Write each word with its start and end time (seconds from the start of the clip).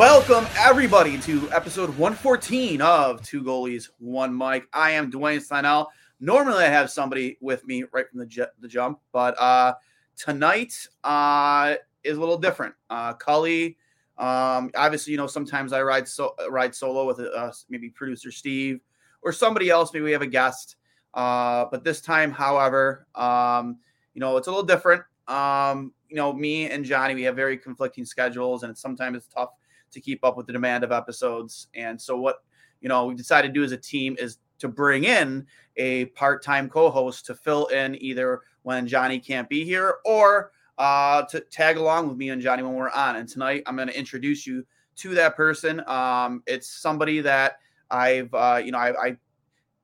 Welcome, 0.00 0.46
everybody, 0.58 1.18
to 1.18 1.52
episode 1.52 1.90
114 1.90 2.80
of 2.80 3.22
Two 3.22 3.42
Goalies, 3.42 3.90
One 3.98 4.34
Mic. 4.34 4.66
I 4.72 4.92
am 4.92 5.10
Duane 5.10 5.40
Steinel. 5.40 5.88
Normally, 6.20 6.64
I 6.64 6.68
have 6.68 6.90
somebody 6.90 7.36
with 7.42 7.66
me 7.66 7.84
right 7.92 8.08
from 8.08 8.20
the, 8.20 8.50
the 8.60 8.66
jump, 8.66 8.98
but 9.12 9.38
uh, 9.38 9.74
tonight 10.16 10.88
uh, 11.04 11.74
is 12.02 12.16
a 12.16 12.20
little 12.20 12.38
different. 12.38 12.74
Uh, 12.88 13.12
Cully, 13.12 13.76
um, 14.16 14.70
obviously, 14.74 15.10
you 15.10 15.18
know, 15.18 15.26
sometimes 15.26 15.74
I 15.74 15.82
ride 15.82 16.08
so 16.08 16.34
ride 16.48 16.74
solo 16.74 17.06
with 17.06 17.20
uh, 17.20 17.52
maybe 17.68 17.90
producer 17.90 18.32
Steve 18.32 18.80
or 19.20 19.32
somebody 19.32 19.68
else. 19.68 19.92
Maybe 19.92 20.06
we 20.06 20.12
have 20.12 20.22
a 20.22 20.26
guest. 20.26 20.76
Uh, 21.12 21.66
but 21.70 21.84
this 21.84 22.00
time, 22.00 22.30
however, 22.30 23.06
um, 23.16 23.76
you 24.14 24.20
know, 24.20 24.38
it's 24.38 24.46
a 24.46 24.50
little 24.50 24.64
different. 24.64 25.02
Um, 25.28 25.92
you 26.08 26.16
know, 26.16 26.32
me 26.32 26.70
and 26.70 26.86
Johnny, 26.86 27.14
we 27.14 27.22
have 27.24 27.36
very 27.36 27.58
conflicting 27.58 28.06
schedules, 28.06 28.62
and 28.62 28.74
sometimes 28.78 29.18
it's 29.18 29.26
tough 29.26 29.50
to 29.92 30.00
keep 30.00 30.24
up 30.24 30.36
with 30.36 30.46
the 30.46 30.52
demand 30.52 30.84
of 30.84 30.92
episodes. 30.92 31.68
And 31.74 32.00
so 32.00 32.16
what 32.16 32.42
you 32.80 32.88
know 32.88 33.06
we 33.06 33.14
decided 33.14 33.48
to 33.48 33.54
do 33.54 33.64
as 33.64 33.72
a 33.72 33.76
team 33.76 34.16
is 34.18 34.38
to 34.58 34.68
bring 34.68 35.04
in 35.04 35.46
a 35.76 36.06
part-time 36.06 36.68
co-host 36.68 37.26
to 37.26 37.34
fill 37.34 37.66
in 37.66 38.00
either 38.02 38.42
when 38.62 38.86
Johnny 38.86 39.18
can't 39.18 39.48
be 39.48 39.64
here 39.64 39.96
or 40.04 40.52
uh, 40.78 41.22
to 41.22 41.40
tag 41.40 41.76
along 41.76 42.08
with 42.08 42.16
me 42.16 42.28
and 42.30 42.42
Johnny 42.42 42.62
when 42.62 42.74
we're 42.74 42.90
on. 42.90 43.16
And 43.16 43.28
tonight 43.28 43.62
I'm 43.66 43.76
going 43.76 43.88
to 43.88 43.98
introduce 43.98 44.46
you 44.46 44.64
to 44.96 45.14
that 45.14 45.36
person. 45.36 45.82
Um, 45.86 46.42
it's 46.46 46.68
somebody 46.68 47.20
that 47.20 47.58
I've 47.90 48.32
uh, 48.34 48.60
you 48.64 48.72
know 48.72 48.78
I, 48.78 49.08
I 49.08 49.16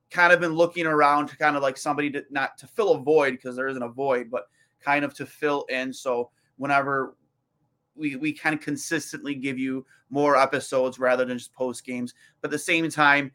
kind 0.09 0.31
of 0.31 0.39
been 0.39 0.53
looking 0.53 0.85
around 0.85 1.27
to 1.27 1.37
kind 1.37 1.55
of 1.55 1.61
like 1.61 1.77
somebody 1.77 2.09
to 2.11 2.23
not 2.29 2.57
to 2.59 2.67
fill 2.67 2.93
a 2.93 2.99
void 2.99 3.31
because 3.31 3.55
there 3.55 3.67
isn't 3.67 3.83
a 3.83 3.89
void, 3.89 4.29
but 4.31 4.47
kind 4.79 5.03
of 5.03 5.13
to 5.15 5.25
fill 5.25 5.65
in. 5.69 5.91
So 5.91 6.29
whenever 6.57 7.15
we 7.97 8.15
we 8.15 8.33
kind 8.33 8.55
of 8.55 8.61
consistently 8.61 9.35
give 9.35 9.57
you 9.57 9.85
more 10.09 10.37
episodes 10.37 10.99
rather 10.99 11.25
than 11.25 11.37
just 11.37 11.53
post 11.53 11.85
games, 11.85 12.13
but 12.41 12.49
at 12.49 12.51
the 12.51 12.59
same 12.59 12.89
time, 12.89 13.31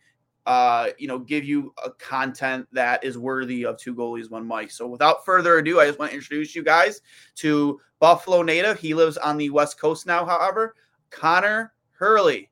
uh, 0.47 0.89
you 0.99 1.07
know, 1.07 1.19
give 1.19 1.45
you 1.45 1.73
a 1.85 1.91
content 1.91 2.67
that 2.73 3.05
is 3.05 3.17
worthy 3.17 3.65
of 3.65 3.77
two 3.77 3.95
goalies, 3.95 4.31
one 4.31 4.47
mic. 4.47 4.71
So 4.71 4.87
without 4.87 5.25
further 5.25 5.59
ado, 5.59 5.81
I 5.81 5.87
just 5.87 5.99
want 5.99 6.11
to 6.11 6.17
introduce 6.17 6.55
you 6.55 6.63
guys 6.63 7.01
to 7.37 7.81
Buffalo 8.01 8.43
native. 8.43 8.79
He 8.79 8.95
lives 8.95 9.17
on 9.17 9.37
the 9.37 9.51
West 9.51 9.79
Coast 9.79 10.07
now, 10.07 10.25
however, 10.25 10.75
Conor 11.11 11.73
Hurley. 11.93 12.51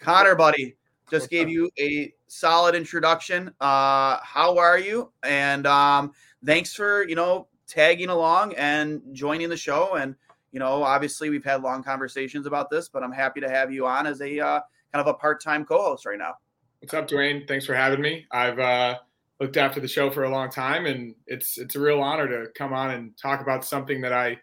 Conor, 0.00 0.34
buddy, 0.34 0.76
just 1.10 1.30
gave 1.30 1.48
you 1.48 1.70
a 1.78 2.12
solid 2.26 2.74
introduction. 2.74 3.48
Uh, 3.60 4.18
how 4.22 4.56
are 4.58 4.78
you? 4.78 5.12
And 5.22 5.66
um, 5.66 6.12
thanks 6.44 6.74
for 6.74 7.06
you 7.06 7.14
know 7.14 7.46
tagging 7.66 8.08
along 8.08 8.54
and 8.54 9.00
joining 9.12 9.48
the 9.48 9.56
show 9.56 9.94
and 9.94 10.16
you 10.52 10.58
know, 10.58 10.82
obviously 10.82 11.30
we've 11.30 11.44
had 11.44 11.62
long 11.62 11.82
conversations 11.82 12.46
about 12.46 12.70
this, 12.70 12.88
but 12.88 13.02
I'm 13.02 13.12
happy 13.12 13.40
to 13.40 13.48
have 13.48 13.72
you 13.72 13.86
on 13.86 14.06
as 14.06 14.20
a 14.20 14.40
uh, 14.40 14.60
kind 14.92 15.00
of 15.00 15.06
a 15.06 15.14
part-time 15.14 15.64
co-host 15.64 16.06
right 16.06 16.18
now. 16.18 16.34
What's 16.80 16.94
up, 16.94 17.06
Duane? 17.06 17.46
Thanks 17.46 17.66
for 17.66 17.74
having 17.74 18.00
me. 18.00 18.26
I've 18.30 18.58
uh, 18.58 18.98
looked 19.38 19.56
after 19.56 19.80
the 19.80 19.88
show 19.88 20.10
for 20.10 20.24
a 20.24 20.30
long 20.30 20.50
time, 20.50 20.86
and 20.86 21.14
it's 21.26 21.58
it's 21.58 21.76
a 21.76 21.80
real 21.80 22.00
honor 22.00 22.26
to 22.26 22.50
come 22.56 22.72
on 22.72 22.90
and 22.92 23.16
talk 23.16 23.40
about 23.40 23.64
something 23.64 24.00
that 24.00 24.12
I 24.12 24.38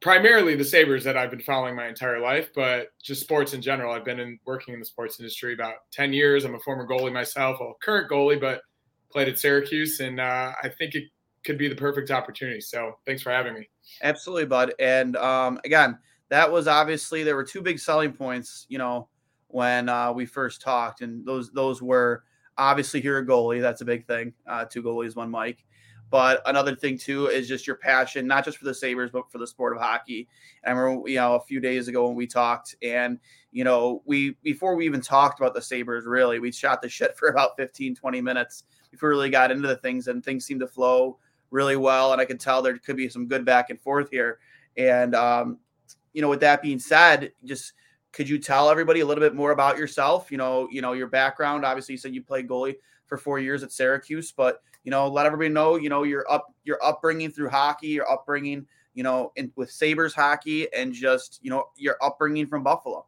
primarily 0.00 0.54
the 0.54 0.64
Sabres 0.64 1.02
that 1.04 1.16
I've 1.16 1.30
been 1.30 1.40
following 1.40 1.74
my 1.74 1.86
entire 1.88 2.20
life, 2.20 2.50
but 2.54 2.88
just 3.02 3.22
sports 3.22 3.54
in 3.54 3.62
general. 3.62 3.92
I've 3.92 4.04
been 4.04 4.20
in, 4.20 4.38
working 4.44 4.74
in 4.74 4.80
the 4.80 4.86
sports 4.86 5.18
industry 5.18 5.54
about 5.54 5.76
10 5.92 6.12
years. 6.12 6.44
I'm 6.44 6.54
a 6.54 6.60
former 6.60 6.86
goalie 6.86 7.12
myself, 7.12 7.58
a 7.60 7.72
current 7.82 8.10
goalie, 8.10 8.38
but 8.38 8.60
played 9.10 9.28
at 9.28 9.38
Syracuse, 9.38 10.00
and 10.00 10.20
uh, 10.20 10.52
I 10.62 10.68
think 10.68 10.94
it 10.94 11.04
could 11.44 11.56
be 11.56 11.68
the 11.68 11.74
perfect 11.74 12.10
opportunity. 12.10 12.60
So 12.60 12.98
thanks 13.06 13.22
for 13.22 13.30
having 13.30 13.54
me. 13.54 13.68
Absolutely, 14.02 14.46
bud. 14.46 14.74
And 14.78 15.16
um, 15.16 15.60
again, 15.64 15.98
that 16.28 16.50
was 16.50 16.66
obviously 16.66 17.22
there 17.22 17.36
were 17.36 17.44
two 17.44 17.62
big 17.62 17.78
selling 17.78 18.12
points, 18.12 18.66
you 18.68 18.78
know, 18.78 19.08
when 19.48 19.88
uh, 19.88 20.12
we 20.12 20.26
first 20.26 20.60
talked, 20.60 21.00
and 21.00 21.24
those 21.24 21.52
those 21.52 21.80
were 21.80 22.24
obviously 22.58 23.00
you're 23.00 23.18
a 23.18 23.26
goalie. 23.26 23.60
That's 23.60 23.82
a 23.82 23.84
big 23.84 24.06
thing. 24.06 24.32
Uh, 24.46 24.64
two 24.64 24.82
goalies, 24.82 25.16
one 25.16 25.30
mic. 25.30 25.64
But 26.10 26.42
another 26.46 26.76
thing 26.76 26.98
too 26.98 27.26
is 27.26 27.48
just 27.48 27.66
your 27.66 27.76
passion, 27.76 28.26
not 28.26 28.44
just 28.44 28.58
for 28.58 28.64
the 28.66 28.74
Sabres, 28.74 29.10
but 29.10 29.30
for 29.32 29.38
the 29.38 29.46
sport 29.46 29.74
of 29.74 29.82
hockey. 29.82 30.28
And 30.62 30.76
I 30.76 30.80
remember, 30.80 31.08
you 31.08 31.16
know, 31.16 31.34
a 31.34 31.40
few 31.40 31.60
days 31.60 31.88
ago 31.88 32.06
when 32.06 32.14
we 32.16 32.26
talked, 32.26 32.76
and 32.82 33.18
you 33.52 33.64
know, 33.64 34.02
we 34.04 34.36
before 34.42 34.76
we 34.76 34.86
even 34.86 35.00
talked 35.00 35.40
about 35.40 35.54
the 35.54 35.62
Sabres, 35.62 36.04
really, 36.04 36.38
we 36.38 36.52
shot 36.52 36.82
the 36.82 36.88
shit 36.88 37.16
for 37.16 37.28
about 37.28 37.56
15, 37.56 37.94
20 37.94 38.20
minutes 38.20 38.64
before 38.90 39.08
we 39.08 39.14
really 39.16 39.30
got 39.30 39.50
into 39.50 39.66
the 39.66 39.76
things, 39.76 40.08
and 40.08 40.24
things 40.24 40.44
seemed 40.44 40.60
to 40.60 40.68
flow 40.68 41.18
really 41.54 41.76
well, 41.76 42.12
and 42.12 42.20
I 42.20 42.24
can 42.24 42.36
tell 42.36 42.60
there 42.60 42.76
could 42.76 42.96
be 42.96 43.08
some 43.08 43.26
good 43.26 43.44
back 43.44 43.70
and 43.70 43.80
forth 43.80 44.10
here. 44.10 44.40
And 44.76 45.14
um, 45.14 45.58
you 46.12 46.20
know, 46.20 46.28
with 46.28 46.40
that 46.40 46.60
being 46.60 46.80
said, 46.80 47.32
just 47.44 47.72
could 48.12 48.28
you 48.28 48.38
tell 48.38 48.68
everybody 48.68 49.00
a 49.00 49.06
little 49.06 49.22
bit 49.22 49.34
more 49.34 49.52
about 49.52 49.78
yourself? 49.78 50.30
You 50.30 50.36
know, 50.36 50.68
you 50.70 50.82
know 50.82 50.92
your 50.92 51.06
background. 51.06 51.64
Obviously, 51.64 51.94
you 51.94 51.98
said 51.98 52.14
you 52.14 52.22
played 52.22 52.48
goalie 52.48 52.76
for 53.06 53.16
four 53.16 53.38
years 53.38 53.62
at 53.62 53.72
Syracuse, 53.72 54.32
but 54.32 54.62
you 54.82 54.90
know, 54.90 55.08
let 55.08 55.26
everybody 55.26 55.48
know, 55.48 55.76
you 55.76 55.88
know, 55.88 56.02
your 56.02 56.30
up 56.30 56.52
your 56.64 56.84
upbringing 56.84 57.30
through 57.30 57.48
hockey, 57.48 57.88
your 57.88 58.10
upbringing, 58.10 58.66
you 58.92 59.04
know, 59.04 59.32
in, 59.36 59.52
with 59.54 59.70
Sabres 59.70 60.12
hockey, 60.12 60.66
and 60.74 60.92
just 60.92 61.38
you 61.40 61.50
know 61.50 61.68
your 61.76 61.96
upbringing 62.02 62.48
from 62.48 62.64
Buffalo. 62.64 63.06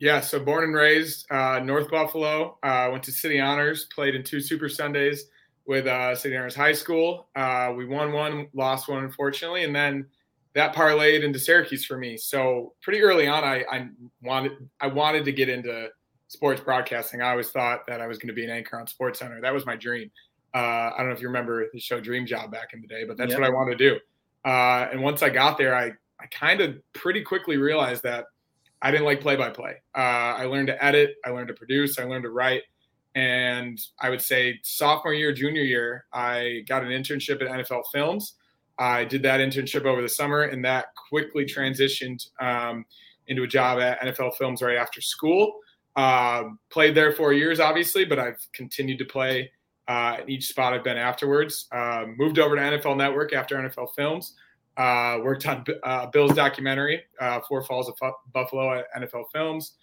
Yeah, 0.00 0.20
so 0.20 0.38
born 0.40 0.64
and 0.64 0.74
raised 0.74 1.30
uh, 1.30 1.60
North 1.60 1.90
Buffalo. 1.90 2.58
Uh, 2.62 2.88
went 2.90 3.02
to 3.04 3.12
City 3.12 3.40
Honors, 3.40 3.86
played 3.86 4.14
in 4.14 4.22
two 4.22 4.40
Super 4.40 4.68
Sundays 4.68 5.26
with 5.70 5.86
uh, 5.86 6.16
St. 6.16 6.34
Aaron's 6.34 6.56
High 6.56 6.72
School. 6.72 7.28
Uh, 7.36 7.72
we 7.76 7.86
won 7.86 8.10
one, 8.10 8.48
lost 8.54 8.88
one, 8.88 9.04
unfortunately, 9.04 9.62
and 9.62 9.72
then 9.72 10.04
that 10.52 10.74
parlayed 10.74 11.22
into 11.22 11.38
Syracuse 11.38 11.84
for 11.84 11.96
me. 11.96 12.16
So 12.16 12.72
pretty 12.82 13.00
early 13.02 13.28
on, 13.28 13.44
I, 13.44 13.64
I 13.70 13.88
wanted 14.20 14.68
I 14.80 14.88
wanted 14.88 15.24
to 15.26 15.32
get 15.32 15.48
into 15.48 15.88
sports 16.26 16.60
broadcasting. 16.60 17.22
I 17.22 17.30
always 17.30 17.50
thought 17.50 17.86
that 17.86 18.00
I 18.00 18.08
was 18.08 18.18
going 18.18 18.26
to 18.26 18.34
be 18.34 18.42
an 18.42 18.50
anchor 18.50 18.80
on 18.80 18.88
Sports 18.88 19.20
Center. 19.20 19.40
That 19.40 19.54
was 19.54 19.64
my 19.64 19.76
dream. 19.76 20.10
Uh, 20.52 20.58
I 20.58 20.94
don't 20.98 21.06
know 21.06 21.14
if 21.14 21.20
you 21.20 21.28
remember 21.28 21.64
the 21.72 21.78
show 21.78 22.00
Dream 22.00 22.26
Job 22.26 22.50
back 22.50 22.70
in 22.72 22.80
the 22.80 22.88
day, 22.88 23.04
but 23.04 23.16
that's 23.16 23.30
yep. 23.30 23.38
what 23.38 23.48
I 23.48 23.52
wanted 23.52 23.78
to 23.78 23.90
do. 23.90 24.00
Uh, 24.44 24.88
and 24.90 25.00
once 25.00 25.22
I 25.22 25.30
got 25.30 25.56
there, 25.56 25.72
I 25.72 25.92
I 26.18 26.26
kind 26.32 26.62
of 26.62 26.80
pretty 26.94 27.22
quickly 27.22 27.58
realized 27.58 28.02
that 28.02 28.24
I 28.82 28.90
didn't 28.90 29.06
like 29.06 29.20
play 29.20 29.36
by 29.36 29.50
play. 29.50 29.76
I 29.94 30.46
learned 30.46 30.66
to 30.66 30.84
edit, 30.84 31.14
I 31.24 31.30
learned 31.30 31.46
to 31.46 31.54
produce, 31.54 31.96
I 31.96 32.06
learned 32.06 32.24
to 32.24 32.30
write. 32.30 32.62
And 33.14 33.78
I 34.00 34.10
would 34.10 34.20
say 34.20 34.60
sophomore 34.62 35.14
year, 35.14 35.32
junior 35.32 35.62
year, 35.62 36.06
I 36.12 36.64
got 36.68 36.84
an 36.84 36.90
internship 36.90 37.42
at 37.42 37.48
NFL 37.48 37.84
Films. 37.92 38.34
I 38.78 39.04
did 39.04 39.22
that 39.24 39.40
internship 39.40 39.84
over 39.84 40.00
the 40.00 40.08
summer, 40.08 40.42
and 40.42 40.64
that 40.64 40.86
quickly 41.08 41.44
transitioned 41.44 42.26
um, 42.40 42.84
into 43.26 43.42
a 43.42 43.46
job 43.46 43.78
at 43.78 44.00
NFL 44.00 44.36
Films 44.36 44.62
right 44.62 44.76
after 44.76 45.00
school. 45.00 45.58
Uh, 45.96 46.44
played 46.70 46.94
there 46.94 47.12
for 47.12 47.32
years, 47.32 47.60
obviously, 47.60 48.04
but 48.04 48.18
I've 48.18 48.40
continued 48.54 48.98
to 48.98 49.04
play 49.04 49.50
uh, 49.88 50.18
in 50.22 50.30
each 50.30 50.46
spot 50.46 50.72
I've 50.72 50.84
been 50.84 50.96
afterwards. 50.96 51.66
Uh, 51.72 52.06
moved 52.16 52.38
over 52.38 52.54
to 52.54 52.62
NFL 52.62 52.96
Network 52.96 53.32
after 53.32 53.56
NFL 53.56 53.88
Films. 53.96 54.34
Uh, 54.76 55.18
worked 55.22 55.46
on 55.46 55.64
uh, 55.82 56.06
Bill's 56.06 56.32
documentary, 56.32 57.02
uh, 57.20 57.40
Four 57.48 57.62
Falls 57.64 57.88
of 57.88 58.14
Buffalo 58.32 58.78
at 58.78 58.86
NFL 58.96 59.24
Films. 59.32 59.74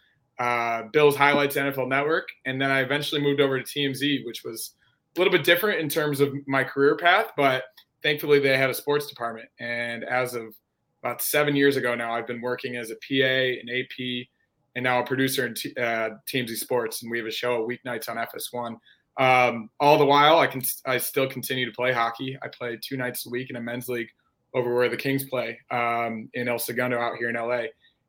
Bill's 0.91 1.15
highlights 1.15 1.55
NFL 1.55 1.89
Network, 1.89 2.27
and 2.45 2.61
then 2.61 2.71
I 2.71 2.81
eventually 2.81 3.21
moved 3.21 3.41
over 3.41 3.61
to 3.61 3.63
TMZ, 3.63 4.25
which 4.25 4.43
was 4.43 4.73
a 5.15 5.19
little 5.19 5.31
bit 5.31 5.43
different 5.43 5.79
in 5.79 5.89
terms 5.89 6.19
of 6.19 6.33
my 6.45 6.63
career 6.63 6.95
path, 6.95 7.31
but 7.35 7.63
thankfully 8.03 8.39
they 8.39 8.55
had 8.57 8.69
a 8.69 8.73
sports 8.73 9.07
department. 9.07 9.49
And 9.59 10.03
as 10.03 10.35
of 10.35 10.55
about 11.03 11.21
seven 11.21 11.55
years 11.55 11.75
ago 11.75 11.95
now, 11.95 12.13
I've 12.13 12.27
been 12.27 12.41
working 12.41 12.75
as 12.75 12.91
a 12.91 12.95
PA, 12.95 13.59
an 13.61 13.67
AP, 13.69 14.27
and 14.75 14.83
now 14.83 15.01
a 15.01 15.05
producer 15.05 15.47
in 15.47 15.55
t- 15.55 15.73
uh, 15.75 16.11
TMZ 16.31 16.55
Sports, 16.57 17.01
and 17.01 17.11
we 17.11 17.17
have 17.17 17.27
a 17.27 17.31
show 17.31 17.61
at 17.61 17.67
weeknights 17.67 18.09
on 18.09 18.17
FS1. 18.17 18.77
Um, 19.19 19.69
all 19.79 19.97
the 19.97 20.05
while, 20.05 20.37
I 20.37 20.45
can 20.45 20.61
I 20.85 20.99
still 20.99 21.27
continue 21.27 21.65
to 21.65 21.71
play 21.71 21.91
hockey. 21.91 22.37
I 22.43 22.47
play 22.47 22.77
two 22.79 22.97
nights 22.97 23.25
a 23.25 23.29
week 23.29 23.49
in 23.49 23.55
a 23.55 23.61
men's 23.61 23.89
league 23.89 24.09
over 24.53 24.75
where 24.75 24.89
the 24.89 24.97
Kings 24.97 25.23
play 25.23 25.59
um, 25.71 26.29
in 26.35 26.47
El 26.47 26.59
Segundo 26.59 26.99
out 26.99 27.17
here 27.17 27.29
in 27.29 27.35
LA. 27.35 27.63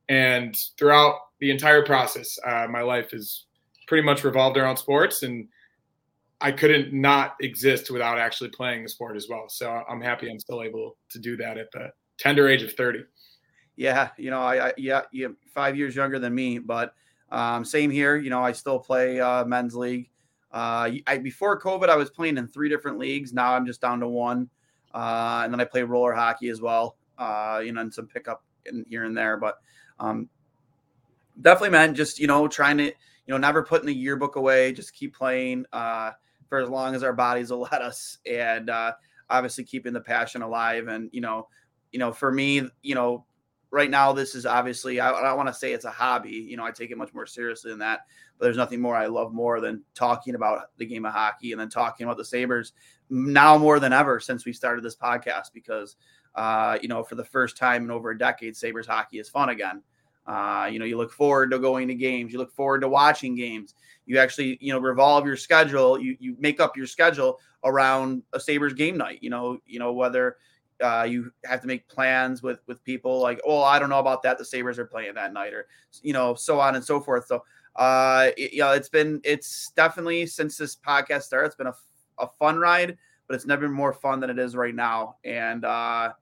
And 0.09 0.57
throughout 0.79 1.19
the 1.41 1.51
entire 1.51 1.85
process, 1.85 2.39
uh, 2.47 2.67
my 2.69 2.83
life 2.83 3.13
is 3.13 3.47
pretty 3.87 4.05
much 4.05 4.25
revolved 4.25 4.57
around 4.57 4.77
sports, 4.77 5.23
and 5.23 5.49
I 6.41 6.53
couldn't 6.53 6.93
not 6.93 7.37
exist 7.41 7.91
without 7.91 8.19
actually 8.19 8.51
playing 8.51 8.85
the 8.85 8.89
sport 8.89 9.17
as 9.17 9.29
well. 9.29 9.49
So 9.49 9.83
I'm 9.89 10.01
happy 10.01 10.31
I'm 10.31 10.39
still 10.39 10.63
able 10.63 10.97
to 11.11 11.19
do 11.19 11.37
that 11.39 11.59
at 11.59 11.71
the 11.73 11.91
tender 12.17 12.49
age 12.49 12.63
of 12.63 12.73
30. 12.75 13.01
Yeah, 13.77 14.11
you 14.17 14.31
know, 14.31 14.41
I, 14.41 14.69
I 14.69 14.73
yeah, 14.77 15.03
you 15.13 15.37
five 15.55 15.77
years 15.77 15.95
younger 15.95 16.19
than 16.19 16.35
me, 16.35 16.59
but 16.59 16.95
um, 17.31 17.65
same 17.65 17.91
here. 17.91 18.17
You 18.17 18.31
know, 18.31 18.43
I 18.43 18.53
still 18.53 18.79
play 18.79 19.21
uh, 19.21 19.45
men's 19.45 19.75
league. 19.75 20.11
Uh, 20.51 20.91
I, 21.07 21.19
before 21.19 21.61
COVID, 21.61 21.89
I 21.89 21.97
was 21.97 22.11
playing 22.11 22.39
in 22.39 22.49
three 22.49 22.69
different 22.69 22.99
leagues. 22.99 23.33
Now 23.33 23.55
I'm 23.55 23.67
just 23.67 23.81
down 23.81 24.01
to 24.01 24.09
one, 24.09 24.49
uh, 24.95 25.43
and 25.45 25.53
then 25.53 25.61
I 25.61 25.65
play 25.65 25.83
roller 25.83 26.13
hockey 26.13 26.49
as 26.49 26.61
well. 26.61 26.97
Uh, 27.19 27.61
you 27.65 27.73
know, 27.73 27.81
and 27.81 27.93
some 27.93 28.07
pickup 28.07 28.45
in 28.67 28.85
here 28.89 29.05
and 29.05 29.17
there, 29.17 29.37
but 29.37 29.59
um, 30.01 30.29
definitely, 31.41 31.71
man, 31.71 31.95
just 31.95 32.19
you 32.19 32.27
know, 32.27 32.49
trying 32.49 32.79
to 32.79 32.93
you 33.29 33.35
know, 33.35 33.39
never 33.39 33.63
putting 33.63 33.87
the 33.87 33.95
yearbook 33.95 34.37
away. 34.37 34.73
Just 34.73 34.95
keep 34.95 35.15
playing 35.15 35.67
uh, 35.73 36.13
for 36.49 36.59
as 36.59 36.71
long 36.71 36.95
as 36.95 37.03
our 37.03 37.13
bodies 37.13 37.51
will 37.51 37.61
let 37.73 37.83
us, 37.83 38.19
and 38.27 38.71
uh, 38.71 38.93
obviously 39.31 39.65
keeping 39.65 39.93
the 39.93 40.01
passion 40.01 40.43
alive. 40.43 40.89
And 40.89 41.11
you 41.13 41.21
know, 41.21 41.49
you 41.93 41.99
know, 41.99 42.11
for 42.11 42.33
me, 42.33 42.63
you 42.83 42.95
know, 42.95 43.27
right 43.71 43.91
now 43.91 44.13
this 44.13 44.35
is 44.35 44.47
obviously 44.47 44.99
I, 44.99 45.13
I 45.13 45.23
don't 45.23 45.37
want 45.37 45.49
to 45.49 45.55
say 45.55 45.73
it's 45.73 45.85
a 45.85 45.91
hobby. 45.91 46.31
You 46.31 46.57
know, 46.57 46.65
I 46.65 46.71
take 46.71 46.91
it 46.91 46.97
much 46.97 47.13
more 47.13 47.27
seriously 47.27 47.71
than 47.71 47.81
that. 47.81 48.01
But 48.39 48.47
there's 48.47 48.57
nothing 48.57 48.81
more 48.81 48.97
I 48.97 49.07
love 49.07 49.33
more 49.35 49.61
than 49.61 49.83
talking 49.95 50.35
about 50.35 50.71
the 50.79 50.87
game 50.87 51.05
of 51.05 51.13
hockey 51.13 51.53
and 51.53 51.61
then 51.61 51.69
talking 51.69 52.05
about 52.05 52.17
the 52.17 52.25
Sabres 52.25 52.73
now 53.11 53.59
more 53.59 53.81
than 53.81 53.93
ever 53.93 54.21
since 54.21 54.47
we 54.47 54.53
started 54.53 54.85
this 54.85 54.97
podcast 54.97 55.53
because 55.53 55.97
uh, 56.39 56.79
you 56.81 56.87
know, 56.87 57.03
for 57.03 57.17
the 57.17 57.25
first 57.25 57.57
time 57.57 57.83
in 57.83 57.91
over 57.91 58.13
a 58.13 58.19
decade, 58.19 58.57
Sabres 58.57 58.87
hockey 58.87 59.19
is 59.19 59.29
fun 59.29 59.49
again. 59.49 59.83
Uh, 60.25 60.69
you 60.71 60.79
know, 60.79 60.85
you 60.85 60.97
look 60.97 61.11
forward 61.11 61.51
to 61.51 61.59
going 61.59 61.89
to 61.89 61.95
games, 61.95 62.33
you 62.33 62.39
look 62.39 62.53
forward 62.53 62.81
to 62.81 62.89
watching 62.89 63.35
games. 63.35 63.75
You 64.07 64.19
actually, 64.19 64.57
you 64.61 64.73
know, 64.73 64.79
revolve 64.79 65.27
your 65.27 65.37
schedule, 65.37 66.01
you 66.01 66.17
you 66.21 66.37
make 66.39 66.61
up 66.61 66.77
your 66.77 66.87
schedule 66.87 67.41
around 67.65 68.23
a 68.33 68.39
Sabres 68.39 68.73
game 68.73 68.97
night. 68.97 69.19
You 69.21 69.31
know, 69.31 69.59
you 69.67 69.81
know, 69.81 69.93
whether 69.93 70.37
uh, 70.81 71.09
you 71.11 71.33
have 71.45 71.61
to 71.63 71.67
make 71.67 71.89
plans 71.89 72.41
with 72.41 72.61
with 72.69 72.85
people 72.85 73.21
like, 73.21 73.41
oh, 73.45 73.63
I 73.63 73.81
don't 73.81 73.91
know 73.91 73.99
about 73.99 74.23
that. 74.23 74.39
The 74.39 74.45
Sabres 74.45 74.79
are 74.79 74.87
playing 74.87 75.15
that 75.15 75.33
night, 75.33 75.53
or 75.53 75.67
you 76.03 76.13
know, 76.13 76.37
so 76.37 76.61
on 76.61 76.77
and 76.77 76.85
so 76.85 77.01
forth. 77.01 77.27
So, 77.27 77.43
uh, 77.75 78.29
it, 78.37 78.53
you 78.53 78.61
know, 78.61 78.71
it's 78.71 78.89
been 78.89 79.21
it's 79.25 79.73
definitely 79.75 80.25
since 80.27 80.57
this 80.57 80.77
podcast 80.77 81.23
started, 81.23 81.47
it's 81.47 81.57
been 81.57 81.67
a, 81.67 81.75
a 82.19 82.29
fun 82.39 82.59
ride, 82.59 82.97
but 83.27 83.35
it's 83.35 83.47
never 83.47 83.63
been 83.63 83.75
more 83.75 83.93
fun 83.93 84.21
than 84.21 84.31
it 84.31 84.39
is 84.39 84.55
right 84.55 84.75
now. 84.75 85.17
And 85.25 85.65
uh, 85.65 86.13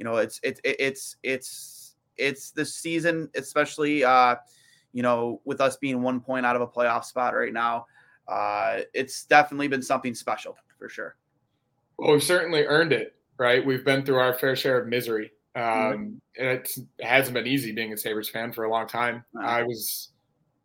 you 0.00 0.04
know, 0.04 0.16
it's 0.16 0.40
it's 0.42 0.60
it's 0.64 1.16
it's 1.22 1.94
it's 2.16 2.50
this 2.50 2.74
season, 2.74 3.30
especially 3.36 4.02
uh, 4.02 4.34
you 4.92 5.04
know, 5.04 5.40
with 5.44 5.60
us 5.60 5.76
being 5.76 6.02
one 6.02 6.20
point 6.20 6.44
out 6.44 6.56
of 6.56 6.62
a 6.62 6.66
playoff 6.66 7.04
spot 7.04 7.36
right 7.36 7.52
now. 7.52 7.86
Uh, 8.26 8.80
it's 8.94 9.26
definitely 9.26 9.68
been 9.68 9.82
something 9.82 10.14
special 10.14 10.56
for 10.76 10.88
sure. 10.88 11.14
Well, 11.98 12.12
we've 12.12 12.22
certainly 12.22 12.64
earned 12.64 12.92
it 12.92 13.14
right? 13.40 13.64
We've 13.64 13.84
been 13.84 14.04
through 14.04 14.18
our 14.18 14.34
fair 14.34 14.54
share 14.54 14.78
of 14.78 14.86
misery. 14.86 15.32
Um, 15.56 15.64
mm-hmm. 15.64 16.04
And 16.38 16.48
it 16.48 16.70
hasn't 17.00 17.34
been 17.34 17.46
easy 17.46 17.72
being 17.72 17.92
a 17.92 17.96
Sabres 17.96 18.28
fan 18.28 18.52
for 18.52 18.64
a 18.64 18.70
long 18.70 18.86
time. 18.86 19.24
I 19.40 19.62
was, 19.62 20.10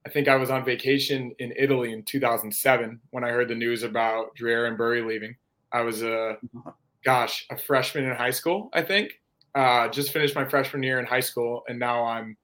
I 0.06 0.10
think 0.10 0.28
I 0.28 0.36
was 0.36 0.52
on 0.52 0.66
vacation 0.66 1.34
in 1.40 1.54
Italy 1.58 1.94
in 1.94 2.04
2007 2.04 3.00
when 3.12 3.24
I 3.24 3.30
heard 3.30 3.48
the 3.48 3.56
news 3.56 3.84
about 3.84 4.36
Drury 4.36 4.68
and 4.68 4.78
Briere 4.78 5.08
leaving. 5.08 5.38
I 5.72 5.82
was 5.82 6.04
a, 6.04 6.32
uh-huh. 6.32 6.72
gosh, 7.06 7.48
a 7.50 7.58
freshman 7.58 8.04
in 8.04 8.16
high 8.16 8.32
school, 8.32 8.70
I 8.74 8.82
think. 8.82 9.22
Uh, 9.56 9.88
just 9.88 10.12
finished 10.12 10.36
my 10.36 10.46
freshman 10.46 10.84
year 10.84 11.00
in 11.00 11.06
high 11.06 11.22
school, 11.22 11.64
and 11.68 11.80
now 11.80 12.04
I'm 12.04 12.36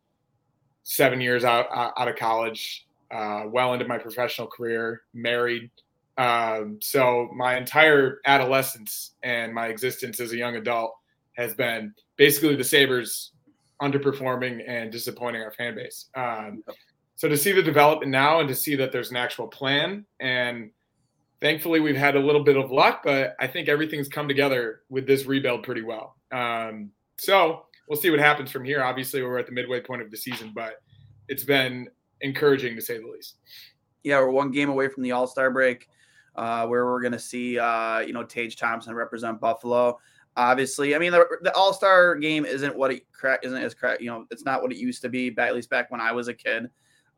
seven 0.83 1.21
years 1.21 1.43
out 1.43 1.67
out 1.71 2.07
of 2.07 2.15
college, 2.15 2.87
uh, 3.11 3.43
well 3.47 3.73
into 3.73 3.85
my 3.85 3.97
professional 3.97 4.47
career, 4.47 5.01
married, 5.13 5.69
um, 6.17 6.77
so 6.81 7.29
my 7.35 7.57
entire 7.57 8.19
adolescence 8.25 9.15
and 9.23 9.53
my 9.53 9.67
existence 9.67 10.19
as 10.19 10.31
a 10.31 10.37
young 10.37 10.55
adult 10.55 10.93
has 11.33 11.55
been 11.55 11.93
basically 12.17 12.55
the 12.55 12.63
Sabres 12.63 13.31
underperforming 13.81 14.61
and 14.67 14.91
disappointing 14.91 15.41
our 15.41 15.51
fan 15.51 15.75
base. 15.75 16.09
Um, 16.13 16.63
so 17.15 17.27
to 17.27 17.37
see 17.37 17.51
the 17.51 17.63
development 17.63 18.11
now 18.11 18.39
and 18.39 18.49
to 18.49 18.55
see 18.55 18.75
that 18.75 18.91
there's 18.91 19.09
an 19.09 19.17
actual 19.17 19.47
plan 19.47 20.05
and 20.19 20.71
thankfully 21.39 21.79
we've 21.79 21.95
had 21.95 22.15
a 22.15 22.19
little 22.19 22.43
bit 22.43 22.57
of 22.57 22.71
luck, 22.71 23.01
but 23.03 23.35
I 23.39 23.47
think 23.47 23.67
everything's 23.67 24.07
come 24.07 24.27
together 24.27 24.81
with 24.89 25.07
this 25.07 25.25
rebuild 25.25 25.63
pretty 25.63 25.81
well. 25.81 26.15
Um, 26.31 26.91
so 27.17 27.65
we'll 27.87 27.99
see 27.99 28.09
what 28.09 28.19
happens 28.19 28.51
from 28.51 28.63
here. 28.63 28.83
Obviously, 28.83 29.21
we're 29.21 29.37
at 29.37 29.45
the 29.45 29.51
midway 29.51 29.81
point 29.81 30.01
of 30.01 30.09
the 30.11 30.17
season, 30.17 30.51
but 30.55 30.75
it's 31.27 31.43
been 31.43 31.89
encouraging 32.21 32.75
to 32.75 32.81
say 32.81 32.97
the 32.97 33.07
least. 33.07 33.37
Yeah, 34.03 34.19
we're 34.19 34.31
one 34.31 34.51
game 34.51 34.69
away 34.69 34.87
from 34.87 35.03
the 35.03 35.11
All 35.11 35.27
Star 35.27 35.51
break 35.51 35.87
uh, 36.35 36.65
where 36.67 36.85
we're 36.85 37.01
going 37.01 37.11
to 37.11 37.19
see, 37.19 37.59
uh, 37.59 37.99
you 37.99 38.13
know, 38.13 38.23
Tage 38.23 38.55
Thompson 38.55 38.95
represent 38.95 39.39
Buffalo. 39.39 39.99
Obviously, 40.37 40.95
I 40.95 40.99
mean, 40.99 41.11
the, 41.11 41.25
the 41.41 41.53
All 41.53 41.73
Star 41.73 42.15
game 42.15 42.45
isn't 42.45 42.75
what 42.75 42.91
it 42.91 43.03
isn't 43.43 43.61
as 43.61 43.73
correct. 43.73 44.01
You 44.01 44.09
know, 44.09 44.25
it's 44.31 44.45
not 44.45 44.61
what 44.61 44.71
it 44.71 44.77
used 44.77 45.01
to 45.01 45.09
be. 45.09 45.29
Back, 45.29 45.49
at 45.49 45.55
least 45.55 45.69
back 45.69 45.91
when 45.91 46.01
I 46.01 46.11
was 46.11 46.27
a 46.29 46.33
kid. 46.33 46.69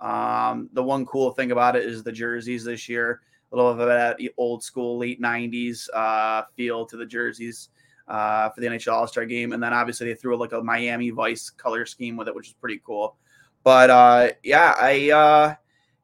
Um, 0.01 0.69
the 0.73 0.83
one 0.83 1.05
cool 1.05 1.31
thing 1.31 1.51
about 1.51 1.75
it 1.75 1.85
is 1.85 2.03
the 2.03 2.11
jerseys 2.11 2.63
this 2.65 2.89
year. 2.89 3.21
A 3.51 3.55
little 3.55 3.73
bit 3.75 3.87
of 3.87 3.87
that 3.89 4.19
old 4.37 4.63
school 4.63 4.97
late 4.97 5.21
'90s 5.21 5.87
uh, 5.93 6.43
feel 6.55 6.85
to 6.87 6.97
the 6.97 7.05
jerseys 7.05 7.69
uh, 8.07 8.49
for 8.49 8.61
the 8.61 8.67
NHL 8.67 8.93
All 8.93 9.07
Star 9.07 9.25
game, 9.25 9.53
and 9.53 9.61
then 9.61 9.73
obviously 9.73 10.07
they 10.07 10.15
threw 10.15 10.37
like 10.37 10.51
a 10.51 10.61
Miami 10.61 11.09
Vice 11.09 11.49
color 11.49 11.85
scheme 11.85 12.17
with 12.17 12.27
it, 12.27 12.35
which 12.35 12.47
is 12.47 12.53
pretty 12.53 12.81
cool. 12.85 13.17
But 13.63 13.89
uh, 13.89 14.29
yeah, 14.43 14.75
I 14.77 15.11
uh, 15.11 15.55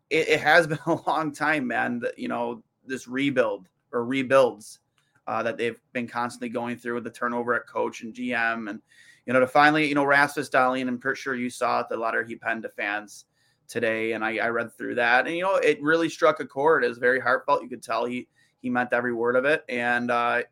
it, 0.09 0.29
it, 0.29 0.39
has 0.39 0.67
been 0.67 0.79
a 0.85 0.99
long 1.07 1.31
time, 1.31 1.67
man. 1.67 1.99
That 1.99 2.17
you 2.17 2.27
know 2.27 2.63
this 2.85 3.07
rebuild 3.07 3.67
or 3.91 4.05
rebuilds 4.05 4.79
uh, 5.27 5.43
that 5.43 5.57
they've 5.57 5.79
been 5.93 6.07
constantly 6.07 6.49
going 6.49 6.77
through 6.77 6.95
with 6.95 7.03
the 7.03 7.09
turnover 7.09 7.53
at 7.53 7.67
coach 7.67 8.01
and 8.01 8.13
GM, 8.13 8.69
and 8.69 8.81
you 9.25 9.33
know 9.33 9.39
to 9.39 9.47
finally, 9.47 9.87
you 9.87 9.95
know, 9.95 10.05
Rasmus 10.05 10.49
Dahlin. 10.49 10.87
I'm 10.87 10.99
pretty 10.99 11.19
sure 11.19 11.35
you 11.35 11.49
saw 11.49 11.81
it, 11.81 11.89
the 11.89 11.97
letter 11.97 12.23
he 12.23 12.35
penned 12.35 12.63
to 12.63 12.69
fans 12.69 13.25
today, 13.67 14.13
and 14.13 14.23
I, 14.23 14.37
I 14.37 14.47
read 14.47 14.73
through 14.73 14.95
that, 14.95 15.27
and 15.27 15.35
you 15.35 15.43
know, 15.43 15.55
it 15.55 15.81
really 15.81 16.09
struck 16.09 16.39
a 16.39 16.45
chord. 16.45 16.83
It 16.83 16.89
was 16.89 16.97
very 16.97 17.19
heartfelt. 17.19 17.61
You 17.61 17.69
could 17.69 17.83
tell 17.83 18.05
he 18.05 18.27
he 18.61 18.69
meant 18.69 18.93
every 18.93 19.13
word 19.13 19.35
of 19.35 19.45
it, 19.45 19.63
and 19.69 20.09
uh, 20.09 20.43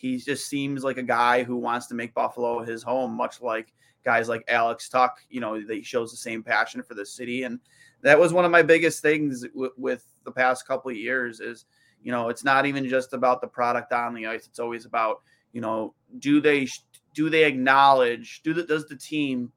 he 0.00 0.16
just 0.16 0.48
seems 0.48 0.82
like 0.82 0.96
a 0.96 1.02
guy 1.02 1.42
who 1.42 1.56
wants 1.56 1.86
to 1.88 1.94
make 1.94 2.14
Buffalo 2.14 2.64
his 2.64 2.82
home, 2.82 3.12
much 3.14 3.42
like 3.42 3.74
guys 4.02 4.30
like 4.30 4.42
Alex 4.48 4.88
Tuch. 4.88 5.10
You 5.28 5.40
know, 5.40 5.60
that 5.60 5.84
shows 5.84 6.10
the 6.10 6.16
same 6.16 6.42
passion 6.42 6.82
for 6.82 6.94
the 6.94 7.04
city, 7.04 7.42
and 7.42 7.60
that 8.00 8.18
was 8.18 8.32
one 8.32 8.46
of 8.46 8.50
my 8.50 8.62
biggest 8.62 9.02
things 9.02 9.42
w- 9.48 9.72
with 9.76 10.06
the 10.24 10.32
past 10.32 10.66
couple 10.66 10.90
of 10.90 10.96
years 10.96 11.40
is 11.40 11.66
you 12.02 12.10
know 12.10 12.30
it's 12.30 12.44
not 12.44 12.64
even 12.64 12.88
just 12.88 13.12
about 13.12 13.42
the 13.42 13.46
product 13.46 13.92
on 13.92 14.14
the 14.14 14.26
ice 14.26 14.46
it's 14.46 14.58
always 14.58 14.86
about 14.86 15.20
you 15.52 15.60
know 15.60 15.94
do 16.18 16.40
they 16.40 16.66
do 17.14 17.28
they 17.28 17.44
acknowledge 17.44 18.40
do 18.42 18.54
the, 18.54 18.62
does 18.62 18.86
the 18.88 18.96
team 18.96 19.52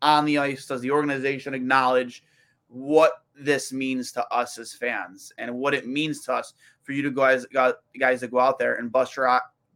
on 0.00 0.24
the 0.24 0.38
ice 0.38 0.66
does 0.66 0.80
the 0.80 0.90
organization 0.90 1.54
acknowledge 1.54 2.24
what 2.66 3.12
this 3.38 3.72
means 3.72 4.12
to 4.12 4.26
us 4.34 4.58
as 4.58 4.72
fans 4.72 5.32
and 5.38 5.54
what 5.54 5.72
it 5.74 5.86
means 5.86 6.22
to 6.24 6.32
us 6.32 6.54
for 6.82 6.92
you 6.92 7.02
to 7.02 7.10
guys 7.10 7.46
guys 7.98 8.20
to 8.20 8.28
go 8.28 8.40
out 8.40 8.58
there 8.58 8.74
and 8.74 8.90
bust 8.90 9.16
your 9.16 9.28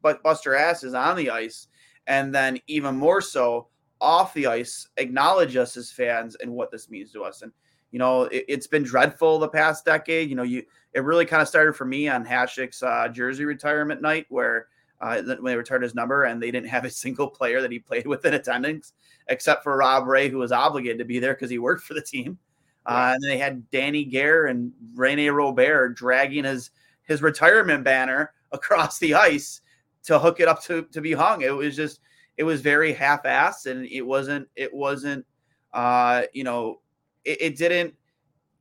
but 0.02 0.22
bust 0.22 0.44
your 0.44 0.56
asses 0.56 0.94
on 0.94 1.16
the 1.16 1.30
ice 1.30 1.68
and 2.06 2.34
then 2.34 2.58
even 2.66 2.96
more 2.96 3.20
so 3.20 3.68
off 4.00 4.34
the 4.34 4.46
ice 4.46 4.88
acknowledge 4.96 5.56
us 5.56 5.76
as 5.76 5.90
fans 5.90 6.36
and 6.40 6.50
what 6.50 6.70
this 6.70 6.90
means 6.90 7.10
to 7.12 7.22
us 7.22 7.42
and 7.42 7.52
you 7.96 7.98
know, 7.98 8.24
it, 8.24 8.50
has 8.50 8.66
been 8.66 8.82
dreadful 8.82 9.38
the 9.38 9.48
past 9.48 9.84
decade. 9.84 10.28
You 10.28 10.36
know, 10.36 10.42
you 10.42 10.64
it 10.92 11.00
really 11.00 11.24
kind 11.24 11.42
of 11.42 11.48
started 11.48 11.74
for 11.74 11.84
me 11.84 12.08
on 12.08 12.24
Hasek's 12.24 12.82
uh, 12.82 13.08
jersey 13.08 13.44
retirement 13.44 14.02
night, 14.02 14.26
where 14.28 14.66
uh, 15.00 15.22
when 15.22 15.44
they 15.44 15.56
retired 15.56 15.82
his 15.82 15.94
number 15.94 16.24
and 16.24 16.42
they 16.42 16.50
didn't 16.50 16.68
have 16.68 16.84
a 16.84 16.90
single 17.04 17.28
player 17.28 17.62
that 17.62 17.72
he 17.72 17.78
played 17.78 18.06
with 18.06 18.24
in 18.24 18.34
attendance, 18.34 18.92
except 19.28 19.62
for 19.62 19.76
Rob 19.76 20.06
Ray, 20.06 20.28
who 20.28 20.38
was 20.38 20.52
obligated 20.52 20.98
to 20.98 21.04
be 21.04 21.18
there 21.18 21.34
because 21.34 21.50
he 21.50 21.58
worked 21.58 21.84
for 21.84 21.94
the 21.94 22.02
team. 22.02 22.38
Uh, 22.84 23.12
and 23.14 23.22
they 23.24 23.36
had 23.36 23.68
Danny 23.70 24.04
Gare 24.04 24.46
and 24.46 24.72
Rene 24.94 25.28
Robert 25.28 25.96
dragging 25.96 26.44
his 26.44 26.70
his 27.04 27.22
retirement 27.22 27.82
banner 27.82 28.32
across 28.52 28.98
the 28.98 29.14
ice 29.14 29.60
to 30.06 30.18
hook 30.18 30.40
it 30.40 30.48
up 30.48 30.62
to, 30.64 30.82
to 30.92 31.00
be 31.00 31.12
hung. 31.12 31.42
It 31.42 31.54
was 31.54 31.76
just 31.76 32.00
it 32.36 32.44
was 32.44 32.60
very 32.60 32.92
half-assed 32.92 33.66
and 33.66 33.86
it 33.86 34.02
wasn't 34.02 34.48
it 34.56 34.72
wasn't 34.72 35.24
uh 35.72 36.22
you 36.32 36.44
know 36.44 36.80
it, 37.24 37.42
it 37.42 37.56
didn't 37.56 37.94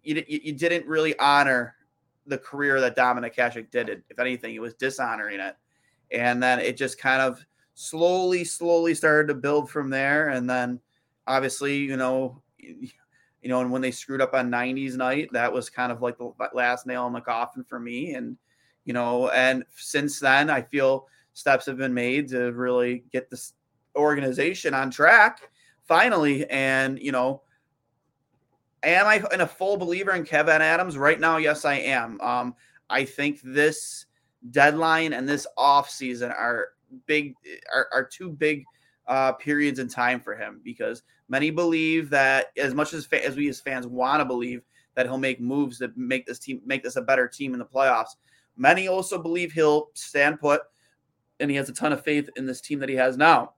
you, 0.03 0.23
you 0.27 0.53
didn't 0.53 0.85
really 0.85 1.17
honor 1.19 1.75
the 2.27 2.37
career 2.37 2.79
that 2.81 2.95
Dominik 2.95 3.35
Hasek 3.35 3.71
did. 3.71 3.89
It. 3.89 4.03
If 4.09 4.19
anything, 4.19 4.55
it 4.55 4.61
was 4.61 4.73
dishonoring 4.75 5.39
it. 5.39 5.55
And 6.11 6.41
then 6.41 6.59
it 6.59 6.77
just 6.77 6.99
kind 6.99 7.21
of 7.21 7.43
slowly, 7.73 8.43
slowly 8.43 8.93
started 8.93 9.27
to 9.27 9.33
build 9.33 9.69
from 9.69 9.89
there. 9.89 10.29
And 10.29 10.49
then 10.49 10.79
obviously, 11.27 11.77
you 11.77 11.97
know, 11.97 12.41
you 12.57 13.49
know, 13.49 13.61
and 13.61 13.71
when 13.71 13.81
they 13.81 13.91
screwed 13.91 14.21
up 14.21 14.33
on 14.33 14.49
90s 14.49 14.95
night, 14.95 15.29
that 15.33 15.51
was 15.51 15.69
kind 15.69 15.91
of 15.91 16.01
like 16.01 16.17
the 16.17 16.31
last 16.53 16.87
nail 16.87 17.05
in 17.07 17.13
the 17.13 17.21
coffin 17.21 17.63
for 17.63 17.79
me. 17.79 18.13
And, 18.13 18.37
you 18.85 18.93
know, 18.93 19.29
and 19.29 19.63
since 19.75 20.19
then, 20.19 20.49
I 20.49 20.61
feel 20.61 21.07
steps 21.35 21.67
have 21.67 21.77
been 21.77 21.93
made 21.93 22.27
to 22.29 22.51
really 22.53 23.03
get 23.11 23.29
this 23.29 23.53
organization 23.95 24.73
on 24.73 24.89
track 24.89 25.51
finally. 25.83 26.49
And, 26.49 26.99
you 26.99 27.11
know, 27.11 27.43
am 28.81 29.05
I 29.05 29.23
in 29.31 29.41
a 29.41 29.47
full 29.47 29.77
believer 29.77 30.11
in 30.13 30.23
Kevyn 30.23 30.59
Adams 30.61 30.97
right 30.97 31.19
now? 31.19 31.37
Yes, 31.37 31.65
I 31.65 31.75
am. 31.75 32.19
Um, 32.21 32.55
I 32.89 33.05
think 33.05 33.41
this 33.43 34.05
deadline 34.51 35.13
and 35.13 35.27
this 35.27 35.45
off 35.57 35.89
season 35.89 36.31
are 36.31 36.69
big 37.07 37.35
are, 37.73 37.87
are 37.91 38.03
two 38.03 38.29
big 38.29 38.63
uh, 39.07 39.33
periods 39.33 39.79
in 39.79 39.87
time 39.87 40.19
for 40.19 40.35
him 40.35 40.61
because 40.63 41.03
many 41.27 41.49
believe 41.51 42.09
that 42.11 42.47
as 42.57 42.73
much 42.73 42.93
as 42.93 43.05
fa- 43.05 43.25
as 43.25 43.35
we 43.35 43.49
as 43.49 43.59
fans 43.59 43.87
want 43.87 44.21
to 44.21 44.25
believe 44.25 44.61
that 44.95 45.05
he'll 45.05 45.17
make 45.17 45.41
moves 45.41 45.77
that 45.79 45.95
make 45.97 46.25
this 46.25 46.39
team 46.39 46.61
make 46.65 46.83
this 46.83 46.95
a 46.95 47.01
better 47.01 47.27
team 47.27 47.53
in 47.53 47.59
the 47.59 47.65
playoffs. 47.65 48.15
Many 48.55 48.87
also 48.87 49.21
believe 49.21 49.51
he'll 49.51 49.89
stand 49.93 50.39
put, 50.39 50.61
and 51.39 51.49
he 51.49 51.57
has 51.57 51.69
a 51.69 51.73
ton 51.73 51.93
of 51.93 52.03
faith 52.03 52.29
in 52.35 52.45
this 52.45 52.61
team 52.61 52.79
that 52.79 52.89
he 52.89 52.95
has 52.95 53.17
now. 53.17 53.53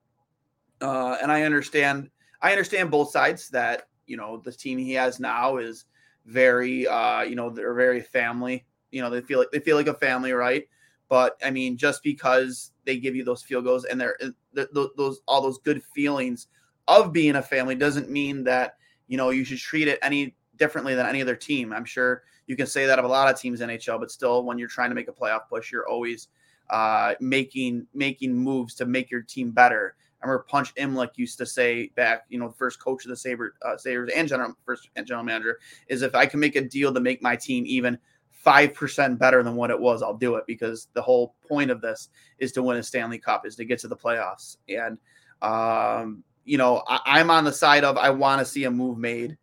Uh, 0.82 1.18
and 1.22 1.32
I 1.32 1.44
understand 1.44 2.10
I 2.42 2.52
understand 2.52 2.92
both 2.92 3.12
sides 3.12 3.50
that 3.50 3.88
you 4.06 4.18
know 4.18 4.38
the 4.38 4.52
team 4.52 4.78
he 4.78 4.94
has 4.94 5.20
now 5.20 5.58
is 5.58 5.86
very 6.26 6.88
uh 6.88 7.22
you 7.22 7.36
know 7.36 7.50
they're 7.50 7.74
very 7.74 8.02
family 8.02 8.66
you 8.92 9.02
know 9.02 9.10
they 9.10 9.22
feel 9.22 9.40
like 9.40 9.52
they 9.52 9.60
feel 9.60 9.78
like 9.78 9.88
a 9.88 9.94
family 9.94 10.34
right 10.34 10.68
but 11.10 11.38
i 11.44 11.50
mean 11.50 11.78
just 11.78 12.04
because 12.04 12.72
they 12.86 12.98
give 12.98 13.16
you 13.16 13.24
those 13.24 13.44
field 13.44 13.64
goals 13.64 13.86
and 13.86 14.00
they're, 14.00 14.18
those 14.54 15.22
all 15.28 15.42
those 15.42 15.60
good 15.60 15.82
feelings 15.84 16.48
of 16.88 17.14
being 17.14 17.36
a 17.36 17.42
family 17.42 17.76
doesn't 17.76 18.10
mean 18.10 18.44
that 18.44 18.76
you 19.08 19.18
know 19.18 19.30
you 19.30 19.46
should 19.46 19.58
treat 19.58 19.88
it 19.88 20.00
any 20.02 20.36
differently 20.58 20.96
than 20.96 21.06
any 21.06 21.22
other 21.22 21.36
team 21.36 21.72
i'm 21.72 21.86
sure 21.86 22.24
you 22.48 22.56
can 22.56 22.68
say 22.68 22.86
that 22.86 23.00
of 23.00 23.06
a 23.06 23.08
lot 23.08 23.34
of 23.34 23.40
teams 23.40 23.62
in 23.62 23.70
nhl 23.70 24.00
but 24.00 24.12
still 24.12 24.44
when 24.44 24.58
you're 24.58 24.68
trying 24.68 24.90
to 24.90 24.96
make 24.96 25.08
a 25.08 25.14
playoff 25.14 25.48
push 25.50 25.72
you're 25.72 25.88
always 25.88 26.28
uh 26.70 27.14
making 27.20 27.88
making 27.94 28.34
moves 28.34 28.74
to 28.74 28.86
make 28.86 29.10
your 29.10 29.22
team 29.22 29.52
better 29.52 29.96
I 30.22 30.26
remember 30.26 30.46
Punch 30.50 30.74
Imlach 30.76 31.12
used 31.16 31.38
to 31.38 31.46
say 31.46 31.92
back, 31.96 32.26
you 32.30 32.40
know, 32.40 32.50
first 32.50 32.80
coach 32.80 33.06
of 33.06 33.10
the 33.10 33.16
Saber, 33.16 33.54
uh, 33.62 33.78
Sabres 33.78 34.12
and 34.16 34.28
general 34.28 34.54
first 34.66 34.90
and 34.96 35.06
general 35.06 35.24
manager 35.24 35.60
is 35.88 36.02
if 36.02 36.16
I 36.16 36.26
can 36.26 36.40
make 36.40 36.56
a 36.56 36.62
deal 36.62 36.94
to 36.94 37.00
make 37.00 37.22
my 37.22 37.36
team 37.36 37.66
even 37.68 38.00
five 38.32 38.74
percent 38.74 39.20
better 39.20 39.44
than 39.44 39.56
what 39.56 39.70
it 39.70 39.80
was, 39.80 40.02
I'll 40.02 40.18
do 40.18 40.36
it 40.36 40.46
because 40.48 40.88
the 40.94 41.02
whole 41.02 41.36
point 41.48 41.70
of 41.70 41.82
this 41.82 42.10
is 42.40 42.52
to 42.54 42.64
win 42.64 42.78
a 42.78 42.84
Stanley 42.84 43.20
Cup, 43.20 43.46
is 43.46 43.56
to 43.58 43.66
get 43.66 43.80
to 43.80 43.88
the 43.88 43.96
playoffs. 43.96 44.58
And 44.68 44.98
um, 45.44 46.24
you 46.46 46.58
know, 46.58 46.84
I, 46.88 47.20
am 47.20 47.30
on 47.30 47.44
the 47.44 47.54
side 47.54 47.84
of 47.84 47.98
I 47.98 48.10
want 48.10 48.40
to 48.40 48.46
see 48.46 48.64
a 48.64 48.72
move 48.72 48.98
made, 48.98 49.38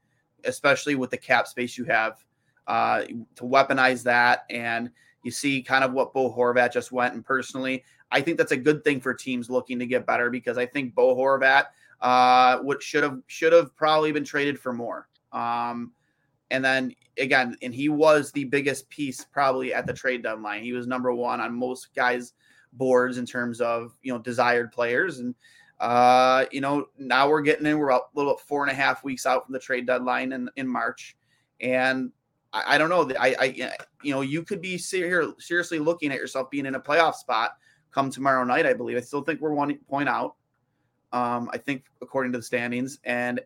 especially 0.45 0.97
with 0.97 1.11
the 1.11 1.19
cap 1.19 1.47
space 1.47 1.79
you 1.79 1.85
have 1.85 2.17
uh, 2.67 3.03
to 3.37 3.45
weaponize 3.45 4.03
that. 4.05 4.45
And 4.51 4.91
you 5.25 5.31
see 5.31 5.63
kind 5.63 5.83
of 5.83 5.93
what 5.93 6.13
Bo 6.13 6.33
Horvat 6.33 6.73
just 6.73 6.93
went. 6.93 7.15
And 7.15 7.25
personally, 7.25 7.85
I 8.11 8.21
think 8.21 8.39
that's 8.39 8.53
a 8.53 8.57
good 8.57 8.85
thing 8.85 9.01
for 9.01 9.13
teams 9.13 9.51
looking 9.51 9.79
to 9.79 9.87
get 9.87 10.07
better 10.07 10.31
because 10.31 10.59
I 10.59 10.67
think 10.67 10.95
Bo 10.95 11.17
Horvat 11.17 11.67
uh, 12.01 12.59
what 12.59 12.83
should 12.83 13.03
have 13.03 13.19
should 13.27 13.53
have 13.53 13.75
probably 13.77 14.13
been 14.13 14.25
traded 14.25 14.59
for 14.59 14.73
more. 14.73 15.09
Um, 15.33 15.93
and 16.51 16.65
then 16.65 16.95
again, 17.19 17.57
and 17.63 17.75
he 17.75 17.89
was 17.89 18.31
the 18.31 18.45
biggest 18.45 18.89
piece 18.91 19.25
probably 19.25 19.73
at 19.73 19.87
the 19.87 19.95
trade 19.95 20.23
deadline. 20.23 20.63
He 20.63 20.75
was 20.75 20.87
number 20.87 21.13
one 21.15 21.41
on 21.41 21.55
most 21.55 21.95
guys' 21.95 22.35
boards 22.75 23.19
in 23.19 23.25
terms 23.27 23.61
of 23.61 23.97
you 24.03 24.13
know 24.13 24.19
desired 24.19 24.71
players. 24.71 25.19
And 25.19 25.35
uh, 25.81 26.45
you 26.53 26.61
know 26.61 26.87
now 26.99 27.29
we're 27.29 27.43
getting 27.43 27.67
in. 27.67 27.79
We're 27.79 27.89
about 27.89 28.11
a 28.15 28.19
little 28.19 28.37
four 28.37 28.63
and 28.63 28.71
a 28.71 28.75
half 28.75 29.03
weeks 29.03 29.25
out 29.25 29.47
from 29.47 29.55
the 29.55 29.59
trade 29.59 29.87
deadline 29.87 30.33
in 30.33 30.51
in 30.57 30.69
March, 30.69 31.17
and 31.61 32.13
I, 32.55 32.77
I 32.77 32.79
don't 32.79 32.89
know. 32.89 33.11
I, 33.21 33.35
I 33.39 33.75
you 34.03 34.15
know 34.15 34.23
you 34.23 34.43
could 34.43 34.63
be 34.63 34.79
ser- 34.79 35.35
seriously 35.39 35.79
looking 35.79 36.13
at 36.13 36.19
yourself 36.19 36.51
being 36.51 36.65
in 36.65 36.77
a 36.77 36.81
playoff 36.81 37.17
spot 37.17 37.57
come 37.91 38.11
tomorrow 38.11 38.45
night, 38.45 38.65
I 38.67 38.73
believe. 38.73 38.97
I 38.97 39.01
still 39.01 39.23
think 39.23 39.41
we're 39.41 39.53
one 39.53 39.77
point 39.89 40.09
out. 40.09 40.37
Um, 41.13 41.51
I 41.53 41.59
think 41.59 41.85
according 42.01 42.33
to 42.33 42.39
the 42.39 42.45
standings, 42.45 42.99
and 43.05 43.41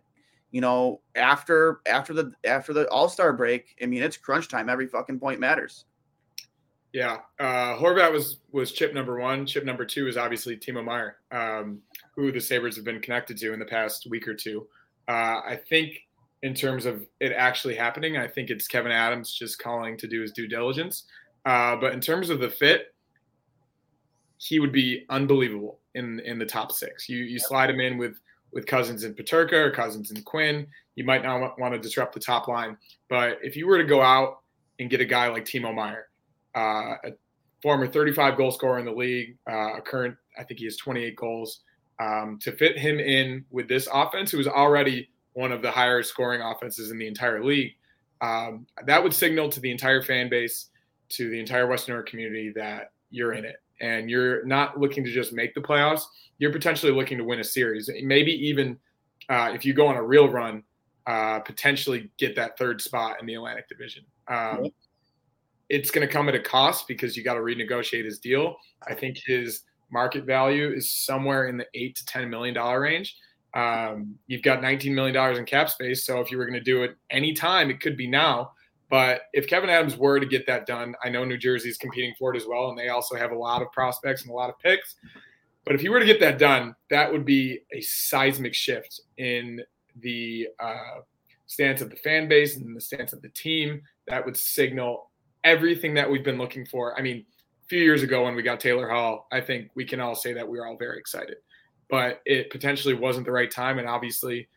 you 0.51 0.61
know, 0.61 1.01
after 1.15 1.81
after 1.87 2.15
the 2.15 2.33
after 2.45 2.73
the 2.73 2.89
All 2.89 3.09
Star 3.09 3.33
break, 3.33 3.77
I 3.83 3.87
mean, 3.87 4.03
it's 4.03 4.17
crunch 4.17 4.49
time. 4.49 4.69
Every 4.69 4.87
fucking 4.87 5.19
point 5.19 5.41
matters. 5.41 5.85
Yeah, 6.95 7.19
uh, 7.39 7.77
Horvat 7.77 8.11
was 8.11 8.39
was 8.53 8.73
chip 8.73 8.95
number 8.95 9.19
one. 9.19 9.45
Chip 9.45 9.65
number 9.65 9.85
two 9.85 10.09
is 10.09 10.17
obviously 10.17 10.57
Timo 10.57 10.83
Meier, 10.83 11.17
um, 11.31 11.81
who 12.15 12.33
the 12.33 12.41
Sabres 12.41 12.77
have 12.77 12.85
been 12.85 13.01
connected 13.01 13.37
to 13.39 13.53
in 13.53 13.59
the 13.59 13.67
past 13.67 14.07
week 14.09 14.27
or 14.27 14.35
two. 14.35 14.67
Uh, 15.07 15.41
I 15.47 15.61
think 15.69 16.08
in 16.43 16.55
terms 16.55 16.87
of 16.87 17.07
it 17.21 17.33
actually 17.33 17.75
happening, 17.75 18.17
I 18.17 18.29
think 18.29 18.51
it's 18.51 18.69
Kevyn 18.69 18.93
Adams 18.93 19.33
just 19.33 19.59
calling 19.59 19.97
to 19.99 20.07
do 20.07 20.23
his 20.23 20.33
due 20.33 20.47
diligence. 20.47 21.05
Uh, 21.45 21.77
but 21.77 21.93
in 21.93 22.01
terms 22.01 22.31
of 22.31 22.41
the 22.41 22.49
fit, 22.49 22.95
he 24.39 24.61
would 24.61 24.73
be 24.73 25.05
unbelievable 25.11 25.81
in 25.95 26.21
in 26.21 26.39
the 26.39 26.47
top 26.47 26.73
six. 26.73 27.09
You 27.09 27.19
you 27.19 27.39
slide 27.39 27.71
him 27.71 27.81
in 27.81 27.99
with 27.99 28.17
with 28.53 28.67
Cozens 28.67 29.05
and 29.05 29.17
Peterka 29.17 29.53
or 29.53 29.71
Cozens 29.71 30.11
and 30.11 30.25
Quinn. 30.25 30.67
You 30.95 31.05
might 31.05 31.23
not 31.23 31.59
want 31.59 31.75
to 31.75 31.81
disrupt 31.81 32.15
the 32.15 32.21
top 32.21 32.49
line, 32.49 32.77
but 33.09 33.39
if 33.43 33.57
you 33.57 33.67
were 33.67 33.79
to 33.79 33.85
go 33.85 34.01
out 34.01 34.41
and 34.79 34.89
get 34.89 35.01
a 35.01 35.05
guy 35.05 35.29
like 35.29 35.45
Timo 35.45 35.75
Meier, 35.75 36.09
uh, 36.57 36.95
a 37.05 37.13
former 37.63 37.87
35 37.87 38.37
goal 38.37 38.51
scorer 38.51 38.79
in 38.79 38.85
the 38.85 38.93
league, 38.93 39.37
uh, 39.51 39.77
a 39.77 39.81
current 39.81 40.17
I 40.39 40.45
think 40.45 40.61
he 40.61 40.67
has 40.67 40.77
28 40.77 41.17
goals, 41.17 41.61
um, 42.01 42.39
to 42.43 42.53
fit 42.53 42.79
him 42.79 43.01
in 43.01 43.45
with 43.51 43.69
this 43.69 43.89
offense, 43.93 44.31
who 44.31 44.39
is 44.39 44.47
already 44.47 45.11
one 45.35 45.53
of 45.53 45.63
the 45.63 45.71
higher 45.71 46.03
scoring 46.03 46.41
offenses 46.41 46.91
in 46.91 46.99
the 46.99 47.07
entire 47.07 47.45
league, 47.45 47.73
um, 48.21 48.67
that 48.87 49.03
would 49.03 49.15
signal 49.15 49.49
to 49.49 49.61
the 49.61 49.71
entire 49.71 50.03
fan 50.03 50.29
base, 50.29 50.71
to 51.11 51.31
the 51.31 51.39
entire 51.39 51.67
Western 51.67 51.93
New 51.93 51.99
York 51.99 52.09
community 52.09 52.53
that 52.57 52.93
you're 53.11 53.33
in 53.33 53.45
it 53.45 53.57
and 53.81 54.11
you're 54.11 54.45
not 54.45 54.79
looking 54.79 55.05
to 55.05 55.13
just 55.13 55.33
make 55.33 55.55
the 55.55 55.61
playoffs, 55.61 56.03
you're 56.39 56.53
potentially 56.53 56.93
looking 56.93 57.17
to 57.17 57.25
win 57.25 57.41
a 57.41 57.45
series. 57.45 57.89
Maybe 58.03 58.33
even 58.33 58.77
uh, 59.29 59.53
if 59.55 59.65
you 59.65 59.73
go 59.73 59.87
on 59.87 59.97
a 59.97 60.03
real 60.03 60.29
run, 60.29 60.65
uh, 61.07 61.39
potentially 61.41 62.11
get 62.19 62.35
that 62.37 62.59
third 62.59 62.81
spot 62.81 63.17
in 63.21 63.27
the 63.27 63.35
Atlantic 63.35 63.69
Division. 63.69 64.05
Um, 64.27 64.71
It's 65.71 65.91
going 65.91 66.07
to 66.07 66.13
come 66.13 66.29
at 66.31 66.35
a 66.35 66.41
cost 66.41 66.89
because 66.89 67.15
you 67.17 67.23
got 67.23 67.35
to 67.35 67.41
renegotiate 67.41 68.05
his 68.05 68.19
deal. 68.19 68.57
I 68.87 68.95
think 68.95 69.19
his 69.25 69.65
market 69.91 70.25
value 70.25 70.73
is 70.73 70.91
somewhere 70.91 71.49
in 71.49 71.59
the 71.59 71.67
eight 71.75 71.95
to 71.97 72.07
ten 72.07 72.29
million 72.31 72.55
dollar 72.55 72.81
range. 72.81 73.17
Um, 73.55 74.17
you've 74.27 74.43
got 74.43 74.63
19 74.63 74.95
million 74.95 75.15
dollars 75.15 75.39
in 75.39 75.45
cap 75.45 75.71
space, 75.71 76.05
so 76.05 76.21
if 76.21 76.31
you 76.31 76.39
were 76.39 76.45
going 76.45 76.59
to 76.59 76.65
do 76.65 76.83
it 76.83 76.97
anytime, 77.11 77.71
it 77.71 77.81
could 77.81 77.97
be 77.97 78.07
now. 78.07 78.53
But 78.91 79.23
if 79.33 79.47
Kevyn 79.47 79.69
Adams 79.69 79.97
were 79.97 80.19
to 80.19 80.27
get 80.27 80.47
that 80.47 80.67
done, 80.67 80.95
I 81.05 81.11
know 81.11 81.25
New 81.25 81.37
Jersey's 81.37 81.77
competing 81.77 82.15
for 82.19 82.35
it 82.35 82.37
as 82.37 82.47
well, 82.47 82.71
and 82.71 82.79
they 82.79 82.89
also 82.89 83.17
have 83.17 83.33
a 83.33 83.39
lot 83.39 83.61
of 83.61 83.71
prospects 83.73 84.23
and 84.23 84.31
a 84.31 84.35
lot 84.35 84.49
of 84.49 84.59
picks. 84.59 84.97
But 85.65 85.75
if 85.75 85.83
you 85.83 85.91
were 85.91 86.01
to 86.01 86.07
get 86.07 86.21
that 86.21 86.39
done, 86.39 86.75
that 86.89 87.13
would 87.13 87.27
be 87.27 87.61
a 87.73 87.81
seismic 87.83 88.55
shift 88.55 89.03
in 89.19 89.61
the 90.01 90.49
uh, 90.59 91.01
stance 91.47 91.83
of 91.83 91.91
the 91.91 91.97
fan 91.97 92.29
base 92.29 92.57
and 92.57 92.75
the 92.75 92.81
stance 92.81 93.13
of 93.13 93.21
the 93.21 93.29
team. 93.31 93.83
That 94.07 94.25
would 94.25 94.37
signal 94.37 95.11
everything 95.45 95.93
that 95.95 96.11
we've 96.11 96.25
been 96.25 96.39
looking 96.39 96.65
for. 96.65 96.99
I 96.99 97.03
mean, 97.03 97.19
a 97.19 97.69
few 97.69 97.81
years 97.81 98.03
ago 98.03 98.25
when 98.25 98.35
we 98.35 98.43
got 98.43 98.61
Taylor 98.61 98.89
Hall, 98.89 99.27
I 99.31 99.43
think 99.43 99.71
we 99.75 99.85
can 99.85 100.01
all 100.01 100.15
say 100.15 100.33
that 100.33 100.49
we 100.49 100.59
were 100.59 100.67
all 100.67 100.79
very 100.79 100.99
excited. 100.99 101.37
But 101.91 102.21
it 102.27 102.51
potentially 102.51 102.95
wasn't 102.95 103.27
the 103.27 103.33
right 103.33 103.51
time. 103.51 103.79
And 103.79 103.89
obviously, 103.89 104.49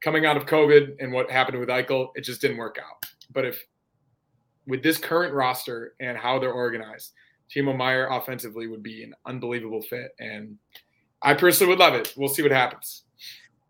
coming 0.00 0.26
out 0.26 0.36
of 0.36 0.46
COVID 0.46 0.96
and 1.00 1.12
what 1.12 1.30
happened 1.30 1.58
with 1.58 1.68
Eichel, 1.68 2.10
it 2.14 2.22
just 2.22 2.40
didn't 2.40 2.56
work 2.56 2.78
out. 2.78 3.04
But 3.32 3.44
if 3.44 3.62
with 4.66 4.82
this 4.82 4.98
current 4.98 5.34
roster 5.34 5.94
and 6.00 6.16
how 6.16 6.38
they're 6.38 6.52
organized, 6.52 7.12
Timo 7.54 7.76
Meier 7.76 8.08
offensively 8.10 8.66
would 8.66 8.82
be 8.82 9.02
an 9.02 9.14
unbelievable 9.26 9.82
fit. 9.82 10.14
And 10.20 10.56
I 11.22 11.34
personally 11.34 11.70
would 11.70 11.78
love 11.78 11.94
it. 11.94 12.14
We'll 12.16 12.28
see 12.28 12.42
what 12.42 12.52
happens. 12.52 13.04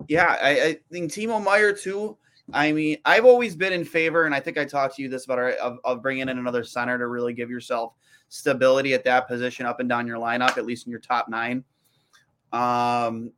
Yeah, 0.09 0.37
I, 0.41 0.51
I 0.51 0.79
think 0.93 1.11
Timo 1.11 1.43
Meier 1.43 1.73
too. 1.73 2.17
I 2.53 2.73
mean, 2.73 2.99
I've 3.05 3.25
always 3.25 3.55
been 3.55 3.73
in 3.73 3.85
favor, 3.85 4.25
and 4.25 4.35
I 4.35 4.41
think 4.41 4.57
I 4.57 4.65
talked 4.65 4.97
to 4.97 5.03
you 5.03 5.09
this 5.09 5.27
about 5.27 5.39
of, 5.39 5.79
of 5.85 6.03
bringing 6.03 6.23
in 6.23 6.39
another 6.39 6.65
center 6.65 6.97
to 6.99 7.07
really 7.07 7.35
give 7.35 7.51
yourself 7.51 7.93
stability 8.31 8.95
at 8.95 9.05
that 9.05 9.29
position 9.29 9.67
up 9.67 9.81
and 9.81 9.89
down 9.89 10.07
your 10.07 10.19
lineup, 10.19 10.57
at 10.57 10.65
least 10.65 10.87
in 10.87 10.91
your 10.91 11.01
top 11.01 11.29
nine. 11.29 11.63
Um, 12.53 13.33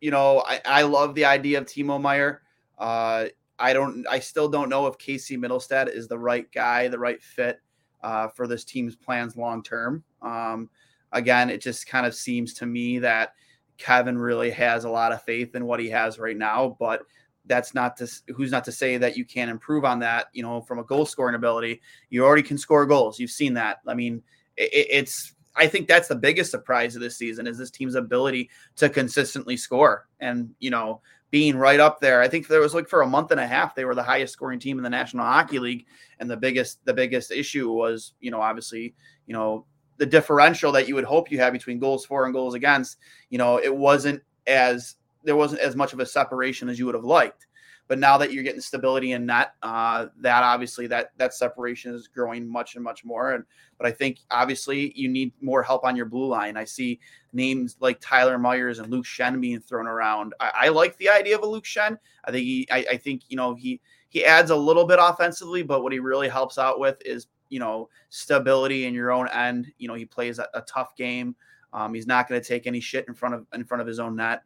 you 0.00 0.10
know, 0.10 0.44
I, 0.46 0.60
I 0.64 0.82
love 0.82 1.14
the 1.14 1.24
idea 1.24 1.58
of 1.58 1.64
Timo 1.64 2.00
Meier. 2.00 2.42
Uh, 2.78 3.26
I 3.58 3.72
don't. 3.72 4.06
I 4.08 4.18
still 4.18 4.48
don't 4.48 4.68
know 4.68 4.86
if 4.86 4.98
Casey 4.98 5.36
Mittelstadt 5.36 5.88
is 5.88 6.08
the 6.08 6.18
right 6.18 6.50
guy, 6.52 6.88
the 6.88 6.98
right 6.98 7.22
fit 7.22 7.60
uh, 8.02 8.28
for 8.28 8.46
this 8.46 8.64
team's 8.64 8.96
plans 8.96 9.36
long 9.36 9.62
term. 9.62 10.04
Um, 10.22 10.68
again, 11.12 11.50
it 11.50 11.60
just 11.60 11.86
kind 11.86 12.04
of 12.06 12.14
seems 12.14 12.54
to 12.54 12.66
me 12.66 12.98
that 12.98 13.32
Kevyn 13.78 14.20
really 14.20 14.50
has 14.50 14.84
a 14.84 14.90
lot 14.90 15.12
of 15.12 15.22
faith 15.22 15.54
in 15.54 15.64
what 15.64 15.80
he 15.80 15.88
has 15.90 16.18
right 16.18 16.36
now, 16.36 16.76
but 16.78 17.02
that's 17.46 17.74
not 17.74 17.96
to 17.98 18.08
who's 18.34 18.50
not 18.50 18.64
to 18.64 18.72
say 18.72 18.96
that 18.96 19.16
you 19.16 19.24
can't 19.24 19.50
improve 19.50 19.84
on 19.84 20.00
that. 20.00 20.26
You 20.32 20.42
know, 20.42 20.60
from 20.60 20.78
a 20.78 20.84
goal 20.84 21.06
scoring 21.06 21.34
ability, 21.34 21.80
you 22.10 22.24
already 22.24 22.42
can 22.42 22.58
score 22.58 22.86
goals. 22.86 23.18
You've 23.18 23.30
seen 23.30 23.54
that. 23.54 23.78
I 23.86 23.94
mean, 23.94 24.22
it, 24.56 24.86
it's. 24.90 25.33
I 25.56 25.66
think 25.66 25.86
that's 25.86 26.08
the 26.08 26.16
biggest 26.16 26.50
surprise 26.50 26.96
of 26.96 27.02
this 27.02 27.16
season 27.16 27.46
is 27.46 27.58
this 27.58 27.70
team's 27.70 27.94
ability 27.94 28.50
to 28.76 28.88
consistently 28.88 29.56
score. 29.56 30.08
And 30.20 30.50
you 30.58 30.70
know, 30.70 31.00
being 31.34 31.56
right 31.56 31.80
up 31.80 31.98
there. 31.98 32.22
I 32.22 32.28
think 32.28 32.46
there 32.46 32.60
was 32.60 32.74
like 32.74 32.88
for 32.88 33.02
a 33.02 33.08
month 33.08 33.32
and 33.32 33.40
a 33.40 33.46
half 33.46 33.74
they 33.74 33.84
were 33.84 33.96
the 33.96 34.04
highest 34.04 34.32
scoring 34.32 34.60
team 34.60 34.78
in 34.78 34.84
the 34.84 34.88
National 34.88 35.24
Hockey 35.24 35.58
League, 35.58 35.86
and 36.20 36.30
the 36.30 36.36
biggest 36.36 36.78
the 36.84 36.94
biggest 36.94 37.32
issue 37.32 37.72
was 37.72 38.12
you 38.20 38.30
know 38.30 38.40
obviously 38.40 38.94
you 39.26 39.32
know 39.32 39.66
the 39.96 40.06
differential 40.06 40.70
that 40.70 40.86
you 40.86 40.94
would 40.94 41.02
hope 41.02 41.32
you 41.32 41.40
have 41.40 41.52
between 41.52 41.80
goals 41.80 42.06
for 42.06 42.24
and 42.24 42.34
goals 42.34 42.54
against. 42.54 42.98
You 43.30 43.38
know 43.38 43.58
it 43.58 43.74
wasn't 43.74 44.22
as 44.46 44.94
there 45.24 45.34
wasn't 45.34 45.60
as 45.60 45.74
much 45.74 45.92
of 45.92 45.98
a 45.98 46.06
separation 46.06 46.68
as 46.68 46.78
you 46.78 46.86
would 46.86 46.94
have 46.94 47.02
liked. 47.02 47.43
But 47.86 47.98
now 47.98 48.16
that 48.18 48.32
you're 48.32 48.42
getting 48.42 48.60
stability 48.60 49.12
in 49.12 49.26
net, 49.26 49.52
uh, 49.62 50.06
that 50.20 50.42
obviously 50.42 50.86
that 50.86 51.12
that 51.18 51.34
separation 51.34 51.94
is 51.94 52.08
growing 52.08 52.48
much 52.48 52.76
and 52.76 52.84
much 52.84 53.04
more. 53.04 53.32
And 53.32 53.44
but 53.76 53.86
I 53.86 53.90
think 53.90 54.20
obviously 54.30 54.92
you 54.98 55.08
need 55.08 55.32
more 55.42 55.62
help 55.62 55.84
on 55.84 55.94
your 55.94 56.06
blue 56.06 56.26
line. 56.26 56.56
I 56.56 56.64
see 56.64 56.98
names 57.32 57.76
like 57.80 57.98
Tyler 58.00 58.38
Myers 58.38 58.78
and 58.78 58.90
Luke 58.90 59.04
Schenn 59.04 59.40
being 59.40 59.60
thrown 59.60 59.86
around. 59.86 60.34
I, 60.40 60.52
I 60.54 60.68
like 60.68 60.96
the 60.96 61.10
idea 61.10 61.36
of 61.36 61.42
a 61.42 61.46
Luke 61.46 61.64
Schenn. 61.64 61.98
I 62.24 62.30
think 62.30 62.44
he 62.44 62.66
I, 62.70 62.86
I 62.92 62.96
think 62.96 63.22
you 63.28 63.36
know 63.36 63.54
he 63.54 63.80
he 64.08 64.24
adds 64.24 64.50
a 64.50 64.56
little 64.56 64.86
bit 64.86 64.98
offensively, 65.00 65.62
but 65.62 65.82
what 65.82 65.92
he 65.92 65.98
really 65.98 66.28
helps 66.28 66.56
out 66.56 66.80
with 66.80 66.96
is 67.04 67.26
you 67.50 67.58
know 67.58 67.90
stability 68.08 68.86
in 68.86 68.94
your 68.94 69.12
own 69.12 69.28
end. 69.28 69.70
You 69.76 69.88
know 69.88 69.94
he 69.94 70.06
plays 70.06 70.38
a, 70.38 70.48
a 70.54 70.62
tough 70.62 70.96
game. 70.96 71.36
Um, 71.74 71.92
he's 71.92 72.06
not 72.06 72.28
going 72.28 72.40
to 72.40 72.46
take 72.46 72.66
any 72.66 72.80
shit 72.80 73.06
in 73.08 73.14
front 73.14 73.34
of 73.34 73.46
in 73.52 73.64
front 73.64 73.82
of 73.82 73.86
his 73.86 73.98
own 73.98 74.16
net 74.16 74.42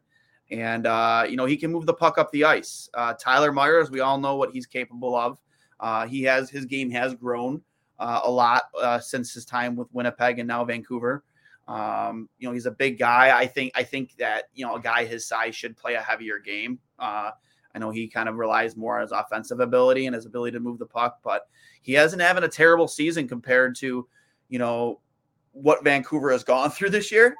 and 0.51 0.87
uh, 0.87 1.25
you 1.29 1.35
know 1.35 1.45
he 1.45 1.57
can 1.57 1.71
move 1.71 1.85
the 1.85 1.93
puck 1.93 2.17
up 2.17 2.31
the 2.31 2.45
ice. 2.45 2.89
Uh, 2.93 3.13
Tyler 3.13 3.51
Myers, 3.51 3.91
we 3.91 3.99
all 3.99 4.17
know 4.17 4.35
what 4.35 4.51
he's 4.51 4.65
capable 4.65 5.15
of. 5.15 5.39
Uh, 5.79 6.07
he 6.07 6.23
has 6.23 6.49
his 6.49 6.65
game 6.65 6.89
has 6.91 7.13
grown 7.13 7.61
uh, 7.99 8.21
a 8.23 8.31
lot 8.31 8.63
uh, 8.81 8.99
since 8.99 9.33
his 9.33 9.45
time 9.45 9.75
with 9.75 9.87
Winnipeg 9.93 10.39
and 10.39 10.47
now 10.47 10.63
Vancouver. 10.65 11.23
Um, 11.67 12.27
you 12.39 12.47
know 12.47 12.53
he's 12.53 12.65
a 12.65 12.71
big 12.71 12.97
guy. 12.97 13.37
I 13.37 13.45
think 13.45 13.71
I 13.75 13.83
think 13.83 14.15
that 14.17 14.45
you 14.53 14.65
know 14.65 14.75
a 14.75 14.81
guy 14.81 15.05
his 15.05 15.27
size 15.27 15.55
should 15.55 15.77
play 15.77 15.93
a 15.93 16.01
heavier 16.01 16.39
game. 16.39 16.79
Uh, 16.97 17.31
I 17.75 17.79
know 17.79 17.91
he 17.91 18.07
kind 18.07 18.27
of 18.27 18.35
relies 18.35 18.75
more 18.75 18.95
on 18.95 19.03
his 19.03 19.11
offensive 19.11 19.59
ability 19.59 20.07
and 20.07 20.15
his 20.15 20.25
ability 20.25 20.53
to 20.53 20.59
move 20.59 20.79
the 20.79 20.87
puck, 20.87 21.19
but 21.23 21.47
he 21.81 21.93
hasn't 21.93 22.21
having 22.21 22.43
a 22.43 22.47
terrible 22.47 22.87
season 22.87 23.27
compared 23.27 23.75
to 23.77 24.07
you 24.49 24.57
know 24.57 24.99
what 25.51 25.83
Vancouver 25.83 26.31
has 26.31 26.43
gone 26.43 26.69
through 26.71 26.89
this 26.89 27.11
year 27.11 27.35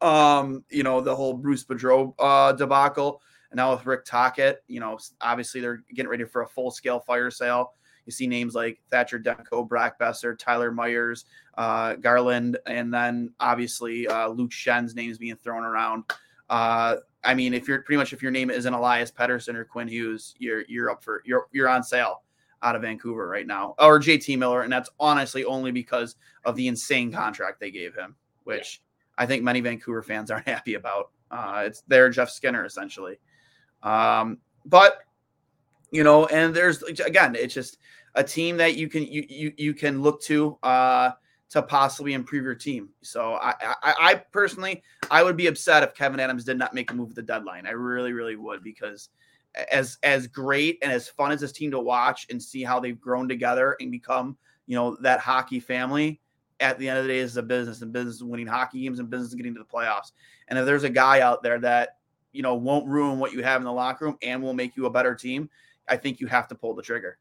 um, 0.00 0.64
you 0.70 0.82
know, 0.82 1.00
the 1.00 1.14
whole 1.14 1.34
Bruce 1.34 1.64
Boudreau 1.64 2.14
uh, 2.18 2.52
debacle. 2.52 3.22
And 3.50 3.56
now 3.56 3.72
with 3.72 3.84
Rick 3.84 4.04
Tocchet, 4.04 4.62
you 4.68 4.80
know, 4.80 4.98
obviously 5.20 5.60
they're 5.60 5.82
getting 5.94 6.10
ready 6.10 6.24
for 6.24 6.42
a 6.42 6.48
full 6.48 6.70
scale 6.70 7.00
fire 7.00 7.30
sale. 7.30 7.74
You 8.06 8.12
see 8.12 8.26
names 8.26 8.54
like 8.54 8.80
Thatcher 8.90 9.18
Demko, 9.18 9.68
Brock 9.68 9.98
Boeser, 10.00 10.38
Tyler 10.38 10.72
Myers, 10.72 11.26
uh, 11.58 11.94
Garland, 11.94 12.58
and 12.66 12.92
then 12.92 13.32
obviously 13.40 14.08
uh, 14.08 14.28
Luke 14.28 14.52
Schenn's 14.52 14.94
names 14.94 15.18
being 15.18 15.36
thrown 15.36 15.64
around. 15.64 16.04
Uh, 16.48 16.96
I 17.22 17.34
mean, 17.34 17.52
if 17.52 17.68
you're 17.68 17.82
pretty 17.82 17.98
much 17.98 18.12
if 18.12 18.22
your 18.22 18.32
name 18.32 18.50
isn't 18.50 18.72
Elias 18.72 19.12
Pettersson 19.12 19.54
or 19.54 19.64
Quinn 19.64 19.86
Hughes, 19.88 20.34
you're 20.38 20.64
you're 20.68 20.90
up 20.90 21.04
for 21.04 21.22
you're 21.24 21.46
you're 21.52 21.68
on 21.68 21.82
sale 21.82 22.22
out 22.62 22.76
of 22.76 22.82
Vancouver 22.82 23.28
right 23.28 23.46
now, 23.46 23.74
or 23.78 24.00
JT 24.00 24.38
Miller, 24.38 24.62
and 24.62 24.72
that's 24.72 24.90
honestly 24.98 25.44
only 25.44 25.70
because 25.70 26.16
of 26.44 26.56
the 26.56 26.68
insane 26.68 27.12
contract 27.12 27.60
they 27.60 27.70
gave 27.70 27.94
him, 27.94 28.16
which 28.44 28.80
I 29.20 29.26
think 29.26 29.44
many 29.44 29.60
Vancouver 29.60 30.02
fans 30.02 30.30
aren't 30.30 30.48
happy 30.48 30.74
about. 30.74 31.10
Uh, 31.30 31.64
it's 31.66 31.82
their 31.82 32.08
Jeff 32.08 32.30
Skinner 32.30 32.64
essentially. 32.64 33.20
Um, 33.82 34.38
but 34.64 35.00
you 35.92 36.02
know, 36.02 36.26
and 36.26 36.54
there's 36.54 36.82
again, 36.82 37.36
it's 37.36 37.54
just 37.54 37.78
a 38.14 38.24
team 38.24 38.56
that 38.56 38.76
you 38.76 38.88
can 38.88 39.04
you 39.04 39.24
you, 39.28 39.52
you 39.56 39.74
can 39.74 40.02
look 40.02 40.22
to 40.22 40.58
uh, 40.62 41.10
to 41.50 41.62
possibly 41.62 42.14
improve 42.14 42.44
your 42.44 42.54
team. 42.54 42.88
So 43.02 43.34
I, 43.34 43.54
I, 43.60 43.74
I 43.82 44.14
personally 44.32 44.82
I 45.10 45.22
would 45.22 45.36
be 45.36 45.48
upset 45.48 45.82
if 45.82 45.94
Kevyn 45.94 46.18
Adams 46.18 46.44
did 46.44 46.58
not 46.58 46.74
make 46.74 46.90
a 46.90 46.94
move 46.94 47.10
at 47.10 47.16
the 47.16 47.22
deadline. 47.22 47.66
I 47.66 47.72
really 47.72 48.12
really 48.12 48.36
would 48.36 48.62
because 48.62 49.10
as 49.70 49.98
as 50.02 50.26
great 50.26 50.78
and 50.82 50.90
as 50.90 51.08
fun 51.08 51.32
as 51.32 51.40
this 51.40 51.52
team 51.52 51.70
to 51.72 51.80
watch 51.80 52.26
and 52.30 52.42
see 52.42 52.62
how 52.62 52.80
they've 52.80 53.00
grown 53.00 53.28
together 53.28 53.76
and 53.80 53.90
become 53.90 54.36
you 54.66 54.76
know 54.76 54.96
that 55.02 55.20
hockey 55.20 55.60
family 55.60 56.20
at 56.60 56.78
the 56.78 56.88
end 56.88 56.98
of 56.98 57.04
the 57.04 57.08
day, 57.08 57.18
is 57.18 57.36
a 57.36 57.42
business, 57.42 57.82
and 57.82 57.92
business 57.92 58.16
is 58.16 58.24
winning 58.24 58.46
hockey 58.46 58.82
games, 58.82 58.98
and 58.98 59.10
business 59.10 59.30
is 59.30 59.34
getting 59.34 59.54
to 59.54 59.60
the 59.60 59.64
playoffs. 59.64 60.12
And 60.48 60.58
if 60.58 60.66
there's 60.66 60.84
a 60.84 60.90
guy 60.90 61.20
out 61.20 61.42
there 61.42 61.58
that 61.60 61.96
you 62.32 62.42
know 62.42 62.54
won't 62.54 62.86
ruin 62.86 63.18
what 63.18 63.32
you 63.32 63.42
have 63.42 63.60
in 63.60 63.64
the 63.64 63.72
locker 63.72 64.04
room 64.04 64.18
and 64.22 64.42
will 64.42 64.54
make 64.54 64.76
you 64.76 64.86
a 64.86 64.90
better 64.90 65.14
team, 65.14 65.50
I 65.88 65.96
think 65.96 66.20
you 66.20 66.26
have 66.26 66.48
to 66.48 66.54
pull 66.54 66.74
the 66.74 66.82
trigger. 66.82 67.18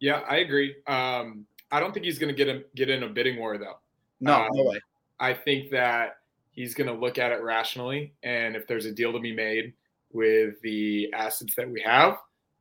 Yeah, 0.00 0.20
I 0.28 0.36
agree. 0.36 0.76
Um, 0.86 1.46
I 1.70 1.80
don't 1.80 1.92
think 1.92 2.04
he's 2.04 2.18
going 2.18 2.34
to 2.34 2.36
get 2.36 2.54
a, 2.54 2.64
get 2.74 2.90
in 2.90 3.02
a 3.04 3.08
bidding 3.08 3.38
war 3.38 3.58
though. 3.58 3.78
No, 4.20 4.42
um, 4.42 4.48
no 4.52 4.64
way. 4.64 4.80
I 5.18 5.32
think 5.32 5.70
that 5.70 6.18
he's 6.52 6.74
going 6.74 6.88
to 6.88 6.94
look 6.94 7.18
at 7.18 7.32
it 7.32 7.42
rationally, 7.42 8.14
and 8.22 8.56
if 8.56 8.66
there's 8.66 8.86
a 8.86 8.92
deal 8.92 9.12
to 9.12 9.20
be 9.20 9.34
made 9.34 9.72
with 10.12 10.60
the 10.62 11.12
assets 11.12 11.54
that 11.56 11.68
we 11.68 11.80
have, 11.82 12.16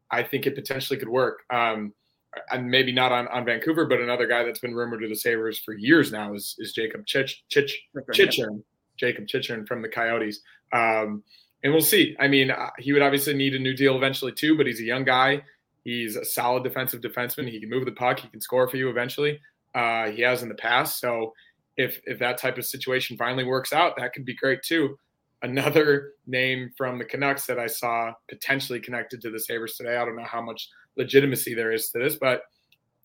I 0.09 0.23
think 0.23 0.45
it 0.45 0.55
potentially 0.55 0.97
could 0.97 1.09
work. 1.09 1.41
Um, 1.49 1.93
and 2.51 2.69
maybe 2.69 2.91
not 2.91 3.11
on, 3.11 3.27
on 3.27 3.45
Vancouver, 3.45 3.85
but 3.85 3.99
another 3.99 4.27
guy 4.27 4.43
that's 4.43 4.59
been 4.59 4.75
rumored 4.75 5.01
to 5.01 5.07
the 5.07 5.15
Sabres 5.15 5.59
for 5.59 5.73
years 5.73 6.11
now 6.11 6.33
is, 6.33 6.55
is 6.59 6.73
Jacob 6.73 7.05
Chich, 7.05 7.35
Chich, 7.51 7.71
Chychrun, 8.13 8.63
Jakob 8.97 9.27
Chychrun 9.27 9.65
from 9.65 9.81
the 9.81 9.89
Coyotes. 9.89 10.41
Um, 10.71 11.23
and 11.63 11.71
we'll 11.71 11.81
see. 11.81 12.15
I 12.19 12.27
mean, 12.27 12.51
uh, 12.51 12.69
he 12.77 12.93
would 12.93 13.01
obviously 13.01 13.33
need 13.33 13.55
a 13.55 13.59
new 13.59 13.75
deal 13.75 13.95
eventually 13.95 14.33
too, 14.33 14.57
but 14.57 14.67
he's 14.67 14.81
a 14.81 14.85
young 14.85 15.05
guy. 15.05 15.43
He's 15.83 16.15
a 16.15 16.25
solid 16.25 16.63
defensive 16.63 17.01
defenseman. 17.01 17.49
He 17.49 17.59
can 17.59 17.69
move 17.69 17.85
the 17.85 17.91
puck. 17.91 18.19
He 18.19 18.27
can 18.27 18.41
score 18.41 18.67
for 18.67 18.77
you 18.77 18.89
eventually. 18.89 19.39
Uh, 19.75 20.09
he 20.09 20.21
has 20.21 20.43
in 20.43 20.49
the 20.49 20.55
past. 20.55 20.99
So 20.99 21.33
if 21.77 21.99
if 22.05 22.19
that 22.19 22.37
type 22.37 22.57
of 22.57 22.65
situation 22.65 23.17
finally 23.17 23.43
works 23.43 23.73
out, 23.73 23.95
that 23.97 24.13
could 24.13 24.25
be 24.25 24.35
great 24.35 24.61
too. 24.63 24.97
Another 25.41 26.11
name 26.27 26.71
from 26.77 26.97
the 26.97 27.05
Canucks 27.05 27.45
that 27.47 27.59
I 27.59 27.67
saw 27.67 28.13
potentially 28.29 28.79
connected 28.79 29.21
to 29.21 29.31
the 29.31 29.39
Sabres 29.39 29.75
today. 29.75 29.97
I 29.97 30.05
don't 30.05 30.15
know 30.15 30.23
how 30.23 30.41
much 30.41 30.69
legitimacy 30.97 31.53
there 31.53 31.71
is 31.71 31.89
to 31.89 31.99
this, 31.99 32.15
but 32.15 32.43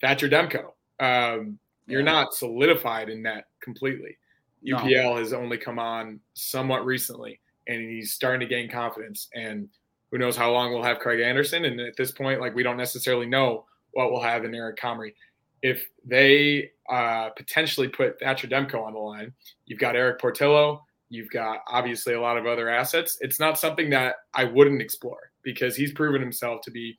Thatcher 0.01 0.29
Demko, 0.29 0.73
um, 1.01 1.59
you're 1.87 2.03
not 2.03 2.35
solidified 2.35 3.09
in 3.09 3.23
that 3.25 3.47
completely. 3.61 4.17
No. 4.63 4.77
UPL 4.77 5.19
has 5.19 5.33
only 5.33 5.57
come 5.57 5.79
on 5.79 6.21
somewhat 6.35 6.85
recently, 6.85 7.41
and 7.67 7.81
he's 7.81 8.13
starting 8.13 8.41
to 8.41 8.47
gain 8.47 8.71
confidence. 8.71 9.29
And 9.35 9.69
who 10.11 10.19
knows 10.19 10.37
how 10.37 10.53
long 10.53 10.73
we'll 10.73 10.83
have 10.83 10.99
Craig 10.99 11.21
Anderson? 11.21 11.65
And 11.65 11.81
at 11.81 11.97
this 11.97 12.13
point, 12.13 12.41
like 12.41 12.55
we 12.55 12.63
don't 12.63 12.77
necessarily 12.77 13.27
know 13.27 13.65
what 13.93 14.11
we'll 14.11 14.21
have 14.21 14.45
in 14.45 14.55
Eric 14.55 14.79
Comrie. 14.79 15.15
If 15.63 15.89
they 16.05 16.71
uh, 16.89 17.31
potentially 17.31 17.89
put 17.89 18.21
Thatcher 18.21 18.49
Demko 18.49 18.83
on 18.83 18.93
the 18.93 18.99
line, 18.99 19.33
you've 19.67 19.81
got 19.81 19.97
Erik 19.97 20.21
Portillo, 20.21 20.85
you've 21.09 21.31
got 21.31 21.61
obviously 21.69 22.15
a 22.15 22.21
lot 22.21 22.37
of 22.37 22.47
other 22.47 22.69
assets. 22.69 23.19
It's 23.21 23.41
not 23.41 23.59
something 23.59 23.91
that 23.91 24.17
I 24.35 24.45
wouldn't 24.45 24.83
explore 24.83 25.33
because 25.43 25.75
he's 25.75 25.93
proven 25.93 26.21
himself 26.21 26.61
to 26.63 26.71
be 26.71 26.97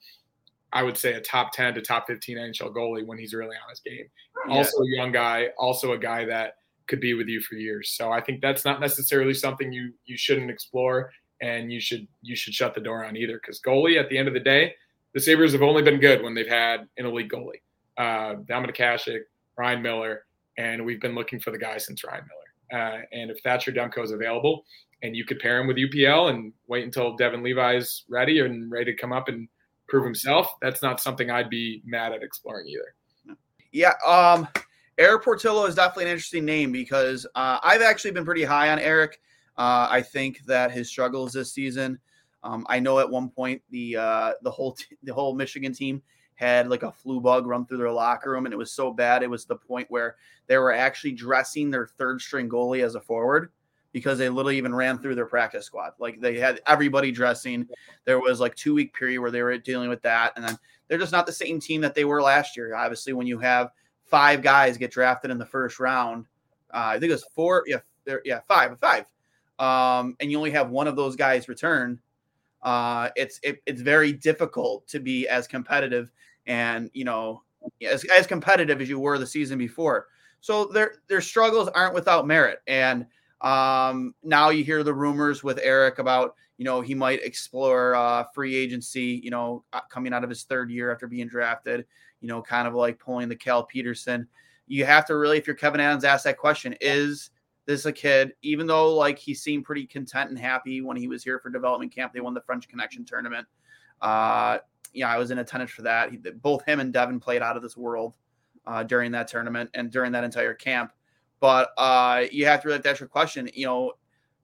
I 0.71 0.83
would 0.83 0.97
say 0.97 1.13
a 1.13 1.21
top 1.21 1.51
10 1.53 1.73
to 1.75 1.81
top 1.81 2.07
15 2.07 2.37
NHL 2.37 2.73
goalie 2.73 3.05
when 3.05 3.17
he's 3.17 3.33
really 3.33 3.55
on 3.55 3.69
his 3.69 3.79
game. 3.79 4.05
Yeah. 4.47 4.55
Also 4.55 4.81
a 4.81 4.87
young 4.87 5.11
guy, 5.11 5.47
also 5.57 5.93
a 5.93 5.97
guy 5.97 6.25
that 6.25 6.55
could 6.87 6.99
be 6.99 7.13
with 7.13 7.27
you 7.27 7.41
for 7.41 7.55
years. 7.55 7.91
So 7.91 8.11
I 8.11 8.21
think 8.21 8.41
that's 8.41 8.65
not 8.65 8.79
necessarily 8.79 9.33
something 9.33 9.71
you 9.71 9.93
you 10.05 10.17
shouldn't 10.17 10.49
explore 10.49 11.11
and 11.41 11.71
you 11.71 11.79
should 11.79 12.07
you 12.21 12.35
should 12.35 12.53
shut 12.53 12.75
the 12.75 12.81
door 12.81 13.05
on 13.05 13.15
either 13.15 13.35
because 13.35 13.61
goalie 13.61 13.99
at 13.99 14.09
the 14.09 14.17
end 14.17 14.27
of 14.27 14.33
the 14.33 14.39
day, 14.39 14.73
the 15.13 15.19
Sabres 15.19 15.53
have 15.53 15.61
only 15.61 15.81
been 15.81 15.99
good 15.99 16.21
when 16.21 16.33
they've 16.33 16.47
had 16.47 16.87
an 16.97 17.05
elite 17.05 17.31
goalie. 17.31 17.61
Uh, 17.97 18.35
Dominik 18.43 18.77
Hasek, 18.77 19.21
Ryan 19.57 19.81
Miller, 19.81 20.25
and 20.57 20.85
we've 20.85 21.01
been 21.01 21.15
looking 21.15 21.39
for 21.39 21.51
the 21.51 21.57
guy 21.57 21.77
since 21.77 22.03
Ryan 22.03 22.23
Miller. 22.27 22.81
Uh, 22.81 23.01
and 23.11 23.31
if 23.31 23.41
Thatcher 23.41 23.71
Demko 23.71 24.03
is 24.03 24.11
available 24.11 24.63
and 25.01 25.15
you 25.15 25.25
could 25.25 25.39
pair 25.39 25.59
him 25.59 25.67
with 25.67 25.77
UPL 25.77 26.29
and 26.29 26.53
wait 26.67 26.83
until 26.83 27.15
Devon 27.15 27.41
Levi's 27.41 28.03
ready 28.09 28.39
and 28.39 28.69
ready 28.69 28.93
to 28.93 28.97
come 28.97 29.11
up 29.11 29.27
and 29.27 29.47
prove 29.89 30.05
himself, 30.05 30.53
that's 30.61 30.81
not 30.81 30.99
something 30.99 31.29
I'd 31.29 31.49
be 31.49 31.81
mad 31.85 32.13
at 32.13 32.23
exploring 32.23 32.67
either. 32.67 33.37
Yeah, 33.71 33.93
um, 34.05 34.47
Erik 34.97 35.23
Portillo 35.23 35.65
is 35.65 35.75
definitely 35.75 36.05
an 36.05 36.11
interesting 36.11 36.45
name 36.45 36.71
because 36.71 37.25
uh, 37.35 37.59
I've 37.63 37.81
actually 37.81 38.11
been 38.11 38.25
pretty 38.25 38.43
high 38.43 38.69
on 38.69 38.79
Erik. 38.79 39.19
Uh, 39.57 39.87
I 39.89 40.01
think 40.01 40.43
that 40.45 40.71
his 40.71 40.89
struggles 40.89 41.33
this 41.33 41.53
season. 41.53 41.99
Um, 42.43 42.65
I 42.69 42.79
know 42.79 42.99
at 42.99 43.09
one 43.09 43.29
point 43.29 43.61
the 43.69 43.97
uh, 43.97 44.33
the 44.41 44.51
whole 44.51 44.73
t- 44.73 44.97
the 45.03 45.13
whole 45.13 45.35
Michigan 45.35 45.73
team 45.73 46.01
had 46.35 46.69
like 46.69 46.83
a 46.83 46.91
flu 46.91 47.19
bug 47.19 47.45
run 47.45 47.65
through 47.65 47.79
their 47.79 47.91
locker 47.91 48.31
room, 48.31 48.45
and 48.45 48.53
it 48.53 48.57
was 48.57 48.71
so 48.71 48.91
bad 48.91 49.23
it 49.23 49.29
was 49.29 49.45
the 49.45 49.55
point 49.55 49.91
where 49.91 50.15
they 50.47 50.57
were 50.57 50.71
actually 50.71 51.11
dressing 51.11 51.69
their 51.69 51.87
third 51.87 52.21
string 52.21 52.49
goalie 52.49 52.83
as 52.83 52.95
a 52.95 53.01
forward 53.01 53.51
because 53.91 54.17
they 54.17 54.29
literally 54.29 54.57
even 54.57 54.73
ran 54.73 54.99
through 54.99 55.15
their 55.15 55.25
practice 55.25 55.65
squad. 55.65 55.93
Like 55.99 56.19
they 56.21 56.37
had 56.37 56.61
everybody 56.67 57.11
dressing. 57.11 57.67
There 58.05 58.19
was 58.19 58.39
like 58.39 58.55
two 58.55 58.73
week 58.73 58.93
period 58.93 59.19
where 59.19 59.31
they 59.31 59.41
were 59.41 59.57
dealing 59.57 59.89
with 59.89 60.01
that, 60.03 60.33
and 60.35 60.45
then 60.45 60.57
they're 60.87 60.97
just 60.97 61.11
not 61.11 61.25
the 61.25 61.31
same 61.31 61.59
team 61.59 61.81
that 61.81 61.95
they 61.95 62.05
were 62.05 62.21
last 62.21 62.55
year. 62.55 62.75
Obviously, 62.75 63.13
when 63.13 63.27
you 63.27 63.39
have 63.39 63.71
five 64.03 64.41
guys 64.41 64.77
get 64.77 64.91
drafted 64.91 65.31
in 65.31 65.37
the 65.37 65.45
first 65.45 65.79
round, 65.79 66.25
uh, 66.73 66.93
I 66.93 66.99
think 66.99 67.09
it 67.09 67.13
was 67.13 67.25
four, 67.35 67.63
yeah, 67.67 67.79
yeah, 68.23 68.41
five, 68.47 68.77
five, 68.79 69.05
um, 69.59 70.15
and 70.19 70.31
you 70.31 70.37
only 70.37 70.51
have 70.51 70.69
one 70.69 70.87
of 70.87 70.95
those 70.95 71.15
guys 71.15 71.47
return. 71.47 71.99
Uh, 72.61 73.09
it's 73.15 73.39
it, 73.43 73.61
it's 73.65 73.81
very 73.81 74.11
difficult 74.11 74.87
to 74.87 74.99
be 74.99 75.27
as 75.27 75.47
competitive 75.47 76.11
and 76.45 76.89
you 76.93 77.05
know 77.05 77.43
as, 77.81 78.03
as 78.05 78.27
competitive 78.27 78.81
as 78.81 78.89
you 78.89 78.99
were 78.99 79.17
the 79.17 79.25
season 79.25 79.57
before. 79.57 80.07
So 80.41 80.65
their 80.65 80.95
their 81.07 81.21
struggles 81.21 81.69
aren't 81.69 81.93
without 81.93 82.27
merit. 82.27 82.59
And 82.67 83.05
um, 83.41 84.13
now 84.23 84.49
you 84.49 84.63
hear 84.63 84.83
the 84.83 84.93
rumors 84.93 85.43
with 85.43 85.59
Erik 85.61 85.99
about 85.99 86.35
you 86.57 86.65
know 86.65 86.81
he 86.81 86.93
might 86.93 87.23
explore 87.23 87.95
uh, 87.95 88.25
free 88.33 88.55
agency. 88.55 89.21
You 89.23 89.31
know, 89.31 89.63
uh, 89.73 89.81
coming 89.89 90.13
out 90.13 90.23
of 90.23 90.29
his 90.29 90.43
third 90.43 90.69
year 90.69 90.91
after 90.91 91.07
being 91.07 91.27
drafted. 91.27 91.85
You 92.21 92.27
know, 92.27 92.41
kind 92.41 92.67
of 92.67 92.73
like 92.73 92.99
pulling 92.99 93.29
the 93.29 93.35
Cal 93.35 93.63
Petersen. 93.63 94.27
You 94.67 94.85
have 94.85 95.05
to 95.07 95.17
really, 95.17 95.37
if 95.37 95.47
you're 95.47 95.55
Kevyn 95.55 95.79
Adams, 95.79 96.03
ask 96.03 96.25
that 96.25 96.37
question: 96.37 96.75
Is 96.81 97.31
this 97.65 97.85
a 97.85 97.93
kid? 97.93 98.33
Even 98.41 98.67
though 98.67 98.93
like 98.93 99.17
he 99.17 99.33
seemed 99.33 99.63
pretty 99.63 99.85
content 99.85 100.29
and 100.29 100.37
happy 100.37 100.81
when 100.81 100.97
he 100.97 101.07
was 101.07 101.23
here 101.23 101.39
for 101.39 101.49
development 101.49 101.93
camp, 101.93 102.13
they 102.13 102.19
won 102.19 102.33
the 102.33 102.41
French 102.41 102.67
Connection 102.67 103.05
tournament. 103.05 103.47
Uh, 104.01 104.57
yeah, 104.93 105.09
I 105.09 105.17
was 105.17 105.31
in 105.31 105.39
attendance 105.39 105.71
for 105.71 105.83
that. 105.83 106.11
He, 106.11 106.17
both 106.17 106.65
him 106.65 106.79
and 106.79 106.91
Devon 106.91 107.19
played 107.19 107.41
out 107.41 107.55
of 107.55 107.63
this 107.63 107.77
world 107.77 108.15
uh, 108.65 108.83
during 108.83 109.11
that 109.11 109.27
tournament 109.27 109.69
and 109.73 109.91
during 109.91 110.11
that 110.11 110.23
entire 110.23 110.53
camp. 110.53 110.91
But 111.39 111.69
uh, 111.77 112.25
you 112.31 112.45
have 112.45 112.61
to 112.61 112.67
really 112.67 112.77
have 112.77 112.83
to 112.83 112.89
ask 112.89 112.99
your 112.99 113.09
question. 113.09 113.49
You 113.53 113.65
know, 113.65 113.93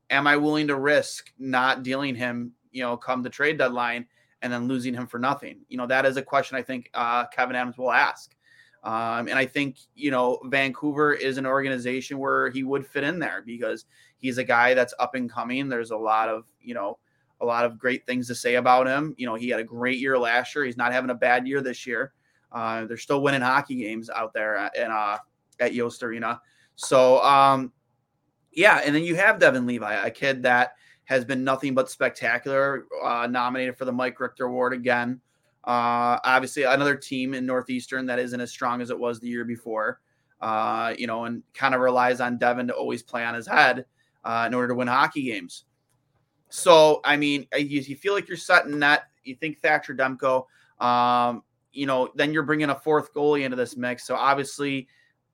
am 0.09 0.27
I 0.27 0.37
willing 0.37 0.67
to 0.67 0.75
risk 0.75 1.31
not 1.37 1.83
dealing 1.83 2.15
him? 2.15 2.53
You 2.71 2.83
know, 2.83 2.97
come 2.97 3.21
the 3.21 3.29
trade 3.29 3.57
deadline 3.57 4.05
and 4.41 4.51
then 4.51 4.67
losing 4.67 4.93
him 4.93 5.07
for 5.07 5.19
nothing. 5.19 5.61
You 5.69 5.77
know, 5.77 5.87
that 5.87 6.05
is 6.05 6.17
a 6.17 6.21
question 6.21 6.57
I 6.57 6.61
think 6.61 6.89
uh, 6.93 7.25
Kevyn 7.27 7.55
Adams 7.55 7.77
will 7.77 7.91
ask. 7.91 8.35
Um, 8.83 9.27
and 9.27 9.33
I 9.33 9.47
think 9.47 9.77
you 9.95 10.11
know 10.11 10.39
Vancouver 10.45 11.13
is 11.13 11.37
an 11.39 11.47
organization 11.47 12.19
where 12.19 12.49
he 12.49 12.63
would 12.63 12.85
fit 12.85 13.03
in 13.03 13.17
there 13.17 13.41
because 13.43 13.85
he's 14.17 14.37
a 14.37 14.43
guy 14.43 14.75
that's 14.75 14.93
up 14.99 15.15
and 15.15 15.29
coming. 15.29 15.67
There's 15.67 15.89
a 15.91 15.97
lot 15.97 16.29
of 16.29 16.45
you 16.61 16.75
know 16.75 16.99
a 17.41 17.45
lot 17.45 17.65
of 17.65 17.79
great 17.79 18.05
things 18.05 18.27
to 18.27 18.35
say 18.35 18.55
about 18.55 18.87
him. 18.87 19.15
You 19.17 19.25
know, 19.25 19.35
he 19.35 19.49
had 19.49 19.59
a 19.59 19.63
great 19.63 19.99
year 19.99 20.17
last 20.19 20.53
year. 20.55 20.65
He's 20.65 20.77
not 20.77 20.93
having 20.93 21.09
a 21.09 21.15
bad 21.15 21.47
year 21.47 21.61
this 21.61 21.87
year. 21.87 22.13
Uh, 22.51 22.85
they're 22.85 22.97
still 22.97 23.21
winning 23.21 23.41
hockey 23.41 23.75
games 23.75 24.09
out 24.09 24.33
there 24.33 24.69
in, 24.75 24.91
uh, 24.91 25.17
at 25.59 25.73
Yost 25.73 26.03
Arena. 26.03 26.39
So, 26.75 27.21
um, 27.23 27.71
yeah, 28.51 28.81
and 28.83 28.95
then 28.95 29.03
you 29.03 29.15
have 29.15 29.39
Devon 29.39 29.65
Levi, 29.65 29.93
a 29.93 30.11
kid 30.11 30.43
that 30.43 30.75
has 31.05 31.23
been 31.23 31.43
nothing 31.43 31.73
but 31.73 31.89
spectacular, 31.89 32.85
uh, 33.03 33.27
nominated 33.27 33.77
for 33.77 33.85
the 33.85 33.91
Mike 33.91 34.19
Richter 34.19 34.45
Award 34.45 34.73
again. 34.73 35.21
Uh, 35.63 36.19
obviously, 36.23 36.63
another 36.63 36.95
team 36.95 37.33
in 37.33 37.45
Northeastern 37.45 38.05
that 38.05 38.19
isn't 38.19 38.39
as 38.39 38.51
strong 38.51 38.81
as 38.81 38.89
it 38.89 38.99
was 38.99 39.19
the 39.19 39.27
year 39.27 39.45
before, 39.45 39.99
uh, 40.41 40.93
you 40.97 41.07
know, 41.07 41.25
and 41.25 41.43
kind 41.53 41.73
of 41.73 41.81
relies 41.81 42.21
on 42.21 42.37
Devon 42.37 42.67
to 42.67 42.73
always 42.73 43.03
play 43.03 43.23
on 43.23 43.33
his 43.33 43.47
head 43.47 43.85
uh, 44.23 44.45
in 44.47 44.53
order 44.53 44.69
to 44.69 44.75
win 44.75 44.87
hockey 44.87 45.23
games. 45.23 45.65
So, 46.49 47.01
I 47.03 47.17
mean, 47.17 47.47
uh, 47.53 47.57
you, 47.57 47.81
you 47.81 47.95
feel 47.95 48.13
like 48.13 48.27
you're 48.27 48.37
setting 48.37 48.79
that. 48.79 49.09
You 49.23 49.35
think 49.35 49.59
Thatcher 49.59 49.95
Demko, 49.95 50.45
um, 50.79 51.43
you 51.73 51.87
know, 51.87 52.09
then 52.15 52.31
you're 52.31 52.43
bringing 52.43 52.69
a 52.69 52.75
fourth 52.75 53.13
goalie 53.13 53.43
into 53.43 53.57
this 53.57 53.75
mix. 53.75 54.05
So 54.05 54.15
obviously, 54.15 54.87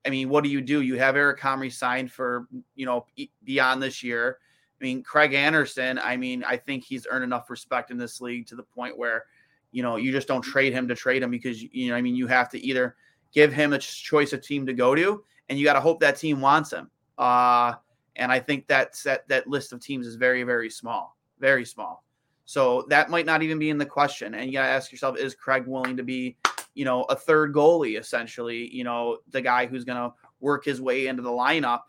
I 0.05 0.09
mean, 0.09 0.29
what 0.29 0.43
do 0.43 0.49
you 0.49 0.61
do? 0.61 0.81
You 0.81 0.97
have 0.97 1.15
Eric 1.15 1.39
Comrie 1.39 1.71
signed 1.71 2.11
for, 2.11 2.47
you 2.75 2.85
know, 2.85 3.05
beyond 3.43 3.81
this 3.81 4.01
year. 4.01 4.39
I 4.79 4.83
mean, 4.83 5.03
Craig 5.03 5.33
Anderson, 5.33 5.99
I 5.99 6.17
mean, 6.17 6.43
I 6.43 6.57
think 6.57 6.83
he's 6.83 7.05
earned 7.09 7.23
enough 7.23 7.49
respect 7.49 7.91
in 7.91 7.97
this 7.97 8.19
league 8.19 8.47
to 8.47 8.55
the 8.55 8.63
point 8.63 8.97
where, 8.97 9.25
you 9.71 9.83
know, 9.83 9.97
you 9.97 10.11
just 10.11 10.27
don't 10.27 10.41
trade 10.41 10.73
him 10.73 10.87
to 10.87 10.95
trade 10.95 11.21
him 11.21 11.29
because, 11.29 11.61
you 11.61 11.89
know, 11.89 11.95
I 11.95 12.01
mean, 12.01 12.15
you 12.15 12.25
have 12.27 12.49
to 12.49 12.59
either 12.65 12.95
give 13.31 13.53
him 13.53 13.73
a 13.73 13.77
choice 13.77 14.33
of 14.33 14.41
team 14.41 14.65
to 14.65 14.73
go 14.73 14.95
to 14.95 15.23
and 15.51 15.59
you 15.59 15.65
got 15.65 15.73
to 15.73 15.81
hope 15.81 15.99
that 15.99 16.17
team 16.17 16.41
wants 16.41 16.71
him. 16.71 16.89
Uh, 17.17 17.73
and 18.15 18.31
I 18.31 18.39
think 18.39 18.67
that 18.67 18.99
that 19.03 19.27
that 19.27 19.47
list 19.47 19.73
of 19.73 19.81
teams 19.81 20.07
is 20.07 20.15
very 20.15 20.43
very 20.43 20.69
small, 20.69 21.17
very 21.39 21.65
small. 21.65 22.03
So 22.45 22.85
that 22.89 23.09
might 23.09 23.25
not 23.25 23.43
even 23.43 23.59
be 23.59 23.69
in 23.69 23.77
the 23.77 23.85
question. 23.85 24.33
And 24.33 24.47
you 24.47 24.53
got 24.53 24.63
to 24.63 24.71
ask 24.71 24.91
yourself: 24.91 25.17
Is 25.17 25.35
Craig 25.35 25.65
willing 25.67 25.97
to 25.97 26.03
be, 26.03 26.37
you 26.73 26.85
know, 26.85 27.03
a 27.03 27.15
third 27.15 27.53
goalie 27.53 27.99
essentially? 27.99 28.73
You 28.73 28.83
know, 28.83 29.17
the 29.29 29.41
guy 29.41 29.65
who's 29.65 29.85
going 29.85 29.97
to 29.97 30.13
work 30.39 30.65
his 30.65 30.81
way 30.81 31.07
into 31.07 31.21
the 31.21 31.29
lineup 31.29 31.81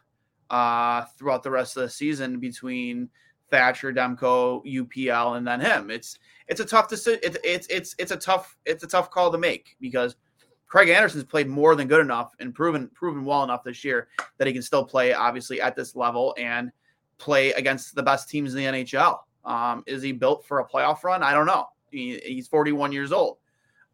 uh, 0.51 1.05
throughout 1.19 1.43
the 1.43 1.51
rest 1.51 1.77
of 1.77 1.83
the 1.83 1.89
season 1.89 2.39
between 2.39 3.09
Thatcher, 3.51 3.93
Demko, 3.93 4.65
UPL, 4.65 5.37
and 5.37 5.47
then 5.47 5.61
him. 5.61 5.91
It's 5.91 6.19
it's 6.49 6.61
a 6.61 6.65
tough 6.65 6.89
decision. 6.89 7.21
It's 7.23 7.39
it's 7.45 7.67
it's 7.69 7.95
it's 7.99 8.13
a 8.13 8.17
tough 8.17 8.57
it's 8.65 8.83
a 8.83 8.87
tough 8.87 9.11
call 9.11 9.31
to 9.31 9.39
make 9.39 9.77
because 9.81 10.17
Craig 10.67 10.89
Anderson's 10.89 11.25
played 11.25 11.49
more 11.49 11.75
than 11.75 11.87
good 11.87 12.01
enough 12.01 12.33
and 12.41 12.55
proven 12.55 12.89
proven 12.95 13.25
well 13.25 13.45
enough 13.45 13.63
this 13.63 13.85
year 13.85 14.09
that 14.39 14.47
he 14.47 14.53
can 14.53 14.63
still 14.63 14.85
play 14.85 15.13
obviously 15.13 15.61
at 15.61 15.77
this 15.77 15.95
level 15.95 16.35
and 16.39 16.73
play 17.19 17.53
against 17.53 17.95
the 17.95 18.03
best 18.03 18.29
teams 18.29 18.55
in 18.55 18.59
the 18.59 18.85
NHL. 18.85 19.19
Um, 19.45 19.85
is 19.87 20.03
he 20.03 20.13
built 20.13 20.45
for 20.45 20.61
a 20.61 20.69
playoff 20.69 21.05
run? 21.05 21.23
I 21.23 21.33
don't 21.33 21.47
know. 21.47 21.67
He, 21.91 22.19
he's 22.25 22.49
41 22.49 22.93
years 22.93 23.13
old. 23.13 23.39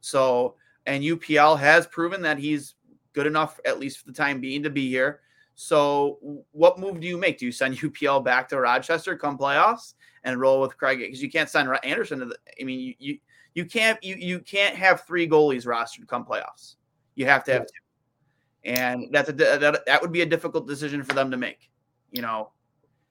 So, 0.00 0.54
and 0.88 1.04
UPL 1.04 1.58
has 1.58 1.86
proven 1.86 2.22
that 2.22 2.38
he's 2.38 2.74
good 3.12 3.26
enough, 3.26 3.60
at 3.66 3.78
least 3.78 3.98
for 3.98 4.06
the 4.06 4.12
time 4.12 4.40
being, 4.40 4.62
to 4.62 4.70
be 4.70 4.88
here. 4.88 5.20
So, 5.54 6.18
what 6.52 6.78
move 6.78 6.98
do 6.98 7.06
you 7.06 7.18
make? 7.18 7.38
Do 7.38 7.46
you 7.46 7.52
send 7.52 7.76
UPL 7.78 8.24
back 8.24 8.48
to 8.48 8.60
Rochester 8.60 9.16
come 9.16 9.38
playoffs 9.38 9.94
and 10.24 10.40
roll 10.40 10.60
with 10.60 10.76
Craig? 10.78 10.98
Because 10.98 11.22
you 11.22 11.30
can't 11.30 11.48
send 11.48 11.68
Anderson 11.84 12.20
to 12.20 12.24
the. 12.24 12.36
I 12.60 12.64
mean, 12.64 12.80
you, 12.80 12.94
you 12.98 13.18
you 13.54 13.64
can't 13.66 14.02
you 14.02 14.16
you 14.16 14.40
can't 14.40 14.74
have 14.74 15.02
three 15.02 15.28
goalies 15.28 15.66
rostered 15.66 16.08
come 16.08 16.24
playoffs. 16.24 16.76
You 17.16 17.26
have 17.26 17.44
to 17.44 17.52
have 17.52 17.66
two, 17.66 18.70
and 18.70 19.08
that's 19.12 19.28
a 19.28 19.32
that, 19.32 19.84
that 19.84 20.00
would 20.00 20.12
be 20.12 20.22
a 20.22 20.26
difficult 20.26 20.66
decision 20.66 21.04
for 21.04 21.12
them 21.12 21.30
to 21.30 21.36
make. 21.36 21.70
You 22.12 22.22
know. 22.22 22.50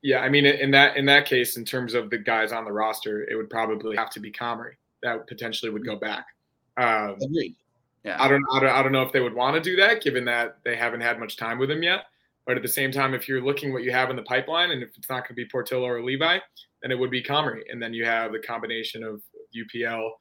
Yeah, 0.01 0.19
I 0.19 0.29
mean, 0.29 0.45
in 0.45 0.71
that 0.71 0.97
in 0.97 1.05
that 1.05 1.25
case, 1.25 1.57
in 1.57 1.65
terms 1.65 1.93
of 1.93 2.09
the 2.09 2.17
guys 2.17 2.51
on 2.51 2.65
the 2.65 2.71
roster, 2.71 3.27
it 3.29 3.35
would 3.35 3.49
probably 3.49 3.95
have 3.97 4.09
to 4.11 4.19
be 4.19 4.31
Comrie 4.31 4.75
that 5.03 5.27
potentially 5.27 5.69
would 5.69 5.85
go 5.85 5.95
back. 5.95 6.25
Um, 6.77 7.17
Agreed. 7.21 7.55
Yeah. 8.07 8.23
I 8.23 8.27
don't, 8.27 8.43
I 8.53 8.59
don't 8.59 8.69
I 8.69 8.81
don't 8.81 8.91
know 8.91 9.01
if 9.01 9.11
they 9.11 9.19
would 9.19 9.33
want 9.33 9.55
to 9.55 9.61
do 9.61 9.75
that, 9.77 10.01
given 10.01 10.23
that 10.25 10.59
they 10.63 10.75
haven't 10.75 11.01
had 11.01 11.19
much 11.19 11.35
time 11.35 11.59
with 11.59 11.69
him 11.69 11.83
yet. 11.83 12.05
But 12.45 12.55
at 12.55 12.61
the 12.61 12.69
same 12.69 12.91
time, 12.91 13.13
if 13.13 13.27
you're 13.27 13.41
looking 13.41 13.73
what 13.73 13.83
you 13.83 13.91
have 13.91 14.09
in 14.09 14.15
the 14.15 14.23
pipeline, 14.23 14.71
and 14.71 14.81
if 14.81 14.89
it's 14.97 15.09
not 15.09 15.23
going 15.23 15.29
to 15.29 15.33
be 15.33 15.45
Portillo 15.45 15.85
or 15.85 16.01
Levi, 16.01 16.39
then 16.81 16.91
it 16.91 16.97
would 16.97 17.11
be 17.11 17.21
Comrie, 17.21 17.63
and 17.69 17.81
then 17.81 17.93
you 17.93 18.05
have 18.05 18.31
the 18.31 18.39
combination 18.39 19.03
of 19.03 19.21
UPL 19.53 20.11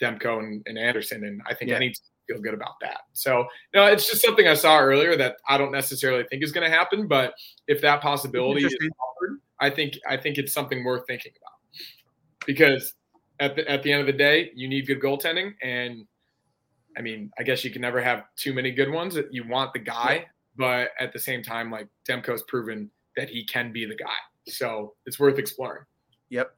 Demko 0.00 0.38
and, 0.38 0.62
and 0.66 0.78
Anderson, 0.78 1.24
and 1.24 1.42
I 1.46 1.54
think 1.54 1.70
yeah. 1.70 1.76
any 1.76 1.92
feel 2.28 2.40
good 2.40 2.54
about 2.54 2.74
that. 2.80 3.00
So, 3.12 3.46
no, 3.74 3.86
it's 3.86 4.08
just 4.08 4.24
something 4.24 4.46
I 4.46 4.54
saw 4.54 4.78
earlier 4.78 5.16
that 5.16 5.36
I 5.48 5.58
don't 5.58 5.72
necessarily 5.72 6.24
think 6.30 6.44
is 6.44 6.52
going 6.52 6.70
to 6.70 6.74
happen, 6.74 7.08
but 7.08 7.34
if 7.66 7.80
that 7.80 8.00
possibility 8.00 8.64
is 8.64 8.74
offered, 8.74 9.40
I 9.60 9.70
think 9.70 9.98
I 10.08 10.16
think 10.16 10.38
it's 10.38 10.52
something 10.52 10.84
worth 10.84 11.04
thinking 11.08 11.32
about 11.42 12.46
because 12.46 12.94
at 13.40 13.56
the 13.56 13.68
at 13.68 13.82
the 13.82 13.92
end 13.92 14.00
of 14.00 14.06
the 14.06 14.12
day, 14.12 14.52
you 14.54 14.68
need 14.68 14.86
good 14.86 15.00
goaltending, 15.00 15.54
and 15.62 16.06
I 16.96 17.00
mean, 17.00 17.30
I 17.38 17.42
guess 17.42 17.64
you 17.64 17.70
can 17.70 17.82
never 17.82 18.00
have 18.00 18.24
too 18.36 18.52
many 18.52 18.70
good 18.70 18.90
ones. 18.90 19.16
You 19.30 19.46
want 19.46 19.72
the 19.72 19.78
guy, 19.78 20.26
but 20.56 20.90
at 20.98 21.12
the 21.12 21.18
same 21.18 21.42
time, 21.42 21.70
like 21.70 21.88
Demko's 22.08 22.42
proven 22.44 22.90
that 23.16 23.28
he 23.28 23.44
can 23.44 23.72
be 23.72 23.84
the 23.84 23.96
guy, 23.96 24.16
so 24.48 24.94
it's 25.06 25.18
worth 25.18 25.38
exploring. 25.38 25.84
Yep. 26.30 26.54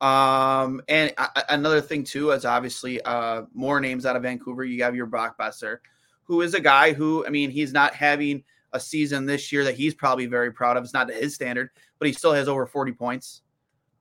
Um, 0.00 0.82
and 0.88 1.12
uh, 1.16 1.28
another 1.48 1.80
thing 1.80 2.02
too 2.02 2.32
is 2.32 2.44
obviously 2.44 3.00
uh, 3.02 3.42
more 3.54 3.80
names 3.80 4.04
out 4.04 4.16
of 4.16 4.22
Vancouver. 4.22 4.64
You 4.64 4.82
have 4.82 4.96
your 4.96 5.06
Brock 5.06 5.38
Boeser, 5.38 5.78
who 6.24 6.40
is 6.40 6.54
a 6.54 6.60
guy 6.60 6.92
who, 6.92 7.24
I 7.24 7.30
mean, 7.30 7.50
he's 7.50 7.72
not 7.72 7.94
having 7.94 8.42
a 8.72 8.80
season 8.80 9.26
this 9.26 9.52
year 9.52 9.62
that 9.64 9.76
he's 9.76 9.94
probably 9.94 10.26
very 10.26 10.50
proud 10.52 10.76
of. 10.76 10.82
It's 10.82 10.92
not 10.92 11.06
to 11.08 11.14
his 11.14 11.34
standard, 11.34 11.70
but 11.98 12.08
he 12.08 12.12
still 12.12 12.32
has 12.32 12.48
over 12.48 12.66
40 12.66 12.92
points. 12.92 13.42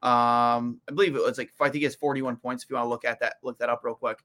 Um, 0.01 0.81
I 0.89 0.93
believe 0.93 1.15
it 1.15 1.23
was 1.23 1.37
like 1.37 1.51
I 1.59 1.65
think 1.65 1.75
he 1.75 1.83
has 1.83 1.95
41 1.95 2.37
points. 2.37 2.63
If 2.63 2.71
you 2.71 2.75
want 2.75 2.85
to 2.85 2.89
look 2.89 3.05
at 3.05 3.19
that, 3.19 3.35
look 3.43 3.59
that 3.59 3.69
up 3.69 3.81
real 3.83 3.93
quick. 3.93 4.17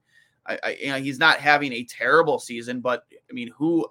I, 0.47 0.59
I 0.63 0.77
you 0.81 0.87
know, 0.89 0.97
he's 0.97 1.19
not 1.19 1.39
having 1.39 1.73
a 1.73 1.83
terrible 1.83 2.39
season, 2.39 2.79
but 2.81 3.05
I 3.29 3.33
mean, 3.33 3.51
who 3.55 3.87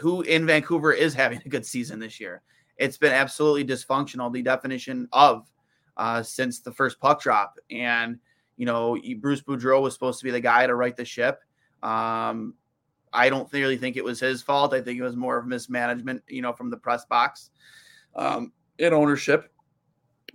who 0.00 0.22
in 0.22 0.46
Vancouver 0.46 0.92
is 0.92 1.14
having 1.14 1.40
a 1.44 1.48
good 1.48 1.66
season 1.66 1.98
this 1.98 2.18
year? 2.18 2.42
It's 2.76 2.96
been 2.96 3.12
absolutely 3.12 3.64
dysfunctional. 3.64 4.32
The 4.32 4.42
definition 4.42 5.08
of 5.12 5.48
uh, 5.96 6.22
since 6.22 6.60
the 6.60 6.72
first 6.72 7.00
puck 7.00 7.20
drop. 7.20 7.58
And, 7.70 8.18
you 8.56 8.66
know, 8.66 8.98
Bruce 9.18 9.42
Boudreau 9.42 9.82
was 9.82 9.94
supposed 9.94 10.18
to 10.20 10.24
be 10.24 10.30
the 10.30 10.40
guy 10.40 10.66
to 10.66 10.74
right 10.74 10.96
the 10.96 11.04
ship. 11.04 11.40
Um, 11.82 12.54
I 13.12 13.28
don't 13.28 13.52
really 13.52 13.76
think 13.76 13.96
it 13.96 14.04
was 14.04 14.18
his 14.20 14.42
fault. 14.42 14.74
I 14.74 14.80
think 14.80 14.98
it 14.98 15.02
was 15.02 15.16
more 15.16 15.38
of 15.38 15.46
mismanagement, 15.46 16.22
you 16.28 16.42
know, 16.42 16.52
from 16.52 16.70
the 16.70 16.76
press 16.76 17.04
box 17.04 17.50
um, 18.16 18.52
in 18.78 18.92
ownership. 18.92 19.50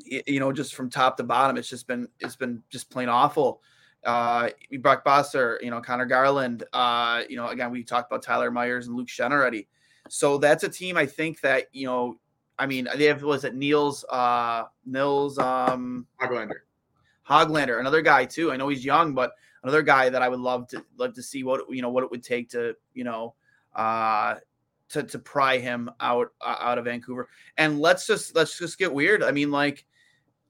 You 0.05 0.39
know, 0.39 0.53
just 0.53 0.75
from 0.75 0.89
top 0.89 1.17
to 1.17 1.23
bottom, 1.23 1.57
it's 1.57 1.67
just 1.67 1.85
been 1.85 2.07
it's 2.19 2.37
been 2.37 2.63
just 2.69 2.89
plain 2.89 3.09
awful. 3.09 3.61
Uh, 4.05 4.49
Brock 4.79 5.03
Boeser, 5.05 5.57
you 5.61 5.69
know, 5.69 5.81
Conor 5.81 6.05
Garland. 6.05 6.63
Uh, 6.73 7.23
you 7.29 7.35
know, 7.35 7.47
again, 7.47 7.71
we 7.71 7.83
talked 7.83 8.11
about 8.11 8.23
Tyler 8.23 8.51
Myers 8.51 8.87
and 8.87 8.95
Luke 8.95 9.07
Schenn 9.07 9.31
already. 9.31 9.67
So 10.09 10.37
that's 10.37 10.63
a 10.63 10.69
team 10.69 10.97
I 10.97 11.05
think 11.05 11.41
that 11.41 11.65
you 11.71 11.85
know 11.85 12.17
I 12.59 12.65
mean, 12.65 12.89
they 12.95 13.05
have 13.05 13.23
was 13.23 13.45
it 13.45 13.55
Niels 13.55 14.03
uh 14.09 14.65
Nils 14.85 15.39
um 15.39 16.05
Hoglander. 16.21 16.59
Hoglander, 17.27 17.79
another 17.79 18.01
guy 18.01 18.25
too. 18.25 18.51
I 18.51 18.57
know 18.57 18.67
he's 18.67 18.83
young, 18.83 19.13
but 19.13 19.31
another 19.63 19.81
guy 19.81 20.09
that 20.09 20.21
I 20.21 20.27
would 20.27 20.41
love 20.41 20.67
to 20.69 20.83
love 20.97 21.13
to 21.15 21.23
see 21.23 21.43
what 21.43 21.61
you 21.69 21.81
know 21.81 21.89
what 21.89 22.03
it 22.03 22.11
would 22.11 22.23
take 22.23 22.49
to 22.49 22.75
you 22.93 23.05
know 23.05 23.33
uh 23.75 24.35
to 24.89 25.03
to 25.03 25.19
pry 25.19 25.57
him 25.57 25.89
out 26.01 26.33
uh, 26.41 26.55
out 26.59 26.77
of 26.77 26.85
Vancouver. 26.85 27.29
And 27.57 27.79
let's 27.79 28.05
just 28.05 28.35
let's 28.35 28.59
just 28.59 28.77
get 28.77 28.93
weird. 28.93 29.23
I 29.23 29.31
mean, 29.31 29.51
like 29.51 29.85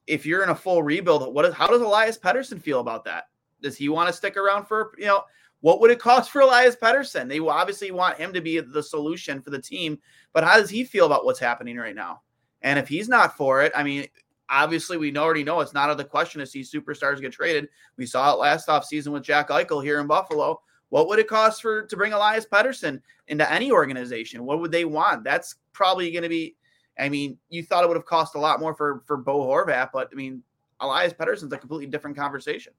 if 0.08 0.26
you're 0.26 0.42
in 0.42 0.50
a 0.50 0.56
full 0.56 0.82
rebuild, 0.82 1.32
what 1.34 1.46
is 1.46 1.54
how 1.54 1.68
does 1.68 1.82
Elias 1.82 2.18
Pettersson 2.18 2.60
feel 2.60 2.80
about 2.80 3.06
that? 3.06 3.26
Does 3.62 3.78
he 3.78 3.90
want 3.90 4.08
to 4.08 4.14
stick 4.14 4.38
around 4.38 4.66
for 4.66 4.94
you 4.98 5.06
know? 5.06 5.24
What 5.62 5.82
would 5.82 5.92
it 5.92 6.00
cost 6.00 6.32
for 6.32 6.40
Elias 6.40 6.78
Pettersson? 6.78 7.28
They 7.28 7.40
obviously 7.40 7.92
want 7.92 8.18
him 8.18 8.32
to 8.32 8.40
be 8.40 8.62
the 8.62 8.82
solution 8.82 9.42
for 9.42 9.50
the 9.50 9.62
team, 9.62 10.00
but 10.32 10.46
how 10.46 10.56
does 10.56 10.70
he 10.70 10.86
feel 10.86 11.06
about 11.06 11.26
what's 11.26 11.40
happening 11.40 11.76
right 11.76 11.96
now? 11.96 12.22
And 12.62 12.80
if 12.80 12.88
he's 12.88 13.10
not 13.10 13.36
for 13.36 13.62
it, 13.62 13.74
I 13.76 13.84
mean, 13.84 14.08
obviously 14.50 14.98
we 14.98 15.16
already 15.18 15.44
know 15.44 15.60
it's 15.60 15.74
not 15.74 15.86
out 15.86 15.92
of 15.92 15.98
the 15.98 16.06
question 16.06 16.40
to 16.40 16.46
see 16.46 16.62
superstars 16.62 17.22
get 17.22 17.32
traded. 17.32 17.70
We 17.98 18.06
saw 18.06 18.34
it 18.34 18.40
last 18.40 18.68
offseason 18.68 19.10
with 19.10 19.24
Jack 19.24 19.50
Eichel 19.50 19.84
here 19.84 20.00
in 20.00 20.08
Buffalo. 20.08 20.62
What 20.90 21.08
would 21.08 21.20
it 21.20 21.28
cost 21.28 21.62
for 21.62 21.84
to 21.84 21.98
bring 21.98 22.14
Elias 22.14 22.46
Pettersson 22.46 23.02
into 23.28 23.50
any 23.52 23.72
organization? 23.72 24.46
What 24.46 24.60
would 24.60 24.72
they 24.72 24.86
want? 24.86 25.24
That's 25.24 25.56
probably 25.74 26.12
going 26.12 26.24
to 26.24 26.30
be. 26.30 26.56
I 26.98 27.08
mean, 27.08 27.38
you 27.50 27.64
thought 27.64 27.84
it 27.84 27.88
would 27.88 27.96
have 27.96 28.06
cost 28.06 28.36
a 28.36 28.40
lot 28.40 28.60
more 28.60 28.74
for 28.74 29.04
for 29.06 29.18
Bo 29.18 29.46
Horvat, 29.46 29.92
but 29.94 30.10
I 30.12 30.16
mean, 30.16 30.44
Elias 30.80 31.14
Pettersson's 31.14 31.54
a 31.54 31.58
completely 31.58 31.86
different 31.86 32.18
conversation. 32.18 32.74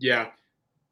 Yeah, 0.00 0.28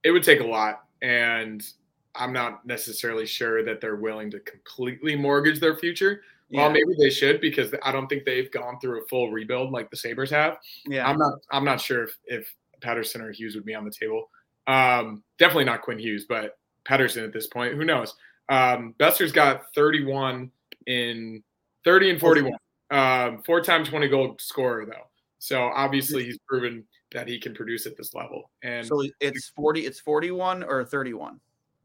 it 0.05 0.12
would 0.12 0.23
take 0.23 0.40
a 0.40 0.47
lot, 0.47 0.85
and 1.03 1.66
I'm 2.14 2.33
not 2.33 2.64
necessarily 2.66 3.27
sure 3.27 3.64
that 3.64 3.81
they're 3.81 3.97
willing 3.97 4.31
to 4.33 4.40
completely 4.40 5.16
mortgage 5.16 5.61
their 5.61 5.77
future. 5.77 6.23
Yeah. 6.51 6.62
Well, 6.62 6.71
maybe 6.71 6.94
they 6.99 7.11
should 7.11 7.40
because 7.40 7.75
I 7.83 7.92
don't 7.92 8.07
think 8.07 8.25
they've 8.25 8.51
gone 8.51 8.79
through 8.81 9.03
a 9.03 9.07
full 9.07 9.31
rebuild 9.31 9.71
like 9.71 9.90
the 9.90 9.97
Sabres 9.97 10.31
have. 10.31 10.59
Yeah, 10.87 11.07
I'm 11.07 11.18
not. 11.18 11.35
I'm 11.51 11.64
not 11.64 11.81
sure 11.81 12.05
if, 12.05 12.16
if 12.27 12.55
Pettersson 12.81 13.21
or 13.21 13.33
Hughes 13.33 13.55
would 13.55 13.64
be 13.64 13.75
on 13.75 13.85
the 13.85 13.90
table. 13.90 14.31
Um, 14.66 15.23
definitely 15.38 15.64
not 15.64 15.83
Quinn 15.83 15.99
Hughes, 15.99 16.27
but 16.29 16.59
Pettersson 16.88 17.25
at 17.25 17.33
this 17.33 17.47
point. 17.47 17.75
Who 17.75 17.85
knows? 17.85 18.14
Um, 18.49 18.94
Bester's 18.99 19.33
got 19.33 19.62
31 19.75 20.51
in 20.87 21.42
30 21.85 22.11
and 22.11 22.21
41. 22.21 22.53
Um, 22.90 23.42
four 23.44 23.61
time 23.61 23.85
20 23.85 24.09
goal 24.09 24.37
scorer 24.38 24.87
though. 24.87 25.07
So 25.38 25.62
obviously 25.62 26.25
he's 26.25 26.38
proven 26.49 26.85
that 27.12 27.29
he 27.29 27.38
can 27.38 27.55
produce 27.55 27.87
at 27.87 27.97
this 27.97 28.14
level. 28.14 28.51
And 28.62 28.87
so 28.87 29.03
it's 29.21 29.49
40, 29.57 29.87
it's 29.87 30.01
41 30.01 30.62
or 30.62 30.85
31 30.85 31.40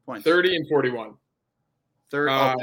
points. 0.06 0.24
30 0.24 0.56
and 0.56 0.68
41. 0.68 1.14
30, 2.10 2.32
uh, 2.32 2.54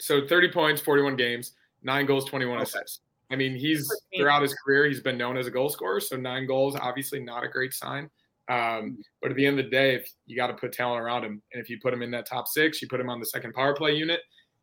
so 0.00 0.26
30 0.26 0.50
points, 0.52 0.80
41 0.80 1.16
games, 1.16 1.52
nine 1.82 2.06
goals, 2.06 2.24
21 2.26 2.56
okay. 2.56 2.62
assists. 2.62 3.00
I 3.30 3.36
mean, 3.36 3.56
he's 3.56 3.90
throughout 4.14 4.42
his 4.42 4.54
career, 4.54 4.86
he's 4.86 5.00
been 5.00 5.16
known 5.16 5.36
as 5.36 5.46
a 5.46 5.50
goal 5.50 5.70
scorer. 5.70 6.00
So 6.00 6.16
nine 6.16 6.46
goals, 6.46 6.76
obviously 6.76 7.20
not 7.20 7.44
a 7.44 7.48
great 7.48 7.72
sign. 7.72 8.10
Um, 8.48 8.58
mm-hmm. 8.58 8.90
but 9.22 9.30
at 9.30 9.36
the 9.36 9.46
end 9.46 9.58
of 9.58 9.64
the 9.64 9.70
day, 9.70 9.94
if 9.94 10.10
you 10.26 10.36
got 10.36 10.48
to 10.48 10.54
put 10.54 10.72
talent 10.72 11.00
around 11.00 11.24
him, 11.24 11.40
and 11.52 11.62
if 11.62 11.70
you 11.70 11.78
put 11.80 11.94
him 11.94 12.02
in 12.02 12.10
that 12.10 12.26
top 12.26 12.46
six, 12.46 12.82
you 12.82 12.88
put 12.88 13.00
him 13.00 13.08
on 13.08 13.20
the 13.20 13.26
second 13.26 13.54
power 13.54 13.74
play 13.74 13.92
unit, 13.92 14.20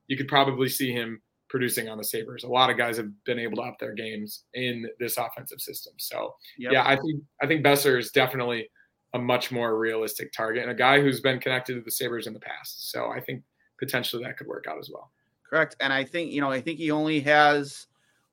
you 0.07 0.17
could 0.17 0.27
probably 0.27 0.69
see 0.69 0.91
him 0.91 1.21
producing 1.49 1.89
on 1.89 1.97
the 1.97 2.03
Sabres. 2.03 2.43
A 2.43 2.47
lot 2.47 2.69
of 2.69 2.77
guys 2.77 2.97
have 2.97 3.09
been 3.25 3.39
able 3.39 3.57
to 3.57 3.63
up 3.63 3.79
their 3.79 3.93
games 3.93 4.45
in 4.53 4.87
this 4.99 5.17
offensive 5.17 5.59
system. 5.59 5.93
So 5.97 6.35
yep. 6.57 6.71
yeah, 6.71 6.83
I 6.83 6.95
think 6.95 7.21
I 7.41 7.47
think 7.47 7.65
Boeser 7.65 7.99
is 7.99 8.11
definitely 8.11 8.69
a 9.13 9.19
much 9.19 9.51
more 9.51 9.77
realistic 9.77 10.31
target 10.31 10.63
and 10.63 10.71
a 10.71 10.75
guy 10.75 11.01
who's 11.01 11.19
been 11.19 11.39
connected 11.39 11.73
to 11.73 11.81
the 11.81 11.91
Sabres 11.91 12.27
in 12.27 12.33
the 12.33 12.39
past. 12.39 12.91
So 12.91 13.09
I 13.09 13.19
think 13.19 13.43
potentially 13.79 14.23
that 14.23 14.37
could 14.37 14.47
work 14.47 14.65
out 14.69 14.77
as 14.77 14.89
well. 14.93 15.11
Correct. 15.49 15.75
And 15.79 15.91
I 15.91 16.03
think, 16.03 16.31
you 16.31 16.41
know, 16.41 16.51
I 16.51 16.61
think 16.61 16.77
he 16.77 16.91
only 16.91 17.19
has 17.21 17.87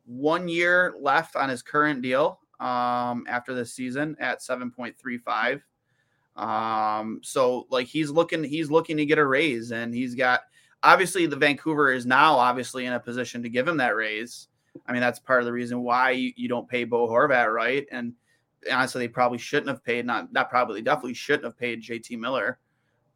one 0.05 0.49
year 0.49 0.95
left 1.01 1.35
on 1.35 1.49
his 1.49 1.63
current 1.63 2.03
deal 2.03 2.41
um, 2.61 3.25
after 3.27 3.55
this 3.55 3.73
season 3.73 4.17
at 4.21 4.41
7.35. 4.41 5.63
Um, 6.37 7.21
so 7.23 7.67
like 7.71 7.87
he's 7.87 8.11
looking, 8.11 8.45
he's 8.45 8.71
looking 8.71 8.99
to 8.99 9.07
get 9.07 9.17
a 9.17 9.25
raise 9.25 9.73
and 9.73 9.95
he's 9.95 10.15
got, 10.15 10.43
obviously 10.87 11.27
the 11.27 11.37
Vancouver 11.37 11.93
is 11.93 12.07
now 12.07 12.37
obviously 12.37 12.87
in 12.87 12.93
a 12.93 13.01
position 13.01 13.43
to 13.43 13.49
give 13.49 13.67
him 13.67 13.77
that 13.79 13.97
raise. 13.97 14.49
I 14.87 14.93
mean, 14.93 15.01
that's 15.01 15.19
part 15.19 15.41
of 15.41 15.47
the 15.47 15.53
reason 15.53 15.83
why 15.83 16.13
you, 16.13 16.33
you 16.37 16.49
don't 16.49 16.69
pay 16.69 16.85
Bo 16.85 17.09
Horvat, 17.09 17.53
right? 17.53 17.87
And 17.91 18.13
honestly, 18.71 19.01
they 19.01 19.09
probably 19.09 19.39
shouldn't 19.39 19.69
have 19.69 19.85
paid, 19.85 20.07
not, 20.07 20.33
not 20.33 20.49
probably, 20.49 20.81
definitely 20.81 21.15
shouldn't 21.15 21.45
have 21.45 21.59
paid 21.59 21.83
JT 21.83 22.19
Miller. 22.19 22.59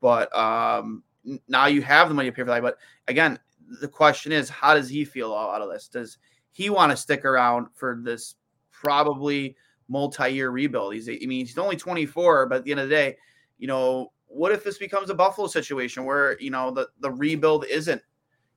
But 0.01 0.35
um, 0.37 1.05
now 1.47 1.67
you 1.67 1.81
have 1.83 2.09
the 2.09 2.15
money 2.15 2.29
to 2.29 2.35
pay 2.35 2.43
for 2.43 2.47
that. 2.47 2.63
But 2.63 2.79
again, 3.07 3.39
the 3.81 3.89
question 3.89 4.33
is, 4.33 4.49
how 4.49 4.75
does 4.75 4.89
he 4.89 5.05
feel 5.05 5.33
out 5.33 5.63
of 5.63 5.71
this? 5.71 5.87
Does 5.87 6.19
he 6.51 6.71
want 6.71 6.91
to 6.91 6.97
stick 6.97 7.25
around 7.25 7.69
for 7.75 8.01
this 8.03 8.35
probably 8.73 9.55
multi-year 9.89 10.51
rebuild? 10.51 10.95
He's, 10.95 11.09
I 11.09 11.13
mean, 11.21 11.47
he's 11.47 11.57
only 11.57 11.77
24, 11.77 12.47
but 12.47 12.57
at 12.57 12.65
the 12.65 12.73
end 12.73 12.81
of 12.81 12.89
the 12.89 12.95
day, 12.95 13.17
you 13.59 13.69
know, 13.69 14.11
what 14.31 14.53
if 14.53 14.63
this 14.63 14.79
becomes 14.79 15.11
a 15.11 15.15
Buffalo 15.15 15.49
situation 15.49 16.05
where 16.05 16.41
you 16.41 16.51
know 16.51 16.71
the 16.71 16.89
the 17.01 17.11
rebuild 17.11 17.65
isn't, 17.67 18.01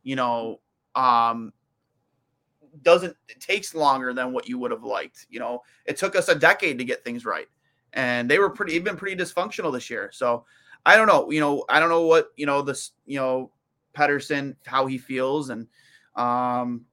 you 0.03 0.15
know, 0.15 0.59
um, 0.95 1.51
doesn't 2.83 3.15
it 3.27 3.39
takes 3.39 3.73
longer 3.73 4.13
than 4.13 4.31
what 4.31 4.47
you 4.47 4.59
would 4.59 4.71
have 4.71 4.83
liked. 4.83 5.25
You 5.29 5.39
know, 5.39 5.63
it 5.85 5.97
took 5.97 6.15
us 6.15 6.29
a 6.29 6.35
decade 6.35 6.77
to 6.77 6.85
get 6.85 7.03
things 7.03 7.25
right, 7.25 7.47
and 7.93 8.29
they 8.29 8.37
were 8.37 8.51
pretty 8.51 8.73
even 8.73 8.95
pretty 8.95 9.21
dysfunctional 9.21 9.73
this 9.73 9.89
year. 9.89 10.11
So 10.13 10.45
I 10.85 10.95
don't 10.95 11.07
know. 11.07 11.31
You 11.31 11.39
know, 11.39 11.65
I 11.67 11.79
don't 11.79 11.89
know 11.89 12.05
what 12.05 12.27
you 12.35 12.45
know 12.45 12.61
this. 12.61 12.91
You 13.05 13.17
know, 13.19 13.51
Pettersson 13.97 14.55
how 14.65 14.85
he 14.85 14.99
feels, 14.99 15.49
and 15.49 15.67
um, 16.15 16.85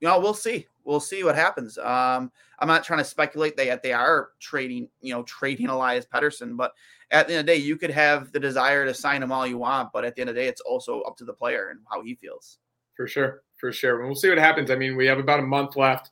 you 0.00 0.08
know, 0.08 0.18
we'll 0.18 0.34
see. 0.34 0.66
We'll 0.84 1.00
see 1.00 1.24
what 1.24 1.34
happens. 1.34 1.78
Um, 1.78 2.30
I'm 2.58 2.68
not 2.68 2.84
trying 2.84 2.98
to 2.98 3.04
speculate 3.04 3.56
that 3.56 3.82
they 3.82 3.92
are 3.92 4.30
trading, 4.40 4.88
you 5.00 5.12
know, 5.12 5.22
trading 5.24 5.66
Elias 5.70 6.06
Pettersson, 6.06 6.56
but 6.56 6.72
at 7.10 7.26
the 7.26 7.34
end 7.34 7.40
of 7.40 7.46
the 7.46 7.52
day, 7.52 7.58
you 7.58 7.76
could 7.76 7.90
have 7.90 8.32
the 8.32 8.40
desire 8.40 8.84
to 8.84 8.94
sign 8.94 9.22
him 9.22 9.32
all 9.32 9.46
you 9.46 9.58
want, 9.58 9.90
but 9.92 10.04
at 10.04 10.14
the 10.14 10.22
end 10.22 10.30
of 10.30 10.36
the 10.36 10.42
day, 10.42 10.48
it's 10.48 10.62
also 10.62 11.02
up 11.02 11.16
to 11.18 11.24
the 11.24 11.32
player 11.32 11.68
and 11.70 11.80
how 11.90 12.02
he 12.02 12.14
feels. 12.14 12.58
For 12.96 13.06
sure, 13.06 13.42
for 13.56 13.72
sure. 13.72 14.00
And 14.00 14.08
We'll 14.08 14.14
see 14.14 14.28
what 14.28 14.38
happens. 14.38 14.70
I 14.70 14.76
mean, 14.76 14.96
we 14.96 15.06
have 15.06 15.18
about 15.18 15.40
a 15.40 15.44
month 15.44 15.76
left 15.76 16.10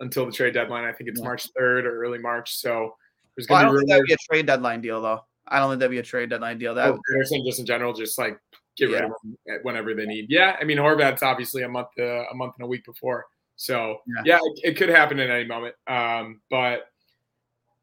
until 0.00 0.26
the 0.26 0.32
trade 0.32 0.54
deadline. 0.54 0.84
I 0.84 0.92
think 0.92 1.08
it's 1.08 1.20
yeah. 1.20 1.26
March 1.26 1.48
3rd 1.58 1.84
or 1.84 2.02
early 2.02 2.18
March. 2.18 2.56
So 2.56 2.96
there's 3.36 3.46
going 3.46 3.66
well, 3.66 3.74
to 3.74 3.86
be. 3.86 3.92
I 3.92 3.96
don't 3.96 4.06
think 4.06 4.06
that'd 4.06 4.06
be 4.06 4.12
a 4.12 4.34
trade 4.34 4.46
deadline 4.46 4.80
deal, 4.80 5.00
though. 5.00 5.20
I 5.46 5.58
don't 5.58 5.70
think 5.70 5.80
that'd 5.80 5.90
be 5.90 5.98
a 5.98 6.02
trade 6.02 6.30
deadline 6.30 6.58
deal. 6.58 6.74
That 6.74 6.94
oh, 6.94 7.00
just 7.44 7.60
in 7.60 7.66
general, 7.66 7.92
just 7.92 8.18
like 8.18 8.38
get 8.76 8.90
yeah. 8.90 8.96
rid 8.96 9.04
of 9.04 9.12
him 9.24 9.36
whenever 9.62 9.94
they 9.94 10.06
need. 10.06 10.26
Yeah, 10.28 10.56
I 10.60 10.64
mean 10.64 10.78
Horvat's 10.78 11.22
obviously 11.22 11.62
a 11.62 11.68
month, 11.68 11.88
uh, 11.98 12.24
a 12.30 12.34
month 12.34 12.54
and 12.58 12.64
a 12.64 12.68
week 12.68 12.84
before. 12.84 13.26
So 13.60 13.98
yeah, 14.06 14.22
yeah 14.24 14.38
it, 14.42 14.70
it, 14.70 14.76
could 14.78 14.88
happen 14.88 15.20
at 15.20 15.28
any 15.28 15.44
moment. 15.44 15.74
Um, 15.86 16.40
but 16.48 16.86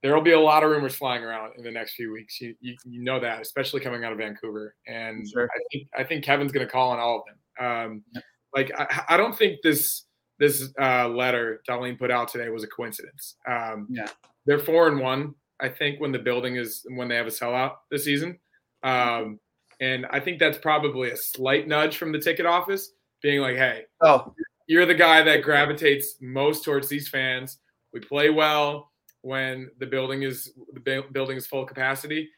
there 0.02 0.16
will 0.16 0.24
be 0.24 0.32
a 0.32 0.40
lot 0.40 0.64
of 0.64 0.72
rumors 0.72 0.96
flying 0.96 1.24
around 1.24 1.52
in 1.56 1.64
the 1.64 1.70
next 1.70 1.94
few 1.94 2.12
weeks. 2.12 2.42
You, 2.42 2.56
you, 2.62 2.76
you 2.84 3.04
know 3.04 3.20
that, 3.20 3.42
especially 3.42 3.82
coming 3.82 4.04
out 4.04 4.12
of 4.12 4.18
Vancouver. 4.18 4.74
And 4.88 5.30
sure. 5.30 5.48
I 5.48 5.60
think 5.72 5.88
I 5.96 6.04
think 6.04 6.26
Kevyn's 6.26 6.52
going 6.52 6.66
to 6.66 6.72
call 6.72 6.90
on 6.90 7.00
all 7.00 7.20
of 7.20 7.24
them. 7.28 7.68
Um, 7.68 8.04
yeah. 8.12 8.22
Like 8.56 8.72
I, 8.76 9.04
I, 9.10 9.18
don't 9.18 9.38
think 9.38 9.62
this 9.62 10.06
this 10.40 10.68
uh, 10.82 11.10
letter 11.10 11.62
Dahlin 11.70 12.00
put 12.00 12.10
out 12.10 12.30
today 12.30 12.50
was 12.50 12.64
a 12.64 12.68
coincidence. 12.68 13.36
Um, 13.48 13.86
yeah, 13.88 14.08
they're 14.48 14.58
four 14.58 14.88
and 14.88 15.00
one. 15.00 15.36
I 15.60 15.70
think 15.70 16.00
when 16.00 16.12
the 16.12 16.20
building 16.20 16.56
is 16.56 16.84
when 16.90 17.08
they 17.08 17.16
have 17.18 17.28
a 17.28 17.32
sellout 17.32 17.76
this 17.92 18.04
season. 18.04 18.40
Um, 18.82 19.40
and 19.80 20.08
I 20.10 20.20
think 20.22 20.40
that's 20.40 20.58
probably 20.58 21.12
a 21.12 21.18
slight 21.18 21.68
nudge 21.68 21.98
from 21.98 22.12
the 22.12 22.20
ticket 22.20 22.48
office, 22.48 22.94
being 23.22 23.42
like, 23.42 23.58
"Hey, 23.58 23.84
oh, 24.02 24.34
you're 24.68 24.86
the 24.86 24.94
guy 24.94 25.24
that 25.24 25.44
gravitates 25.44 26.16
most 26.22 26.64
towards 26.64 26.90
these 26.90 27.08
fans. 27.08 27.60
We 27.94 28.02
play 28.02 28.30
well 28.30 28.92
when 29.22 29.72
the 29.80 29.86
building 29.86 30.24
is 30.24 30.54
the 30.74 31.04
building 31.12 31.38
is 31.38 31.48
full 31.48 31.66
capacity. 31.66 32.30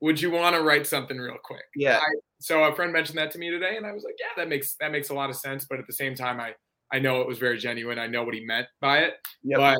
Would 0.00 0.20
you 0.20 0.32
want 0.32 0.56
to 0.56 0.62
write 0.62 0.86
something 0.86 1.16
real 1.16 1.36
quick? 1.42 1.64
Yeah. 1.76 1.98
I, 1.98 2.14
so 2.40 2.64
a 2.64 2.74
friend 2.74 2.92
mentioned 2.92 3.18
that 3.18 3.30
to 3.32 3.38
me 3.38 3.50
today, 3.50 3.76
and 3.76 3.86
I 3.86 3.92
was 3.92 4.02
like, 4.02 4.16
yeah, 4.18 4.32
that 4.36 4.48
makes 4.48 4.74
that 4.80 4.90
makes 4.90 5.10
a 5.10 5.14
lot 5.14 5.30
of 5.30 5.36
sense. 5.36 5.64
But 5.64 5.78
at 5.78 5.86
the 5.86 5.92
same 5.92 6.14
time, 6.14 6.40
I 6.40 6.54
I 6.92 6.98
know 6.98 7.20
it 7.20 7.28
was 7.28 7.38
very 7.38 7.56
genuine. 7.56 7.98
I 7.98 8.08
know 8.08 8.24
what 8.24 8.34
he 8.34 8.44
meant 8.44 8.66
by 8.80 8.98
it. 8.98 9.14
Yep. 9.44 9.58
But 9.58 9.78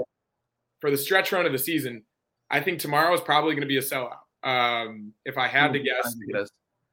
for 0.80 0.90
the 0.90 0.96
stretch 0.96 1.32
run 1.32 1.44
of 1.44 1.52
the 1.52 1.58
season, 1.58 2.04
I 2.50 2.60
think 2.60 2.78
tomorrow 2.78 3.12
is 3.14 3.20
probably 3.20 3.54
going 3.54 3.62
to 3.62 3.66
be 3.66 3.78
a 3.78 3.82
sellout. 3.82 4.18
Um, 4.44 5.12
if 5.24 5.38
I 5.38 5.48
had 5.48 5.72
to 5.72 5.78
guess 5.78 6.14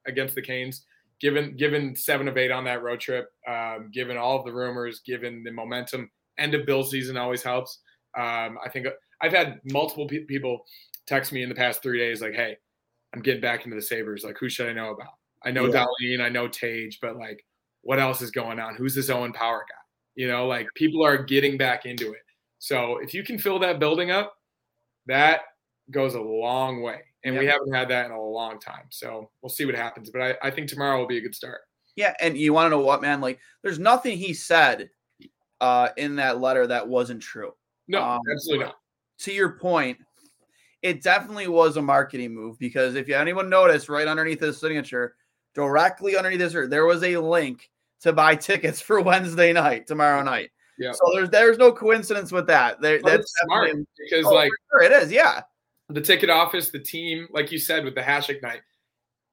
against 0.06 0.34
the 0.34 0.42
Canes, 0.42 0.84
given 1.20 1.56
given 1.56 1.94
seven 1.94 2.28
of 2.28 2.36
eight 2.36 2.50
on 2.50 2.64
that 2.64 2.82
road 2.82 3.00
trip, 3.00 3.28
um, 3.48 3.90
given 3.92 4.16
all 4.16 4.38
of 4.38 4.44
the 4.44 4.52
rumors, 4.52 5.00
given 5.04 5.42
the 5.44 5.52
momentum, 5.52 6.10
end 6.38 6.54
of 6.54 6.66
bill 6.66 6.82
season 6.82 7.16
always 7.16 7.42
helps. 7.42 7.80
Um, 8.16 8.58
I 8.64 8.68
think 8.72 8.86
I've 9.20 9.32
had 9.32 9.60
multiple 9.64 10.06
pe- 10.06 10.24
people 10.24 10.64
text 11.06 11.32
me 11.32 11.42
in 11.42 11.48
the 11.48 11.54
past 11.54 11.82
three 11.82 11.98
days 11.98 12.22
like, 12.22 12.34
"Hey, 12.34 12.56
I'm 13.14 13.22
getting 13.22 13.40
back 13.40 13.64
into 13.64 13.76
the 13.76 13.82
Sabres. 13.82 14.24
Like, 14.24 14.38
who 14.38 14.48
should 14.48 14.68
I 14.68 14.72
know 14.72 14.90
about? 14.90 15.14
I 15.44 15.50
know 15.50 15.66
yeah. 15.66 15.84
Dahlin, 16.02 16.20
I 16.20 16.28
know 16.28 16.48
Tage, 16.48 16.98
but 17.00 17.16
like, 17.16 17.44
what 17.82 17.98
else 17.98 18.22
is 18.22 18.30
going 18.30 18.60
on? 18.60 18.74
Who's 18.74 18.94
this 18.94 19.10
Owen 19.10 19.32
Power 19.32 19.64
guy? 19.68 19.74
You 20.14 20.28
know, 20.28 20.46
like 20.46 20.68
people 20.74 21.04
are 21.04 21.22
getting 21.22 21.56
back 21.56 21.86
into 21.86 22.12
it. 22.12 22.22
So 22.58 22.98
if 22.98 23.14
you 23.14 23.24
can 23.24 23.38
fill 23.38 23.58
that 23.60 23.78
building 23.78 24.10
up, 24.10 24.34
that 25.06 25.40
goes 25.90 26.14
a 26.14 26.20
long 26.20 26.82
way. 26.82 27.00
And 27.24 27.34
yep. 27.34 27.40
we 27.40 27.46
haven't 27.46 27.72
had 27.72 27.88
that 27.88 28.06
in 28.06 28.12
a 28.12 28.22
long 28.22 28.58
time. 28.58 28.86
So 28.90 29.30
we'll 29.42 29.50
see 29.50 29.66
what 29.66 29.74
happens. 29.74 30.10
But 30.10 30.22
I, 30.22 30.48
I 30.48 30.50
think 30.50 30.68
tomorrow 30.68 30.98
will 30.98 31.06
be 31.06 31.18
a 31.18 31.20
good 31.20 31.34
start. 31.34 31.60
Yeah. 31.96 32.14
And 32.20 32.36
you 32.36 32.52
want 32.52 32.66
to 32.66 32.70
know 32.70 32.80
what, 32.80 33.02
man? 33.02 33.20
Like, 33.20 33.38
there's 33.62 33.78
nothing 33.78 34.16
he 34.16 34.32
said 34.32 34.88
uh, 35.60 35.90
in 35.96 36.16
that 36.16 36.40
letter 36.40 36.66
that 36.66 36.88
wasn't 36.88 37.22
true. 37.22 37.52
No, 37.88 38.02
Um, 38.02 38.20
absolutely 38.32 38.66
not. 38.66 38.76
To 39.20 39.32
your 39.32 39.50
point, 39.50 39.98
it 40.82 41.02
definitely 41.02 41.48
was 41.48 41.76
a 41.76 41.82
marketing 41.82 42.34
move 42.34 42.58
because 42.58 42.94
if 42.94 43.06
you 43.06 43.14
anyone 43.14 43.50
noticed, 43.50 43.88
right 43.88 44.08
underneath 44.08 44.40
his 44.40 44.58
signature, 44.58 45.14
directly 45.54 46.16
underneath 46.16 46.40
his, 46.40 46.70
there 46.70 46.86
was 46.86 47.02
a 47.02 47.18
link 47.18 47.70
to 48.00 48.12
buy 48.12 48.34
tickets 48.34 48.80
for 48.86 49.00
Wednesday 49.00 49.52
night, 49.52 49.86
tomorrow 49.86 50.22
night. 50.22 50.50
Yeah. 50.78 50.92
So 50.92 51.00
there's 51.12 51.28
there's 51.28 51.58
no 51.58 51.72
coincidence 51.72 52.32
with 52.32 52.46
that. 52.46 52.80
There, 52.80 53.02
that's 53.02 53.30
smart 53.44 53.72
because 53.98 54.24
Oh, 54.24 54.32
like 54.34 54.50
sure, 54.70 54.82
it 54.82 54.92
is. 54.92 55.12
Yeah. 55.12 55.42
The 55.90 56.00
ticket 56.00 56.30
office, 56.30 56.70
the 56.70 56.78
team, 56.78 57.26
like 57.30 57.50
you 57.52 57.58
said 57.58 57.84
with 57.84 57.94
the 57.94 58.00
Hasek 58.00 58.42
night, 58.42 58.60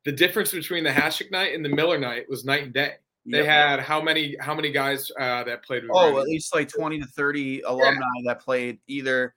the 0.06 0.12
difference 0.12 0.52
between 0.52 0.84
the 0.84 0.90
Hasek 0.90 1.32
night 1.32 1.54
and 1.54 1.64
the 1.64 1.70
Miller 1.70 1.98
night 1.98 2.26
was 2.30 2.46
night 2.46 2.64
and 2.64 2.74
day. 2.74 2.94
They 3.26 3.40
Yep. 3.40 3.46
had 3.46 3.80
how 3.82 4.02
many 4.02 4.38
how 4.40 4.56
many 4.56 4.72
guys 4.72 5.12
uh, 5.20 5.44
that 5.44 5.64
played 5.64 5.84
with 5.84 5.92
Oh, 5.94 6.06
Randy? 6.06 6.20
at 6.22 6.26
least 6.28 6.56
like 6.56 6.70
20 6.70 7.00
to 7.02 7.06
30 7.08 7.62
alumni 7.62 8.06
that 8.26 8.40
played 8.40 8.80
either, 8.88 9.36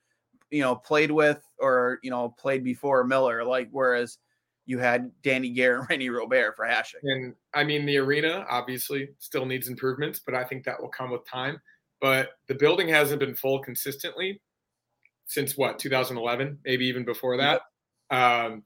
you 0.49 0.61
know, 0.61 0.75
played 0.75 1.11
with 1.11 1.43
or, 1.59 1.99
you 2.01 2.09
know, 2.09 2.29
played 2.29 2.63
before 2.63 3.03
Miller. 3.03 3.43
Like, 3.43 3.67
whereas 3.71 4.17
you 4.65 4.79
had 4.79 5.11
Danny 5.23 5.49
Garrett 5.49 5.81
and 5.81 5.89
Randy 5.89 6.09
Robert 6.09 6.55
for 6.55 6.65
Hasek. 6.65 6.95
And 7.03 7.35
I 7.53 7.65
mean, 7.65 7.85
the 7.85 7.97
arena 7.97 8.45
obviously 8.49 9.09
still 9.19 9.45
needs 9.45 9.67
improvements, 9.67 10.19
but 10.25 10.35
I 10.35 10.45
think 10.45 10.63
that 10.63 10.81
will 10.81 10.87
come 10.89 11.11
with 11.11 11.25
time. 11.27 11.59
But 11.99 12.29
the 12.47 12.55
building 12.55 12.87
hasn't 12.87 13.19
been 13.19 13.35
full 13.35 13.59
consistently 13.59 14.41
since 15.31 15.55
what 15.55 15.79
2011, 15.79 16.59
maybe 16.65 16.85
even 16.85 17.05
before 17.05 17.37
that. 17.37 17.61
Um, 18.09 18.63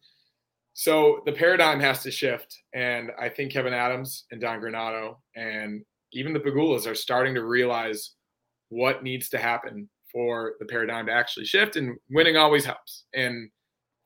so 0.73 1.21
the 1.25 1.31
paradigm 1.31 1.79
has 1.79 2.01
to 2.03 2.11
shift, 2.11 2.57
and 2.73 3.11
I 3.19 3.29
think 3.29 3.51
Kevyn 3.51 3.71
Adams 3.71 4.25
and 4.31 4.41
Don 4.41 4.59
Granato 4.59 5.17
and 5.35 5.85
even 6.11 6.33
the 6.33 6.39
Pegulas 6.39 6.87
are 6.87 6.95
starting 6.95 7.35
to 7.35 7.43
realize 7.43 8.15
what 8.69 9.03
needs 9.03 9.29
to 9.29 9.37
happen 9.37 9.87
for 10.11 10.53
the 10.59 10.65
paradigm 10.65 11.05
to 11.05 11.11
actually 11.11 11.45
shift. 11.45 11.75
And 11.75 11.97
winning 12.09 12.35
always 12.35 12.65
helps. 12.65 13.03
And 13.13 13.49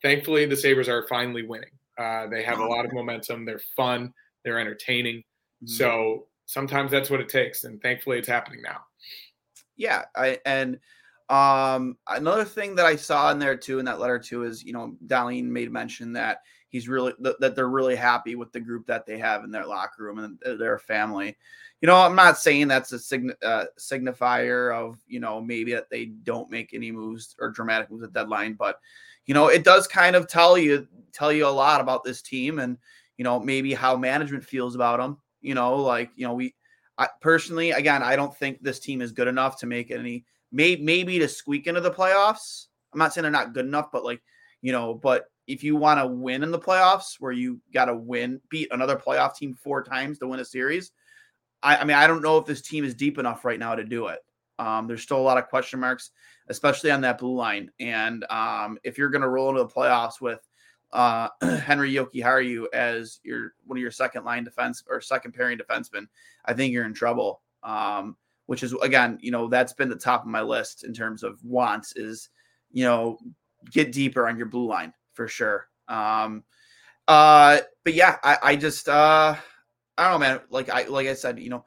thankfully, 0.02 0.46
the 0.46 0.58
Sabres 0.58 0.90
are 0.90 1.08
finally 1.08 1.44
winning. 1.44 1.72
Uh, 1.98 2.28
they 2.28 2.44
have 2.44 2.60
a 2.60 2.66
lot 2.66 2.86
of 2.86 2.92
momentum. 2.92 3.46
They're 3.46 3.62
fun. 3.76 4.14
They're 4.44 4.60
entertaining. 4.60 5.18
Mm-hmm. 5.18 5.68
So 5.68 6.28
sometimes 6.46 6.92
that's 6.92 7.10
what 7.10 7.22
it 7.22 7.30
takes, 7.30 7.64
and 7.64 7.82
thankfully, 7.82 8.18
it's 8.20 8.28
happening 8.28 8.62
now. 8.62 8.82
yeah 9.78 10.04
i 10.16 10.38
and 10.46 10.78
um 11.30 11.96
another 12.08 12.44
thing 12.44 12.76
that 12.76 12.86
i 12.86 12.96
saw 12.96 13.32
in 13.32 13.38
there 13.40 13.56
too 13.56 13.80
in 13.80 13.86
that 13.86 14.00
letter 14.00 14.18
too 14.18 14.44
is 14.44 14.64
you 14.64 14.74
know 14.74 14.96
darlene 15.06 15.46
made 15.46 15.72
mention 15.72 16.12
that 16.12 16.42
he's 16.70 16.88
really 16.88 17.14
th- 17.24 17.36
that 17.40 17.56
they're 17.56 17.70
really 17.70 17.96
happy 17.96 18.36
with 18.36 18.52
the 18.52 18.60
group 18.60 18.86
that 18.88 19.06
they 19.06 19.18
have 19.18 19.44
in 19.44 19.52
their 19.52 19.66
locker 19.66 20.04
room 20.04 20.20
and 20.20 20.60
their 20.60 20.80
family. 20.80 21.38
You 21.82 21.88
know 21.88 21.98
i'm 21.98 22.16
not 22.16 22.38
saying 22.38 22.68
that's 22.68 22.92
a 22.92 23.00
sign- 23.00 23.34
uh, 23.44 23.66
signifier 23.80 24.76
of 24.76 24.98
you 25.08 25.20
know 25.20 25.40
maybe 25.40 25.74
that 25.74 25.90
they 25.90 26.06
don't 26.06 26.50
make 26.50 26.74
any 26.74 26.92
moves 26.92 27.36
or 27.40 27.52
dramatic 27.52 27.90
moves 27.90 28.04
at 28.04 28.14
deadline 28.14 28.54
but 28.54 28.80
you 29.26 29.34
know 29.34 29.48
it 29.48 29.64
does 29.64 29.88
kind 29.88 30.16
of 30.16 30.28
tell 30.28 30.58
you 30.58 30.88
tell 31.14 31.32
you 31.32 31.48
a 31.48 31.50
lot 31.50 31.80
about 31.80 32.04
this 32.04 32.22
team 32.22 32.60
and 32.60 32.78
you 33.18 33.24
know 33.24 33.40
maybe 33.40 33.74
how 33.74 33.96
management 33.96 34.44
feels 34.44 34.76
about 34.76 35.00
them 35.00 35.18
you 35.42 35.54
know 35.54 35.76
like 35.78 36.10
you 36.16 36.28
know 36.28 36.34
we 36.34 36.54
I 37.00 37.08
personally, 37.22 37.72
again, 37.72 38.04
I 38.04 38.18
don't 38.18 38.36
think 38.36 38.62
this 38.62 38.78
team 38.78 39.02
is 39.02 39.14
good 39.14 39.30
enough 39.30 39.58
to 39.62 39.66
make 39.66 39.90
any, 39.90 40.26
may, 40.52 40.76
maybe 40.76 41.20
to 41.20 41.28
squeak 41.28 41.68
into 41.68 41.82
the 41.82 41.92
playoffs. 41.92 42.68
I'm 42.94 43.00
not 43.00 43.14
saying 43.14 43.24
they're 43.24 43.32
not 43.32 43.54
good 43.54 43.66
enough, 43.66 43.92
but 43.92 44.04
like, 44.04 44.22
you 44.62 44.72
know, 44.72 44.94
but 44.94 45.26
if 45.48 45.64
you 45.64 45.76
want 45.76 46.00
to 46.00 46.08
win 46.08 46.44
in 46.44 46.52
the 46.52 46.60
playoffs 46.60 47.16
where 47.20 47.32
you 47.32 47.60
got 47.74 47.86
to 47.86 47.96
win, 47.96 48.40
beat 48.50 48.68
another 48.72 48.96
playoff 48.96 49.36
team 49.36 49.54
four 49.54 49.84
times 49.84 50.20
to 50.20 50.28
win 50.28 50.40
a 50.40 50.46
series, 50.46 50.92
I, 51.64 51.78
I 51.78 51.84
mean, 51.84 51.98
I 51.98 52.08
don't 52.08 52.22
know 52.22 52.38
if 52.38 52.46
this 52.46 52.62
team 52.62 52.84
is 52.84 52.96
deep 52.96 53.18
enough 53.18 53.46
right 53.46 53.60
now 53.60 53.76
to 53.76 53.84
do 53.84 54.08
it. 54.08 54.20
Um, 54.60 54.88
there's 54.88 55.02
still 55.02 55.18
a 55.18 55.22
lot 55.22 55.38
of 55.38 55.48
question 55.48 55.80
marks, 55.80 56.12
especially 56.50 56.92
on 56.92 57.02
that 57.02 57.18
blue 57.18 57.36
line. 57.36 57.72
And 57.80 58.26
um, 58.30 58.78
if 58.84 58.98
you're 58.98 59.10
going 59.10 59.22
to 59.22 59.30
roll 59.30 59.50
into 59.50 59.64
the 59.64 59.70
playoffs 59.70 60.20
with 60.22 60.40
uh, 60.92 61.30
Henri 61.42 61.94
Jokiharju 61.94 62.66
as 62.74 63.20
your 63.24 63.54
one 63.66 63.78
of 63.78 63.82
your 63.82 63.92
second 63.92 64.26
line 64.26 64.44
defense 64.44 64.84
or 64.90 65.02
second 65.02 65.34
pairing 65.34 65.58
defensemen, 65.58 66.08
I 66.46 66.54
think 66.54 66.74
you're 66.74 66.86
in 66.86 66.94
trouble. 66.94 67.42
Um, 67.64 68.18
which 68.50 68.64
is 68.64 68.74
again, 68.82 69.20
you 69.22 69.30
know, 69.30 69.48
that's 69.48 69.74
been 69.74 69.90
the 69.90 69.96
top 69.96 70.24
of 70.24 70.28
my 70.28 70.42
list 70.42 70.84
in 70.84 70.92
terms 70.92 71.22
of 71.22 71.38
wants 71.44 71.94
is, 71.96 72.30
you 72.72 72.84
know, 72.84 73.20
get 73.72 73.92
deeper 73.92 74.28
on 74.28 74.38
your 74.38 74.48
blue 74.48 74.66
line 74.66 74.92
for 75.14 75.28
sure. 75.28 75.68
Um, 75.88 76.44
uh, 77.08 77.60
but 77.84 77.94
yeah, 77.94 78.18
I, 78.24 78.38
I 78.42 78.56
just 78.56 78.90
uh, 78.90 79.36
I 80.00 80.04
don't 80.04 80.14
know, 80.14 80.28
man. 80.28 80.40
Like 80.50 80.68
I 80.72 80.88
like 80.88 81.06
I 81.06 81.14
said, 81.14 81.38
you 81.38 81.52
know, 81.52 81.64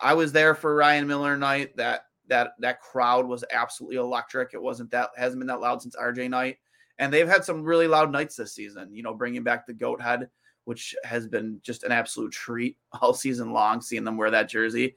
I 0.00 0.14
was 0.14 0.32
there 0.32 0.54
for 0.54 0.74
Ryan 0.74 1.06
Miller 1.06 1.36
night. 1.36 1.76
That 1.76 2.06
that 2.28 2.52
that 2.60 2.80
crowd 2.80 3.26
was 3.26 3.44
absolutely 3.52 3.98
electric. 3.98 4.54
It 4.54 4.62
wasn't 4.62 4.90
that 4.92 5.10
hasn't 5.14 5.40
been 5.40 5.48
that 5.48 5.60
loud 5.60 5.82
since 5.82 5.94
RJ 5.94 6.30
night, 6.30 6.56
and 6.98 7.12
they've 7.12 7.28
had 7.28 7.44
some 7.44 7.62
really 7.62 7.86
loud 7.86 8.10
nights 8.10 8.34
this 8.34 8.54
season. 8.54 8.94
You 8.94 9.02
know, 9.02 9.12
bringing 9.12 9.42
back 9.42 9.66
the 9.66 9.74
goat 9.74 10.00
head, 10.00 10.30
which 10.64 10.94
has 11.04 11.26
been 11.26 11.60
just 11.62 11.82
an 11.82 11.92
absolute 11.92 12.32
treat 12.32 12.78
all 13.02 13.12
season 13.12 13.52
long. 13.52 13.82
Seeing 13.82 14.04
them 14.04 14.16
wear 14.16 14.30
that 14.30 14.48
jersey, 14.48 14.96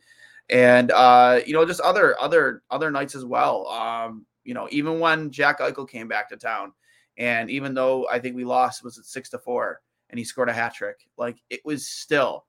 and 0.51 0.91
uh, 0.91 1.39
you 1.45 1.53
know, 1.53 1.65
just 1.65 1.81
other 1.81 2.19
other 2.19 2.63
other 2.69 2.91
nights 2.91 3.15
as 3.15 3.25
well. 3.25 3.67
Um, 3.67 4.25
you 4.43 4.53
know, 4.53 4.67
even 4.71 4.99
when 4.99 5.31
Jack 5.31 5.59
Eichel 5.59 5.89
came 5.89 6.07
back 6.07 6.29
to 6.29 6.37
town, 6.37 6.73
and 7.17 7.49
even 7.49 7.73
though 7.73 8.07
I 8.09 8.19
think 8.19 8.35
we 8.35 8.45
lost, 8.45 8.83
was 8.83 8.97
it 8.97 9.05
six 9.05 9.29
to 9.31 9.39
four, 9.39 9.81
and 10.09 10.19
he 10.19 10.25
scored 10.25 10.49
a 10.49 10.53
hat 10.53 10.73
trick, 10.73 10.97
like 11.17 11.37
it 11.49 11.61
was 11.65 11.87
still 11.87 12.45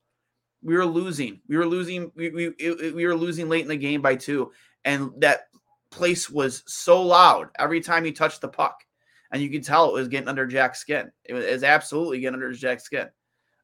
we 0.62 0.74
were 0.76 0.86
losing. 0.86 1.40
We 1.48 1.56
were 1.56 1.66
losing. 1.66 2.10
We 2.14 2.30
we 2.30 2.46
it- 2.58 2.94
we 2.94 3.06
were 3.06 3.16
losing 3.16 3.48
late 3.48 3.62
in 3.62 3.68
the 3.68 3.76
game 3.76 4.02
by 4.02 4.16
two, 4.16 4.52
and 4.84 5.10
that 5.18 5.48
place 5.90 6.30
was 6.30 6.62
so 6.66 7.02
loud 7.02 7.50
every 7.58 7.80
time 7.80 8.04
he 8.04 8.12
touched 8.12 8.40
the 8.40 8.48
puck, 8.48 8.78
and 9.32 9.42
you 9.42 9.50
could 9.50 9.64
tell 9.64 9.88
it 9.90 9.94
was 9.94 10.08
getting 10.08 10.28
under 10.28 10.46
Jack's 10.46 10.80
skin. 10.80 11.10
It 11.24 11.34
was, 11.34 11.44
it 11.44 11.52
was 11.52 11.64
absolutely 11.64 12.20
getting 12.20 12.34
under 12.34 12.52
Jack's 12.52 12.84
skin. 12.84 13.08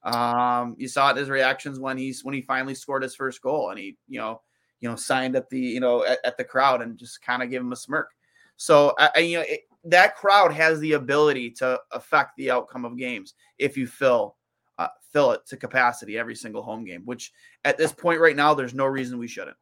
Um, 0.02 0.74
you 0.78 0.88
saw 0.88 1.08
it 1.08 1.12
in 1.12 1.16
his 1.18 1.28
reactions 1.28 1.78
when 1.80 1.98
he's 1.98 2.24
when 2.24 2.34
he 2.34 2.42
finally 2.42 2.74
scored 2.74 3.02
his 3.02 3.14
first 3.14 3.42
goal, 3.42 3.70
and 3.70 3.78
he 3.78 3.96
you 4.08 4.18
know 4.20 4.42
you 4.80 4.88
know 4.88 4.96
signed 4.96 5.36
at 5.36 5.48
the 5.50 5.58
you 5.60 5.80
know 5.80 6.04
at, 6.04 6.18
at 6.24 6.36
the 6.36 6.44
crowd 6.44 6.82
and 6.82 6.98
just 6.98 7.20
kind 7.22 7.42
of 7.42 7.50
gave 7.50 7.60
him 7.60 7.72
a 7.72 7.76
smirk. 7.76 8.10
So 8.56 8.94
I, 8.98 9.10
I- 9.16 9.18
you 9.20 9.38
know 9.38 9.44
it, 9.46 9.60
that 9.84 10.16
crowd 10.16 10.52
has 10.52 10.80
the 10.80 10.92
ability 10.92 11.50
to 11.52 11.80
affect 11.92 12.32
the 12.36 12.50
outcome 12.50 12.84
of 12.84 12.96
games 12.98 13.34
if 13.58 13.76
you 13.76 13.86
fill 13.86 14.36
uh, 14.78 14.88
fill 15.12 15.32
it 15.32 15.40
to 15.46 15.56
capacity 15.56 16.18
every 16.18 16.34
single 16.34 16.62
home 16.62 16.84
game. 16.84 17.02
Which 17.04 17.32
at 17.64 17.76
this 17.78 17.92
point 17.92 18.20
right 18.20 18.36
now, 18.36 18.54
there's 18.54 18.74
no 18.74 18.86
reason 18.86 19.18
we 19.18 19.28
shouldn't. 19.28 19.56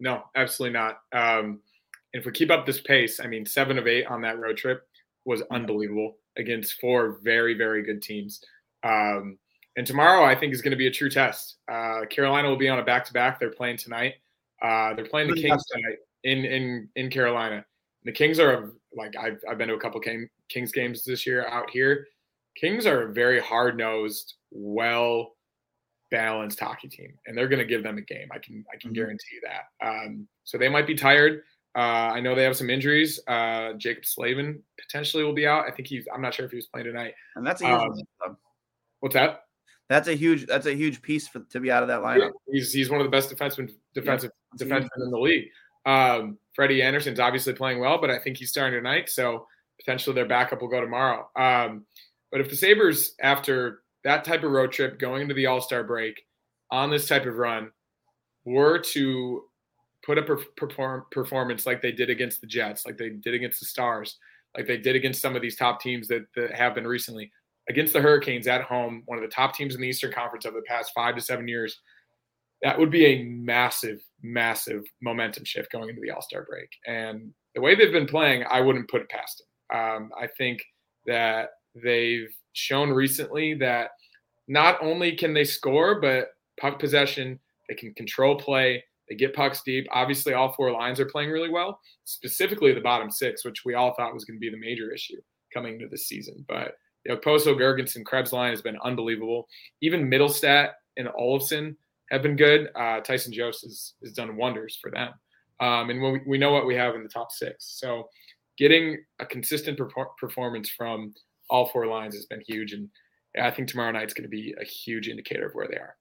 No, 0.00 0.24
absolutely 0.34 0.78
not. 0.78 1.00
Um, 1.12 1.60
if 2.12 2.26
we 2.26 2.32
keep 2.32 2.50
up 2.50 2.66
this 2.66 2.80
pace, 2.80 3.20
I 3.20 3.26
mean, 3.26 3.46
seven 3.46 3.78
of 3.78 3.86
eight 3.86 4.06
on 4.06 4.20
that 4.22 4.38
road 4.38 4.56
trip 4.56 4.86
was 5.24 5.42
unbelievable 5.50 6.16
against 6.36 6.80
four 6.80 7.18
very, 7.22 7.54
very 7.54 7.82
good 7.82 8.02
teams. 8.02 8.42
Um, 8.82 9.38
and 9.76 9.86
tomorrow, 9.86 10.24
I 10.24 10.34
think, 10.34 10.52
is 10.52 10.60
going 10.62 10.72
to 10.72 10.76
be 10.76 10.86
a 10.86 10.90
true 10.90 11.08
test. 11.10 11.56
Uh, 11.70 12.02
Carolina 12.10 12.48
will 12.48 12.56
be 12.56 12.68
on 12.68 12.78
a 12.78 12.84
back 12.84 13.04
to 13.06 13.12
back. 13.12 13.40
They're 13.40 13.50
playing 13.50 13.78
tonight. 13.78 14.14
Uh, 14.62 14.94
they're 14.94 15.06
playing 15.06 15.28
the 15.28 15.40
Kings 15.40 15.64
tonight 15.66 15.96
in 16.24 16.44
in 16.44 16.88
in 16.96 17.10
Carolina. 17.10 17.64
The 18.04 18.12
Kings 18.12 18.38
are 18.38 18.72
like 18.94 19.14
I've 19.16 19.40
I've 19.48 19.58
been 19.58 19.68
to 19.68 19.74
a 19.74 19.80
couple 19.80 20.00
King, 20.00 20.28
Kings 20.48 20.72
games 20.72 21.04
this 21.04 21.26
year 21.26 21.46
out 21.48 21.70
here. 21.70 22.06
Kings 22.56 22.84
are 22.86 23.08
a 23.08 23.12
very 23.12 23.40
hard 23.40 23.76
nosed, 23.78 24.34
well 24.50 25.36
balanced 26.10 26.60
hockey 26.60 26.88
team, 26.88 27.14
and 27.26 27.36
they're 27.36 27.48
going 27.48 27.58
to 27.58 27.64
give 27.64 27.82
them 27.82 27.96
a 27.96 28.02
game. 28.02 28.28
I 28.30 28.38
can 28.38 28.64
I 28.72 28.76
can 28.76 28.90
Mhm. 28.90 28.94
guarantee 28.94 29.38
that. 29.42 29.86
Um, 29.86 30.28
so 30.44 30.58
they 30.58 30.68
might 30.68 30.86
be 30.86 30.94
tired. 30.94 31.42
Uh, 31.74 32.12
I 32.12 32.20
know 32.20 32.34
they 32.34 32.44
have 32.44 32.56
some 32.56 32.68
injuries. 32.68 33.18
Uh, 33.26 33.72
Jaccob 33.78 34.04
Slavin 34.04 34.62
potentially 34.78 35.24
will 35.24 35.32
be 35.32 35.46
out. 35.46 35.64
I 35.66 35.70
think 35.70 35.88
he's. 35.88 36.06
I'm 36.14 36.20
not 36.20 36.34
sure 36.34 36.44
if 36.44 36.50
he 36.50 36.56
was 36.56 36.66
playing 36.66 36.86
tonight. 36.86 37.14
And 37.34 37.46
that's 37.46 37.62
a 37.62 37.66
huge, 37.66 38.04
Um, 38.26 38.36
What's 39.00 39.14
that? 39.14 39.44
That's 39.92 40.08
a 40.08 40.14
huge 40.14 40.46
that's 40.46 40.66
a 40.66 40.74
huge 40.74 41.02
piece 41.02 41.28
for 41.28 41.40
to 41.40 41.60
be 41.60 41.70
out 41.70 41.82
of 41.82 41.88
that 41.88 42.00
lineup. 42.00 42.30
He's 42.50 42.72
he's 42.72 42.88
one 42.88 43.00
of 43.00 43.04
the 43.04 43.10
best 43.10 43.30
defensemen 43.30 43.70
defensive 43.94 44.30
huge 44.58 44.70
defensemen 44.70 44.88
in 44.96 45.10
the 45.10 45.18
league. 45.18 45.48
Um, 45.84 46.38
Freddie 46.54 46.82
Andersen's 46.82 47.20
obviously 47.20 47.52
playing 47.52 47.78
well, 47.78 48.00
but 48.00 48.10
I 48.10 48.18
think 48.18 48.38
he's 48.38 48.50
starting 48.50 48.78
tonight, 48.78 49.10
so 49.10 49.46
potentially 49.78 50.14
their 50.14 50.26
backup 50.26 50.62
will 50.62 50.68
go 50.68 50.80
tomorrow. 50.80 51.28
Um, 51.36 51.84
but 52.30 52.40
if 52.40 52.48
the 52.48 52.56
Sabres, 52.56 53.14
after 53.20 53.82
that 54.04 54.24
type 54.24 54.44
of 54.44 54.50
road 54.50 54.72
trip, 54.72 54.98
going 54.98 55.22
into 55.22 55.34
the 55.34 55.46
All 55.46 55.60
Star 55.60 55.84
break, 55.84 56.22
on 56.70 56.90
this 56.90 57.06
type 57.06 57.26
of 57.26 57.36
run, 57.36 57.70
were 58.44 58.78
to 58.78 59.44
put 60.04 60.18
up 60.18 60.28
a 60.30 60.36
perform, 60.56 61.04
performance 61.10 61.66
like 61.66 61.82
they 61.82 61.92
did 61.92 62.10
against 62.10 62.40
the 62.40 62.46
Jets, 62.46 62.86
like 62.86 62.96
they 62.96 63.10
did 63.10 63.34
against 63.34 63.60
the 63.60 63.66
Stars, 63.66 64.18
like 64.56 64.66
they 64.66 64.78
did 64.78 64.96
against 64.96 65.20
some 65.20 65.36
of 65.36 65.42
these 65.42 65.56
top 65.56 65.80
teams 65.80 66.08
that, 66.08 66.26
that 66.34 66.54
have 66.54 66.74
been 66.74 66.86
recently, 66.86 67.30
against 67.68 67.92
the 67.92 68.00
Hurricanes 68.00 68.46
at 68.46 68.62
home, 68.62 69.02
one 69.06 69.18
of 69.18 69.22
the 69.22 69.34
top 69.34 69.54
teams 69.54 69.74
in 69.74 69.80
the 69.80 69.88
Eastern 69.88 70.12
Conference 70.12 70.46
over 70.46 70.58
the 70.58 70.66
past 70.66 70.92
five 70.94 71.14
to 71.14 71.20
seven 71.20 71.46
years, 71.46 71.80
that 72.62 72.78
would 72.78 72.90
be 72.90 73.06
a 73.06 73.24
massive, 73.24 74.00
massive 74.22 74.84
momentum 75.00 75.44
shift 75.44 75.70
going 75.72 75.88
into 75.88 76.00
the 76.00 76.10
All 76.10 76.22
Star 76.22 76.44
break. 76.48 76.68
And 76.86 77.32
the 77.54 77.60
way 77.60 77.74
they've 77.74 77.92
been 77.92 78.06
playing, 78.06 78.44
I 78.50 78.60
wouldn't 78.60 78.88
put 78.88 79.02
it 79.02 79.08
past 79.08 79.42
them. 79.70 79.80
Um, 79.80 80.10
I 80.20 80.26
think 80.38 80.62
that 81.06 81.50
they've 81.74 82.28
shown 82.52 82.90
recently 82.90 83.54
that 83.54 83.90
not 84.48 84.82
only 84.82 85.16
can 85.16 85.32
they 85.34 85.44
score, 85.44 86.00
but 86.00 86.28
puck 86.60 86.78
possession, 86.78 87.38
they 87.68 87.74
can 87.74 87.94
control 87.94 88.36
play, 88.36 88.82
They 89.08 89.14
get 89.14 89.34
pucks 89.34 89.62
deep. 89.62 89.86
Obviously, 89.90 90.32
all 90.32 90.52
four 90.52 90.72
lines 90.72 91.00
are 91.00 91.06
playing 91.06 91.30
really 91.30 91.50
well, 91.50 91.78
specifically 92.04 92.72
the 92.72 92.80
bottom 92.80 93.10
six, 93.10 93.44
which 93.44 93.64
we 93.64 93.74
all 93.74 93.94
thought 93.94 94.14
was 94.14 94.24
going 94.24 94.36
to 94.36 94.40
be 94.40 94.50
the 94.50 94.56
major 94.56 94.92
issue 94.92 95.20
coming 95.52 95.74
into 95.74 95.88
the 95.88 95.98
season. 95.98 96.44
But 96.48 96.74
you 97.04 97.12
know, 97.12 97.18
Poso, 97.18 97.54
Girgensons, 97.54 98.04
Krebs 98.04 98.32
line 98.32 98.50
has 98.50 98.62
been 98.62 98.78
unbelievable. 98.84 99.48
Even 99.80 100.08
Mittelstadt 100.08 100.70
and 100.96 101.08
Olofsson 101.08 101.76
have 102.10 102.22
been 102.22 102.36
good. 102.36 102.68
Uh, 102.76 103.00
Tyson 103.00 103.32
Jost 103.32 103.62
has, 103.62 103.94
has 104.02 104.12
done 104.12 104.36
wonders 104.36 104.78
for 104.80 104.90
them. 104.90 105.12
Um, 105.60 105.90
and 105.90 106.02
we, 106.02 106.20
we 106.26 106.38
know 106.38 106.52
what 106.52 106.66
we 106.66 106.74
have 106.74 106.94
in 106.94 107.02
the 107.02 107.08
top 107.08 107.32
six. 107.32 107.78
So 107.78 108.08
getting 108.58 108.98
a 109.20 109.26
consistent 109.26 109.78
performance 110.18 110.68
from 110.70 111.14
all 111.50 111.66
four 111.68 111.86
lines 111.86 112.14
has 112.14 112.26
been 112.26 112.42
huge. 112.46 112.72
And 112.72 112.88
I 113.40 113.50
think 113.50 113.68
tomorrow 113.68 113.92
night's 113.92 114.14
going 114.14 114.24
to 114.24 114.28
be 114.28 114.54
a 114.60 114.64
huge 114.64 115.08
indicator 115.08 115.46
of 115.46 115.54
where 115.54 115.68
they 115.68 115.76
are. 115.76 115.96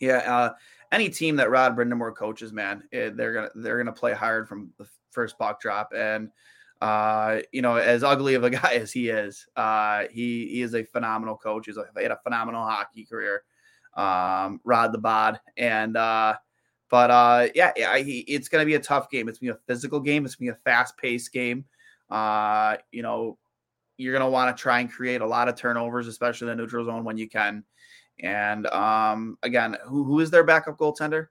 Yeah, 0.00 0.18
uh, 0.18 0.52
any 0.90 1.08
team 1.08 1.36
that 1.36 1.50
Rod 1.50 1.76
Brind'Amour 1.76 2.16
coaches, 2.16 2.52
man, 2.52 2.82
eh, 2.92 3.10
they're 3.14 3.32
gonna 3.32 3.50
they're 3.54 3.78
gonna 3.78 3.92
play 3.92 4.12
hard 4.12 4.48
from 4.48 4.72
the 4.78 4.86
first 5.12 5.38
puck 5.38 5.60
drop. 5.60 5.92
And 5.96 6.28
uh, 6.82 7.40
you 7.52 7.62
know, 7.62 7.76
as 7.76 8.02
ugly 8.02 8.34
of 8.34 8.44
a 8.44 8.50
guy 8.62 8.74
as 8.74 8.92
he 8.92 9.08
is, 9.08 9.46
uh, 9.56 10.04
he 10.10 10.48
he 10.48 10.62
is 10.62 10.74
a 10.74 10.84
phenomenal 10.84 11.36
coach. 11.36 11.66
He's 11.66 11.76
a, 11.76 11.84
he 11.96 12.02
had 12.02 12.12
a 12.12 12.20
phenomenal 12.22 12.64
hockey 12.64 13.04
career. 13.04 13.44
Um, 13.96 14.60
Rod 14.64 14.92
the 14.92 14.98
Bod, 14.98 15.38
and 15.56 15.96
uh, 15.96 16.34
but 16.90 17.10
uh, 17.10 17.48
yeah, 17.54 17.72
yeah 17.76 17.98
he, 17.98 18.20
it's 18.20 18.48
gonna 18.48 18.64
be 18.64 18.74
a 18.74 18.80
tough 18.80 19.10
game. 19.10 19.28
It's 19.28 19.38
gonna 19.38 19.52
be 19.52 19.58
a 19.58 19.72
physical 19.72 20.00
game. 20.00 20.24
It's 20.24 20.34
gonna 20.34 20.52
be 20.52 20.56
a 20.56 20.60
fast 20.64 20.96
paced 20.96 21.32
game. 21.32 21.64
Uh, 22.10 22.76
you 22.90 23.02
know, 23.02 23.38
you're 23.96 24.12
going 24.12 24.24
to 24.24 24.30
want 24.30 24.54
to 24.54 24.60
try 24.60 24.80
and 24.80 24.90
create 24.90 25.20
a 25.20 25.26
lot 25.26 25.48
of 25.48 25.56
turnovers, 25.56 26.06
especially 26.06 26.48
the 26.48 26.56
neutral 26.56 26.84
zone 26.84 27.04
when 27.04 27.16
you 27.16 27.28
can. 27.28 27.64
And 28.20 28.66
um, 28.66 29.38
again, 29.42 29.76
who, 29.84 30.04
who 30.04 30.20
is 30.20 30.30
their 30.30 30.44
backup 30.44 30.76
goaltender? 30.78 31.28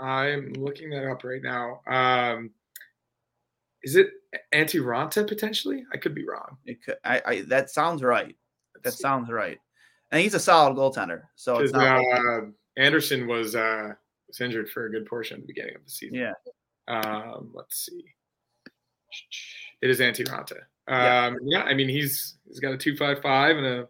I'm 0.00 0.52
looking 0.54 0.90
that 0.90 1.08
up 1.10 1.24
right 1.24 1.42
now. 1.42 1.80
Um, 1.86 2.50
is 3.82 3.96
it 3.96 4.10
Antti 4.54 4.80
Raanta 4.80 5.26
potentially? 5.26 5.84
I 5.92 5.96
could 5.96 6.14
be 6.14 6.26
wrong. 6.26 6.56
It 6.66 6.82
could. 6.84 6.96
I, 7.04 7.22
I 7.24 7.40
that 7.42 7.70
sounds 7.70 8.02
right. 8.02 8.36
That 8.82 8.92
sounds 8.92 9.30
right. 9.30 9.58
And 10.10 10.22
he's 10.22 10.34
a 10.34 10.40
solid 10.40 10.76
goaltender. 10.76 11.22
So 11.36 11.58
it's 11.58 11.72
not 11.72 11.98
uh, 11.98 12.40
Andersen 12.76 13.26
was 13.26 13.54
uh, 13.54 13.92
was 14.28 14.40
injured 14.40 14.70
for 14.70 14.86
a 14.86 14.90
good 14.90 15.06
portion 15.06 15.36
of 15.36 15.40
the 15.42 15.46
beginning 15.46 15.76
of 15.76 15.84
the 15.84 15.90
season. 15.90 16.16
Yeah. 16.16 16.32
Um, 16.86 17.50
let's 17.54 17.86
see. 17.86 18.04
It 19.80 19.90
is 19.90 20.00
Antti 20.00 20.26
Raanta. 20.26 20.58
Um, 20.88 21.38
yeah. 21.44 21.58
yeah, 21.58 21.62
I 21.64 21.74
mean 21.74 21.88
he's 21.88 22.36
he's 22.46 22.60
got 22.60 22.72
a 22.72 22.78
two 22.78 22.96
five 22.96 23.20
five 23.22 23.56
and 23.56 23.66
a 23.66 23.88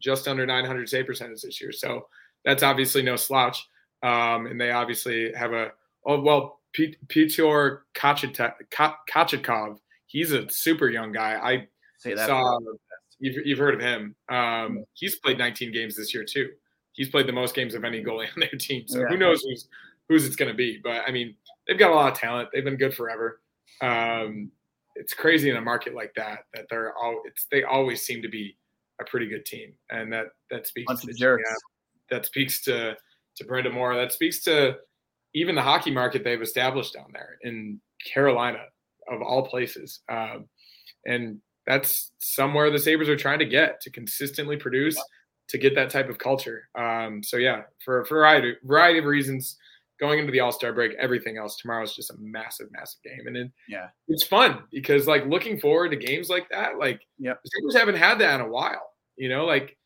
just 0.00 0.28
under 0.28 0.44
900 0.44 0.88
save 0.88 1.06
percentage 1.06 1.42
this 1.42 1.60
year, 1.60 1.72
so 1.72 2.08
that's 2.44 2.62
obviously 2.62 3.02
no 3.02 3.16
slouch. 3.16 3.66
Um, 4.02 4.46
and 4.46 4.60
they 4.60 4.70
obviously 4.70 5.32
have 5.32 5.52
a 5.52 5.72
oh 6.06 6.20
well, 6.20 6.60
Pyotr 6.74 7.86
Kochetkov. 7.94 9.78
He's 10.06 10.32
a 10.32 10.48
super 10.50 10.88
young 10.88 11.12
guy. 11.12 11.34
I 11.34 11.68
Say 11.98 12.14
that 12.14 12.26
saw 12.26 12.58
you've, 13.18 13.46
you've 13.46 13.58
heard 13.58 13.74
of 13.74 13.80
him. 13.80 14.14
Um, 14.28 14.84
he's 14.92 15.16
played 15.16 15.38
19 15.38 15.72
games 15.72 15.96
this 15.96 16.14
year 16.14 16.24
too. 16.24 16.50
He's 16.92 17.08
played 17.08 17.26
the 17.26 17.32
most 17.32 17.54
games 17.54 17.74
of 17.74 17.84
any 17.84 18.02
goalie 18.02 18.28
on 18.34 18.40
their 18.40 18.58
team. 18.58 18.84
So 18.86 19.00
yeah. 19.00 19.06
who 19.08 19.16
knows 19.16 19.42
who's 19.42 19.68
who's 20.08 20.26
it's 20.26 20.36
going 20.36 20.50
to 20.50 20.56
be? 20.56 20.80
But 20.82 21.02
I 21.06 21.10
mean, 21.10 21.34
they've 21.66 21.78
got 21.78 21.90
a 21.90 21.94
lot 21.94 22.12
of 22.12 22.18
talent. 22.18 22.50
They've 22.52 22.64
been 22.64 22.76
good 22.76 22.94
forever. 22.94 23.40
Um, 23.80 24.50
it's 24.94 25.14
crazy 25.14 25.50
in 25.50 25.56
a 25.56 25.60
market 25.60 25.94
like 25.94 26.14
that 26.14 26.40
that 26.54 26.66
they're 26.70 26.96
all 26.96 27.20
it's 27.24 27.46
they 27.50 27.64
always 27.64 28.02
seem 28.02 28.22
to 28.22 28.28
be 28.28 28.56
a 29.00 29.04
pretty 29.04 29.28
good 29.28 29.44
team, 29.44 29.72
and 29.90 30.12
that 30.12 30.26
that 30.50 30.66
speaks 30.66 30.86
Bunch 30.86 31.02
to 31.02 31.12
GM, 31.12 31.38
that 32.10 32.26
speaks 32.26 32.62
to 32.64 32.96
to 33.36 33.44
Brind'Amour. 33.44 34.00
That 34.00 34.12
speaks 34.12 34.40
to 34.42 34.76
even 35.34 35.54
the 35.54 35.62
hockey 35.62 35.90
market 35.90 36.24
they've 36.24 36.40
established 36.40 36.94
down 36.94 37.10
there 37.12 37.38
in 37.42 37.80
Carolina, 38.12 38.64
of 39.10 39.20
all 39.20 39.46
places. 39.46 40.00
Um, 40.08 40.48
and 41.06 41.40
that's 41.66 42.12
somewhere 42.18 42.70
the 42.70 42.78
Sabres 42.78 43.08
are 43.08 43.16
trying 43.16 43.40
to 43.40 43.44
get 43.44 43.80
to 43.82 43.90
consistently 43.90 44.56
produce, 44.56 45.02
to 45.48 45.58
get 45.58 45.74
that 45.74 45.90
type 45.90 46.08
of 46.08 46.18
culture. 46.18 46.68
Um, 46.78 47.22
so 47.22 47.36
yeah, 47.36 47.62
for, 47.84 48.00
a 48.00 48.06
variety, 48.06 48.54
variety 48.64 48.98
of 48.98 49.04
reasons, 49.04 49.56
going 50.00 50.18
into 50.18 50.32
the 50.32 50.40
All 50.40 50.52
Star 50.52 50.72
break, 50.72 50.92
everything 50.94 51.36
else 51.38 51.56
tomorrow 51.56 51.82
is 51.82 51.94
just 51.94 52.10
a 52.10 52.16
massive, 52.18 52.68
massive 52.72 53.02
game, 53.02 53.26
and 53.26 53.36
then 53.36 53.52
yeah, 53.68 53.88
it's 54.08 54.24
fun 54.24 54.60
because 54.70 55.06
like 55.06 55.26
looking 55.26 55.58
forward 55.58 55.90
to 55.90 55.96
games 55.96 56.28
like 56.28 56.48
that, 56.50 56.78
like 56.78 57.00
yeah, 57.18 57.34
the 57.42 57.50
Sabres 57.50 57.76
haven't 57.76 57.96
had 57.96 58.18
that 58.18 58.36
in 58.36 58.40
a 58.40 58.48
while. 58.48 58.90
You 59.16 59.28
know, 59.28 59.44
like 59.44 59.76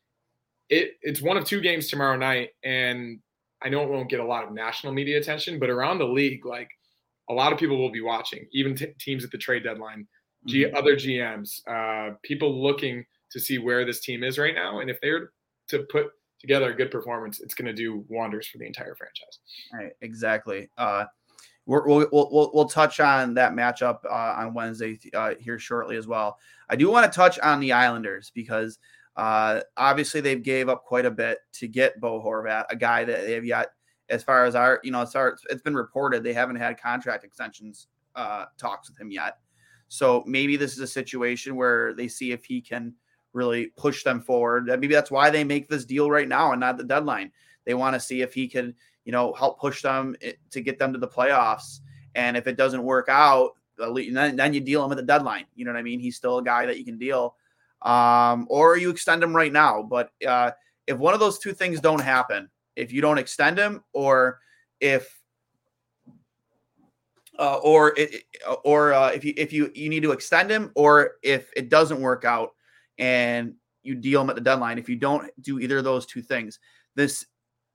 it 0.69 0.93
it's 1.01 1.21
one 1.21 1.37
of 1.37 1.45
two 1.45 1.61
games 1.61 1.87
tomorrow 1.87 2.17
night, 2.17 2.49
and 2.63 3.19
I 3.61 3.69
know 3.69 3.83
it 3.83 3.89
won't 3.89 4.09
get 4.09 4.19
a 4.19 4.25
lot 4.25 4.45
of 4.45 4.51
national 4.51 4.93
media 4.93 5.17
attention, 5.17 5.59
but 5.59 5.69
around 5.69 5.99
the 5.99 6.07
league, 6.07 6.45
like 6.45 6.69
a 7.29 7.33
lot 7.33 7.51
of 7.53 7.59
people 7.59 7.77
will 7.77 7.91
be 7.91 8.01
watching, 8.01 8.45
even 8.51 8.75
t- 8.75 8.93
teams 8.99 9.23
at 9.23 9.31
the 9.31 9.37
trade 9.37 9.63
deadline, 9.63 10.07
G- 10.45 10.63
mm-hmm. 10.63 10.75
other 10.75 10.95
GMs, 10.95 11.61
uh, 11.67 12.15
people 12.23 12.63
looking 12.63 13.05
to 13.31 13.39
see 13.39 13.57
where 13.57 13.85
this 13.85 13.99
team 13.99 14.23
is 14.23 14.37
right 14.37 14.55
now, 14.55 14.79
and 14.79 14.89
if 14.89 14.99
they're 15.01 15.31
to 15.67 15.79
put 15.91 16.11
together 16.39 16.71
a 16.71 16.75
good 16.75 16.89
performance, 16.89 17.39
it's 17.41 17.53
going 17.53 17.67
to 17.67 17.73
do 17.73 18.05
wonders 18.07 18.47
for 18.47 18.57
the 18.57 18.65
entire 18.65 18.95
franchise. 18.95 19.39
Right, 19.73 19.91
exactly. 20.01 20.69
Uh, 20.77 21.05
we 21.65 21.77
will 21.77 22.07
we'll, 22.11 22.51
we'll 22.53 22.69
touch 22.69 22.99
on 22.99 23.35
that 23.35 23.53
matchup 23.53 23.99
uh, 24.05 24.35
on 24.37 24.53
Wednesday 24.55 24.97
uh, 25.13 25.35
here 25.39 25.59
shortly 25.59 25.97
as 25.97 26.07
well. 26.07 26.39
I 26.69 26.75
do 26.75 26.89
want 26.89 27.11
to 27.11 27.15
touch 27.15 27.37
on 27.39 27.59
the 27.59 27.73
Islanders 27.73 28.31
because 28.33 28.79
uh, 29.15 29.61
obviously 29.77 30.21
they've 30.21 30.43
gave 30.43 30.69
up 30.69 30.85
quite 30.85 31.05
a 31.05 31.11
bit 31.11 31.39
to 31.53 31.67
get 31.67 31.99
Bo 31.99 32.21
Horvat, 32.21 32.65
a 32.69 32.75
guy 32.75 33.03
that 33.03 33.25
they 33.25 33.33
have 33.33 33.45
yet, 33.45 33.69
as 34.09 34.23
far 34.23 34.45
as 34.45 34.55
our, 34.55 34.79
you 34.83 34.91
know, 34.91 35.01
as 35.01 35.13
far 35.13 35.37
it's 35.49 35.61
been 35.61 35.75
reported, 35.75 36.23
they 36.23 36.33
haven't 36.33 36.55
had 36.55 36.81
contract 36.81 37.23
extensions 37.23 37.87
uh, 38.15 38.45
talks 38.57 38.89
with 38.89 38.99
him 38.99 39.11
yet. 39.11 39.37
So 39.87 40.23
maybe 40.25 40.55
this 40.55 40.73
is 40.73 40.79
a 40.79 40.87
situation 40.87 41.55
where 41.55 41.93
they 41.93 42.07
see 42.07 42.31
if 42.31 42.45
he 42.45 42.61
can– 42.61 42.93
really 43.33 43.67
push 43.77 44.03
them 44.03 44.21
forward. 44.21 44.65
Maybe 44.65 44.87
that's 44.87 45.11
why 45.11 45.29
they 45.29 45.43
make 45.43 45.67
this 45.67 45.85
deal 45.85 46.09
right 46.09 46.27
now 46.27 46.51
and 46.51 46.59
not 46.59 46.77
the 46.77 46.83
deadline. 46.83 47.31
They 47.65 47.73
want 47.73 47.93
to 47.93 47.99
see 47.99 48.21
if 48.21 48.33
he 48.33 48.47
can, 48.47 48.73
you 49.05 49.11
know, 49.11 49.33
help 49.33 49.59
push 49.59 49.81
them 49.81 50.15
eh, 50.21 50.33
to 50.51 50.61
get 50.61 50.79
them 50.79 50.93
to 50.93 50.99
the 50.99 51.07
playoffs. 51.07 51.79
And 52.15 52.35
if 52.35 52.47
it 52.47 52.57
doesn't 52.57 52.83
work 52.83 53.07
out, 53.09 53.51
then, 53.77 54.35
then 54.35 54.53
you 54.53 54.61
deal 54.61 54.83
him 54.83 54.91
at 54.91 54.97
the 54.97 55.03
deadline. 55.03 55.45
You 55.55 55.65
know 55.65 55.71
what 55.71 55.79
I 55.79 55.83
mean? 55.83 55.99
He's 55.99 56.15
still 56.15 56.39
a 56.39 56.43
guy 56.43 56.65
that 56.65 56.77
you 56.77 56.85
can 56.85 56.97
deal, 56.97 57.35
um, 57.81 58.47
or 58.49 58.77
you 58.77 58.89
extend 58.89 59.23
him 59.23 59.35
right 59.35 59.51
now. 59.51 59.83
But 59.83 60.11
uh, 60.27 60.51
if 60.87 60.97
one 60.97 61.13
of 61.13 61.19
those 61.19 61.39
two 61.39 61.53
things 61.53 61.79
don't 61.79 62.01
happen, 62.01 62.49
if 62.75 62.91
you 62.91 63.01
don't 63.01 63.17
extend 63.17 63.57
him, 63.57 63.83
or 63.93 64.39
if 64.79 65.19
uh, 67.37 67.57
or 67.57 67.93
it, 67.97 68.23
or 68.63 68.93
uh, 68.93 69.09
if 69.09 69.23
you 69.23 69.33
if 69.37 69.53
you 69.53 69.71
you 69.73 69.89
need 69.89 70.03
to 70.03 70.11
extend 70.11 70.49
him, 70.49 70.71
or 70.75 71.11
if 71.23 71.49
it 71.55 71.69
doesn't 71.69 72.01
work 72.01 72.25
out, 72.25 72.51
and 72.97 73.53
you 73.83 73.95
deal 73.95 74.21
them 74.21 74.29
at 74.29 74.35
the 74.35 74.41
deadline. 74.41 74.77
If 74.77 74.89
you 74.89 74.95
don't 74.95 75.29
do 75.41 75.59
either 75.59 75.77
of 75.77 75.83
those 75.83 76.05
two 76.05 76.21
things, 76.21 76.59
this 76.95 77.25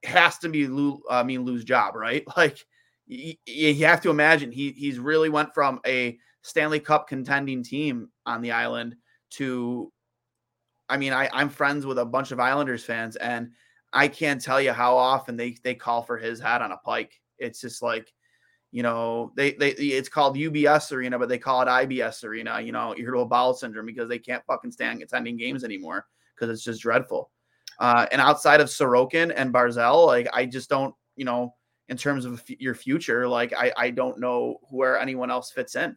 has 0.04 0.38
to 0.38 0.48
be 0.48 0.66
Lou, 0.66 1.00
I 1.10 1.22
mean 1.22 1.42
Lou's 1.42 1.64
job, 1.64 1.94
right? 1.94 2.24
Like 2.36 2.64
you, 3.06 3.34
you 3.46 3.86
have 3.86 4.00
to 4.02 4.10
imagine 4.10 4.50
he 4.50 4.72
he's 4.72 4.98
really 4.98 5.28
went 5.28 5.52
from 5.54 5.80
a 5.86 6.18
Stanley 6.42 6.80
Cup 6.80 7.08
contending 7.08 7.62
team 7.62 8.10
on 8.26 8.42
the 8.42 8.52
island 8.52 8.96
to 9.30 9.92
I 10.88 10.96
mean, 10.96 11.12
I, 11.12 11.28
I'm 11.32 11.48
friends 11.48 11.86
with 11.86 11.98
a 11.98 12.04
bunch 12.04 12.30
of 12.30 12.40
Islanders 12.40 12.84
fans, 12.84 13.16
and 13.16 13.50
I 13.92 14.08
can't 14.08 14.40
tell 14.40 14.60
you 14.60 14.72
how 14.72 14.96
often 14.96 15.36
they 15.36 15.56
they 15.62 15.74
call 15.74 16.02
for 16.02 16.18
his 16.18 16.40
hat 16.40 16.62
on 16.62 16.72
a 16.72 16.76
pike. 16.78 17.20
It's 17.38 17.60
just 17.60 17.82
like 17.82 18.12
you 18.74 18.82
know, 18.82 19.32
they 19.36 19.52
they 19.52 19.70
it's 19.70 20.08
called 20.08 20.36
UBS 20.36 20.90
Arena, 20.90 21.16
but 21.16 21.28
they 21.28 21.38
call 21.38 21.62
it 21.62 21.68
IBS 21.68 22.24
Arena. 22.24 22.60
You 22.60 22.72
know, 22.72 22.92
irritable 22.98 23.26
bowel 23.26 23.54
syndrome 23.54 23.86
because 23.86 24.08
they 24.08 24.18
can't 24.18 24.44
fucking 24.46 24.72
stand 24.72 25.00
attending 25.00 25.36
games 25.36 25.62
anymore 25.62 26.06
because 26.34 26.52
it's 26.52 26.64
just 26.64 26.82
dreadful. 26.82 27.30
Uh, 27.78 28.06
and 28.10 28.20
outside 28.20 28.60
of 28.60 28.66
Sorokin 28.66 29.32
and 29.34 29.54
Barzal, 29.54 30.06
like 30.06 30.26
I 30.32 30.44
just 30.44 30.68
don't, 30.68 30.92
you 31.14 31.24
know, 31.24 31.54
in 31.88 31.96
terms 31.96 32.24
of 32.24 32.42
your 32.48 32.74
future, 32.74 33.28
like 33.28 33.52
I 33.56 33.72
I 33.76 33.90
don't 33.90 34.18
know 34.18 34.56
where 34.70 34.98
anyone 34.98 35.30
else 35.30 35.52
fits 35.52 35.76
in. 35.76 35.96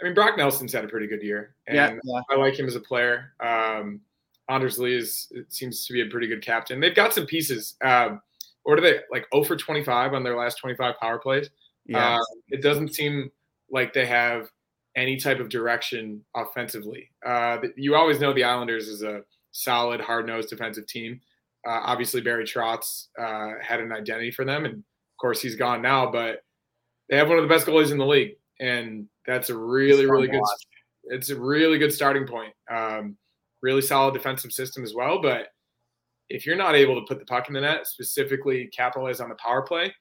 I 0.00 0.04
mean, 0.04 0.14
Brock 0.14 0.36
Nelson's 0.36 0.72
had 0.72 0.84
a 0.84 0.88
pretty 0.88 1.06
good 1.06 1.22
year, 1.22 1.54
and 1.66 1.76
yeah, 1.76 1.94
yeah. 2.04 2.20
I 2.30 2.36
like 2.36 2.58
him 2.58 2.66
as 2.66 2.76
a 2.76 2.80
player. 2.80 3.32
Um, 3.40 4.00
Anders 4.48 4.78
Lee 4.78 4.94
is 4.94 5.32
seems 5.48 5.86
to 5.86 5.92
be 5.92 6.02
a 6.02 6.06
pretty 6.06 6.26
good 6.26 6.42
captain. 6.42 6.80
They've 6.80 6.94
got 6.94 7.14
some 7.14 7.26
pieces. 7.26 7.76
Um, 7.82 8.20
what 8.62 8.78
are 8.78 8.82
they 8.82 9.00
like? 9.10 9.26
0 9.32 9.44
for 9.44 9.56
25 9.56 10.12
on 10.12 10.22
their 10.22 10.36
last 10.36 10.58
25 10.58 10.96
power 11.00 11.18
plays. 11.18 11.50
Yeah. 11.86 12.16
Uh, 12.16 12.24
it 12.48 12.62
doesn't 12.62 12.94
seem 12.94 13.30
like 13.70 13.92
they 13.92 14.06
have 14.06 14.50
any 14.96 15.16
type 15.16 15.40
of 15.40 15.48
direction 15.48 16.24
offensively. 16.34 17.10
Uh, 17.24 17.58
you 17.76 17.94
always 17.94 18.20
know 18.20 18.32
the 18.32 18.44
Islanders 18.44 18.88
is 18.88 19.02
a 19.02 19.22
solid, 19.52 20.00
hard 20.00 20.26
nosed 20.26 20.50
defensive 20.50 20.86
team. 20.86 21.20
Uh, 21.66 21.80
obviously, 21.84 22.20
Barry 22.20 22.44
Trotz 22.44 23.06
uh, 23.18 23.54
had 23.62 23.80
an 23.80 23.92
identity 23.92 24.30
for 24.30 24.44
them, 24.44 24.64
and 24.64 24.74
of 24.74 25.16
course, 25.20 25.40
he's 25.40 25.56
gone 25.56 25.82
now. 25.82 26.10
But 26.10 26.42
they 27.08 27.16
have 27.16 27.28
one 27.28 27.38
of 27.38 27.44
the 27.44 27.48
best 27.48 27.66
goalies 27.66 27.90
in 27.90 27.98
the 27.98 28.06
league, 28.06 28.36
and 28.60 29.06
that's 29.26 29.50
a 29.50 29.56
really, 29.56 30.06
really 30.06 30.28
good. 30.28 30.40
Watch. 30.40 30.66
It's 31.04 31.30
a 31.30 31.38
really 31.38 31.78
good 31.78 31.92
starting 31.92 32.26
point. 32.26 32.52
Um, 32.70 33.16
really 33.62 33.82
solid 33.82 34.14
defensive 34.14 34.52
system 34.52 34.84
as 34.84 34.94
well. 34.94 35.20
But 35.20 35.48
if 36.28 36.46
you're 36.46 36.56
not 36.56 36.74
able 36.74 36.94
to 37.00 37.06
put 37.06 37.18
the 37.18 37.24
puck 37.24 37.48
in 37.48 37.54
the 37.54 37.60
net, 37.60 37.86
specifically 37.86 38.68
capitalize 38.76 39.20
on 39.20 39.28
the 39.28 39.36
power 39.36 39.62
play, 39.62 39.94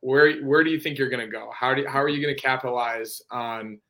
where 0.00 0.40
where 0.42 0.62
do 0.62 0.70
you 0.70 0.78
think 0.78 0.98
you're 0.98 1.08
going 1.08 1.24
to 1.24 1.32
go? 1.32 1.50
How 1.54 1.74
do 1.74 1.84
how 1.86 2.02
are 2.02 2.08
you 2.08 2.22
going 2.22 2.34
to 2.34 2.40
capitalize 2.40 3.20
on 3.30 3.80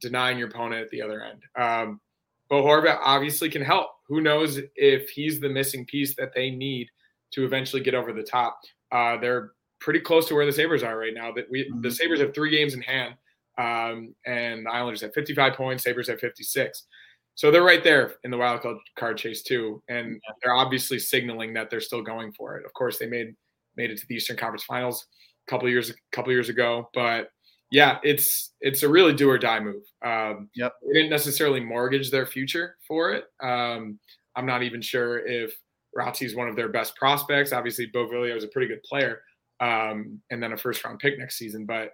denying 0.00 0.38
your 0.38 0.48
opponent 0.48 0.82
at 0.82 0.90
the 0.90 1.02
other 1.02 1.22
end? 1.22 1.42
Um, 1.56 2.00
Bo 2.48 2.62
Horvat 2.62 2.98
obviously 3.02 3.48
can 3.48 3.62
help. 3.62 3.88
Who 4.08 4.20
knows 4.20 4.60
if 4.76 5.08
he's 5.10 5.40
the 5.40 5.48
missing 5.48 5.86
piece 5.86 6.14
that 6.16 6.34
they 6.34 6.50
need 6.50 6.88
to 7.32 7.44
eventually 7.44 7.82
get 7.82 7.94
over 7.94 8.12
the 8.12 8.22
top? 8.22 8.60
Uh, 8.90 9.16
they're 9.16 9.52
pretty 9.80 10.00
close 10.00 10.28
to 10.28 10.34
where 10.34 10.44
the 10.44 10.52
Sabres 10.52 10.82
are 10.82 10.98
right 10.98 11.14
now. 11.14 11.32
That 11.32 11.46
we 11.50 11.64
mm-hmm. 11.64 11.80
the 11.80 11.90
Sabres 11.90 12.20
have 12.20 12.34
three 12.34 12.50
games 12.50 12.74
in 12.74 12.82
hand, 12.82 13.14
um, 13.58 14.14
and 14.26 14.66
the 14.66 14.70
Islanders 14.70 15.02
have 15.02 15.14
55 15.14 15.54
points. 15.54 15.84
Sabres 15.84 16.08
have 16.08 16.20
56. 16.20 16.86
So 17.34 17.50
they're 17.50 17.62
right 17.62 17.82
there 17.82 18.14
in 18.24 18.30
the 18.30 18.36
wild 18.36 18.60
card 18.98 19.16
chase 19.16 19.42
too, 19.42 19.82
and 19.88 20.20
they're 20.42 20.54
obviously 20.54 20.98
signaling 20.98 21.54
that 21.54 21.70
they're 21.70 21.80
still 21.80 22.02
going 22.02 22.32
for 22.32 22.56
it. 22.56 22.66
Of 22.66 22.72
course, 22.74 22.98
they 22.98 23.06
made 23.06 23.34
made 23.76 23.90
it 23.90 23.98
to 23.98 24.06
the 24.06 24.14
Eastern 24.14 24.36
Conference 24.36 24.64
Finals 24.64 25.06
a 25.46 25.50
couple 25.50 25.68
years 25.68 25.90
a 25.90 25.94
couple 26.12 26.30
years 26.30 26.50
ago, 26.50 26.90
but 26.92 27.30
yeah, 27.70 27.98
it's 28.02 28.52
it's 28.60 28.82
a 28.82 28.88
really 28.88 29.14
do 29.14 29.30
or 29.30 29.38
die 29.38 29.60
move. 29.60 29.82
Um, 30.04 30.50
yep, 30.54 30.74
they 30.86 30.92
didn't 30.92 31.10
necessarily 31.10 31.58
mortgage 31.58 32.10
their 32.10 32.26
future 32.26 32.76
for 32.86 33.12
it. 33.12 33.24
Um, 33.42 33.98
I'm 34.36 34.46
not 34.46 34.62
even 34.62 34.82
sure 34.82 35.26
if 35.26 35.54
Raty 35.98 36.26
is 36.26 36.36
one 36.36 36.48
of 36.48 36.56
their 36.56 36.68
best 36.68 36.94
prospects. 36.96 37.52
Obviously, 37.52 37.90
Beauvillier 37.90 38.36
is 38.36 38.44
a 38.44 38.48
pretty 38.48 38.68
good 38.68 38.82
player, 38.82 39.22
um, 39.60 40.20
and 40.30 40.42
then 40.42 40.52
a 40.52 40.56
first 40.56 40.84
round 40.84 40.98
pick 40.98 41.18
next 41.18 41.38
season. 41.38 41.64
But 41.64 41.92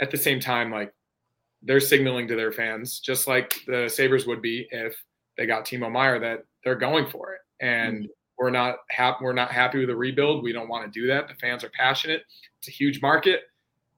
at 0.00 0.10
the 0.10 0.16
same 0.16 0.40
time, 0.40 0.70
like 0.70 0.92
they're 1.62 1.80
signaling 1.80 2.28
to 2.28 2.36
their 2.36 2.52
fans, 2.52 3.00
just 3.00 3.26
like 3.26 3.60
the 3.66 3.88
Sabres 3.88 4.26
would 4.26 4.42
be 4.42 4.66
if 4.70 4.96
they 5.36 5.46
got 5.46 5.64
Timo 5.64 5.90
Meier, 5.90 6.18
that 6.20 6.44
they're 6.64 6.76
going 6.76 7.06
for 7.06 7.34
it. 7.34 7.40
And 7.60 7.98
mm-hmm. 7.98 8.06
we're 8.38 8.50
not 8.50 8.76
happy. 8.90 9.18
We're 9.24 9.32
not 9.32 9.50
happy 9.50 9.78
with 9.78 9.88
the 9.88 9.96
rebuild. 9.96 10.42
We 10.42 10.52
don't 10.52 10.68
want 10.68 10.92
to 10.92 11.00
do 11.00 11.06
that. 11.08 11.28
The 11.28 11.34
fans 11.34 11.64
are 11.64 11.70
passionate. 11.70 12.22
It's 12.58 12.68
a 12.68 12.72
huge 12.72 13.02
market. 13.02 13.42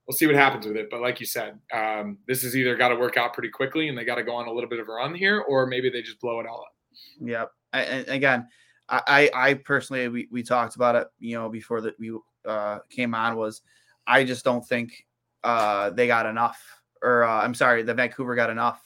We'll 0.06 0.16
see 0.16 0.26
what 0.26 0.34
happens 0.34 0.66
with 0.66 0.76
it. 0.76 0.88
But 0.90 1.02
like 1.02 1.20
you 1.20 1.26
said, 1.26 1.58
um, 1.72 2.18
this 2.26 2.42
has 2.42 2.56
either 2.56 2.76
got 2.76 2.88
to 2.88 2.96
work 2.96 3.16
out 3.16 3.32
pretty 3.32 3.50
quickly, 3.50 3.88
and 3.88 3.96
they 3.96 4.04
got 4.04 4.16
to 4.16 4.24
go 4.24 4.34
on 4.34 4.48
a 4.48 4.52
little 4.52 4.68
bit 4.68 4.80
of 4.80 4.88
a 4.88 4.92
run 4.92 5.14
here, 5.14 5.40
or 5.40 5.66
maybe 5.66 5.88
they 5.88 6.02
just 6.02 6.20
blow 6.20 6.40
it 6.40 6.46
all 6.46 6.62
up. 6.62 6.74
Yep. 7.20 7.52
I, 7.72 7.82
and 7.82 8.08
again, 8.08 8.48
I, 8.88 9.30
I 9.32 9.54
personally 9.54 10.08
we, 10.08 10.28
we 10.32 10.42
talked 10.42 10.74
about 10.74 10.96
it, 10.96 11.06
you 11.20 11.36
know, 11.36 11.48
before 11.48 11.80
that 11.82 11.98
we 12.00 12.18
uh, 12.44 12.80
came 12.90 13.14
on 13.14 13.36
was 13.36 13.62
I 14.06 14.24
just 14.24 14.44
don't 14.44 14.66
think 14.66 15.06
uh, 15.44 15.90
they 15.90 16.08
got 16.08 16.26
enough 16.26 16.60
or 17.02 17.24
uh, 17.24 17.42
I'm 17.42 17.54
sorry, 17.54 17.82
the 17.82 17.94
Vancouver 17.94 18.34
got 18.34 18.50
enough 18.50 18.80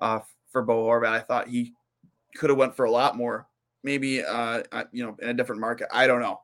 uh, 0.00 0.20
for 0.50 0.62
Bo 0.62 0.84
Horvat. 0.84 1.12
I 1.12 1.20
thought 1.20 1.48
he 1.48 1.74
could 2.36 2.50
have 2.50 2.58
went 2.58 2.74
for 2.74 2.84
a 2.84 2.90
lot 2.90 3.16
more, 3.16 3.46
maybe 3.82 4.22
uh, 4.22 4.62
you 4.92 5.04
know 5.04 5.16
in 5.20 5.28
a 5.28 5.34
different 5.34 5.60
market. 5.60 5.88
I 5.92 6.06
don't 6.06 6.20
know, 6.20 6.40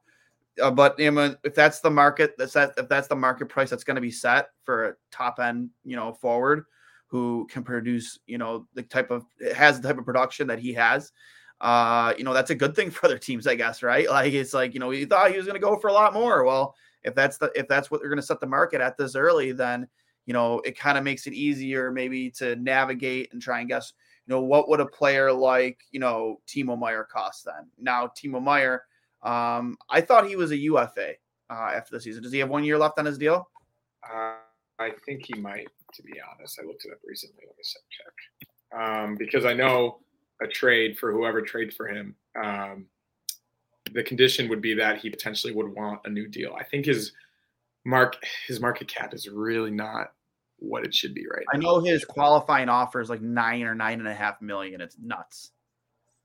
uh, 0.60 0.70
but 0.70 0.98
you 0.98 1.10
know, 1.10 1.34
if 1.44 1.54
that's 1.54 1.80
the 1.80 1.90
market, 1.90 2.34
that's 2.38 2.52
that 2.54 2.72
if 2.76 2.88
that's 2.88 3.08
the 3.08 3.16
market 3.16 3.48
price 3.48 3.70
that's 3.70 3.84
going 3.84 3.96
to 3.96 4.00
be 4.00 4.10
set 4.10 4.48
for 4.64 4.84
a 4.88 4.94
top 5.10 5.38
end, 5.40 5.70
you 5.84 5.96
know, 5.96 6.12
forward 6.12 6.64
who 7.06 7.46
can 7.50 7.62
produce, 7.62 8.18
you 8.26 8.38
know, 8.38 8.66
the 8.74 8.82
type 8.82 9.10
of 9.10 9.24
has 9.54 9.80
the 9.80 9.88
type 9.88 9.98
of 9.98 10.04
production 10.04 10.46
that 10.46 10.58
he 10.58 10.72
has. 10.74 11.12
Uh, 11.60 12.12
you 12.16 12.22
know, 12.22 12.32
that's 12.34 12.50
a 12.50 12.54
good 12.54 12.76
thing 12.76 12.90
for 12.92 13.06
other 13.06 13.18
teams, 13.18 13.46
I 13.46 13.54
guess, 13.54 13.82
right? 13.82 14.08
Like 14.08 14.32
it's 14.32 14.54
like, 14.54 14.74
you 14.74 14.80
know, 14.80 14.90
he 14.90 15.04
thought 15.04 15.30
he 15.30 15.36
was 15.36 15.46
going 15.46 15.60
to 15.60 15.64
go 15.64 15.76
for 15.76 15.88
a 15.88 15.92
lot 15.92 16.14
more. 16.14 16.44
Well, 16.44 16.74
if 17.02 17.14
that's 17.14 17.38
the 17.38 17.50
if 17.54 17.68
that's 17.68 17.90
what 17.90 18.00
they're 18.00 18.10
going 18.10 18.20
to 18.20 18.26
set 18.26 18.40
the 18.40 18.46
market 18.46 18.80
at 18.80 18.96
this 18.96 19.14
early, 19.14 19.52
then 19.52 19.88
you 20.28 20.34
know, 20.34 20.60
it 20.60 20.78
kind 20.78 20.98
of 20.98 21.04
makes 21.04 21.26
it 21.26 21.32
easier 21.32 21.90
maybe 21.90 22.30
to 22.32 22.54
navigate 22.56 23.32
and 23.32 23.40
try 23.40 23.60
and 23.60 23.68
guess, 23.68 23.94
you 24.26 24.34
know, 24.34 24.42
what 24.42 24.68
would 24.68 24.78
a 24.78 24.84
player 24.84 25.32
like, 25.32 25.78
you 25.90 25.98
know, 25.98 26.38
Timo 26.46 26.78
Meier 26.78 27.04
cost 27.04 27.46
then? 27.46 27.66
Now, 27.78 28.08
Timo 28.08 28.42
Meier, 28.42 28.82
um, 29.22 29.78
I 29.88 30.02
thought 30.02 30.28
he 30.28 30.36
was 30.36 30.50
a 30.50 30.56
UFA 30.58 31.12
uh, 31.48 31.70
after 31.74 31.96
the 31.96 32.00
season. 32.02 32.22
Does 32.22 32.30
he 32.30 32.40
have 32.40 32.50
one 32.50 32.62
year 32.62 32.76
left 32.76 32.98
on 32.98 33.06
his 33.06 33.16
deal? 33.16 33.48
Uh, 34.04 34.34
I 34.78 34.90
think 35.06 35.24
he 35.24 35.40
might, 35.40 35.68
to 35.94 36.02
be 36.02 36.20
honest. 36.20 36.60
I 36.62 36.66
looked 36.66 36.84
it 36.84 36.92
up 36.92 36.98
recently. 37.06 37.44
Let 37.46 37.56
me 37.56 37.64
check. 37.88 38.78
Um, 38.78 39.16
because 39.16 39.46
I 39.46 39.54
know 39.54 40.00
a 40.42 40.46
trade 40.46 40.98
for 40.98 41.10
whoever 41.10 41.40
trades 41.40 41.74
for 41.74 41.88
him, 41.88 42.14
um, 42.38 42.84
the 43.94 44.02
condition 44.02 44.46
would 44.50 44.60
be 44.60 44.74
that 44.74 44.98
he 44.98 45.08
potentially 45.08 45.54
would 45.54 45.74
want 45.74 46.02
a 46.04 46.10
new 46.10 46.28
deal. 46.28 46.54
I 46.54 46.64
think 46.64 46.84
his 46.84 47.12
mark 47.86 48.16
his 48.46 48.60
market 48.60 48.88
cap 48.88 49.14
is 49.14 49.30
really 49.30 49.70
not 49.70 50.12
what 50.58 50.84
it 50.84 50.94
should 50.94 51.14
be 51.14 51.26
right 51.30 51.44
I 51.52 51.56
know 51.56 51.80
his 51.80 52.04
qualifying 52.04 52.68
offer 52.68 53.00
is 53.00 53.10
like 53.10 53.22
nine 53.22 53.62
or 53.62 53.74
nine 53.74 54.00
and 54.00 54.08
a 54.08 54.14
half 54.14 54.40
million. 54.42 54.80
It's 54.80 54.96
nuts. 55.00 55.52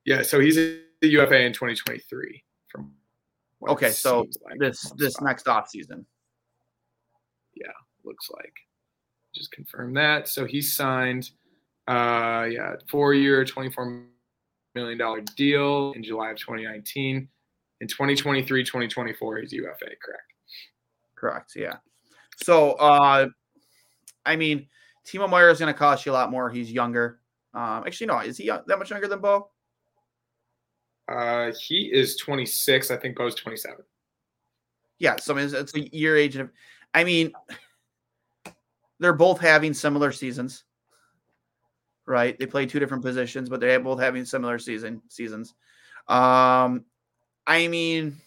Yeah, 0.06 0.22
so 0.22 0.40
he's 0.40 0.58
a 0.58 0.80
UFA 1.02 1.42
in 1.42 1.54
2023. 1.54 2.44
From 2.68 2.92
okay, 3.70 3.92
so 3.92 4.28
like 4.44 4.60
this 4.60 4.92
this 4.98 5.14
spot. 5.14 5.26
next 5.26 5.48
off 5.48 5.70
season. 5.70 6.06
Yeah, 7.56 7.72
looks 8.04 8.30
like. 8.32 8.54
Just 9.34 9.52
confirm 9.52 9.94
that. 9.96 10.28
So 10.28 10.46
he 10.46 10.62
signed, 10.62 11.32
uh, 11.88 12.48
yeah, 12.50 12.76
four 12.90 13.14
year, 13.14 13.46
24 13.46 14.04
million 14.76 14.98
dollar 14.98 15.22
deal 15.36 15.94
in 15.94 16.04
July 16.04 16.32
of 16.32 16.38
2019. 16.38 17.28
In 17.82 17.88
2023, 17.88 18.64
2024, 18.64 19.38
he's 19.38 19.54
UFA, 19.54 19.86
correct? 20.04 20.34
Correct. 21.16 21.54
Yeah. 21.56 21.76
So 22.44 22.72
uh 22.74 23.28
I 24.26 24.36
mean, 24.36 24.68
Timo 25.06 25.30
Meier 25.30 25.50
is 25.50 25.60
going 25.60 25.74
to 25.74 25.78
cost 25.78 26.06
you 26.06 26.12
a 26.12 26.14
lot 26.14 26.32
more. 26.32 26.50
He's 26.50 26.72
younger. 26.72 27.20
Um, 27.54 27.84
actually, 27.86 28.08
no, 28.08 28.20
is 28.20 28.38
he 28.38 28.48
that 28.48 28.68
much 28.68 28.90
younger 28.90 29.08
than 29.08 29.20
Bo? 29.20 29.50
Uh, 31.08 31.52
he 31.60 31.92
is 31.92 32.16
26. 32.18 32.92
I 32.92 32.98
think 32.98 33.18
Bo's 33.18 33.36
27. 33.36 33.78
Yeah, 35.00 35.18
so 35.18 35.34
I 35.34 35.38
mean, 35.38 35.46
it's, 35.46 35.54
it's 35.54 35.76
a 35.76 35.96
year 35.96 36.18
age. 36.18 36.36
Of, 36.38 36.50
I 36.94 37.04
mean, 37.04 37.34
they're 39.00 39.14
both 39.14 39.40
having 39.40 39.74
similar 39.74 40.12
seasons, 40.12 40.64
right? 42.06 42.38
They 42.40 42.46
play 42.46 42.66
two 42.66 42.80
different 42.80 43.04
positions, 43.04 43.50
but 43.50 43.60
they're 43.60 43.80
both 43.80 44.00
having 44.00 44.26
similar 44.26 44.58
season 44.60 45.02
seasons. 45.10 45.54
Um, 46.08 46.86
I 47.46 47.68
mean, 47.68 48.18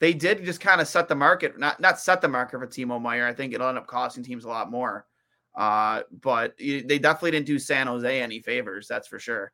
they 0.00 0.14
did 0.14 0.44
just 0.44 0.60
kind 0.60 0.80
of 0.80 0.88
set 0.88 1.08
the 1.08 1.14
market, 1.14 1.58
not 1.58 1.78
not 1.80 2.00
set 2.00 2.20
the 2.20 2.28
market 2.28 2.58
for 2.58 2.66
Timo 2.66 3.00
Meier. 3.00 3.26
I 3.26 3.34
think 3.34 3.52
it'll 3.52 3.68
end 3.68 3.78
up 3.78 3.86
costing 3.86 4.24
teams 4.24 4.44
a 4.44 4.48
lot 4.48 4.70
more. 4.70 5.06
Uh, 5.56 6.02
but 6.22 6.56
they 6.58 6.98
definitely 6.98 7.32
didn't 7.32 7.46
do 7.46 7.58
San 7.58 7.86
Jose 7.86 8.22
any 8.22 8.40
favors, 8.40 8.86
that's 8.88 9.08
for 9.08 9.18
sure. 9.18 9.52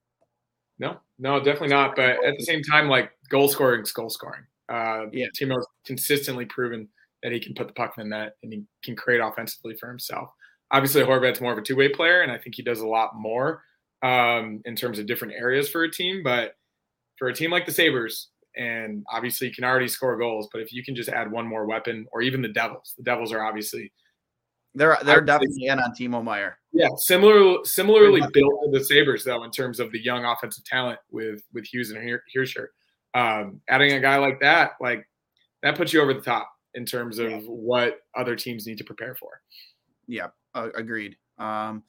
No, 0.78 0.98
no, 1.18 1.38
definitely 1.38 1.68
not. 1.68 1.96
But 1.96 2.22
at 2.24 2.34
the 2.38 2.44
same 2.44 2.62
time, 2.62 2.88
like 2.88 3.12
goal 3.30 3.48
scoring 3.48 3.82
is 3.82 3.92
goal 3.92 4.10
scoring. 4.10 4.42
Uh, 4.68 5.06
yeah, 5.12 5.26
Timo's 5.38 5.66
consistently 5.86 6.44
proven 6.44 6.88
that 7.22 7.32
he 7.32 7.40
can 7.40 7.54
put 7.54 7.66
the 7.66 7.72
puck 7.72 7.94
in 7.96 8.08
the 8.08 8.16
net 8.16 8.36
and 8.42 8.52
he 8.52 8.64
can 8.84 8.94
create 8.94 9.20
offensively 9.20 9.74
for 9.74 9.88
himself. 9.88 10.28
Obviously, 10.70 11.02
Horvat's 11.02 11.40
more 11.40 11.52
of 11.52 11.58
a 11.58 11.62
two 11.62 11.76
way 11.76 11.88
player, 11.88 12.20
and 12.22 12.30
I 12.30 12.38
think 12.38 12.56
he 12.56 12.62
does 12.62 12.80
a 12.80 12.86
lot 12.86 13.16
more 13.16 13.62
um, 14.02 14.60
in 14.64 14.76
terms 14.76 14.98
of 14.98 15.06
different 15.06 15.34
areas 15.34 15.68
for 15.68 15.84
a 15.84 15.90
team. 15.90 16.22
But 16.22 16.56
for 17.18 17.28
a 17.28 17.34
team 17.34 17.50
like 17.50 17.64
the 17.64 17.72
Sabres, 17.72 18.28
and 18.56 19.04
obviously 19.12 19.48
you 19.48 19.54
can 19.54 19.64
already 19.64 19.88
score 19.88 20.16
goals. 20.16 20.48
But 20.52 20.62
if 20.62 20.72
you 20.72 20.84
can 20.84 20.94
just 20.94 21.08
add 21.08 21.30
one 21.30 21.46
more 21.46 21.66
weapon, 21.66 22.06
or 22.12 22.22
even 22.22 22.42
the 22.42 22.48
Devils, 22.48 22.94
the 22.96 23.04
Devils 23.04 23.32
are 23.32 23.44
obviously 23.44 23.92
they're 24.74 24.98
they're 25.04 25.22
definitely 25.22 25.66
in 25.66 25.80
on 25.80 25.92
Timo 25.92 26.22
Meier. 26.22 26.58
Yeah, 26.72 26.88
similar 26.96 27.64
similarly 27.64 28.20
built 28.32 28.52
to 28.64 28.70
the 28.70 28.84
Sabres 28.84 29.24
though 29.24 29.44
in 29.44 29.50
terms 29.50 29.80
of 29.80 29.90
the 29.90 30.02
young 30.02 30.24
offensive 30.24 30.64
talent 30.64 30.98
with 31.10 31.42
with 31.52 31.64
Hughes 31.64 31.90
and 31.90 32.20
Hischier. 32.34 32.66
Um, 33.14 33.62
adding 33.68 33.92
a 33.92 34.00
guy 34.00 34.18
like 34.18 34.40
that, 34.40 34.72
like 34.80 35.08
that 35.62 35.76
puts 35.76 35.92
you 35.92 36.02
over 36.02 36.12
the 36.12 36.20
top 36.20 36.50
in 36.74 36.84
terms 36.84 37.18
of 37.18 37.30
yeah. 37.30 37.38
what 37.38 38.00
other 38.14 38.36
teams 38.36 38.66
need 38.66 38.76
to 38.78 38.84
prepare 38.84 39.14
for. 39.14 39.40
Yeah, 40.06 40.28
uh, 40.54 40.68
agreed. 40.74 41.16
Um, 41.38 41.82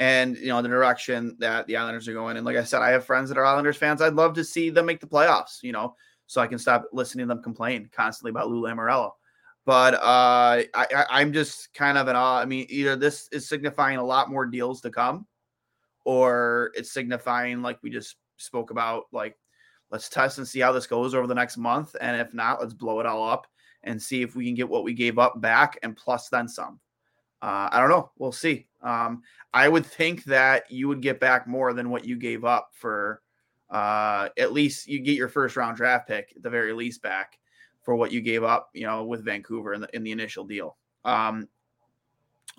and 0.00 0.36
you 0.38 0.48
know 0.48 0.60
the 0.62 0.68
direction 0.68 1.36
that 1.38 1.66
the 1.66 1.76
Islanders 1.76 2.08
are 2.08 2.14
going. 2.14 2.36
And 2.38 2.44
like 2.44 2.56
I 2.56 2.64
said, 2.64 2.82
I 2.82 2.90
have 2.90 3.04
friends 3.04 3.28
that 3.28 3.38
are 3.38 3.44
Islanders 3.44 3.76
fans. 3.76 4.02
I'd 4.02 4.14
love 4.14 4.34
to 4.34 4.44
see 4.44 4.70
them 4.70 4.86
make 4.86 4.98
the 4.98 5.06
playoffs. 5.06 5.62
You 5.62 5.72
know, 5.72 5.94
so 6.26 6.40
I 6.40 6.48
can 6.48 6.58
stop 6.58 6.86
listening 6.92 7.28
to 7.28 7.34
them 7.34 7.42
complain 7.42 7.88
constantly 7.92 8.30
about 8.30 8.48
Lou 8.48 8.62
Lamoriello. 8.62 9.12
But 9.66 9.94
uh, 9.94 10.64
I, 10.74 11.04
I'm 11.10 11.34
just 11.34 11.72
kind 11.74 11.98
of 11.98 12.08
an 12.08 12.16
awe. 12.16 12.40
I 12.40 12.46
mean, 12.46 12.66
either 12.70 12.96
this 12.96 13.28
is 13.30 13.46
signifying 13.46 13.98
a 13.98 14.04
lot 14.04 14.30
more 14.30 14.46
deals 14.46 14.80
to 14.80 14.90
come, 14.90 15.26
or 16.06 16.72
it's 16.74 16.92
signifying 16.92 17.60
like 17.60 17.78
we 17.82 17.90
just 17.90 18.16
spoke 18.38 18.70
about, 18.70 19.04
like 19.12 19.36
let's 19.90 20.08
test 20.08 20.38
and 20.38 20.48
see 20.48 20.60
how 20.60 20.72
this 20.72 20.86
goes 20.86 21.14
over 21.14 21.26
the 21.26 21.34
next 21.34 21.58
month, 21.58 21.94
and 22.00 22.18
if 22.18 22.32
not, 22.32 22.58
let's 22.58 22.72
blow 22.72 23.00
it 23.00 23.06
all 23.06 23.28
up 23.28 23.46
and 23.82 24.00
see 24.00 24.22
if 24.22 24.34
we 24.34 24.46
can 24.46 24.54
get 24.54 24.68
what 24.68 24.84
we 24.84 24.94
gave 24.94 25.18
up 25.18 25.40
back 25.42 25.78
and 25.82 25.94
plus 25.94 26.30
then 26.30 26.48
some. 26.48 26.80
Uh, 27.42 27.68
I 27.72 27.80
don't 27.80 27.90
know. 27.90 28.10
We'll 28.18 28.32
see. 28.32 28.66
Um, 28.82 29.22
I 29.52 29.68
would 29.68 29.86
think 29.86 30.24
that 30.24 30.70
you 30.70 30.88
would 30.88 31.00
get 31.00 31.20
back 31.20 31.46
more 31.46 31.72
than 31.72 31.90
what 31.90 32.04
you 32.04 32.16
gave 32.16 32.44
up 32.44 32.70
for 32.72 33.22
uh, 33.70 34.28
at 34.36 34.52
least 34.52 34.88
you 34.88 35.00
get 35.00 35.16
your 35.16 35.28
first 35.28 35.56
round 35.56 35.76
draft 35.76 36.08
pick 36.08 36.32
at 36.36 36.42
the 36.42 36.50
very 36.50 36.72
least 36.72 37.02
back 37.02 37.38
for 37.82 37.94
what 37.94 38.12
you 38.12 38.20
gave 38.20 38.42
up, 38.42 38.70
you 38.74 38.84
know, 38.84 39.04
with 39.04 39.24
Vancouver 39.24 39.74
in 39.74 39.80
the 39.80 39.88
in 39.94 40.02
the 40.02 40.12
initial 40.12 40.44
deal. 40.44 40.76
Um, 41.04 41.48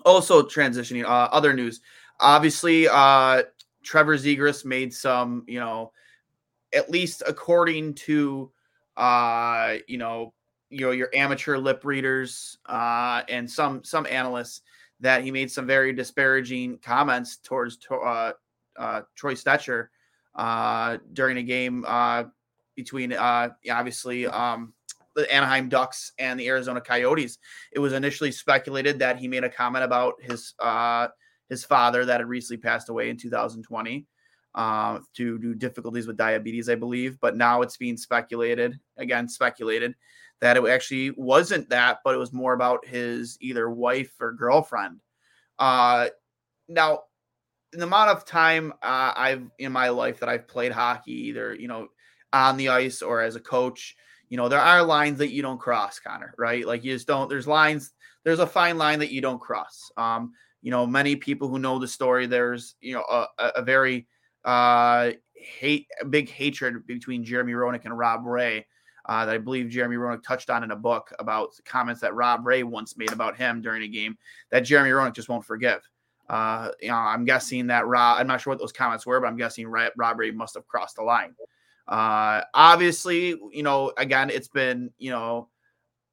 also 0.04 0.42
transitioning, 0.42 1.04
uh, 1.04 1.28
other 1.30 1.52
news. 1.52 1.80
Obviously, 2.20 2.88
uh, 2.88 3.42
Trevor 3.82 4.16
Zegras 4.16 4.64
made 4.64 4.92
some, 4.92 5.44
you 5.46 5.60
know, 5.60 5.92
at 6.72 6.90
least 6.90 7.22
according 7.26 7.94
to, 7.94 8.50
uh, 8.96 9.74
you 9.86 9.98
know, 9.98 10.32
you 10.72 10.86
know 10.86 10.90
your 10.90 11.10
amateur 11.14 11.58
lip 11.58 11.84
readers 11.84 12.58
uh, 12.66 13.22
and 13.28 13.48
some 13.48 13.84
some 13.84 14.06
analysts 14.06 14.62
that 15.00 15.22
he 15.22 15.30
made 15.30 15.50
some 15.50 15.66
very 15.66 15.92
disparaging 15.92 16.78
comments 16.78 17.36
towards 17.36 17.78
uh, 17.90 18.32
uh, 18.78 19.02
Troy 19.14 19.34
Stecher 19.34 19.88
uh, 20.34 20.98
during 21.12 21.36
a 21.38 21.42
game 21.42 21.84
uh, 21.86 22.24
between 22.74 23.12
uh, 23.12 23.50
obviously 23.70 24.26
um, 24.26 24.72
the 25.14 25.30
Anaheim 25.32 25.68
Ducks 25.68 26.12
and 26.18 26.40
the 26.40 26.48
Arizona 26.48 26.80
Coyotes. 26.80 27.38
It 27.72 27.80
was 27.80 27.92
initially 27.92 28.32
speculated 28.32 28.98
that 29.00 29.18
he 29.18 29.28
made 29.28 29.44
a 29.44 29.50
comment 29.50 29.84
about 29.84 30.14
his 30.22 30.54
his 31.48 31.64
father 31.64 32.06
that 32.06 32.20
had 32.20 32.28
recently 32.28 32.56
passed 32.56 32.88
away 32.88 33.10
in 33.10 33.18
2020 33.18 34.06
uh, 34.54 34.98
to 35.14 35.38
do 35.38 35.54
difficulties 35.54 36.06
with 36.06 36.16
diabetes, 36.16 36.68
I 36.68 36.74
believe. 36.74 37.18
But 37.20 37.36
now 37.36 37.62
it's 37.62 37.76
being 37.76 37.96
speculated 37.96 38.78
again, 38.96 39.28
speculated 39.28 39.94
that 40.42 40.56
it 40.56 40.66
actually 40.66 41.12
wasn't 41.12 41.68
that, 41.70 42.00
but 42.04 42.16
it 42.16 42.18
was 42.18 42.32
more 42.32 42.52
about 42.52 42.84
his 42.84 43.38
either 43.40 43.70
wife 43.70 44.10
or 44.20 44.32
girlfriend. 44.32 44.98
Uh, 45.56 46.08
now, 46.68 47.04
in 47.72 47.78
the 47.78 47.86
amount 47.86 48.10
of 48.10 48.24
time 48.26 48.72
uh, 48.82 49.12
I've 49.16 49.48
in 49.60 49.70
my 49.70 49.88
life 49.88 50.18
that 50.18 50.28
I've 50.28 50.48
played 50.48 50.72
hockey, 50.72 51.28
either 51.28 51.54
you 51.54 51.68
know 51.68 51.88
on 52.32 52.56
the 52.56 52.70
ice 52.70 53.02
or 53.02 53.22
as 53.22 53.36
a 53.36 53.40
coach, 53.40 53.94
you 54.28 54.36
know 54.36 54.48
there 54.48 54.60
are 54.60 54.82
lines 54.82 55.18
that 55.18 55.32
you 55.32 55.42
don't 55.42 55.60
cross, 55.60 56.00
Conor. 56.00 56.34
Right? 56.36 56.66
Like 56.66 56.82
you 56.82 56.92
just 56.92 57.06
don't. 57.06 57.30
There's 57.30 57.46
lines. 57.46 57.92
There's 58.24 58.40
a 58.40 58.46
fine 58.46 58.78
line 58.78 58.98
that 58.98 59.12
you 59.12 59.20
don't 59.20 59.40
cross. 59.40 59.92
Um, 59.96 60.32
you 60.60 60.72
know, 60.72 60.86
many 60.86 61.14
people 61.14 61.48
who 61.48 61.60
know 61.60 61.78
the 61.78 61.86
story, 61.86 62.26
there's 62.26 62.74
you 62.80 62.94
know 62.94 63.04
a, 63.08 63.26
a 63.56 63.62
very 63.62 64.08
uh, 64.44 65.12
hate, 65.36 65.86
big 66.10 66.28
hatred 66.28 66.84
between 66.84 67.24
Jeremy 67.24 67.52
Roenick 67.52 67.84
and 67.84 67.96
Rob 67.96 68.26
Ray. 68.26 68.66
Uh, 69.06 69.26
that 69.26 69.34
I 69.34 69.38
believe 69.38 69.68
Jeremy 69.68 69.96
Roenick 69.96 70.22
touched 70.22 70.48
on 70.48 70.62
in 70.62 70.70
a 70.70 70.76
book 70.76 71.12
about 71.18 71.58
comments 71.64 72.00
that 72.02 72.14
Rob 72.14 72.46
Ray 72.46 72.62
once 72.62 72.96
made 72.96 73.12
about 73.12 73.36
him 73.36 73.60
during 73.60 73.82
a 73.82 73.88
game 73.88 74.16
that 74.50 74.60
Jeremy 74.60 74.90
Roenick 74.90 75.14
just 75.14 75.28
won't 75.28 75.44
forgive. 75.44 75.80
Uh, 76.28 76.70
you 76.80 76.88
know, 76.88 76.94
I'm 76.94 77.24
guessing 77.24 77.66
that 77.66 77.86
Rob, 77.86 78.20
I'm 78.20 78.26
not 78.26 78.40
sure 78.40 78.52
what 78.52 78.60
those 78.60 78.72
comments 78.72 79.04
were, 79.04 79.20
but 79.20 79.26
I'm 79.26 79.36
guessing 79.36 79.66
Rob 79.66 80.18
Ray 80.18 80.30
must 80.30 80.54
have 80.54 80.66
crossed 80.68 80.96
the 80.96 81.02
line. 81.02 81.34
Uh, 81.88 82.42
obviously, 82.54 83.36
you 83.50 83.62
know, 83.62 83.92
again, 83.96 84.30
it's 84.30 84.48
been, 84.48 84.90
you 84.98 85.10
know, 85.10 85.48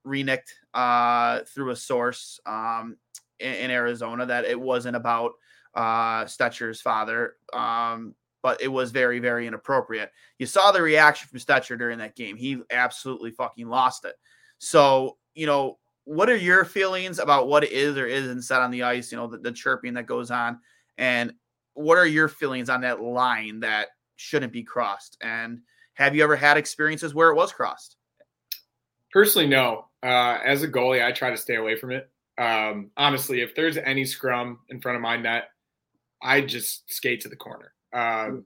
renicked 0.03 0.55
uh, 0.73 1.41
through 1.41 1.71
a 1.71 1.75
source 1.75 2.39
um, 2.45 2.97
in, 3.39 3.53
in, 3.53 3.71
Arizona 3.71 4.25
that 4.25 4.45
it 4.45 4.59
wasn't 4.59 4.95
about 4.95 5.33
uh, 5.75 6.25
Stecher's 6.25 6.81
father, 6.81 7.35
um, 7.53 8.15
but 8.41 8.61
it 8.61 8.67
was 8.67 8.91
very, 8.91 9.19
very 9.19 9.47
inappropriate. 9.47 10.11
You 10.37 10.45
saw 10.45 10.71
the 10.71 10.81
reaction 10.81 11.27
from 11.27 11.39
Stecher 11.39 11.77
during 11.77 11.97
that 11.99 12.15
game. 12.15 12.37
He 12.37 12.61
absolutely 12.71 13.31
fucking 13.31 13.67
lost 13.67 14.05
it. 14.05 14.15
So, 14.57 15.17
you 15.35 15.45
know, 15.45 15.77
what 16.05 16.29
are 16.29 16.35
your 16.35 16.65
feelings 16.65 17.19
about 17.19 17.47
what 17.47 17.63
is 17.63 17.97
or 17.97 18.07
isn't 18.07 18.41
said 18.41 18.61
on 18.61 18.71
the 18.71 18.83
ice? 18.83 19.11
You 19.11 19.17
know, 19.17 19.27
the, 19.27 19.37
the 19.37 19.51
chirping 19.51 19.93
that 19.93 20.07
goes 20.07 20.31
on, 20.31 20.59
and 20.97 21.33
what 21.73 21.97
are 21.97 22.05
your 22.05 22.27
feelings 22.27 22.69
on 22.69 22.81
that 22.81 23.01
line 23.01 23.59
that 23.61 23.89
shouldn't 24.15 24.51
be 24.51 24.63
crossed? 24.63 25.17
And 25.21 25.59
have 25.93 26.15
you 26.15 26.23
ever 26.23 26.35
had 26.35 26.57
experiences 26.57 27.13
where 27.13 27.29
it 27.29 27.35
was 27.35 27.51
crossed? 27.51 27.97
Personally, 29.11 29.47
no. 29.47 29.85
Uh, 30.03 30.39
as 30.45 30.63
a 30.63 30.67
goalie, 30.67 31.05
I 31.05 31.11
try 31.11 31.29
to 31.29 31.37
stay 31.37 31.55
away 31.55 31.75
from 31.77 31.91
it. 31.91 32.09
Um, 32.37 32.91
honestly, 32.95 33.41
if 33.41 33.53
there's 33.53 33.77
any 33.77 34.05
scrum 34.05 34.59
in 34.69 34.79
front 34.79 34.95
of 34.95 35.01
my 35.01 35.17
net, 35.17 35.49
I 36.21 36.41
just 36.41 36.91
skate 36.93 37.21
to 37.21 37.29
the 37.29 37.35
corner. 37.35 37.73
Um, 37.93 38.45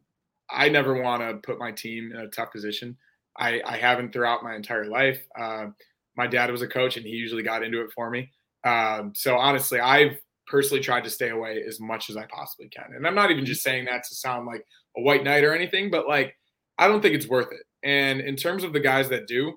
I 0.49 0.69
never 0.69 1.01
want 1.01 1.21
to 1.21 1.45
put 1.45 1.59
my 1.59 1.71
team 1.71 2.11
in 2.13 2.19
a 2.19 2.27
tough 2.27 2.51
position. 2.51 2.97
I, 3.37 3.61
I 3.65 3.77
haven't 3.77 4.13
throughout 4.13 4.43
my 4.43 4.55
entire 4.55 4.85
life. 4.85 5.25
Uh, 5.39 5.67
my 6.15 6.27
dad 6.27 6.51
was 6.51 6.61
a 6.61 6.67
coach, 6.67 6.97
and 6.97 7.05
he 7.05 7.11
usually 7.11 7.43
got 7.43 7.63
into 7.63 7.81
it 7.81 7.91
for 7.93 8.09
me. 8.09 8.31
Um, 8.63 9.13
so 9.15 9.37
honestly, 9.37 9.79
I've 9.79 10.17
personally 10.47 10.83
tried 10.83 11.03
to 11.03 11.09
stay 11.09 11.29
away 11.29 11.63
as 11.67 11.79
much 11.79 12.09
as 12.09 12.17
I 12.17 12.25
possibly 12.25 12.69
can. 12.69 12.93
And 12.95 13.07
I'm 13.07 13.15
not 13.15 13.31
even 13.31 13.45
just 13.45 13.63
saying 13.63 13.85
that 13.85 14.03
to 14.03 14.15
sound 14.15 14.45
like 14.45 14.65
a 14.97 15.01
white 15.01 15.23
knight 15.23 15.43
or 15.43 15.53
anything, 15.53 15.89
but 15.89 16.07
like 16.07 16.35
I 16.77 16.87
don't 16.87 17.01
think 17.01 17.15
it's 17.15 17.27
worth 17.27 17.51
it. 17.51 17.65
And 17.83 18.21
in 18.21 18.35
terms 18.35 18.63
of 18.63 18.73
the 18.73 18.79
guys 18.79 19.09
that 19.09 19.27
do, 19.27 19.53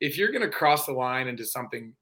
if 0.00 0.18
you're 0.18 0.32
going 0.32 0.42
to 0.42 0.50
cross 0.50 0.86
the 0.86 0.92
line 0.92 1.28
into 1.28 1.44
something 1.44 1.94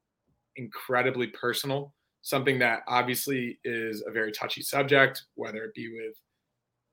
incredibly 0.55 1.27
personal, 1.27 1.93
something 2.21 2.59
that 2.59 2.81
obviously 2.87 3.59
is 3.63 4.03
a 4.05 4.11
very 4.11 4.31
touchy 4.31 4.61
subject, 4.61 5.23
whether 5.35 5.63
it 5.63 5.73
be 5.73 5.89
with 5.93 6.15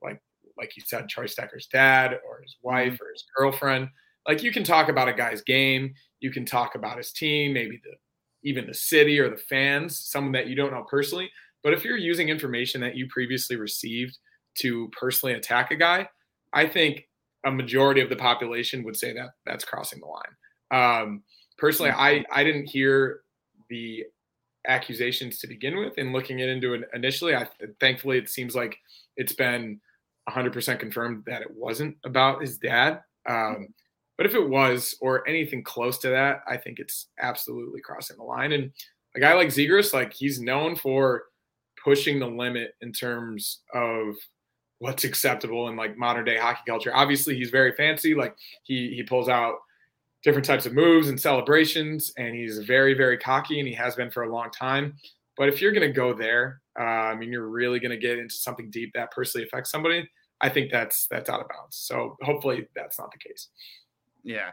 like 0.03 0.21
like 0.57 0.77
you 0.77 0.83
said, 0.87 1.09
Charlie 1.09 1.29
Stecher's 1.29 1.69
dad 1.73 2.19
or 2.29 2.43
his 2.43 2.57
wife 2.63 2.95
mm-hmm. 2.95 3.05
or 3.05 3.13
his 3.13 3.25
girlfriend. 3.37 3.89
Like 4.27 4.43
you 4.43 4.53
can 4.53 4.65
talk 4.65 4.89
about 4.89 5.09
a 5.09 5.13
guy's 5.13 5.41
game, 5.43 5.95
you 6.21 6.31
can 6.31 6.45
talk 6.45 6.75
about 6.75 6.99
his 6.99 7.13
team, 7.13 7.53
maybe 7.53 7.81
the 7.83 7.93
even 8.45 8.67
the 8.67 8.75
city 8.75 9.19
or 9.19 9.29
the 9.29 9.37
fans, 9.37 9.99
someone 9.99 10.33
that 10.33 10.47
you 10.47 10.55
don't 10.55 10.73
know 10.73 10.85
personally. 10.89 11.31
But 11.63 11.73
if 11.73 11.85
you're 11.85 11.97
using 11.97 12.29
information 12.29 12.81
that 12.83 12.97
you 12.97 13.09
previously 13.09 13.57
received 13.57 14.19
to 14.59 14.89
personally 14.99 15.35
attack 15.35 15.71
a 15.71 15.77
guy, 15.77 16.09
I 16.53 16.67
think 16.67 17.09
a 17.45 17.51
majority 17.51 18.01
of 18.01 18.09
the 18.09 18.17
population 18.17 18.85
would 18.85 18.97
say 18.97 19.13
that 19.13 19.31
that's 19.47 19.65
crossing 19.65 20.01
the 20.01 20.07
line. 20.07 21.03
Um, 21.03 21.23
personally, 21.57 21.91
I 21.91 22.25
I 22.33 22.45
didn't 22.45 22.67
hear 22.67 23.21
the 23.71 24.05
accusations 24.67 25.39
to 25.41 25.47
begin 25.47 25.79
with, 25.79 25.95
and 25.99 26.13
looking 26.13 26.41
it 26.41 26.49
into 26.49 26.75
it 26.75 26.89
initially, 26.95 27.35
I 27.35 27.49
thankfully 27.81 28.19
it 28.19 28.29
seems 28.29 28.55
like 28.55 28.79
it's 29.17 29.33
been 29.33 29.81
100% 30.29 30.79
confirmed 30.79 31.25
that 31.27 31.43
it 31.43 31.51
wasn't 31.51 31.97
about 32.05 32.41
his 32.41 32.59
dad. 32.59 33.01
Um, 33.29 33.69
but 34.17 34.27
if 34.27 34.35
it 34.35 34.49
was, 34.49 34.97
or 35.01 35.27
anything 35.29 35.63
close 35.63 35.99
to 35.99 36.09
that, 36.09 36.43
I 36.49 36.57
think 36.57 36.79
it's 36.79 37.07
absolutely 37.21 37.81
crossing 37.81 38.17
the 38.17 38.25
line. 38.25 38.53
And 38.53 38.73
a 39.15 39.21
guy 39.21 39.35
like 39.35 39.49
Zegras, 39.49 39.93
like 39.93 40.13
he's 40.13 40.41
known 40.41 40.77
for 40.77 41.25
pushing 41.83 42.19
the 42.19 42.27
limit 42.27 42.75
in 42.81 42.93
terms 42.93 43.61
of 43.73 44.17
what's 44.79 45.05
acceptable 45.05 45.69
in 45.69 45.77
like 45.77 45.97
modern 45.97 46.25
day 46.25 46.37
hockey 46.37 46.63
culture. 46.67 46.95
Obviously, 46.95 47.37
he's 47.37 47.51
very 47.51 47.73
fancy. 47.73 48.15
Like 48.15 48.37
he 48.65 48.95
he 48.95 49.03
pulls 49.03 49.29
out 49.29 49.57
different 50.25 50.47
types 50.47 50.67
of 50.67 50.75
moves 50.75 51.09
and 51.09 51.21
celebrations, 51.21 52.13
and 52.17 52.35
he's 52.35 52.59
very 52.59 52.95
very 52.95 53.19
cocky, 53.19 53.59
and 53.61 53.69
he 53.69 53.75
has 53.75 53.95
been 53.95 54.11
for 54.11 54.25
a 54.25 54.33
long 54.33 54.51
time. 54.51 54.95
But 55.37 55.49
if 55.49 55.63
you're 55.63 55.73
to 55.87 55.95
go 55.95 56.13
there, 56.13 56.61
uh, 56.79 56.83
I 56.83 57.15
mean, 57.15 57.31
you're 57.31 57.49
really 57.49 57.79
to 57.93 57.97
get 57.97 58.19
into 58.19 58.35
something 58.35 58.71
deep 58.71 58.93
that 58.95 59.13
personally 59.13 59.47
affects 59.47 59.71
somebody. 59.71 60.09
I 60.41 60.49
think 60.49 60.71
that's 60.71 61.07
that's 61.07 61.29
out 61.29 61.41
of 61.41 61.49
bounds. 61.49 61.77
So 61.77 62.17
hopefully 62.23 62.69
that's 62.75 62.99
not 62.99 63.11
the 63.11 63.19
case. 63.19 63.49
Yeah, 64.23 64.51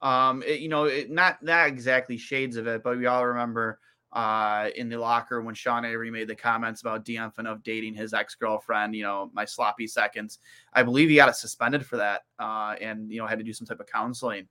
um, 0.00 0.42
it, 0.42 0.60
you 0.60 0.68
know, 0.68 0.84
it, 0.84 1.10
not 1.10 1.42
not 1.42 1.68
exactly 1.68 2.16
shades 2.16 2.56
of 2.56 2.66
it, 2.66 2.82
but 2.82 2.98
we 2.98 3.06
all 3.06 3.26
remember 3.26 3.78
uh, 4.12 4.68
in 4.76 4.88
the 4.88 4.98
locker 4.98 5.40
when 5.40 5.54
Sean 5.54 5.84
Avery 5.84 6.10
made 6.10 6.28
the 6.28 6.34
comments 6.34 6.82
about 6.82 7.04
Dion 7.04 7.30
Phaneuf 7.30 7.62
dating 7.62 7.94
his 7.94 8.12
ex 8.12 8.34
girlfriend. 8.34 8.94
You 8.94 9.04
know, 9.04 9.30
my 9.32 9.44
sloppy 9.44 9.86
seconds. 9.86 10.38
I 10.72 10.82
believe 10.82 11.08
he 11.08 11.16
got 11.16 11.36
suspended 11.36 11.86
for 11.86 11.96
that, 11.96 12.22
uh, 12.38 12.74
and 12.80 13.10
you 13.10 13.18
know 13.18 13.26
had 13.26 13.38
to 13.38 13.44
do 13.44 13.52
some 13.52 13.66
type 13.66 13.80
of 13.80 13.86
counseling. 13.86 14.48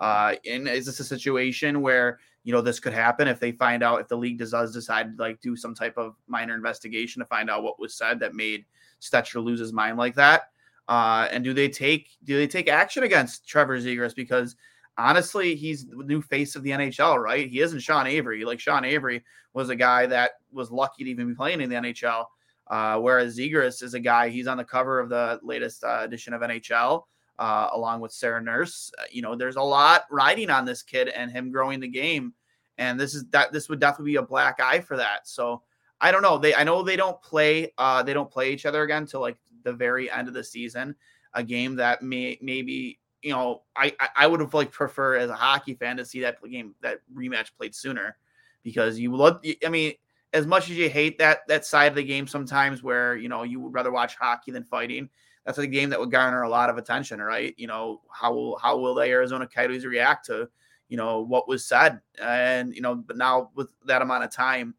Uh, 0.00 0.34
and 0.48 0.66
is 0.66 0.86
this 0.86 0.98
a 0.98 1.04
situation 1.04 1.80
where 1.80 2.18
you 2.44 2.52
know 2.52 2.60
this 2.60 2.80
could 2.80 2.92
happen 2.92 3.28
if 3.28 3.38
they 3.38 3.52
find 3.52 3.82
out 3.82 4.00
if 4.00 4.08
the 4.08 4.16
league 4.16 4.38
does 4.38 4.72
decide 4.72 5.16
to 5.16 5.22
like 5.22 5.40
do 5.40 5.56
some 5.56 5.74
type 5.74 5.96
of 5.96 6.16
minor 6.26 6.54
investigation 6.54 7.20
to 7.20 7.26
find 7.26 7.50
out 7.50 7.62
what 7.62 7.78
was 7.78 7.94
said 7.94 8.18
that 8.18 8.34
made 8.34 8.64
Stecher 9.02 9.42
lose 9.42 9.60
his 9.60 9.72
mind 9.72 9.98
like 9.98 10.14
that? 10.14 10.50
Uh, 10.88 11.28
and 11.30 11.44
do 11.44 11.52
they 11.54 11.68
take 11.68 12.10
do 12.24 12.36
they 12.36 12.46
take 12.46 12.68
action 12.68 13.02
against 13.02 13.46
Trevor 13.46 13.78
Zegras 13.78 14.14
because 14.14 14.56
honestly, 14.98 15.54
he's 15.54 15.86
the 15.86 16.04
new 16.04 16.20
face 16.20 16.56
of 16.56 16.62
the 16.62 16.70
NHL, 16.70 17.18
right? 17.18 17.48
He 17.48 17.60
isn't 17.60 17.80
Sean 17.80 18.06
Avery. 18.06 18.44
Like 18.44 18.60
Sean 18.60 18.84
Avery 18.84 19.24
was 19.54 19.68
a 19.68 19.76
guy 19.76 20.06
that 20.06 20.32
was 20.52 20.70
lucky 20.70 21.04
to 21.04 21.10
even 21.10 21.28
be 21.28 21.34
playing 21.34 21.60
in 21.60 21.70
the 21.70 21.76
NHL. 21.76 22.26
Uh, 22.68 22.98
whereas 22.98 23.36
Zegras 23.36 23.82
is 23.82 23.94
a 23.94 24.00
guy, 24.00 24.28
he's 24.28 24.46
on 24.46 24.56
the 24.56 24.64
cover 24.64 24.98
of 24.98 25.08
the 25.08 25.38
latest 25.42 25.84
uh, 25.84 26.00
edition 26.02 26.32
of 26.32 26.40
NHL, 26.40 27.02
uh, 27.38 27.68
along 27.72 28.00
with 28.00 28.12
Sarah 28.12 28.40
Nurse. 28.40 28.90
Uh, 28.98 29.04
you 29.10 29.20
know, 29.20 29.34
there's 29.34 29.56
a 29.56 29.62
lot 29.62 30.04
riding 30.10 30.48
on 30.48 30.64
this 30.64 30.82
kid 30.82 31.08
and 31.08 31.30
him 31.30 31.50
growing 31.50 31.80
the 31.80 31.88
game. 31.88 32.32
And 32.78 32.98
this 32.98 33.14
is 33.14 33.24
that 33.30 33.52
this 33.52 33.68
would 33.68 33.80
definitely 33.80 34.12
be 34.12 34.16
a 34.16 34.22
black 34.22 34.58
eye 34.60 34.80
for 34.80 34.96
that. 34.96 35.28
So 35.28 35.62
I 36.02 36.10
don't 36.10 36.22
know. 36.22 36.36
They 36.36 36.54
I 36.54 36.64
know 36.64 36.82
they 36.82 36.96
don't 36.96 37.20
play 37.22 37.72
uh 37.78 38.02
they 38.02 38.12
don't 38.12 38.30
play 38.30 38.52
each 38.52 38.66
other 38.66 38.82
again 38.82 39.06
till 39.06 39.20
like 39.20 39.38
the 39.62 39.72
very 39.72 40.10
end 40.10 40.28
of 40.28 40.34
the 40.34 40.44
season. 40.44 40.96
A 41.34 41.42
game 41.42 41.76
that 41.76 42.02
may 42.02 42.38
maybe 42.42 42.98
you 43.22 43.30
know, 43.30 43.62
I 43.76 43.94
I 44.16 44.26
would 44.26 44.40
have 44.40 44.52
like 44.52 44.72
prefer 44.72 45.16
as 45.16 45.30
a 45.30 45.34
hockey 45.34 45.74
fan 45.74 45.96
to 45.96 46.04
see 46.04 46.20
that 46.22 46.42
game 46.50 46.74
that 46.82 46.98
rematch 47.14 47.52
played 47.56 47.74
sooner 47.74 48.16
because 48.64 48.98
you 48.98 49.14
love 49.14 49.40
I 49.64 49.68
mean, 49.68 49.94
as 50.32 50.46
much 50.46 50.68
as 50.70 50.76
you 50.76 50.90
hate 50.90 51.18
that 51.18 51.46
that 51.46 51.64
side 51.64 51.92
of 51.92 51.94
the 51.94 52.02
game 52.02 52.26
sometimes, 52.26 52.82
where 52.82 53.16
you 53.16 53.28
know 53.28 53.44
you 53.44 53.60
would 53.60 53.72
rather 53.72 53.92
watch 53.92 54.16
hockey 54.16 54.50
than 54.50 54.64
fighting. 54.64 55.08
That's 55.46 55.58
a 55.58 55.66
game 55.66 55.90
that 55.90 55.98
would 55.98 56.10
garner 56.10 56.42
a 56.42 56.48
lot 56.48 56.70
of 56.70 56.78
attention, 56.78 57.20
right? 57.20 57.54
You 57.56 57.68
know 57.68 58.00
how 58.12 58.34
will 58.34 58.58
how 58.58 58.76
will 58.76 58.94
the 58.94 59.02
Arizona 59.02 59.46
Coyotes 59.46 59.84
react 59.84 60.26
to 60.26 60.48
you 60.88 60.96
know 60.96 61.20
what 61.22 61.46
was 61.46 61.64
said, 61.64 62.00
and 62.20 62.74
you 62.74 62.82
know, 62.82 62.96
but 62.96 63.16
now 63.16 63.50
with 63.54 63.68
that 63.86 64.02
amount 64.02 64.24
of 64.24 64.32
time 64.32 64.74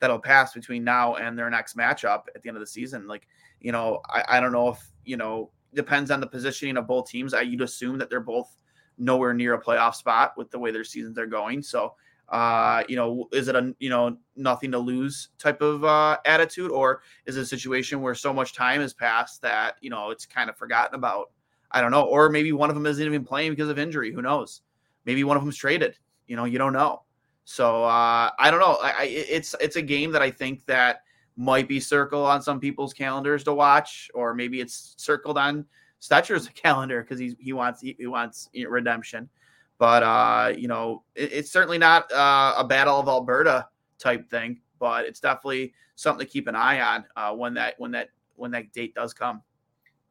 that'll 0.00 0.18
pass 0.18 0.52
between 0.52 0.84
now 0.84 1.16
and 1.16 1.38
their 1.38 1.50
next 1.50 1.76
matchup 1.76 2.22
at 2.34 2.42
the 2.42 2.48
end 2.48 2.56
of 2.56 2.60
the 2.60 2.66
season, 2.66 3.06
like 3.06 3.26
you 3.60 3.72
know, 3.72 4.00
I, 4.08 4.24
I 4.28 4.40
don't 4.40 4.52
know 4.52 4.68
if 4.68 4.90
you 5.04 5.16
know 5.16 5.50
depends 5.74 6.10
on 6.10 6.20
the 6.20 6.26
positioning 6.26 6.76
of 6.76 6.86
both 6.86 7.08
teams. 7.08 7.34
I, 7.34 7.42
you'd 7.42 7.60
assume 7.60 7.98
that 7.98 8.10
they're 8.10 8.20
both 8.20 8.54
nowhere 8.96 9.34
near 9.34 9.54
a 9.54 9.62
playoff 9.62 9.94
spot 9.94 10.34
with 10.36 10.50
the 10.50 10.58
way 10.58 10.70
their 10.70 10.84
seasons 10.84 11.18
are 11.18 11.26
going. 11.26 11.62
So, 11.62 11.94
uh, 12.28 12.82
you 12.88 12.96
know, 12.96 13.28
is 13.32 13.48
it 13.48 13.56
a 13.56 13.74
you 13.78 13.90
know 13.90 14.16
nothing 14.36 14.70
to 14.72 14.78
lose 14.78 15.30
type 15.38 15.62
of 15.62 15.84
uh, 15.84 16.18
attitude, 16.24 16.70
or 16.70 17.02
is 17.26 17.36
it 17.36 17.42
a 17.42 17.46
situation 17.46 18.00
where 18.00 18.14
so 18.14 18.32
much 18.32 18.54
time 18.54 18.80
has 18.80 18.92
passed 18.92 19.42
that 19.42 19.76
you 19.80 19.90
know 19.90 20.10
it's 20.10 20.26
kind 20.26 20.50
of 20.50 20.56
forgotten 20.56 20.94
about? 20.94 21.30
I 21.70 21.80
don't 21.80 21.90
know, 21.90 22.04
or 22.04 22.30
maybe 22.30 22.52
one 22.52 22.70
of 22.70 22.76
them 22.76 22.86
isn't 22.86 23.04
even 23.04 23.24
playing 23.24 23.52
because 23.52 23.68
of 23.68 23.78
injury. 23.78 24.12
Who 24.12 24.22
knows? 24.22 24.62
Maybe 25.04 25.22
one 25.24 25.36
of 25.36 25.42
them's 25.42 25.56
traded. 25.56 25.96
You 26.26 26.36
know, 26.36 26.44
you 26.44 26.58
don't 26.58 26.72
know. 26.72 27.02
So 27.50 27.82
uh, 27.82 28.30
I 28.38 28.50
don't 28.50 28.60
know. 28.60 28.76
I, 28.82 28.92
I, 28.98 29.04
it's 29.04 29.56
it's 29.58 29.76
a 29.76 29.82
game 29.82 30.12
that 30.12 30.20
I 30.20 30.30
think 30.30 30.66
that 30.66 31.00
might 31.34 31.66
be 31.66 31.80
circled 31.80 32.26
on 32.26 32.42
some 32.42 32.60
people's 32.60 32.92
calendars 32.92 33.42
to 33.44 33.54
watch, 33.54 34.10
or 34.12 34.34
maybe 34.34 34.60
it's 34.60 34.92
circled 34.98 35.38
on 35.38 35.64
Stecher's 35.98 36.46
calendar 36.54 37.00
because 37.00 37.18
he 37.18 37.34
he 37.40 37.54
wants 37.54 37.80
he, 37.80 37.96
he 37.98 38.06
wants 38.06 38.50
redemption. 38.68 39.30
But 39.78 40.02
uh, 40.02 40.52
you 40.58 40.68
know, 40.68 41.04
it, 41.14 41.32
it's 41.32 41.50
certainly 41.50 41.78
not 41.78 42.12
uh, 42.12 42.52
a 42.58 42.64
battle 42.64 43.00
of 43.00 43.08
Alberta 43.08 43.66
type 43.98 44.28
thing, 44.28 44.60
but 44.78 45.06
it's 45.06 45.18
definitely 45.18 45.72
something 45.94 46.26
to 46.26 46.30
keep 46.30 46.48
an 46.48 46.54
eye 46.54 46.82
on 46.82 47.06
uh, 47.16 47.34
when 47.34 47.54
that 47.54 47.76
when 47.78 47.92
that 47.92 48.10
when 48.36 48.50
that 48.50 48.74
date 48.74 48.94
does 48.94 49.14
come. 49.14 49.40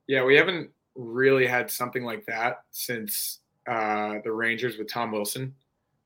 Yeah, 0.08 0.24
we 0.24 0.36
haven't 0.36 0.72
really 0.96 1.46
had 1.46 1.70
something 1.70 2.04
like 2.04 2.26
that 2.26 2.64
since 2.72 3.42
uh, 3.68 4.16
the 4.24 4.32
Rangers 4.32 4.80
with 4.80 4.90
Tom 4.90 5.12
Wilson 5.12 5.54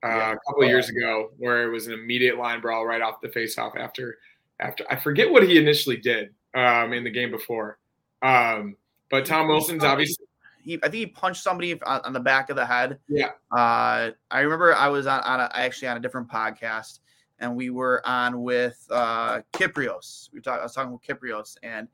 uh, 0.04 0.08
yeah. 0.08 0.32
a 0.34 0.38
couple 0.47 0.64
of 0.64 0.70
years 0.70 0.89
ago, 0.89 1.32
where 1.38 1.64
it 1.64 1.72
was 1.72 1.88
an 1.88 1.93
immediate 1.93 2.38
line 2.38 2.62
brawl 2.62 2.86
right 2.86 3.02
off 3.02 3.22
the 3.22 3.30
faceoff 3.30 3.78
after 3.78 4.18
after 4.60 4.84
I 4.89 4.95
forget 4.95 5.30
what 5.30 5.43
he 5.43 5.58
initially 5.58 5.97
did 5.97 6.30
um, 6.54 6.93
in 6.93 7.04
the 7.04 7.10
game 7.10 7.32
before. 7.32 7.80
Um, 8.22 8.76
but 9.10 9.26
Tom 9.26 9.47
Wilson's 9.47 9.84
obviously. 9.84 10.26
He, 10.64 10.76
I 10.76 10.89
think 10.89 10.93
he 10.93 11.06
punched 11.08 11.41
somebody 11.41 11.82
on 11.82 12.14
the 12.14 12.20
back 12.20 12.52
of 12.52 12.56
the 12.56 12.66
head. 12.66 12.99
Yeah. 13.08 13.32
Uh, 13.52 14.12
I 14.30 14.41
remember 14.41 14.76
I 14.76 14.89
was 14.89 15.08
on, 15.08 15.20
on 15.22 15.39
a, 15.39 15.49
actually 15.56 15.88
on 15.88 15.97
a 15.97 15.99
different 15.99 16.30
podcast, 16.30 16.99
and 17.39 17.56
we 17.56 17.72
were 17.72 18.06
on 18.06 18.43
with 18.43 18.86
uh, 18.91 19.41
Kypreos. 19.54 20.32
We 20.32 20.39
talked. 20.39 20.60
I 20.60 20.64
was 20.64 20.76
talking 20.76 20.91
with 20.91 21.02
Kypreos, 21.02 21.58
and 21.64 21.88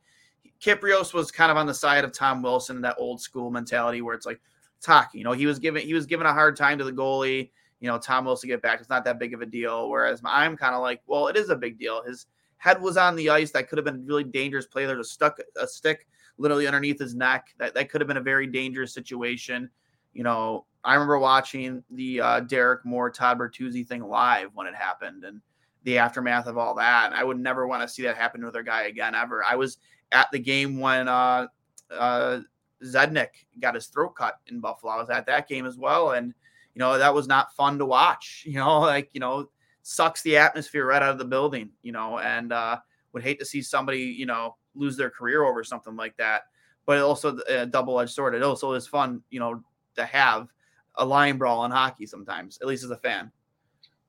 Kypreos 0.61 1.13
was 1.13 1.31
kind 1.31 1.49
of 1.49 1.55
on 1.55 1.65
the 1.65 1.73
side 1.73 2.03
of 2.03 2.11
Tom 2.11 2.41
Wilson, 2.41 2.81
that 2.81 2.97
old 2.99 3.21
school 3.21 3.49
mentality 3.51 4.01
where 4.01 4.15
it's 4.15 4.25
like 4.25 4.41
hockey. 4.85 5.19
You 5.19 5.23
know, 5.23 5.31
he 5.31 5.45
was 5.45 5.59
giving 5.59 5.85
he 5.85 5.93
was 5.93 6.05
giving 6.05 6.27
a 6.27 6.33
hard 6.33 6.57
time 6.57 6.77
to 6.77 6.83
the 6.83 6.91
goalie. 6.91 7.51
You 7.79 7.87
know, 7.87 7.97
Tom 7.97 8.25
Wilson 8.25 8.49
get 8.49 8.61
back. 8.61 8.79
It's 8.79 8.89
not 8.89 9.05
that 9.05 9.19
big 9.19 9.33
of 9.33 9.41
a 9.41 9.45
deal. 9.45 9.89
Whereas 9.89 10.21
I'm 10.25 10.57
kind 10.57 10.75
of 10.75 10.81
like, 10.81 11.01
well, 11.05 11.27
it 11.27 11.37
is 11.37 11.49
a 11.49 11.55
big 11.55 11.77
deal. 11.77 12.03
His 12.03 12.25
head 12.57 12.81
was 12.81 12.97
on 12.97 13.15
the 13.15 13.29
ice. 13.29 13.51
That 13.51 13.69
could 13.69 13.77
have 13.77 13.85
been 13.85 14.01
a 14.01 14.05
really 14.05 14.23
dangerous 14.23 14.65
play. 14.65 14.85
There's 14.85 15.05
a 15.05 15.09
stuck 15.09 15.39
a 15.59 15.67
stick 15.67 16.07
literally 16.37 16.67
underneath 16.67 16.99
his 16.99 17.15
neck. 17.15 17.47
That 17.59 17.73
that 17.75 17.89
could 17.89 18.01
have 18.01 18.07
been 18.07 18.17
a 18.17 18.21
very 18.21 18.47
dangerous 18.47 18.93
situation. 18.93 19.69
You 20.13 20.23
know, 20.23 20.65
I 20.83 20.93
remember 20.93 21.19
watching 21.19 21.83
the 21.91 22.21
uh, 22.21 22.39
Derek 22.41 22.85
Moore 22.85 23.11
Todd 23.11 23.37
Bertuzzi 23.37 23.85
thing 23.85 24.01
live 24.01 24.49
when 24.53 24.67
it 24.67 24.75
happened, 24.75 25.23
and 25.23 25.41
the 25.83 25.97
aftermath 25.97 26.47
of 26.47 26.57
all 26.57 26.75
that. 26.75 27.13
I 27.13 27.23
would 27.23 27.39
never 27.39 27.67
want 27.67 27.81
to 27.81 27.87
see 27.87 28.03
that 28.03 28.17
happen 28.17 28.41
to 28.41 28.47
another 28.47 28.63
guy 28.63 28.83
again 28.83 29.15
ever. 29.15 29.43
I 29.43 29.55
was 29.55 29.77
at 30.11 30.27
the 30.31 30.39
game 30.39 30.79
when 30.79 31.07
uh, 31.07 31.47
uh, 31.91 32.39
Zednik 32.83 33.29
got 33.59 33.75
his 33.75 33.87
throat 33.87 34.15
cut 34.15 34.39
in 34.47 34.59
Buffalo. 34.59 34.93
I 34.93 34.97
was 34.97 35.09
at 35.09 35.25
that 35.27 35.47
game 35.47 35.65
as 35.65 35.77
well, 35.77 36.11
and 36.11 36.33
you 36.77 36.79
know 36.79 36.99
that 36.99 37.11
was 37.11 37.27
not 37.27 37.55
fun 37.55 37.79
to 37.79 37.85
watch. 37.85 38.43
You 38.47 38.59
know, 38.59 38.81
like 38.81 39.09
you 39.13 39.19
know, 39.19 39.49
sucks 39.81 40.21
the 40.21 40.37
atmosphere 40.37 40.85
right 40.85 41.01
out 41.01 41.09
of 41.09 41.17
the 41.17 41.25
building. 41.25 41.71
You 41.81 41.91
know, 41.91 42.19
and 42.19 42.53
uh, 42.53 42.77
would 43.13 43.23
hate 43.23 43.39
to 43.39 43.45
see 43.45 43.63
somebody 43.63 44.01
you 44.01 44.27
know 44.27 44.55
lose 44.75 44.95
their 44.95 45.09
career 45.09 45.43
over 45.43 45.63
something 45.63 45.95
like 45.95 46.15
that. 46.17 46.43
But 46.85 46.99
also 46.99 47.39
a 47.49 47.65
double-edged 47.65 48.13
sword. 48.13 48.35
It 48.35 48.43
also 48.43 48.73
is 48.73 48.87
fun, 48.87 49.21
you 49.31 49.39
know, 49.39 49.61
to 49.95 50.05
have 50.05 50.49
a 50.95 51.03
line 51.03 51.37
brawl 51.37 51.65
in 51.65 51.71
hockey 51.71 52.05
sometimes, 52.05 52.59
at 52.61 52.67
least 52.67 52.83
as 52.83 52.91
a 52.91 52.97
fan. 52.97 53.31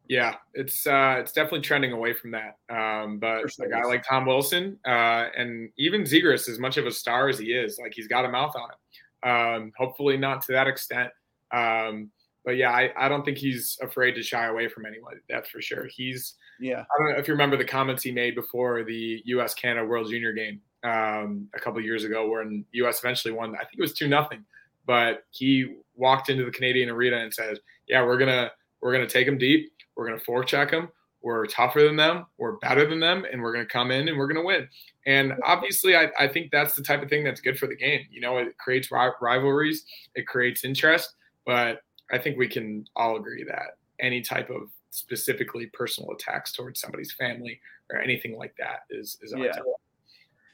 Yeah, 0.06 0.34
it's 0.52 0.86
uh, 0.86 1.16
it's 1.18 1.32
definitely 1.32 1.62
trending 1.62 1.92
away 1.92 2.12
from 2.12 2.32
that. 2.32 2.58
Um, 2.68 3.18
but 3.18 3.50
sure 3.50 3.66
a 3.66 3.70
guy 3.70 3.82
like 3.84 4.04
Tom 4.06 4.26
Wilson 4.26 4.78
uh, 4.86 5.28
and 5.36 5.70
even 5.78 6.02
Zegras, 6.02 6.50
as 6.50 6.58
much 6.58 6.76
of 6.76 6.86
a 6.86 6.92
star 6.92 7.30
as 7.30 7.38
he 7.38 7.46
is, 7.46 7.78
like 7.82 7.94
he's 7.94 8.08
got 8.08 8.26
a 8.26 8.28
mouth 8.28 8.54
on 8.54 8.68
it. 8.70 9.26
Um, 9.26 9.72
hopefully 9.76 10.18
not 10.18 10.42
to 10.42 10.52
that 10.52 10.66
extent. 10.68 11.10
Um, 11.50 12.10
but 12.48 12.56
yeah, 12.56 12.70
I, 12.70 12.90
I 12.96 13.10
don't 13.10 13.26
think 13.26 13.36
he's 13.36 13.76
afraid 13.82 14.12
to 14.12 14.22
shy 14.22 14.46
away 14.46 14.68
from 14.68 14.86
anyone. 14.86 15.20
That's 15.28 15.50
for 15.50 15.60
sure. 15.60 15.86
He's 15.94 16.36
yeah. 16.58 16.80
I 16.80 16.98
don't 16.98 17.12
know 17.12 17.18
if 17.18 17.28
you 17.28 17.34
remember 17.34 17.58
the 17.58 17.64
comments 17.66 18.02
he 18.02 18.10
made 18.10 18.34
before 18.34 18.84
the 18.84 19.20
U.S. 19.26 19.52
Canada 19.52 19.86
World 19.86 20.08
Junior 20.08 20.32
game 20.32 20.62
um, 20.82 21.46
a 21.54 21.60
couple 21.60 21.78
years 21.82 22.04
ago, 22.04 22.30
when 22.30 22.64
U.S. 22.72 23.00
eventually 23.00 23.34
won. 23.34 23.54
I 23.54 23.58
think 23.58 23.74
it 23.76 23.82
was 23.82 23.92
two 23.92 24.08
nothing, 24.08 24.46
but 24.86 25.24
he 25.28 25.74
walked 25.94 26.30
into 26.30 26.46
the 26.46 26.50
Canadian 26.50 26.88
arena 26.88 27.18
and 27.18 27.34
said, 27.34 27.58
"Yeah, 27.86 28.02
we're 28.02 28.16
gonna 28.16 28.50
we're 28.80 28.92
gonna 28.92 29.06
take 29.06 29.26
them 29.26 29.36
deep. 29.36 29.70
We're 29.94 30.06
going 30.08 30.18
to 30.18 30.24
forecheck 30.24 30.70
them. 30.70 30.88
We're 31.20 31.44
tougher 31.48 31.82
than 31.82 31.96
them. 31.96 32.24
We're 32.38 32.56
better 32.60 32.88
than 32.88 33.00
them, 33.00 33.26
and 33.30 33.42
we're 33.42 33.52
going 33.52 33.66
to 33.66 33.70
come 33.70 33.90
in 33.90 34.08
and 34.08 34.16
we're 34.16 34.28
going 34.28 34.40
to 34.40 34.46
win. 34.46 34.68
And 35.04 35.34
obviously, 35.44 35.96
I, 35.96 36.08
I, 36.18 36.28
think 36.28 36.52
that's 36.52 36.74
the 36.76 36.82
type 36.82 37.02
of 37.02 37.10
thing 37.10 37.24
that's 37.24 37.40
good 37.40 37.58
for 37.58 37.66
the 37.66 37.74
game. 37.74 38.06
You 38.08 38.20
know, 38.20 38.38
it 38.38 38.56
creates 38.58 38.90
rivalries, 38.92 39.84
it 40.14 40.26
creates 40.28 40.64
interest. 40.64 41.14
But 41.44 41.80
I 42.10 42.18
think 42.18 42.38
we 42.38 42.48
can 42.48 42.86
all 42.96 43.16
agree 43.16 43.44
that 43.44 43.78
any 44.00 44.20
type 44.20 44.50
of 44.50 44.70
specifically 44.90 45.66
personal 45.66 46.10
attacks 46.12 46.52
towards 46.52 46.80
somebody's 46.80 47.12
family 47.12 47.60
or 47.90 47.98
anything 48.00 48.36
like 48.36 48.54
that 48.58 48.80
is 48.90 49.18
is 49.22 49.32
unacceptable. 49.32 49.80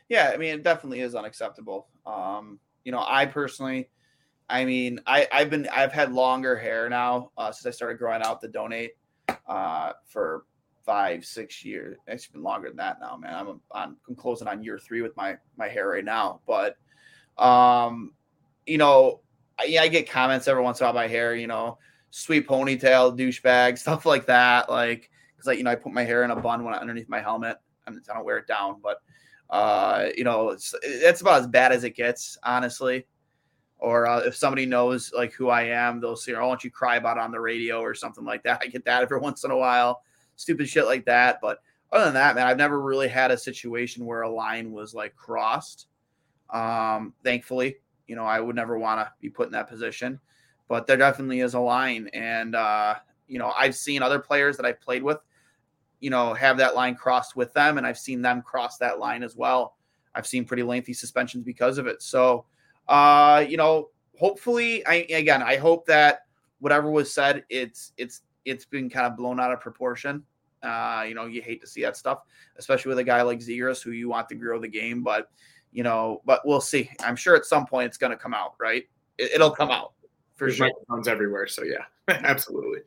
Yeah, 0.08 0.28
yeah 0.28 0.34
I 0.34 0.36
mean, 0.36 0.54
it 0.54 0.62
definitely 0.62 1.00
is 1.00 1.14
unacceptable. 1.14 1.88
Um, 2.06 2.58
you 2.84 2.92
know, 2.92 3.04
I 3.06 3.26
personally. 3.26 3.90
I 4.48 4.66
mean, 4.66 5.00
I, 5.06 5.26
I've 5.32 5.48
been 5.48 5.66
I've 5.72 5.92
had 5.92 6.12
longer 6.12 6.54
hair 6.54 6.90
now 6.90 7.30
uh, 7.38 7.50
since 7.50 7.66
I 7.66 7.74
started 7.74 7.98
growing 7.98 8.22
out 8.22 8.42
the 8.42 8.48
donate 8.48 8.92
uh, 9.48 9.92
for 10.06 10.44
five, 10.84 11.24
six 11.24 11.64
years. 11.64 11.96
It's 12.06 12.26
been 12.26 12.42
longer 12.42 12.68
than 12.68 12.76
that 12.76 13.00
now, 13.00 13.16
man. 13.16 13.34
I'm 13.34 13.60
on, 13.70 13.96
I'm 14.06 14.14
closing 14.14 14.46
on 14.46 14.62
year 14.62 14.78
three 14.78 15.00
with 15.00 15.16
my 15.16 15.38
my 15.56 15.68
hair 15.68 15.88
right 15.88 16.04
now. 16.04 16.40
But, 16.46 16.76
um, 17.38 18.12
you 18.66 18.76
know, 18.76 19.20
I, 19.58 19.64
yeah, 19.64 19.82
I 19.82 19.88
get 19.88 20.08
comments 20.08 20.48
every 20.48 20.62
once 20.62 20.80
in 20.80 20.84
a 20.84 20.86
while 20.88 20.94
my 20.94 21.08
hair. 21.08 21.34
You 21.34 21.46
know, 21.46 21.78
sweet 22.10 22.48
ponytail, 22.48 23.18
douchebag, 23.18 23.78
stuff 23.78 24.06
like 24.06 24.26
that. 24.26 24.70
Like, 24.70 25.10
because 25.34 25.46
like 25.46 25.58
you 25.58 25.64
know, 25.64 25.70
I 25.70 25.76
put 25.76 25.92
my 25.92 26.04
hair 26.04 26.24
in 26.24 26.30
a 26.30 26.36
bun 26.36 26.64
when 26.64 26.74
I, 26.74 26.78
underneath 26.78 27.08
my 27.08 27.20
helmet, 27.20 27.58
I 27.86 27.92
don't 27.92 28.24
wear 28.24 28.38
it 28.38 28.46
down. 28.46 28.80
But, 28.82 28.98
uh, 29.50 30.08
you 30.16 30.24
know, 30.24 30.50
it's 30.50 30.74
it's 30.82 31.20
about 31.20 31.40
as 31.40 31.46
bad 31.46 31.72
as 31.72 31.84
it 31.84 31.96
gets, 31.96 32.38
honestly 32.42 33.06
or 33.84 34.06
uh, 34.06 34.20
if 34.20 34.34
somebody 34.34 34.64
knows 34.64 35.12
like 35.14 35.34
who 35.34 35.50
I 35.50 35.64
am, 35.64 36.00
they'll 36.00 36.16
say, 36.16 36.34
"I 36.34 36.40
oh, 36.40 36.48
want 36.48 36.64
you 36.64 36.70
cry 36.70 36.96
about 36.96 37.18
on 37.18 37.30
the 37.30 37.40
radio" 37.40 37.80
or 37.80 37.94
something 37.94 38.24
like 38.24 38.42
that. 38.44 38.60
I 38.64 38.66
get 38.66 38.84
that 38.86 39.02
every 39.02 39.18
once 39.18 39.44
in 39.44 39.50
a 39.50 39.56
while, 39.56 40.02
stupid 40.36 40.68
shit 40.68 40.86
like 40.86 41.04
that. 41.04 41.38
But 41.42 41.58
other 41.92 42.06
than 42.06 42.14
that, 42.14 42.34
man, 42.34 42.46
I've 42.46 42.56
never 42.56 42.80
really 42.80 43.08
had 43.08 43.30
a 43.30 43.36
situation 43.36 44.06
where 44.06 44.22
a 44.22 44.30
line 44.30 44.72
was 44.72 44.94
like 44.94 45.14
crossed. 45.14 45.88
Um, 46.50 47.12
thankfully, 47.22 47.76
you 48.06 48.16
know, 48.16 48.24
I 48.24 48.40
would 48.40 48.56
never 48.56 48.78
want 48.78 49.00
to 49.00 49.12
be 49.20 49.30
put 49.30 49.46
in 49.46 49.52
that 49.52 49.68
position, 49.68 50.20
but 50.68 50.86
there 50.86 50.96
definitely 50.96 51.40
is 51.40 51.54
a 51.54 51.60
line, 51.60 52.08
and 52.12 52.54
uh, 52.54 52.96
you 53.28 53.38
know, 53.38 53.52
I've 53.56 53.74
seen 53.74 54.02
other 54.02 54.18
players 54.18 54.56
that 54.56 54.66
I've 54.66 54.80
played 54.80 55.02
with, 55.02 55.18
you 56.00 56.10
know, 56.10 56.34
have 56.34 56.56
that 56.58 56.74
line 56.74 56.94
crossed 56.94 57.36
with 57.36 57.52
them, 57.52 57.78
and 57.78 57.86
I've 57.86 57.98
seen 57.98 58.22
them 58.22 58.42
cross 58.42 58.78
that 58.78 58.98
line 58.98 59.22
as 59.22 59.36
well. 59.36 59.76
I've 60.14 60.26
seen 60.26 60.44
pretty 60.44 60.62
lengthy 60.62 60.92
suspensions 60.92 61.44
because 61.44 61.78
of 61.78 61.86
it. 61.86 62.02
So 62.02 62.44
uh, 62.88 63.44
you 63.48 63.56
know, 63.56 63.90
hopefully, 64.18 64.84
I 64.86 65.06
again, 65.10 65.42
I 65.42 65.56
hope 65.56 65.86
that 65.86 66.20
whatever 66.60 66.90
was 66.90 67.12
said, 67.12 67.44
it's 67.48 67.92
it's 67.96 68.22
it's 68.44 68.64
been 68.64 68.90
kind 68.90 69.06
of 69.06 69.16
blown 69.16 69.40
out 69.40 69.52
of 69.52 69.60
proportion. 69.60 70.22
Uh, 70.62 71.04
you 71.06 71.14
know, 71.14 71.26
you 71.26 71.42
hate 71.42 71.60
to 71.60 71.66
see 71.66 71.82
that 71.82 71.96
stuff, 71.96 72.20
especially 72.56 72.88
with 72.88 72.98
a 72.98 73.04
guy 73.04 73.22
like 73.22 73.38
Zegras 73.38 73.82
who 73.82 73.90
you 73.90 74.08
want 74.08 74.28
to 74.30 74.34
grow 74.34 74.58
the 74.58 74.68
game. 74.68 75.02
But 75.02 75.30
you 75.74 75.82
know, 75.82 76.22
but 76.24 76.40
we'll 76.46 76.60
see. 76.60 76.88
I'm 77.00 77.16
sure 77.16 77.36
at 77.36 77.44
some 77.44 77.66
point 77.66 77.86
it's 77.86 77.98
going 77.98 78.12
to 78.12 78.16
come 78.16 78.32
out, 78.32 78.54
right? 78.58 78.84
It, 79.18 79.38
will 79.38 79.50
come 79.50 79.70
out 79.70 79.92
for 80.36 80.46
There's 80.46 80.56
sure. 80.56 80.68
Microphones 80.68 81.08
everywhere, 81.08 81.46
so 81.46 81.64
yeah, 81.64 81.84
absolutely. 82.08 82.80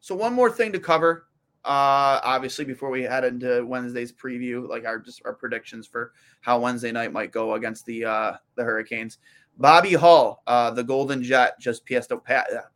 So 0.00 0.14
one 0.14 0.34
more 0.34 0.50
thing 0.50 0.72
to 0.72 0.80
cover, 0.80 1.28
uh, 1.64 2.20
obviously, 2.22 2.64
before 2.64 2.90
we 2.90 3.02
head 3.02 3.24
into 3.24 3.64
Wednesday's 3.64 4.12
preview, 4.12 4.68
like 4.68 4.84
our 4.84 4.98
just 4.98 5.22
our 5.24 5.34
predictions 5.34 5.86
for 5.86 6.12
how 6.40 6.58
Wednesday 6.58 6.92
night 6.92 7.12
might 7.12 7.32
go 7.32 7.54
against 7.54 7.86
the 7.86 8.04
uh, 8.04 8.32
the 8.56 8.64
Hurricanes. 8.64 9.18
Bobby 9.58 9.94
Hull, 9.94 10.42
uh, 10.46 10.70
the 10.70 10.84
Golden 10.84 11.22
Jet, 11.22 11.58
just 11.58 11.86
pissed, 11.86 12.12
uh, 12.12 12.18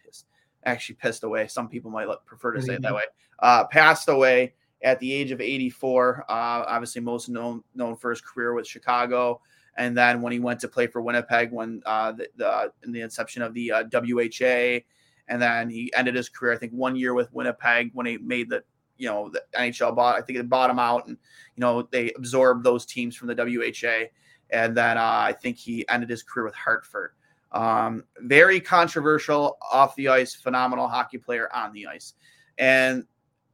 pissed 0.02 0.26
actually 0.64 0.94
pissed 0.94 1.24
away. 1.24 1.46
Some 1.46 1.68
people 1.68 1.90
might 1.90 2.08
prefer 2.24 2.52
to 2.52 2.62
say 2.62 2.74
it 2.74 2.82
that 2.82 2.88
mm-hmm. 2.88 2.96
way. 2.96 3.02
Uh, 3.40 3.64
passed 3.66 4.08
away 4.08 4.54
at 4.82 4.98
the 5.00 5.12
age 5.12 5.30
of 5.30 5.40
84. 5.40 6.24
Uh, 6.28 6.32
obviously, 6.66 7.00
most 7.00 7.28
known 7.28 7.62
known 7.74 7.96
for 7.96 8.10
his 8.10 8.20
career 8.20 8.54
with 8.54 8.66
Chicago, 8.66 9.40
and 9.76 9.96
then 9.96 10.22
when 10.22 10.32
he 10.32 10.38
went 10.38 10.60
to 10.60 10.68
play 10.68 10.86
for 10.86 11.00
Winnipeg, 11.00 11.52
when 11.52 11.82
uh, 11.86 12.12
the, 12.12 12.28
the 12.36 12.72
in 12.84 12.92
the 12.92 13.00
inception 13.00 13.42
of 13.42 13.54
the 13.54 13.72
uh, 13.72 13.84
WHA, 13.92 14.80
and 15.28 15.40
then 15.40 15.70
he 15.70 15.92
ended 15.94 16.14
his 16.14 16.28
career, 16.28 16.52
I 16.52 16.56
think, 16.56 16.72
one 16.72 16.96
year 16.96 17.14
with 17.14 17.32
Winnipeg 17.32 17.90
when 17.94 18.06
he 18.06 18.18
made 18.18 18.50
the 18.50 18.62
you 18.98 19.08
know 19.08 19.30
the 19.30 19.42
NHL 19.58 19.94
bought. 19.94 20.16
I 20.16 20.22
think 20.22 20.38
they 20.38 20.44
bought 20.44 20.70
him 20.70 20.78
out, 20.78 21.06
and 21.06 21.16
you 21.56 21.60
know 21.60 21.82
they 21.90 22.12
absorbed 22.16 22.64
those 22.64 22.86
teams 22.86 23.16
from 23.16 23.28
the 23.28 23.34
WHA, 23.34 24.08
and 24.50 24.76
then 24.76 24.98
uh, 24.98 25.02
I 25.02 25.32
think 25.32 25.56
he 25.56 25.86
ended 25.88 26.10
his 26.10 26.22
career 26.22 26.44
with 26.44 26.54
Hartford. 26.54 27.12
Um, 27.52 28.04
very 28.18 28.60
controversial 28.60 29.58
off 29.72 29.96
the 29.96 30.08
ice, 30.08 30.34
phenomenal 30.34 30.86
hockey 30.86 31.18
player 31.18 31.48
on 31.52 31.72
the 31.72 31.86
ice. 31.86 32.14
And 32.58 33.04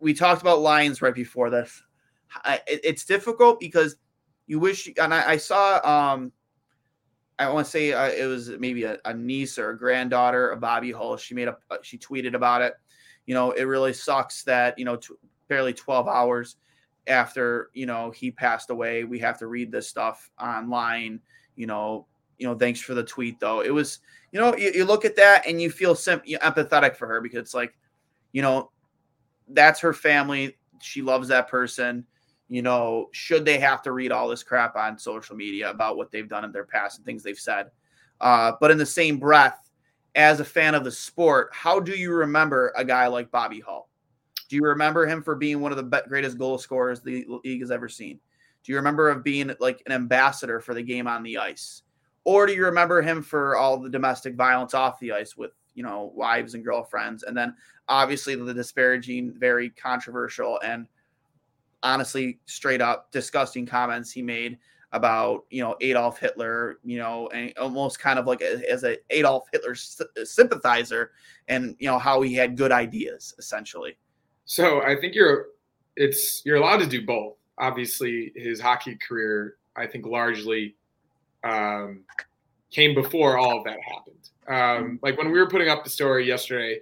we 0.01 0.14
talked 0.14 0.42
about 0.42 0.61
Lions 0.61 1.03
right 1.03 1.14
before 1.14 1.51
this. 1.51 1.82
I, 2.44 2.61
it, 2.66 2.80
it's 2.84 3.05
difficult 3.05 3.61
because 3.61 3.97
you 4.47 4.59
wish, 4.59 4.88
and 5.01 5.12
I, 5.14 5.32
I 5.32 5.36
saw, 5.36 5.80
um, 5.84 6.32
I 7.38 7.51
want 7.51 7.66
to 7.66 7.70
say 7.70 7.92
uh, 7.92 8.09
it 8.09 8.26
was 8.26 8.51
maybe 8.51 8.84
a, 8.84 8.99
a, 9.05 9.12
niece 9.12 9.59
or 9.59 9.70
a 9.70 9.78
granddaughter 9.78 10.49
of 10.49 10.61
Bobby 10.61 10.92
Hull. 10.92 11.16
She 11.16 11.34
made 11.34 11.49
a, 11.49 11.57
uh, 11.70 11.76
she 11.82 11.99
tweeted 11.99 12.34
about 12.34 12.62
it. 12.62 12.74
You 13.26 13.34
know, 13.34 13.51
it 13.53 13.64
really 13.64 13.92
sucks 13.92 14.42
that, 14.44 14.78
you 14.78 14.84
know, 14.84 14.97
t- 14.97 15.14
barely 15.49 15.72
12 15.72 16.09
hours 16.09 16.57
after, 17.07 17.70
you 17.74 17.86
know, 17.86 18.11
he 18.11 18.30
passed 18.30 18.70
away, 18.70 19.05
we 19.05 19.18
have 19.18 19.38
to 19.38 19.47
read 19.47 19.70
this 19.70 19.88
stuff 19.88 20.30
online, 20.40 21.20
you 21.57 21.66
know, 21.66 22.07
you 22.38 22.47
know, 22.47 22.55
thanks 22.55 22.80
for 22.80 22.94
the 22.94 23.03
tweet 23.03 23.38
though. 23.40 23.61
It 23.61 23.70
was, 23.70 24.01
you 24.32 24.40
know, 24.40 24.57
you, 24.57 24.72
you 24.74 24.84
look 24.84 25.05
at 25.05 25.16
that 25.16 25.47
and 25.47 25.61
you 25.61 25.70
feel 25.70 25.94
sim- 25.94 26.20
empathetic 26.20 26.97
for 26.97 27.07
her 27.07 27.20
because 27.20 27.38
it's 27.38 27.55
like, 27.55 27.76
you 28.32 28.42
know, 28.42 28.70
that's 29.49 29.80
her 29.80 29.92
family. 29.92 30.57
She 30.80 31.03
loves 31.03 31.28
that 31.28 31.49
person. 31.49 32.07
You 32.49 32.62
know, 32.62 33.09
should 33.12 33.44
they 33.44 33.59
have 33.59 33.82
to 33.82 33.92
read 33.92 34.12
all 34.12 34.28
this 34.28 34.42
crap 34.42 34.76
on 34.76 34.99
social 34.99 35.34
media 35.34 35.70
about 35.70 35.97
what 35.97 36.11
they've 36.11 36.28
done 36.28 36.44
in 36.44 36.53
their 36.53 36.64
past 36.64 36.99
and 36.99 37.05
things 37.05 37.22
they've 37.22 37.38
said? 37.38 37.70
Uh, 38.20 38.53
but 38.61 38.70
in 38.70 38.78
the 38.78 38.86
same 38.86 39.18
breath, 39.18 39.70
as 40.14 40.40
a 40.40 40.44
fan 40.44 40.74
of 40.74 40.84
the 40.84 40.90
sport, 40.90 41.51
how 41.53 41.78
do 41.78 41.92
you 41.92 42.12
remember 42.12 42.72
a 42.76 42.84
guy 42.84 43.07
like 43.07 43.30
Bobby 43.30 43.61
Hull? 43.61 43.88
Do 44.49 44.57
you 44.57 44.62
remember 44.62 45.07
him 45.07 45.22
for 45.22 45.34
being 45.34 45.61
one 45.61 45.72
of 45.72 45.76
the 45.76 46.05
greatest 46.09 46.38
goal 46.38 46.57
scorers 46.57 47.03
the 47.03 47.26
league 47.44 47.61
has 47.61 47.70
ever 47.70 47.88
seen? 47.88 48.20
Do 48.62 48.72
you 48.72 48.76
remember 48.76 49.11
of 49.11 49.22
being 49.22 49.53
like 49.61 49.82
an 49.86 49.92
ambassador 49.92 50.61
for 50.61 50.72
the 50.72 50.82
game 50.82 51.07
on 51.07 51.22
the 51.22 51.38
ice? 51.38 51.82
Or 52.24 52.47
do 52.47 52.53
you 52.53 52.64
remember 52.64 53.03
him 53.03 53.22
for 53.22 53.57
all 53.57 53.78
the 53.78 53.90
domestic 53.90 54.34
violence 54.34 54.74
off 54.74 54.99
the 54.99 55.12
ice 55.12 55.36
with, 55.36 55.53
you 55.77 55.85
know, 55.85 56.11
wives 56.14 56.55
and 56.55 56.64
girlfriends? 56.64 57.22
And 57.22 57.37
then 57.37 57.55
obviously 57.89 58.35
the 58.35 58.53
disparaging, 58.53 59.35
very 59.39 59.70
controversial 59.70 60.59
and 60.64 60.89
honestly 61.83 62.41
straight 62.47 62.81
up 62.81 63.12
disgusting 63.12 63.64
comments 63.64 64.11
he 64.11 64.22
made 64.22 64.59
about 64.93 65.45
you 65.51 65.62
know 65.62 65.77
Adolf 65.81 66.18
Hitler, 66.18 66.79
you 66.85 66.99
know, 66.99 67.29
and 67.29 67.53
almost 67.59 67.99
kind 67.99 68.18
of 68.18 68.27
like 68.27 68.41
a, 68.41 68.70
as 68.70 68.85
a 68.85 68.97
Adolf 69.11 69.49
Hitler 69.53 69.74
sympathizer, 69.74 71.12
and 71.49 71.77
you 71.79 71.87
know 71.87 71.99
how 71.99 72.22
he 72.22 72.35
had 72.35 72.57
good 72.57 72.72
ideas 72.72 73.35
essentially. 73.39 73.97
So 74.45 74.83
I 74.83 74.97
think 74.97 75.14
you're 75.14 75.47
it's 75.97 76.43
you're 76.45 76.57
allowed 76.57 76.79
to 76.79 76.87
do 76.87 77.05
both. 77.05 77.35
Obviously, 77.59 78.33
his 78.37 78.61
hockey 78.61 78.97
career, 78.97 79.57
I 79.77 79.87
think, 79.87 80.07
largely 80.07 80.77
um, 81.43 82.05
came 82.70 82.95
before 82.95 83.39
all 83.39 83.59
of 83.59 83.64
that 83.64 83.79
happened. 83.81 84.31
Um, 84.49 84.99
like 85.03 85.18
when 85.18 85.30
we 85.30 85.38
were 85.38 85.49
putting 85.49 85.68
up 85.68 85.84
the 85.84 85.90
story 85.90 86.26
yesterday 86.26 86.80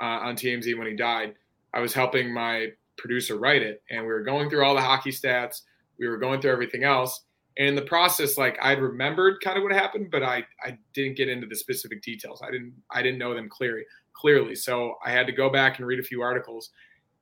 uh, 0.00 0.20
on 0.22 0.36
TMZ 0.36 0.76
when 0.76 0.86
he 0.86 0.94
died, 0.94 1.34
I 1.72 1.80
was 1.80 1.92
helping 1.92 2.32
my 2.32 2.68
producer 2.96 3.38
write 3.38 3.62
it, 3.62 3.82
and 3.90 4.02
we 4.02 4.08
were 4.08 4.22
going 4.22 4.50
through 4.50 4.64
all 4.64 4.74
the 4.74 4.80
hockey 4.80 5.10
stats. 5.10 5.62
We 5.98 6.08
were 6.08 6.18
going 6.18 6.40
through 6.40 6.52
everything 6.52 6.84
else, 6.84 7.22
and 7.56 7.68
in 7.68 7.74
the 7.74 7.82
process, 7.82 8.36
like 8.36 8.58
I'd 8.60 8.80
remembered 8.80 9.40
kind 9.42 9.56
of 9.56 9.62
what 9.62 9.72
happened, 9.72 10.10
but 10.10 10.22
I 10.22 10.44
I 10.64 10.76
didn't 10.92 11.16
get 11.16 11.28
into 11.28 11.46
the 11.46 11.56
specific 11.56 12.02
details. 12.02 12.42
I 12.42 12.50
didn't 12.50 12.74
I 12.90 13.02
didn't 13.02 13.18
know 13.18 13.34
them 13.34 13.48
clearly 13.48 13.84
clearly. 14.14 14.54
So 14.54 14.94
I 15.04 15.10
had 15.10 15.26
to 15.26 15.32
go 15.32 15.50
back 15.50 15.78
and 15.78 15.86
read 15.86 16.00
a 16.00 16.02
few 16.02 16.22
articles. 16.22 16.70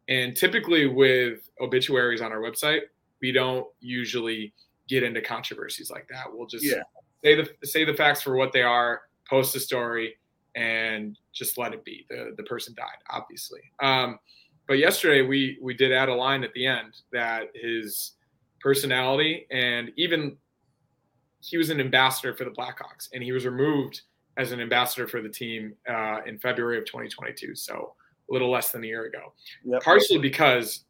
And 0.09 0.37
typically 0.37 0.87
with 0.87 1.49
obituaries 1.61 2.21
on 2.21 2.31
our 2.33 2.39
website, 2.39 2.83
we 3.21 3.33
don't 3.33 3.67
usually 3.81 4.53
get 4.89 5.03
into 5.03 5.21
controversies 5.21 5.91
like 5.91 6.07
that. 6.11 6.27
We'll 6.31 6.47
just 6.47 6.65
yeah. 6.65 6.83
say 7.25 7.35
the 7.35 7.67
say 7.67 7.85
the 7.85 7.95
facts 7.95 8.23
for 8.23 8.37
what 8.37 8.53
they 8.53 8.63
are, 8.63 9.03
post 9.33 9.57
a 9.57 9.61
story, 9.61 10.15
and 10.55 11.19
just 11.33 11.57
let 11.57 11.73
it 11.73 11.85
be. 11.85 12.07
The 12.11 12.35
the 12.37 12.43
person 12.43 12.75
died, 12.77 13.01
obviously. 13.11 13.61
Um, 13.83 14.19
but 14.69 14.79
yesterday 14.79 15.23
we 15.23 15.59
we 15.63 15.75
did 15.75 15.93
add 15.93 16.11
a 16.11 16.15
line 16.15 16.45
at 16.45 16.53
the 16.53 16.67
end 16.67 17.01
that 17.13 17.49
his 17.55 18.13
personality 18.61 19.47
and 19.51 19.91
even 19.97 20.37
he 21.41 21.57
was 21.57 21.71
an 21.71 21.81
ambassador 21.81 22.33
for 22.35 22.45
the 22.45 22.51
Blackhawks 22.51 23.09
and 23.13 23.23
he 23.23 23.33
was 23.33 23.45
removed 23.45 24.03
as 24.37 24.53
an 24.53 24.61
ambassador 24.61 25.09
for 25.09 25.21
the 25.21 25.29
team 25.29 25.75
uh, 25.89 26.21
in 26.25 26.39
February 26.39 26.79
of 26.79 26.85
2022. 26.85 27.57
So 27.57 27.95
a 28.31 28.33
little 28.33 28.51
less 28.51 28.71
than 28.71 28.85
a 28.85 28.87
year 28.87 29.07
ago, 29.07 29.33
yep. 29.65 29.83
partially 29.83 30.19
because 30.19 30.85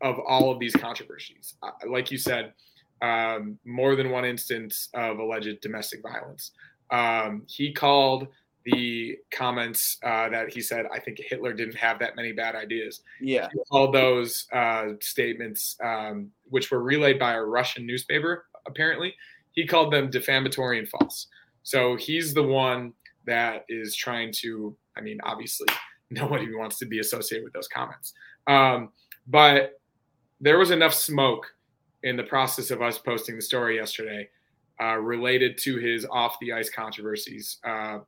of 0.00 0.18
all 0.26 0.50
of 0.50 0.58
these 0.58 0.74
controversies. 0.74 1.54
Uh, 1.62 1.72
like 1.88 2.10
you 2.10 2.16
said, 2.16 2.54
um, 3.02 3.58
more 3.64 3.96
than 3.96 4.10
one 4.10 4.24
instance 4.24 4.88
of 4.94 5.18
alleged 5.18 5.60
domestic 5.60 6.02
violence. 6.02 6.52
Um, 6.90 7.44
he 7.46 7.72
called 7.72 8.28
the 8.64 9.16
comments 9.30 9.98
uh, 10.04 10.28
that 10.28 10.52
he 10.52 10.60
said, 10.60 10.86
I 10.92 10.98
think 11.00 11.18
Hitler 11.20 11.52
didn't 11.52 11.76
have 11.76 11.98
that 12.00 12.16
many 12.16 12.32
bad 12.32 12.54
ideas. 12.54 13.02
Yeah. 13.20 13.48
All 13.70 13.90
those 13.90 14.46
uh, 14.52 14.88
statements, 15.00 15.76
um, 15.82 16.30
which 16.44 16.70
were 16.70 16.82
relayed 16.82 17.18
by 17.18 17.32
a 17.34 17.42
Russian 17.42 17.86
newspaper, 17.86 18.46
apparently, 18.66 19.14
he 19.52 19.66
called 19.66 19.92
them 19.92 20.10
defamatory 20.10 20.78
and 20.78 20.88
false. 20.88 21.26
So 21.62 21.96
he's 21.96 22.34
the 22.34 22.42
one 22.42 22.92
that 23.26 23.64
is 23.68 23.96
trying 23.96 24.32
to, 24.40 24.76
I 24.96 25.00
mean, 25.00 25.18
obviously, 25.22 25.68
nobody 26.10 26.54
wants 26.54 26.78
to 26.80 26.86
be 26.86 26.98
associated 26.98 27.44
with 27.44 27.52
those 27.52 27.68
comments. 27.68 28.12
Um, 28.46 28.90
but 29.26 29.80
there 30.40 30.58
was 30.58 30.70
enough 30.70 30.94
smoke 30.94 31.46
in 32.02 32.16
the 32.16 32.24
process 32.24 32.70
of 32.70 32.82
us 32.82 32.98
posting 32.98 33.36
the 33.36 33.42
story 33.42 33.76
yesterday 33.76 34.28
uh, 34.82 34.96
related 34.96 35.58
to 35.58 35.76
his 35.76 36.06
off 36.10 36.36
the 36.40 36.52
ice 36.52 36.70
controversies 36.70 37.58
uh, 37.64 37.98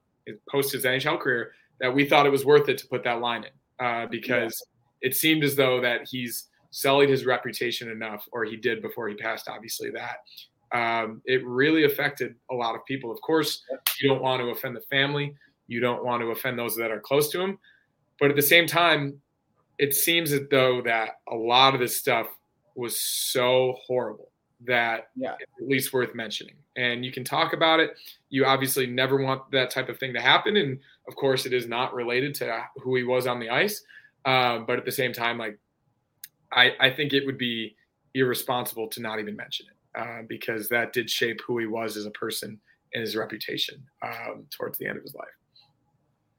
post 0.49 0.73
his 0.73 0.85
NHL 0.85 1.21
career 1.21 1.53
that 1.81 1.93
we 1.93 2.09
thought 2.09 2.27
it 2.27 2.33
was 2.33 2.45
worth 2.45 2.69
it 2.69 2.79
to 2.79 2.87
put 2.87 3.03
that 3.05 3.21
line 3.21 3.45
in 3.45 3.85
uh, 3.85 4.07
because 4.07 4.65
yeah. 5.03 5.09
it 5.09 5.17
seemed 5.17 5.45
as 5.45 5.57
though 5.57 5.81
that 5.81 6.07
he's 6.09 6.49
sullied 6.71 7.11
his 7.11 7.27
reputation 7.27 7.91
enough, 7.91 8.27
or 8.33 8.45
he 8.45 8.57
did 8.57 8.81
before 8.81 9.09
he 9.09 9.15
passed, 9.15 9.49
obviously, 9.49 9.91
that 9.91 10.17
um, 10.73 11.21
it 11.27 11.45
really 11.47 11.85
affected 11.85 12.35
a 12.51 12.55
lot 12.55 12.75
of 12.75 12.85
people. 12.87 13.13
Of 13.13 13.21
course, 13.21 13.63
you 14.01 14.09
don't 14.09 14.23
want 14.23 14.41
to 14.41 14.49
offend 14.49 14.75
the 14.75 14.81
family, 14.83 15.35
you 15.67 15.81
don't 15.81 16.05
want 16.05 16.23
to 16.23 16.29
offend 16.29 16.59
those 16.59 16.75
that 16.77 16.91
are 16.91 17.01
close 17.01 17.31
to 17.31 17.41
him. 17.41 17.59
But 18.19 18.31
at 18.31 18.37
the 18.37 18.43
same 18.43 18.67
time, 18.67 19.21
it 19.79 19.95
seems 19.95 20.33
as 20.33 20.43
though 20.51 20.81
that 20.83 21.19
a 21.29 21.35
lot 21.35 21.75
of 21.75 21.81
this 21.81 21.97
stuff 21.97 22.29
was 22.75 23.01
so 23.01 23.77
horrible 23.87 24.32
that 24.67 25.09
yeah. 25.17 25.33
at 25.33 25.69
least 25.69 25.93
worth 25.93 26.15
mentioning. 26.15 26.55
And 26.77 27.05
you 27.05 27.13
can 27.13 27.25
talk 27.25 27.53
about 27.53 27.81
it. 27.81 27.93
You 28.31 28.45
obviously 28.45 28.87
never 28.87 29.17
want 29.23 29.51
that 29.53 29.71
type 29.71 29.89
of 29.89 29.99
thing 29.99 30.13
to 30.15 30.21
happen. 30.21 30.57
And 30.57 30.79
of 31.09 31.17
course, 31.17 31.47
it 31.47 31.53
is 31.53 31.67
not 31.67 31.95
related 31.95 32.35
to 32.37 32.65
who 32.77 32.97
he 32.97 33.03
was 33.03 33.27
on 33.27 33.41
the 33.41 33.51
ice. 33.51 33.83
Um, 34.25 34.65
but 34.67 34.79
at 34.79 34.85
the 34.85 34.93
same 34.93 35.13
time, 35.13 35.39
like, 35.39 35.59
I, 36.53 36.73
I 36.81 36.91
think 36.91 37.13
it 37.13 37.27
would 37.27 37.39
be 37.39 37.77
irresponsible 38.15 38.89
to 38.89 39.01
not 39.01 39.19
even 39.19 39.35
mention 39.37 39.67
it 39.67 40.01
uh, 40.01 40.23
because 40.29 40.69
that 40.69 40.93
did 40.93 41.11
shape 41.11 41.41
who 41.47 41.59
he 41.59 41.67
was 41.67 41.97
as 41.97 42.07
a 42.07 42.11
person 42.11 42.59
and 42.95 43.01
his 43.01 43.17
reputation 43.17 43.83
um, 44.03 44.47
towards 44.51 44.79
the 44.79 44.87
end 44.87 44.99
of 44.99 45.03
his 45.03 45.15
life. 45.15 45.29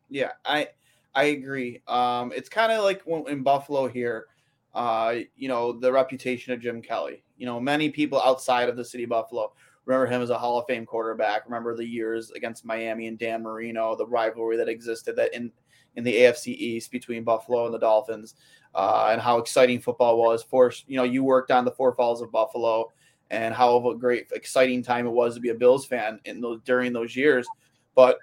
Yeah, 0.09 0.31
I 0.45 0.69
I 1.15 1.25
agree. 1.25 1.81
Um, 1.87 2.31
it's 2.35 2.49
kind 2.49 2.71
of 2.71 2.83
like 2.83 3.01
when, 3.05 3.27
in 3.27 3.41
Buffalo 3.41 3.87
here 3.87 4.27
uh, 4.73 5.15
you 5.35 5.47
know, 5.47 5.71
the 5.71 5.91
reputation 5.91 6.53
of 6.53 6.59
Jim 6.59 6.81
Kelly. 6.81 7.22
You 7.43 7.49
know, 7.49 7.59
many 7.59 7.89
people 7.89 8.21
outside 8.21 8.69
of 8.69 8.77
the 8.77 8.85
city 8.85 9.03
of 9.03 9.09
Buffalo 9.09 9.51
remember 9.83 10.07
him 10.07 10.21
as 10.21 10.29
a 10.29 10.37
Hall 10.37 10.57
of 10.57 10.65
Fame 10.65 10.85
quarterback. 10.85 11.43
Remember 11.43 11.75
the 11.75 11.85
years 11.85 12.31
against 12.31 12.63
Miami 12.63 13.07
and 13.07 13.19
Dan 13.19 13.43
Marino, 13.43 13.97
the 13.97 14.07
rivalry 14.07 14.55
that 14.55 14.69
existed 14.69 15.17
that 15.17 15.33
in 15.33 15.51
in 15.97 16.05
the 16.05 16.15
AFC 16.19 16.55
East 16.55 16.89
between 16.89 17.25
Buffalo 17.25 17.65
and 17.65 17.73
the 17.73 17.79
Dolphins, 17.79 18.35
uh, 18.73 19.09
and 19.11 19.19
how 19.21 19.39
exciting 19.39 19.81
football 19.81 20.17
was. 20.17 20.41
For 20.41 20.71
you 20.87 20.95
know, 20.95 21.03
you 21.03 21.25
worked 21.25 21.51
on 21.51 21.65
the 21.65 21.71
Four 21.71 21.93
Falls 21.93 22.21
of 22.21 22.31
Buffalo, 22.31 22.93
and 23.29 23.53
how 23.53 23.89
a 23.89 23.97
great, 23.97 24.27
exciting 24.33 24.81
time 24.81 25.05
it 25.05 25.11
was 25.11 25.35
to 25.35 25.41
be 25.41 25.49
a 25.49 25.53
Bills 25.53 25.85
fan 25.85 26.21
in 26.23 26.39
those 26.39 26.61
during 26.63 26.93
those 26.93 27.13
years. 27.13 27.45
But 27.93 28.19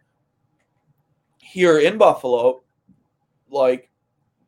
here 1.37 1.79
in 1.79 1.99
Buffalo, 1.99 2.63
like 3.51 3.91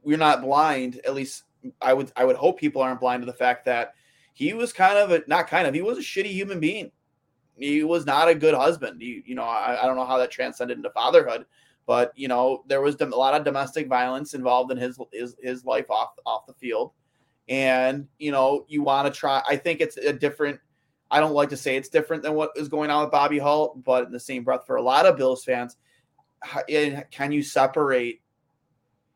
we're 0.02 0.16
not 0.16 0.40
blind, 0.40 0.98
at 1.04 1.12
least 1.12 1.42
I 1.82 1.92
would 1.92 2.10
I 2.16 2.24
would 2.24 2.36
hope 2.36 2.58
people 2.58 2.80
aren't 2.80 3.00
blind 3.00 3.20
to 3.20 3.26
the 3.26 3.34
fact 3.34 3.66
that 3.66 3.92
he 4.32 4.54
was 4.54 4.72
kind 4.72 4.98
of 4.98 5.10
a 5.10 5.22
not 5.26 5.48
kind 5.48 5.66
of 5.66 5.74
he 5.74 5.82
was 5.82 5.98
a 5.98 6.02
shitty 6.02 6.26
human 6.26 6.60
being. 6.60 6.90
He 7.58 7.84
was 7.84 8.06
not 8.06 8.28
a 8.28 8.34
good 8.34 8.54
husband. 8.54 9.00
He, 9.00 9.22
you 9.26 9.34
know, 9.34 9.42
I, 9.42 9.82
I 9.82 9.86
don't 9.86 9.96
know 9.96 10.06
how 10.06 10.18
that 10.18 10.30
transcended 10.30 10.76
into 10.76 10.90
fatherhood, 10.90 11.44
but 11.86 12.12
you 12.16 12.28
know, 12.28 12.64
there 12.66 12.80
was 12.80 12.96
a 13.00 13.06
lot 13.06 13.34
of 13.34 13.44
domestic 13.44 13.88
violence 13.88 14.34
involved 14.34 14.72
in 14.72 14.78
his 14.78 14.98
his, 15.12 15.36
his 15.40 15.64
life 15.64 15.90
off 15.90 16.12
off 16.24 16.46
the 16.46 16.54
field. 16.54 16.92
And 17.48 18.08
you 18.18 18.30
know, 18.32 18.64
you 18.68 18.82
want 18.82 19.12
to 19.12 19.18
try. 19.18 19.42
I 19.46 19.56
think 19.56 19.80
it's 19.80 19.96
a 19.96 20.12
different. 20.12 20.60
I 21.10 21.20
don't 21.20 21.34
like 21.34 21.50
to 21.50 21.58
say 21.58 21.76
it's 21.76 21.90
different 21.90 22.22
than 22.22 22.32
what 22.32 22.52
is 22.56 22.68
going 22.68 22.90
on 22.90 23.02
with 23.02 23.12
Bobby 23.12 23.38
Hull, 23.38 23.74
but 23.84 24.06
in 24.06 24.12
the 24.12 24.20
same 24.20 24.44
breath, 24.44 24.66
for 24.66 24.76
a 24.76 24.82
lot 24.82 25.04
of 25.04 25.18
Bills 25.18 25.44
fans, 25.44 25.76
can 27.10 27.32
you 27.32 27.42
separate 27.42 28.22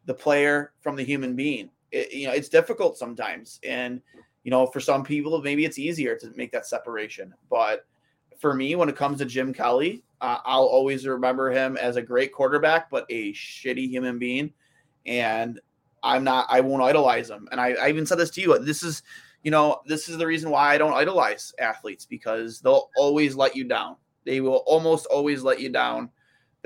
the 0.04 0.12
player 0.12 0.74
from 0.82 0.96
the 0.96 1.04
human 1.04 1.34
being? 1.34 1.70
it, 1.96 2.12
you 2.12 2.26
know 2.26 2.32
it's 2.32 2.48
difficult 2.48 2.98
sometimes 2.98 3.60
and 3.62 4.00
you 4.46 4.50
know 4.50 4.64
for 4.66 4.80
some 4.80 5.04
people 5.04 5.42
maybe 5.42 5.66
it's 5.66 5.78
easier 5.78 6.16
to 6.16 6.32
make 6.36 6.50
that 6.52 6.66
separation 6.66 7.34
but 7.50 7.84
for 8.38 8.54
me, 8.54 8.74
when 8.74 8.88
it 8.88 8.96
comes 8.96 9.18
to 9.18 9.24
Jim 9.24 9.52
Kelly, 9.52 10.02
uh, 10.20 10.38
I'll 10.44 10.64
always 10.64 11.06
remember 11.06 11.50
him 11.50 11.76
as 11.76 11.96
a 11.96 12.02
great 12.02 12.32
quarterback, 12.32 12.90
but 12.90 13.06
a 13.08 13.32
shitty 13.32 13.88
human 13.88 14.18
being. 14.18 14.52
And 15.04 15.60
I'm 16.02 16.24
not, 16.24 16.46
I 16.48 16.60
won't 16.60 16.82
idolize 16.82 17.30
him. 17.30 17.48
And 17.50 17.60
I, 17.60 17.72
I 17.72 17.88
even 17.88 18.06
said 18.06 18.18
this 18.18 18.30
to 18.30 18.40
you. 18.40 18.58
This 18.58 18.82
is, 18.82 19.02
you 19.42 19.50
know, 19.50 19.80
this 19.86 20.08
is 20.08 20.18
the 20.18 20.26
reason 20.26 20.50
why 20.50 20.74
I 20.74 20.78
don't 20.78 20.94
idolize 20.94 21.52
athletes 21.58 22.06
because 22.06 22.60
they'll 22.60 22.90
always 22.96 23.34
let 23.34 23.56
you 23.56 23.64
down. 23.64 23.96
They 24.24 24.40
will 24.40 24.62
almost 24.66 25.06
always 25.06 25.42
let 25.42 25.60
you 25.60 25.68
down. 25.68 26.10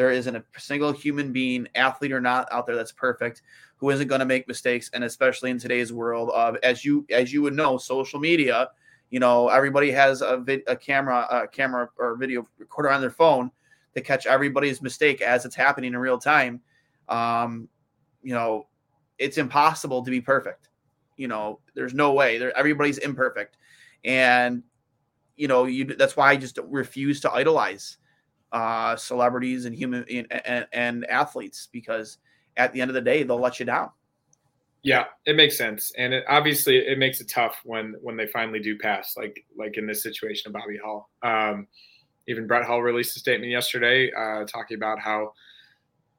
There 0.00 0.10
isn't 0.10 0.34
a 0.34 0.42
single 0.56 0.92
human 0.92 1.30
being, 1.30 1.68
athlete 1.74 2.10
or 2.10 2.22
not, 2.22 2.48
out 2.50 2.64
there 2.64 2.74
that's 2.74 2.90
perfect 2.90 3.42
who 3.76 3.90
isn't 3.90 4.08
going 4.08 4.20
to 4.20 4.24
make 4.24 4.48
mistakes. 4.48 4.88
And 4.94 5.04
especially 5.04 5.50
in 5.50 5.58
today's 5.58 5.92
world 5.92 6.30
of, 6.30 6.56
as 6.62 6.86
you 6.86 7.04
as 7.10 7.34
you 7.34 7.42
would 7.42 7.52
know, 7.52 7.76
social 7.76 8.18
media, 8.18 8.70
you 9.10 9.20
know, 9.20 9.50
everybody 9.50 9.90
has 9.90 10.22
a, 10.22 10.38
vid, 10.38 10.62
a 10.66 10.74
camera, 10.74 11.26
a 11.30 11.46
camera 11.46 11.90
or 11.98 12.16
video 12.16 12.48
recorder 12.56 12.90
on 12.90 13.02
their 13.02 13.10
phone 13.10 13.50
to 13.94 14.00
catch 14.00 14.24
everybody's 14.24 14.80
mistake 14.80 15.20
as 15.20 15.44
it's 15.44 15.54
happening 15.54 15.92
in 15.92 15.98
real 15.98 16.16
time. 16.16 16.62
Um, 17.10 17.68
you 18.22 18.32
know, 18.32 18.68
it's 19.18 19.36
impossible 19.36 20.02
to 20.02 20.10
be 20.10 20.22
perfect. 20.22 20.70
You 21.18 21.28
know, 21.28 21.60
there's 21.74 21.92
no 21.92 22.14
way. 22.14 22.38
There, 22.38 22.56
everybody's 22.56 22.96
imperfect, 22.96 23.58
and 24.02 24.62
you 25.36 25.46
know, 25.46 25.66
you 25.66 25.84
that's 25.84 26.16
why 26.16 26.30
I 26.30 26.36
just 26.36 26.58
refuse 26.64 27.20
to 27.20 27.30
idolize 27.30 27.98
uh, 28.52 28.96
celebrities 28.96 29.64
and 29.64 29.74
human 29.74 30.04
and, 30.10 30.26
and, 30.44 30.66
and 30.72 31.06
athletes 31.06 31.68
because 31.72 32.18
at 32.56 32.72
the 32.72 32.80
end 32.80 32.90
of 32.90 32.94
the 32.94 33.00
day, 33.00 33.22
they'll 33.22 33.40
let 33.40 33.60
you 33.60 33.66
down. 33.66 33.90
Yeah, 34.82 35.04
it 35.26 35.36
makes 35.36 35.58
sense, 35.58 35.92
and 35.98 36.14
it, 36.14 36.24
obviously 36.26 36.78
it 36.78 36.98
makes 36.98 37.20
it 37.20 37.28
tough 37.28 37.60
when 37.64 37.94
when 38.00 38.16
they 38.16 38.26
finally 38.26 38.60
do 38.60 38.78
pass, 38.78 39.14
like 39.14 39.44
like 39.56 39.76
in 39.76 39.86
this 39.86 40.02
situation 40.02 40.48
of 40.48 40.54
Bobby 40.54 40.78
Hull. 40.82 41.10
Um, 41.22 41.66
even 42.26 42.46
Brett 42.46 42.64
Hull 42.64 42.80
released 42.80 43.16
a 43.16 43.20
statement 43.20 43.50
yesterday 43.50 44.10
uh, 44.12 44.44
talking 44.46 44.76
about 44.76 44.98
how 44.98 45.32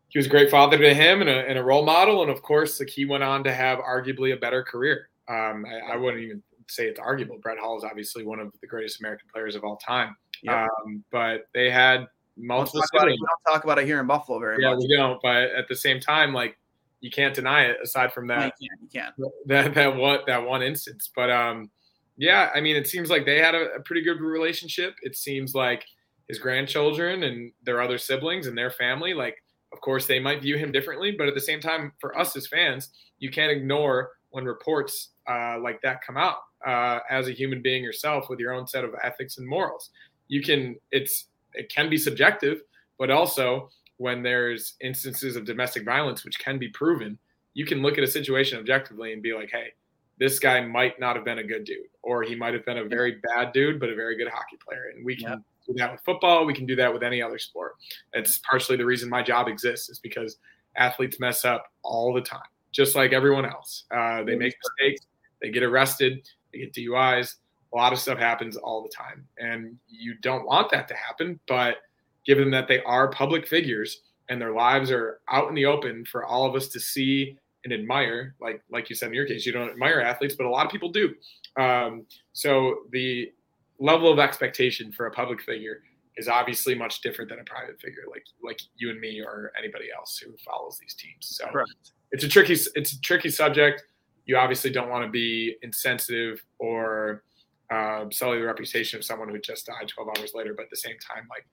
he 0.09 0.19
was 0.19 0.27
a 0.27 0.29
great 0.29 0.51
father 0.51 0.77
to 0.77 0.93
him 0.93 1.21
and 1.21 1.29
a, 1.29 1.47
and 1.47 1.57
a, 1.57 1.63
role 1.63 1.86
model, 1.86 2.21
and 2.21 2.29
of 2.29 2.43
course, 2.43 2.79
like 2.79 2.89
he 2.89 3.05
went 3.05 3.23
on 3.23 3.43
to 3.45 3.53
have 3.53 3.79
arguably 3.79 4.34
a 4.34 4.38
better 4.38 4.61
career. 4.61 5.09
Um, 5.27 5.65
I, 5.65 5.93
I, 5.93 5.95
wouldn't 5.95 6.21
even 6.21 6.43
say 6.67 6.88
it's 6.88 6.99
arguable. 6.99 7.39
Brett 7.41 7.57
Hull 7.59 7.77
is 7.77 7.84
obviously 7.84 8.25
one 8.25 8.39
of 8.39 8.51
the 8.59 8.67
greatest 8.67 8.99
American 8.99 9.27
players 9.34 9.55
of 9.55 9.63
all 9.63 9.77
time. 9.77 10.15
Yep. 10.43 10.55
Um, 10.55 11.03
but 11.11 11.47
they 11.53 11.71
had 11.71 12.07
multiple. 12.42 12.82
Don't 12.92 13.02
talk, 13.02 13.10
it, 13.10 13.18
don't 13.18 13.54
talk, 13.54 13.64
about 13.64 13.80
it, 13.80 13.86
here 13.86 14.00
in 14.00 14.08
Buffalo 14.08 14.39
very 14.39 14.62
yeah, 14.62 14.74
much. 14.74 14.80
Yeah, 14.82 14.88
we 14.88 14.98
don't. 14.98 15.22
But 15.22 15.44
at 15.56 15.68
the 15.68 15.76
same 15.76 16.00
time, 16.00 16.34
like 16.34 16.58
you 17.00 17.12
can't 17.12 17.34
deny 17.34 17.64
it. 17.64 17.78
Aside 17.84 18.14
from 18.14 18.28
that, 18.28 18.54
you 18.60 18.70
can't. 18.70 18.82
You 18.82 19.02
can't. 19.02 19.48
That 19.48 19.74
that 19.74 19.96
one 19.96 20.20
that 20.28 20.44
one 20.44 20.62
instance. 20.62 21.10
But 21.16 21.30
um, 21.30 21.70
yeah, 22.18 22.50
I 22.54 22.62
mean, 22.62 22.76
it 22.76 22.88
seems 22.88 23.10
like 23.10 23.26
they 23.26 23.39
had 23.39 23.56
a, 23.56 23.74
a 23.76 23.80
pretty 23.82 24.02
good 24.02 24.22
relationship. 24.22 24.96
It 25.02 25.16
seems 25.16 25.56
like 25.56 25.86
his 26.28 26.39
grandchildren 26.39 27.24
and 27.24 27.52
their 27.64 27.82
other 27.82 27.98
siblings 27.98 28.48
and 28.48 28.58
their 28.58 28.72
family, 28.72 29.14
like 29.14 29.44
of 29.74 29.82
course 29.82 30.06
they 30.06 30.20
might 30.20 30.42
view 30.42 30.58
him 30.58 30.72
differently, 30.72 31.12
but 31.12 31.28
at 31.28 31.34
the 31.34 31.42
same 31.42 31.60
time, 31.60 31.92
for 32.00 32.18
us 32.18 32.36
as 32.36 32.48
fans, 32.48 32.89
you 33.20 33.30
can't 33.30 33.52
ignore 33.52 34.12
when 34.30 34.46
reports 34.46 35.10
uh, 35.30 35.58
like 35.60 35.82
that 35.82 36.00
come 36.06 36.18
out 36.18 36.38
uh, 36.66 37.00
as 37.10 37.28
a 37.28 37.32
human 37.32 37.62
being 37.62 37.84
yourself 37.84 38.30
with 38.30 38.39
your 38.39 38.54
own 38.54 38.68
set 38.68 38.84
of 38.84 38.96
ethics 39.04 39.38
and 39.38 39.48
morals. 39.48 39.89
You 40.28 40.42
can 40.42 40.78
it's 40.92 41.28
it 41.54 41.70
can 41.70 41.89
be 41.89 41.97
subjective, 41.97 42.62
but 42.97 43.10
also 43.10 43.70
when 43.97 44.24
there's 44.24 44.76
instances 44.82 45.36
of 45.36 45.45
domestic 45.45 45.86
violence 45.86 46.26
which 46.26 46.39
can 46.39 46.58
be 46.58 46.70
proven, 46.70 47.18
you 47.54 47.66
can 47.66 47.82
look 47.82 47.97
at 47.97 48.04
a 48.04 48.08
situation 48.08 48.58
objectively 48.58 49.14
and 49.14 49.22
be 49.22 49.34
like, 49.34 49.49
hey, 49.52 49.74
this 50.18 50.39
guy 50.39 50.62
might 50.62 50.99
not 50.99 51.16
have 51.16 51.26
been 51.26 51.39
a 51.39 51.43
good 51.43 51.64
dude, 51.64 51.88
or 52.04 52.24
he 52.24 52.36
might 52.36 52.54
have 52.54 52.66
been 52.66 52.78
a 52.78 52.86
very 52.86 53.20
bad 53.24 53.52
dude, 53.54 53.80
but 53.80 53.89
a 53.89 53.95
very 53.95 54.16
good 54.16 54.28
hockey 54.28 54.58
player. 54.64 54.91
And 54.95 55.06
we 55.06 55.16
can 55.16 55.43
do 55.68 55.74
that 55.76 55.91
with 55.91 56.02
football. 56.02 56.45
We 56.45 56.54
can 56.54 56.66
do 56.66 56.76
that 56.76 56.93
with 56.93 57.04
any 57.04 57.22
other 57.22 57.39
sport. 57.39 57.76
It's 58.14 58.39
partially 58.39 58.78
the 58.78 58.86
reason 58.86 59.10
my 59.10 59.24
job 59.24 59.47
exists 59.47 59.89
is 59.89 59.99
because 59.99 60.38
athletes 60.76 61.20
mess 61.20 61.43
up 61.43 61.72
all 61.84 62.14
the 62.14 62.22
time, 62.22 62.41
just 62.72 62.95
like 62.95 63.14
everyone 63.14 63.45
else. 63.45 63.86
Uh, 63.91 64.24
they 64.24 64.36
make 64.36 64.56
mistakes, 64.64 65.08
they 65.41 65.49
get 65.49 65.64
arrested, 65.64 66.22
they 66.54 66.60
get 66.60 66.74
DUIs. 66.74 67.36
A 67.74 67.78
lot 67.78 67.93
of 67.93 67.99
stuff 67.99 68.17
happens 68.17 68.57
all 68.57 68.84
the 68.84 68.89
time. 68.89 69.26
And 69.38 69.78
you 69.88 70.15
don't 70.22 70.45
want 70.45 70.72
that 70.72 70.88
to 70.89 70.95
happen, 70.95 71.39
but– 71.47 71.78
given 72.26 72.51
that 72.51 72.67
they 72.67 72.82
are 72.84 73.09
public 73.09 73.47
figures 73.47 74.01
and 74.30 74.41
their 74.41 74.53
lives 74.53 74.91
are 74.91 75.19
out 75.30 75.49
in 75.49 75.55
the 75.55 75.65
open 75.65 76.05
for 76.05 76.26
all 76.26 76.45
of 76.45 76.55
us 76.55 76.67
to 76.69 76.80
see 76.80 77.38
and 77.63 77.74
admire. 77.74 78.36
Like 78.39 78.63
like 78.69 78.89
you 78.89 78.95
said 78.95 79.09
in 79.09 79.13
your 79.13 79.26
case, 79.26 79.45
you 79.45 79.51
don't 79.51 79.69
admire 79.69 80.01
athletes, 80.01 80.36
but 80.36 80.45
a 80.45 80.49
lot 80.49 80.65
of 80.65 80.72
people 80.72 80.89
do. 80.89 81.13
Um, 81.57 82.05
so 82.34 82.84
the 82.91 83.32
level 83.80 84.11
of 84.11 84.19
expectation 84.19 84.91
for 84.91 85.07
a 85.07 85.11
public 85.11 85.41
figure 85.41 85.82
is 86.17 86.28
obviously 86.28 86.76
much 86.76 87.01
different 87.01 87.30
than 87.30 87.39
a 87.39 87.43
private 87.43 87.80
figure 87.82 88.03
like 88.09 88.26
like 88.43 88.59
you 88.76 88.89
and 88.89 88.99
me 88.99 89.22
or 89.22 89.51
anybody 89.57 89.86
else 89.95 90.17
who 90.17 90.34
follows 90.45 90.78
these 90.80 90.93
teams. 90.93 91.17
So 91.22 91.47
Correct. 91.47 91.72
it's 92.11 92.24
a 92.24 92.30
tricky 92.30 92.53
it's 92.76 92.93
a 92.93 93.01
tricky 93.01 93.30
subject. 93.30 93.84
You 94.26 94.38
obviously 94.38 94.69
don't 94.69 94.89
want 94.89 95.03
to 95.03 95.09
be 95.09 95.55
insensitive 95.63 96.41
or 96.59 97.24
uh, 97.72 98.05
sully 98.11 98.39
the 98.39 98.45
reputation 98.45 98.99
of 98.99 99.05
someone 99.05 99.30
who 99.30 99.39
just 99.39 99.65
died 99.65 99.88
12 99.88 100.09
hours 100.17 100.34
later, 100.34 100.53
but 100.53 100.63
at 100.63 100.69
the 100.69 100.78
same 100.78 100.97
time, 100.99 101.28
like 101.30 101.45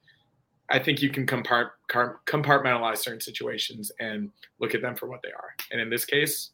I 0.69 0.79
think 0.79 1.01
you 1.01 1.11
can 1.11 1.27
compart- 1.27 1.71
compartmentalize 1.89 2.99
certain 2.99 3.21
situations 3.21 3.91
and 4.01 4.31
look 4.61 4.75
at 4.75 4.83
them 4.83 4.97
for 4.97 5.09
what 5.09 5.21
they 5.23 5.31
are. 5.31 5.55
And 5.71 5.81
in 5.81 5.89
this 5.89 6.05
case, 6.05 6.51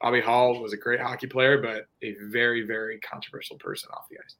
Bobby 0.00 0.20
Hull 0.20 0.60
was 0.60 0.72
a 0.72 0.76
great 0.76 1.00
hockey 1.00 1.26
player, 1.26 1.62
but 1.62 1.86
a 2.02 2.14
very, 2.28 2.62
very 2.62 2.98
controversial 3.00 3.56
person 3.56 3.88
off 3.94 4.06
the 4.10 4.16
ice. 4.18 4.36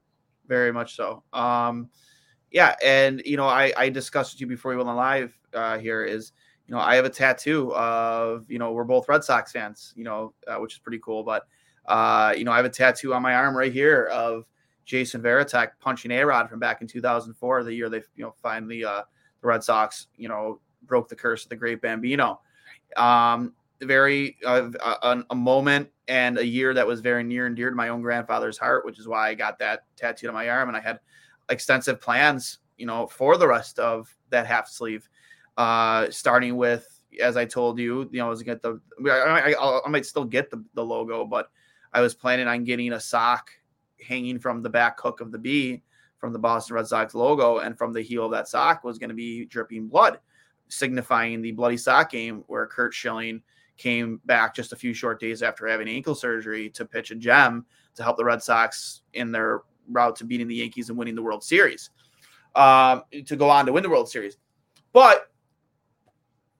Very 0.47 0.73
much 0.73 0.95
so. 0.97 1.23
Um, 1.33 1.89
yeah, 2.51 2.75
and 2.85 3.23
you 3.25 3.37
know, 3.37 3.47
I, 3.47 3.73
I 3.77 3.89
discussed 3.89 4.35
with 4.35 4.41
you 4.41 4.47
before 4.47 4.73
we 4.73 4.77
went 4.77 4.95
live 4.95 5.37
uh, 5.55 5.79
here 5.79 6.05
is 6.05 6.33
you 6.67 6.75
know 6.75 6.81
I 6.81 6.95
have 6.95 7.05
a 7.05 7.11
tattoo 7.11 7.75
of 7.75 8.49
you 8.51 8.59
know 8.59 8.73
we're 8.73 8.85
both 8.85 9.09
Red 9.09 9.25
Sox 9.25 9.53
fans, 9.53 9.93
you 9.97 10.05
know, 10.05 10.35
uh, 10.47 10.57
which 10.57 10.75
is 10.75 10.79
pretty 10.79 11.01
cool. 11.03 11.25
But 11.25 11.47
uh, 11.87 12.35
you 12.37 12.45
know, 12.45 12.53
I 12.53 12.57
have 12.57 12.65
a 12.65 12.71
tattoo 12.71 13.15
on 13.15 13.23
my 13.23 13.35
arm 13.35 13.57
right 13.57 13.73
here 13.73 14.05
of 14.13 14.45
Jason 14.85 15.23
Varitek 15.23 15.71
punching 15.81 16.11
A 16.11 16.25
Rod 16.25 16.49
from 16.49 16.59
back 16.59 16.81
in 16.81 16.87
2004, 16.87 17.65
the 17.65 17.75
year 17.75 17.89
they 17.89 18.03
you 18.17 18.25
know 18.25 18.35
finally 18.43 18.85
uh, 18.85 19.03
the 19.41 19.47
Red 19.47 19.65
Sox, 19.65 20.09
you 20.17 20.29
know, 20.29 20.61
broke 20.83 21.09
the 21.09 21.17
curse 21.17 21.45
of 21.45 21.51
the 21.51 21.57
great 21.57 21.81
Bambino. 21.81 22.41
Um, 22.97 23.55
very 23.83 24.37
uh, 24.47 24.71
a, 25.03 25.25
a, 25.31 25.35
moment 25.35 25.91
and 26.09 26.39
a 26.39 26.47
year 26.47 26.73
that 26.75 26.87
was 26.87 27.01
very 27.01 27.25
near 27.25 27.47
and 27.47 27.57
dear 27.57 27.71
to 27.71 27.77
my 27.77 27.89
own 27.89 28.03
grandfather's 28.03 28.57
heart, 28.57 28.85
which 28.85 28.99
is 28.99 29.09
why 29.09 29.29
I 29.29 29.35
got 29.35 29.59
that 29.59 29.85
tattooed 29.97 30.29
on 30.29 30.35
my 30.35 30.49
arm, 30.49 30.69
and 30.69 30.77
I 30.77 30.81
had 30.81 31.01
extensive 31.51 32.01
plans, 32.01 32.59
you 32.79 32.87
know, 32.87 33.07
for 33.07 33.37
the 33.37 33.49
rest 33.49 33.79
of 33.79 34.15
that 34.31 34.47
half 34.47 34.69
sleeve, 34.69 35.09
uh, 35.57 36.11
starting 36.11 36.57
with. 36.57 36.89
As 37.21 37.37
I 37.37 37.45
told 37.45 37.79
you, 37.79 38.09
you 38.11 38.19
know, 38.19 38.27
I 38.27 38.31
was 38.31 38.43
get 38.43 38.61
the. 38.61 38.81
I, 39.09 39.55
I, 39.55 39.81
I 39.87 39.89
might 39.89 40.05
still 40.05 40.25
get 40.25 40.51
the, 40.51 40.65
the 40.75 40.85
logo, 40.85 41.25
but 41.25 41.49
I 41.93 42.01
was 42.01 42.13
planning 42.13 42.49
on 42.49 42.65
getting 42.65 42.93
a 42.93 42.99
sock 42.99 43.51
hanging 44.01 44.39
from 44.39 44.63
the 44.63 44.71
back 44.71 45.01
hook 45.01 45.21
of 45.21 45.33
the 45.33 45.39
B 45.39 45.83
from 46.25 46.33
the 46.33 46.39
Boston 46.39 46.77
Red 46.77 46.87
Sox 46.87 47.15
logo, 47.15 47.59
and 47.59 47.77
from 47.77 47.93
the 47.93 48.01
heel 48.01 48.25
of 48.25 48.31
that 48.33 48.49
sock 48.49 48.83
was 48.83 48.97
going 48.97 49.11
to 49.11 49.15
be 49.15 49.45
dripping 49.45 49.89
blood, 49.89 50.19
signifying 50.69 51.43
the 51.43 51.53
bloody 51.53 51.77
sock 51.77 52.11
game 52.11 52.45
where 52.47 52.67
Curt 52.67 52.95
Schilling 52.95 53.43
came 53.77 54.21
back 54.25 54.55
just 54.55 54.73
a 54.73 54.77
few 54.77 54.95
short 54.95 55.21
days 55.21 55.43
after 55.43 55.67
having 55.67 55.87
ankle 55.87 56.15
surgery 56.15 56.71
to 56.71 56.87
pitch 56.87 57.11
a 57.11 57.15
gem 57.15 57.67
to 57.95 58.03
help 58.03 58.17
the 58.17 58.25
Red 58.25 58.43
Sox 58.43 59.03
in 59.13 59.33
their 59.33 59.63
route 59.91 60.17
to 60.17 60.25
beating 60.25 60.49
the 60.49 60.55
Yankees 60.55 60.89
and 60.89 60.97
winning 60.97 61.15
the 61.15 61.23
World 61.23 61.45
Series, 61.45 61.91
um, 62.55 63.03
to 63.27 63.37
go 63.37 63.51
on 63.51 63.67
to 63.67 63.73
win 63.73 63.83
the 63.83 63.91
World 63.91 64.09
Series. 64.09 64.39
But 64.95 65.31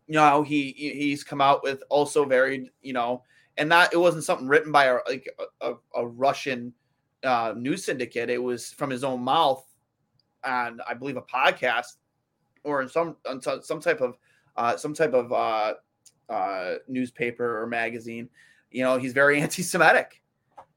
you 0.07 0.17
know 0.17 0.43
he 0.43 0.73
he's 0.73 1.25
come 1.25 1.41
out 1.41 1.63
with 1.63 1.83
also 1.89 2.27
very 2.27 2.71
you 2.83 2.93
know, 2.93 3.23
and 3.57 3.73
that 3.73 3.95
it 3.95 3.97
wasn't 3.97 4.25
something 4.25 4.47
written 4.47 4.73
by 4.73 4.87
a 4.87 4.99
like 5.09 5.27
a, 5.63 5.73
a 5.95 6.07
Russian 6.07 6.75
uh, 7.25 7.55
news 7.57 7.85
syndicate. 7.85 8.31
It 8.31 8.43
was 8.43 8.73
from 8.73 8.91
his 8.91 9.05
own 9.05 9.23
mouth 9.23 9.65
on, 10.45 10.81
I 10.87 10.95
believe, 10.95 11.17
a 11.17 11.23
podcast 11.23 11.97
or 12.65 12.83
in 12.83 12.89
some 12.89 13.17
on 13.29 13.41
some 13.41 13.81
type 13.81 14.01
of 14.01 14.19
uh, 14.57 14.77
some 14.77 14.95
type 14.95 15.13
of 15.13 15.33
uh, 15.33 15.75
uh, 16.29 16.75
newspaper 16.89 17.63
or 17.63 17.67
magazine. 17.67 18.29
You 18.71 18.83
know, 18.83 18.99
he's 18.99 19.13
very 19.13 19.41
anti-Semitic, 19.43 20.23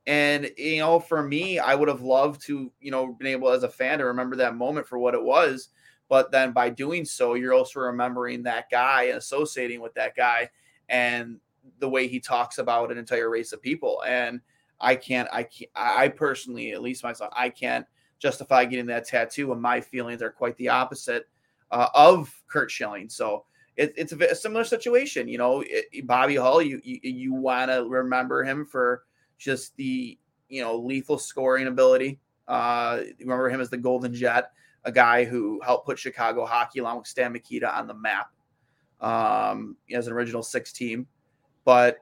and 0.05 0.51
you 0.57 0.79
know, 0.79 0.99
for 0.99 1.23
me, 1.23 1.59
I 1.59 1.75
would 1.75 1.87
have 1.87 2.01
loved 2.01 2.41
to, 2.43 2.71
you 2.79 2.91
know, 2.91 3.13
been 3.13 3.27
able 3.27 3.49
as 3.49 3.63
a 3.63 3.69
fan 3.69 3.99
to 3.99 4.05
remember 4.05 4.35
that 4.37 4.55
moment 4.55 4.87
for 4.87 4.97
what 4.97 5.13
it 5.13 5.23
was. 5.23 5.69
But 6.09 6.31
then 6.31 6.53
by 6.53 6.69
doing 6.69 7.03
so, 7.03 7.33
you're 7.33 7.53
also 7.53 7.81
remembering 7.81 8.43
that 8.43 8.69
guy 8.69 9.03
and 9.03 9.17
associating 9.17 9.81
with 9.81 9.93
that 9.95 10.15
guy 10.15 10.49
and 10.87 11.39
the 11.79 11.89
way 11.89 12.07
he 12.07 12.21
talks 12.21 12.59
about 12.59 12.91
an 12.91 12.97
entire 12.97 13.29
race 13.29 13.51
of 13.51 13.61
people 13.61 14.01
and 14.07 14.39
I 14.79 14.95
can't, 14.95 15.27
I 15.31 15.43
can't, 15.43 15.71
I 15.75 16.09
personally, 16.09 16.71
at 16.71 16.81
least 16.81 17.03
myself, 17.03 17.33
I 17.35 17.49
can't 17.49 17.85
justify 18.19 18.65
getting 18.65 18.85
that 18.87 19.07
tattoo. 19.07 19.51
And 19.51 19.61
my 19.61 19.81
feelings 19.81 20.21
are 20.21 20.29
quite 20.29 20.55
the 20.57 20.69
opposite 20.69 21.27
uh, 21.71 21.87
of 21.93 22.33
Curt 22.47 22.71
Schilling. 22.71 23.09
So 23.09 23.45
it, 23.75 23.93
it's 23.95 24.11
a, 24.11 24.17
a, 24.17 24.35
similar 24.35 24.63
situation. 24.63 25.27
You 25.27 25.37
know, 25.37 25.63
it, 25.65 26.05
Bobby 26.07 26.35
Hull, 26.35 26.61
you, 26.61 26.79
you, 26.83 26.99
you 27.03 27.33
want 27.33 27.71
to 27.71 27.85
remember 27.87 28.43
him 28.43 28.65
for 28.65 29.03
just 29.37 29.75
the, 29.77 30.17
you 30.49 30.61
know, 30.61 30.77
lethal 30.77 31.17
scoring 31.17 31.67
ability. 31.67 32.19
Uh, 32.47 33.01
remember 33.19 33.49
him 33.49 33.61
as 33.61 33.69
the 33.69 33.77
Golden 33.77 34.13
Jet. 34.13 34.51
a 34.85 34.91
guy 34.91 35.25
who 35.25 35.59
helped 35.63 35.85
put 35.85 35.99
Chicago 35.99 36.45
hockey 36.45 36.79
along 36.79 36.99
with 36.99 37.07
Stan 37.07 37.33
Mikita 37.33 37.77
on 37.77 37.87
the 37.87 37.93
map 37.93 38.31
um, 39.01 39.75
as 39.91 40.07
an 40.07 40.13
original 40.13 40.41
six 40.41 40.71
team. 40.71 41.07
But 41.65 41.97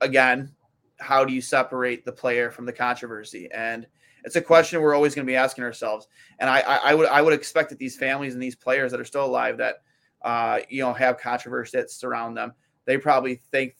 again, 0.00 0.54
how 1.00 1.24
do 1.24 1.32
you 1.32 1.40
separate 1.40 2.04
the 2.04 2.12
player 2.12 2.50
from 2.50 2.66
the 2.66 2.72
controversy? 2.72 3.48
And 3.52 3.86
it's 4.24 4.36
a 4.36 4.40
question 4.40 4.80
we're 4.80 4.94
always 4.94 5.14
going 5.14 5.26
to 5.26 5.30
be 5.30 5.36
asking 5.36 5.64
ourselves. 5.64 6.06
And 6.38 6.50
I, 6.50 6.60
I, 6.60 6.76
I, 6.90 6.94
would 6.94 7.08
I 7.08 7.22
would 7.22 7.32
expect 7.32 7.70
that 7.70 7.78
these 7.78 7.96
families 7.96 8.34
and 8.34 8.42
these 8.42 8.56
players 8.56 8.90
that 8.92 9.00
are 9.00 9.04
still 9.04 9.24
alive 9.24 9.58
that 9.58 9.76
uh, 10.22 10.60
you 10.68 10.82
know 10.82 10.92
have 10.92 11.18
controversy 11.18 11.78
that 11.78 11.90
surround 11.90 12.36
them, 12.36 12.52
they 12.84 12.98
probably 12.98 13.36
think 13.50 13.76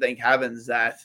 thank 0.00 0.18
heavens 0.18 0.66
that 0.66 0.98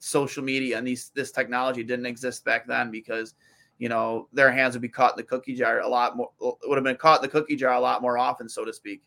social 0.00 0.42
media 0.42 0.78
and 0.78 0.86
these 0.86 1.10
this 1.14 1.32
technology 1.32 1.82
didn't 1.82 2.06
exist 2.06 2.44
back 2.44 2.66
then 2.66 2.90
because 2.90 3.34
you 3.78 3.88
know 3.88 4.28
their 4.32 4.50
hands 4.50 4.74
would 4.74 4.82
be 4.82 4.88
caught 4.88 5.12
in 5.12 5.16
the 5.16 5.22
cookie 5.22 5.54
jar 5.54 5.80
a 5.80 5.88
lot 5.88 6.16
more 6.16 6.30
would 6.40 6.76
have 6.76 6.84
been 6.84 6.96
caught 6.96 7.18
in 7.18 7.22
the 7.22 7.28
cookie 7.28 7.56
jar 7.56 7.74
a 7.74 7.80
lot 7.80 8.00
more 8.00 8.16
often 8.16 8.48
so 8.48 8.64
to 8.64 8.72
speak 8.72 9.02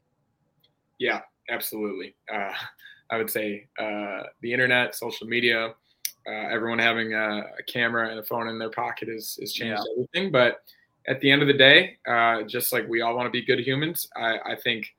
yeah 1.00 1.22
absolutely 1.50 2.14
uh, 2.34 2.52
i 3.10 3.18
would 3.18 3.30
say 3.30 3.68
uh, 3.80 4.24
the 4.42 4.52
internet 4.52 4.96
social 4.96 5.28
media 5.28 5.74
uh, 6.28 6.48
everyone 6.52 6.80
having 6.80 7.14
a, 7.14 7.42
a, 7.60 7.64
camera 7.68 8.10
and 8.10 8.20
a 8.20 8.24
phone 8.24 8.48
in 8.48 8.60
their 8.60 8.70
pocket 8.70 9.10
is 9.10 9.38
is 9.42 9.54
changed 9.54 9.82
yeah. 9.86 9.94
everything 9.94 10.32
but 10.32 10.62
at 11.08 11.20
the 11.22 11.32
end 11.32 11.42
of 11.42 11.48
the 11.48 11.54
day 11.54 11.98
uh, 12.08 12.44
just 12.44 12.72
like 12.72 12.88
we 12.88 13.02
all 13.02 13.16
want 13.16 13.26
to 13.26 13.32
be 13.32 13.44
good 13.44 13.60
humans 13.60 14.08
I, 14.16 14.38
I 14.46 14.56
think 14.56 14.94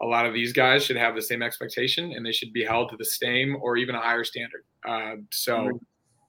a 0.00 0.06
lot 0.06 0.26
of 0.26 0.32
these 0.32 0.52
guys 0.52 0.84
should 0.84 0.96
have 0.96 1.14
the 1.14 1.22
same 1.22 1.42
expectation 1.42 2.12
and 2.12 2.24
they 2.24 2.32
should 2.32 2.52
be 2.52 2.64
held 2.64 2.90
to 2.90 2.96
the 2.96 3.04
same 3.04 3.56
or 3.60 3.76
even 3.76 3.94
a 3.94 4.00
higher 4.00 4.24
standard. 4.24 4.64
Uh, 4.88 5.16
so, 5.30 5.58
mm-hmm. 5.58 5.76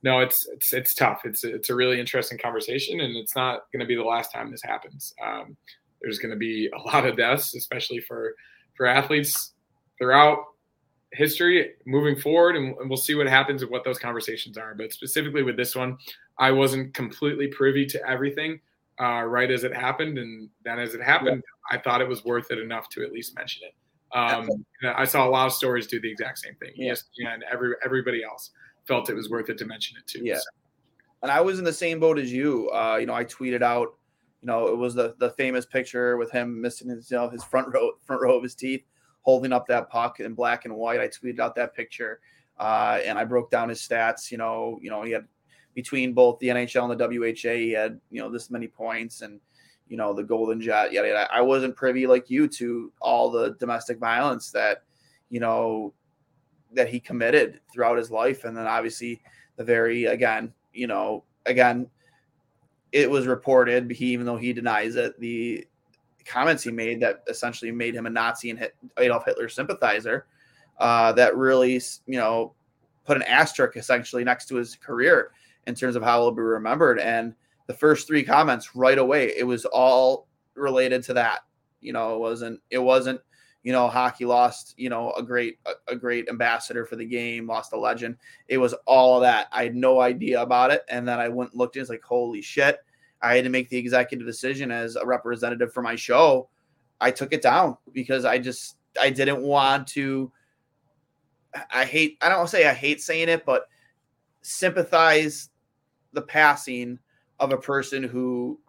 no, 0.04 0.20
it's 0.20 0.46
it's 0.50 0.74
it's 0.74 0.94
tough. 0.94 1.22
It's 1.24 1.44
it's 1.44 1.70
a 1.70 1.76
really 1.76 2.00
interesting 2.00 2.38
conversation, 2.38 3.00
and 3.00 3.16
it's 3.16 3.36
not 3.36 3.62
going 3.72 3.80
to 3.80 3.86
be 3.86 3.96
the 3.96 4.04
last 4.04 4.32
time 4.32 4.52
this 4.52 4.64
happens. 4.64 5.14
Um, 5.24 5.56
there's 6.02 6.20
going 6.20 6.32
to 6.32 6.38
be 6.38 6.70
a 6.76 6.80
lot 6.80 7.06
of 7.06 7.16
deaths, 7.16 7.56
especially 7.56 8.02
for 8.02 8.36
for 8.76 8.86
athletes 8.86 9.54
throughout 9.98 10.40
history 11.14 11.74
moving 11.86 12.16
forward, 12.16 12.56
and, 12.56 12.76
and 12.78 12.90
we'll 12.90 12.98
see 12.98 13.16
what 13.16 13.28
happens 13.28 13.62
and 13.62 13.72
what 13.72 13.84
those 13.84 14.00
conversations 14.00 14.58
are. 14.58 14.74
But 14.74 14.92
specifically 14.92 15.44
with 15.44 15.58
this 15.58 15.76
one, 15.76 15.98
I 16.38 16.52
wasn't 16.52 16.94
completely 16.94 17.48
privy 17.48 17.86
to 17.88 18.10
everything 18.10 18.60
uh, 19.00 19.24
right 19.24 19.50
as 19.50 19.64
it 19.64 19.76
happened, 19.76 20.18
and 20.18 20.50
then 20.64 20.80
as 20.80 20.94
it 20.94 21.02
happened, 21.02 21.44
yeah. 21.46 21.78
I 21.78 21.82
thought 21.82 22.02
it 22.02 22.08
was 22.08 22.24
worth 22.24 22.52
it 22.52 22.60
enough 22.60 22.90
to 22.90 23.04
at 23.04 23.12
least 23.12 23.36
mention 23.36 23.64
it. 23.68 23.74
Um, 24.14 24.50
I 24.84 25.06
saw 25.06 25.28
a 25.28 25.30
lot 25.30 25.48
of 25.48 25.54
stories 25.54 25.88
do 25.88 26.00
the 26.00 26.12
exact 26.12 26.40
same 26.40 26.56
thing. 26.56 26.72
Yes, 26.76 27.04
yeah. 27.18 27.34
and 27.34 27.44
every 27.52 27.76
everybody 27.84 28.24
else 28.24 28.52
felt 28.86 29.10
it 29.10 29.16
was 29.16 29.30
worth 29.30 29.50
it 29.50 29.58
to 29.60 29.66
mention 29.66 29.98
it 29.98 30.06
too. 30.06 30.22
Yeah, 30.24 30.36
so. 30.36 30.44
and 31.24 31.32
I 31.32 31.42
was 31.42 31.60
in 31.60 31.66
the 31.66 31.74
same 31.74 32.00
boat 32.00 32.20
as 32.20 32.32
you. 32.32 32.70
Uh, 32.72 32.98
you 33.00 33.06
know, 33.06 33.14
I 33.14 33.24
tweeted 33.24 33.62
out, 33.62 33.96
you 34.42 34.48
know, 34.48 34.68
it 34.68 34.78
was 34.78 34.94
the 34.94 35.16
the 35.20 35.30
famous 35.32 35.66
picture 35.66 36.18
with 36.18 36.30
him 36.30 36.62
missing 36.62 36.90
his 36.90 37.10
you 37.10 37.18
know 37.18 37.30
his 37.30 37.44
front 37.44 37.74
row 37.74 37.92
front 38.06 38.22
row 38.22 38.36
of 38.36 38.44
his 38.44 38.56
teeth, 38.56 38.84
holding 39.22 39.54
up 39.54 39.68
that 39.68 39.90
puck 39.90 40.20
in 40.20 40.34
black 40.34 40.66
and 40.66 40.76
white. 40.76 41.00
I 41.00 41.08
tweeted 41.08 41.40
out 41.40 41.56
that 41.56 41.76
picture, 41.76 42.20
uh, 42.60 43.00
and 43.06 43.18
I 43.18 43.24
broke 43.24 43.52
down 43.52 43.70
his 43.70 43.80
stats. 43.80 44.32
You 44.32 44.38
know, 44.38 44.80
you 44.82 44.90
know 44.90 45.04
he 45.04 45.12
had 45.12 45.28
between 45.74 46.14
both 46.14 46.40
the 46.40 46.48
NHL 46.48 46.90
and 46.90 47.00
the 47.00 47.08
WHA. 47.08 47.56
He 47.56 47.72
had 47.72 48.00
you 48.10 48.22
know 48.22 48.30
this 48.30 48.50
many 48.52 48.68
points 48.68 49.22
and 49.22 49.40
you 49.88 49.98
know 49.98 50.14
the 50.14 50.24
Golden 50.24 50.62
Jet. 50.62 50.92
Yada, 50.92 51.08
yada. 51.08 51.28
I 51.32 51.42
wasn't 51.42 51.76
privy 51.76 52.08
like 52.08 52.30
you 52.30 52.48
to 52.48 52.92
all 53.02 53.30
the 53.30 53.56
domestic 53.60 54.00
violence 54.00 54.52
that 54.52 54.84
you 55.30 55.40
know 55.40 55.94
that 56.74 56.88
he 56.88 57.00
committed 57.00 57.60
throughout 57.72 57.98
his 57.98 58.12
life, 58.12 58.44
and 58.46 58.56
then 58.56 58.68
obviously 58.68 59.22
the 59.58 59.64
very 59.64 60.06
again 60.06 60.54
you 60.74 60.88
know 60.88 61.24
again 61.46 61.90
it 62.92 63.10
was 63.10 63.28
reported 63.28 63.90
he 63.92 64.08
even 64.08 64.26
though 64.26 64.38
he 64.38 64.54
denies 64.54 64.96
it 64.96 65.18
the 65.20 65.66
comments 66.26 66.64
he 66.64 66.72
made 66.72 67.00
that 67.02 67.24
essentially 67.28 67.72
made 67.72 67.96
him 67.96 68.06
a 68.06 68.10
Nazi 68.10 68.50
and 68.50 68.70
Adolf 68.98 69.26
Hitler 69.26 69.50
sympathizer 69.50 70.26
uh, 70.80 71.12
that 71.14 71.36
really 71.36 71.82
you 72.06 72.18
know 72.18 72.54
put 73.06 73.18
an 73.18 73.24
asterisk 73.24 73.78
essentially 73.78 74.24
next 74.24 74.48
to 74.48 74.56
his 74.56 74.76
career 74.76 75.32
in 75.68 75.76
terms 75.76 75.96
of 75.96 76.04
how 76.04 76.20
it'll 76.20 76.32
be 76.32 76.42
remembered. 76.42 77.00
And 77.00 77.34
the 77.68 77.74
first 77.74 78.08
three 78.08 78.24
comments 78.24 78.76
right 78.76 78.98
away, 78.98 79.34
it 79.38 79.44
was 79.44 79.66
all 79.66 80.28
related 80.56 81.04
to 81.04 81.14
that. 81.14 81.42
You 81.80 81.94
know, 81.94 82.16
it 82.16 82.20
wasn't 82.20 82.60
it 82.70 82.78
wasn't 82.78 83.22
you 83.64 83.72
know 83.72 83.88
hockey 83.88 84.26
lost 84.26 84.74
you 84.78 84.90
know 84.90 85.12
a 85.14 85.24
great 85.24 85.60
a, 85.66 85.94
a 85.94 85.96
great 85.96 86.30
ambassador 86.30 86.86
for 86.86 86.96
the 86.96 87.06
game, 87.06 87.48
lost 87.48 87.74
a 87.74 87.78
legend. 87.78 88.18
It 88.48 88.58
was 88.58 88.74
all 88.86 89.18
of 89.18 89.22
that. 89.22 89.48
I 89.52 89.64
had 89.64 89.76
no 89.76 90.00
idea 90.02 90.42
about 90.42 90.72
it, 90.72 90.84
and 90.90 91.08
then 91.08 91.20
I 91.20 91.30
went 91.30 91.52
and 91.52 91.60
looked. 91.60 91.76
And 91.76 91.82
it's 91.82 91.90
like 91.90 92.04
holy 92.04 92.42
shit. 92.42 92.80
I 93.22 93.36
had 93.36 93.44
to 93.44 93.50
make 93.50 93.70
the 93.70 93.78
executive 93.78 94.26
decision 94.26 94.72
as 94.72 94.96
a 94.96 95.06
representative 95.06 95.74
for 95.74 95.82
my 95.82 95.96
show. 95.96 96.50
I 97.00 97.12
took 97.12 97.34
it 97.34 97.42
down 97.42 97.78
because 97.94 98.26
I 98.26 98.38
just 98.38 98.78
I 99.00 99.10
didn't 99.10 99.42
want 99.42 99.88
to. 99.90 100.32
I 101.72 101.86
hate 101.86 102.18
I 102.22 102.30
don't 102.30 102.50
say 102.50 102.68
I 102.68 102.74
hate 102.74 103.02
saying 103.02 103.30
it, 103.30 103.46
but 103.46 103.68
sympathize 104.42 105.50
the 106.14 106.22
passing 106.22 107.00
of 107.40 107.52
a 107.52 107.58
person 107.58 108.04
who 108.04 108.60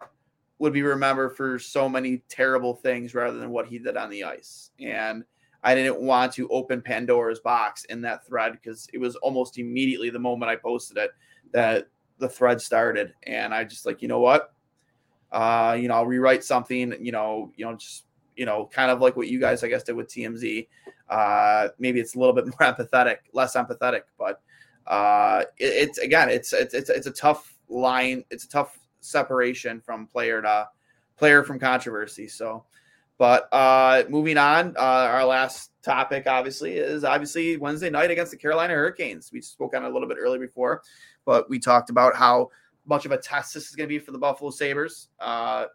would 0.59 0.73
be 0.73 0.81
remembered 0.81 1.35
for 1.35 1.59
so 1.59 1.89
many 1.89 2.23
terrible 2.29 2.73
things 2.73 3.13
rather 3.13 3.37
than 3.37 3.49
what 3.49 3.67
he 3.67 3.79
did 3.79 3.97
on 3.97 4.09
the 4.09 4.23
ice. 4.23 4.71
And 4.79 5.23
I 5.63 5.75
didn't 5.75 6.01
want 6.01 6.33
to 6.33 6.47
open 6.49 6.81
Pandora's 6.81 7.39
box 7.39 7.85
in 7.85 8.01
that 8.01 8.25
thread 8.25 8.53
because 8.53 8.87
it 8.93 8.97
was 8.97 9.15
almost 9.17 9.57
immediately 9.57 10.09
the 10.09 10.19
moment 10.19 10.51
I 10.51 10.55
posted 10.55 10.97
it 10.97 11.11
that 11.53 11.87
the 12.19 12.29
thread 12.29 12.61
started. 12.61 13.13
And 13.23 13.53
I 13.53 13.63
just 13.63 13.85
like, 13.85 14.01
you 14.01 14.07
know 14.07 14.19
what? 14.19 14.53
Uh, 15.31 15.77
you 15.79 15.87
know, 15.87 15.95
I'll 15.95 16.05
rewrite 16.05 16.43
something, 16.43 16.93
you 16.99 17.11
know, 17.11 17.51
you 17.55 17.65
know, 17.65 17.75
just 17.75 18.05
you 18.35 18.45
know, 18.45 18.69
kind 18.71 18.91
of 18.91 19.01
like 19.01 19.15
what 19.15 19.27
you 19.27 19.39
guys, 19.39 19.63
I 19.63 19.67
guess, 19.67 19.83
did 19.83 19.95
with 19.95 20.07
TMZ. 20.07 20.67
Uh, 21.09 21.67
maybe 21.79 21.99
it's 21.99 22.15
a 22.15 22.19
little 22.19 22.33
bit 22.33 22.45
more 22.59 22.73
empathetic, 22.73 23.17
less 23.33 23.55
empathetic, 23.55 24.01
but 24.17 24.41
uh, 24.87 25.43
it, 25.57 25.65
it's 25.65 25.97
again, 25.97 26.29
it's, 26.29 26.53
it's 26.53 26.73
it's 26.73 26.89
it's 26.89 27.07
a 27.07 27.11
tough 27.11 27.55
line. 27.69 28.23
It's 28.29 28.45
a 28.45 28.49
tough 28.49 28.77
separation 28.99 29.81
from 29.81 30.07
player 30.07 30.41
to 30.41 30.67
player 31.17 31.43
from 31.43 31.59
controversy. 31.59 32.27
So, 32.27 32.65
but 33.17 33.47
uh, 33.53 34.03
moving 34.09 34.37
on, 34.37 34.75
uh, 34.77 34.81
our 34.81 35.25
last 35.25 35.71
topic 35.83 36.27
obviously 36.27 36.77
is 36.77 37.03
obviously 37.03 37.57
Wednesday 37.57 37.89
night 37.89 38.11
against 38.11 38.31
the 38.31 38.37
Carolina 38.37 38.73
Hurricanes. 38.73 39.29
We 39.31 39.41
spoke 39.41 39.75
on 39.75 39.83
a 39.85 39.89
little 39.89 40.07
bit 40.07 40.17
earlier 40.19 40.39
before, 40.39 40.81
but 41.25 41.49
we 41.49 41.59
talked 41.59 41.89
about 41.89 42.15
how 42.15 42.49
much 42.85 43.05
of 43.05 43.11
a 43.11 43.17
test 43.17 43.53
this 43.53 43.69
is 43.69 43.75
going 43.75 43.87
to 43.87 43.93
be 43.93 43.99
for 43.99 44.11
the 44.11 44.17
Buffalo 44.17 44.51
Sabres. 44.51 45.09
Uh, 45.19 45.65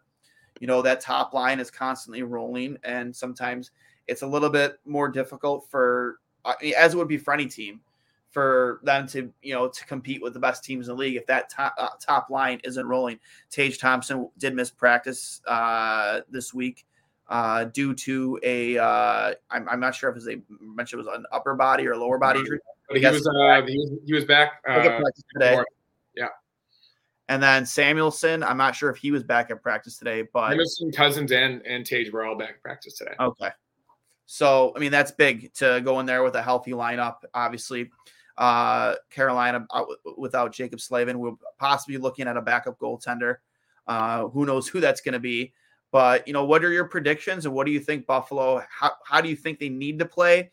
you 0.59 0.67
know 0.67 0.81
that 0.81 1.01
top 1.01 1.33
line 1.33 1.59
is 1.59 1.71
constantly 1.71 2.23
rolling, 2.23 2.77
and 2.83 3.15
sometimes 3.15 3.71
it's 4.07 4.21
a 4.21 4.27
little 4.27 4.49
bit 4.49 4.79
more 4.85 5.07
difficult 5.07 5.67
for, 5.69 6.19
uh, 6.43 6.53
as 6.77 6.93
it 6.93 6.97
would 6.97 7.07
be 7.07 7.17
for 7.17 7.33
any 7.33 7.45
team 7.45 7.79
for 8.29 8.79
them 8.83 9.07
to 9.07 9.31
you 9.41 9.53
know 9.53 9.67
to 9.67 9.85
compete 9.85 10.21
with 10.21 10.33
the 10.33 10.39
best 10.39 10.63
teams 10.63 10.87
in 10.87 10.95
the 10.95 10.99
league 10.99 11.15
if 11.15 11.25
that 11.25 11.49
top 11.49 11.73
uh, 11.77 11.89
top 11.99 12.29
line 12.29 12.59
isn't 12.63 12.85
rolling. 12.85 13.19
Tage 13.49 13.79
Thompson 13.79 14.29
did 14.37 14.55
miss 14.55 14.69
practice 14.69 15.41
uh, 15.47 16.21
this 16.29 16.53
week 16.53 16.85
uh, 17.29 17.65
due 17.65 17.93
to 17.93 18.39
a 18.43 18.77
uh, 18.77 19.33
I'm, 19.49 19.67
I'm 19.67 19.79
not 19.79 19.95
sure 19.95 20.09
if 20.09 20.15
it 20.15 20.19
was 20.19 20.27
a 20.27 20.41
mentioned 20.61 21.01
it 21.01 21.05
was 21.05 21.15
an 21.15 21.25
upper 21.31 21.55
body 21.55 21.87
or 21.87 21.95
lower 21.95 22.17
body 22.17 22.39
injury. 22.39 22.59
But 22.89 22.97
he 22.97 23.05
was, 23.05 23.27
uh, 23.27 23.61
he 23.67 23.77
was 23.77 23.91
he 24.05 24.13
was 24.13 24.25
back 24.25 24.61
uh, 24.67 24.99
today. 25.33 25.61
Yeah. 26.15 26.27
And 27.27 27.41
then 27.41 27.63
Samuelsson, 27.63 28.43
I'm 28.43 28.57
not 28.57 28.75
sure 28.75 28.89
if 28.89 28.97
he 28.97 29.11
was 29.11 29.23
back 29.23 29.51
at 29.51 29.61
practice 29.61 29.97
today, 29.97 30.23
but 30.33 30.51
Samuelsson, 30.51 30.91
Cozens, 30.95 31.31
and 31.31 31.61
and 31.65 31.85
Tage 31.85 32.11
were 32.11 32.25
all 32.25 32.35
back 32.35 32.49
at 32.49 32.61
practice 32.63 32.95
today. 32.95 33.13
Okay. 33.19 33.49
So 34.25 34.73
I 34.75 34.79
mean 34.79 34.91
that's 34.91 35.11
big 35.11 35.53
to 35.55 35.81
go 35.83 35.99
in 35.99 36.07
there 36.07 36.23
with 36.23 36.35
a 36.35 36.41
healthy 36.41 36.71
lineup. 36.71 37.17
Obviously, 37.33 37.91
uh, 38.39 38.95
Carolina 39.11 39.67
uh, 39.69 39.83
without 40.17 40.51
Jaccob 40.51 40.81
Slavin. 40.81 41.19
We're 41.19 41.33
possibly 41.59 41.97
looking 41.97 42.27
at 42.27 42.37
a 42.37 42.41
backup 42.41 42.79
goaltender. 42.79 43.37
Uh, 43.85 44.27
who 44.27 44.45
knows 44.45 44.67
who 44.67 44.79
that's 44.79 45.01
going 45.01 45.13
to 45.13 45.19
be? 45.19 45.53
But 45.91 46.27
you 46.27 46.33
know, 46.33 46.45
what 46.45 46.63
are 46.63 46.71
your 46.71 46.85
predictions, 46.85 47.45
and 47.45 47.53
what 47.53 47.65
do 47.65 47.71
you 47.71 47.79
think 47.79 48.07
Buffalo? 48.07 48.63
How 48.69 48.93
how 49.05 49.21
do 49.21 49.29
you 49.29 49.35
think 49.35 49.59
they 49.59 49.69
need 49.69 49.99
to 49.99 50.05
play 50.05 50.51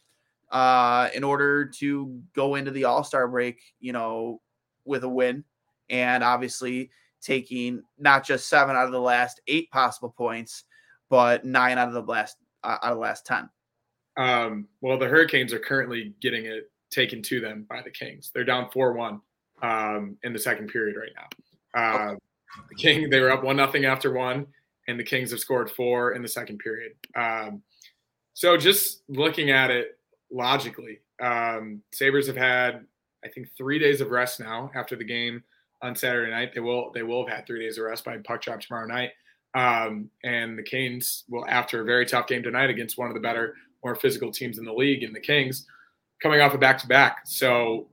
uh, 0.51 1.09
in 1.15 1.25
order 1.25 1.67
to 1.67 2.21
go 2.35 2.55
into 2.55 2.71
the 2.71 2.85
All 2.85 3.05
Star 3.05 3.29
break? 3.29 3.61
You 3.81 3.93
know, 3.93 4.41
with 4.85 5.05
a 5.05 5.09
win, 5.09 5.45
and 5.91 6.23
obviously 6.25 6.91
taking 7.21 7.83
not 7.99 8.25
just 8.25 8.49
seven 8.49 8.77
out 8.77 8.87
of 8.87 8.93
the 8.93 9.01
last 9.01 9.41
eight 9.49 9.71
possible 9.71 10.15
points, 10.17 10.65
but 11.11 11.45
nine 11.45 11.79
out 11.79 11.89
of 11.89 11.95
the 11.95 12.03
last 12.03 12.37
uh, 12.65 12.79
out 12.83 12.93
of 12.93 12.97
the 12.97 13.01
last 13.01 13.27
ten. 13.27 13.49
Um, 14.17 14.69
well, 14.81 14.99
the 14.99 15.07
Hurricanes 15.07 15.53
are 15.53 15.59
currently 15.59 16.15
getting 16.21 16.47
it 16.47 16.71
taken 16.91 17.23
to 17.23 17.41
them 17.41 17.67
by 17.69 17.83
the 17.83 17.91
Kings. 17.91 18.31
They're 18.35 18.45
down 18.45 18.71
four 18.71 18.93
one 18.93 19.21
um, 19.63 20.17
in 20.23 20.33
the 20.33 20.39
second 20.39 20.69
period 20.69 20.97
right 20.97 21.13
now. 21.15 21.81
Uh, 21.81 22.15
the 22.69 22.75
King 22.77 23.11
they 23.11 23.21
were 23.21 23.31
up 23.31 23.45
one 23.45 23.57
nothing 23.57 23.85
after 23.85 24.13
one, 24.13 24.47
and 24.89 24.99
the 24.99 25.05
Kings 25.05 25.31
have 25.31 25.41
scored 25.41 25.71
four 25.71 26.13
in 26.13 26.23
the 26.23 26.29
second 26.29 26.59
period. 26.59 26.93
Um, 27.15 27.63
so 28.33 28.57
just 28.57 29.03
looking 29.09 29.51
at 29.51 29.71
it 29.71 29.99
logically, 30.31 31.01
um, 31.21 31.83
Sabres 31.93 32.27
have 32.27 32.37
had 32.37 32.87
I 33.25 33.29
think 33.29 33.49
three 33.57 33.79
days 33.79 34.01
of 34.01 34.11
rest 34.11 34.41
now 34.41 34.71
after 34.75 34.95
the 34.97 35.05
game 35.05 35.43
on 35.83 35.97
Saturday 35.97 36.31
night. 36.31 36.53
They 36.55 36.61
will 36.61 36.91
they 36.93 37.03
will 37.03 37.27
have 37.27 37.37
had 37.37 37.47
three 37.47 37.61
days 37.61 37.79
of 37.79 37.85
rest 37.85 38.05
by 38.05 38.19
puck 38.19 38.43
drop 38.43 38.61
tomorrow 38.61 38.87
night. 38.87 39.11
Um, 39.55 40.11
and 40.23 40.59
the 40.59 40.63
Canes 40.63 41.25
will, 41.29 41.47
after 41.49 41.81
a 41.81 41.85
very 41.85 42.05
tough 42.05 42.27
game 42.27 42.43
tonight 42.43 42.69
against 42.69 42.99
one 42.99 43.09
of 43.09 43.15
the 43.15 43.21
better, 43.21 43.55
more 43.83 43.95
physical 43.95 44.31
teams 44.31 44.59
in 44.59 44.67
the 44.67 44.73
league, 44.73 45.03
in 45.03 45.15
the 45.15 45.21
Kings, 45.21 45.67
coming 46.23 46.41
off 46.41 46.53
a 46.53 46.59
back 46.59 46.79
to 46.79 46.87
back. 46.87 47.21
So 47.25 47.89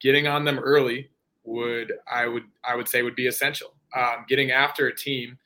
getting 0.00 0.26
on 0.26 0.44
them 0.44 0.58
early 0.58 1.08
would 1.44 1.94
I 2.10 2.26
would 2.26 2.44
I 2.64 2.76
would 2.76 2.88
say 2.88 3.02
would 3.02 3.16
be 3.16 3.26
essential. 3.26 3.74
Um, 3.96 4.26
getting 4.28 4.50
after 4.50 4.88
a 4.88 4.94
team 4.94 5.38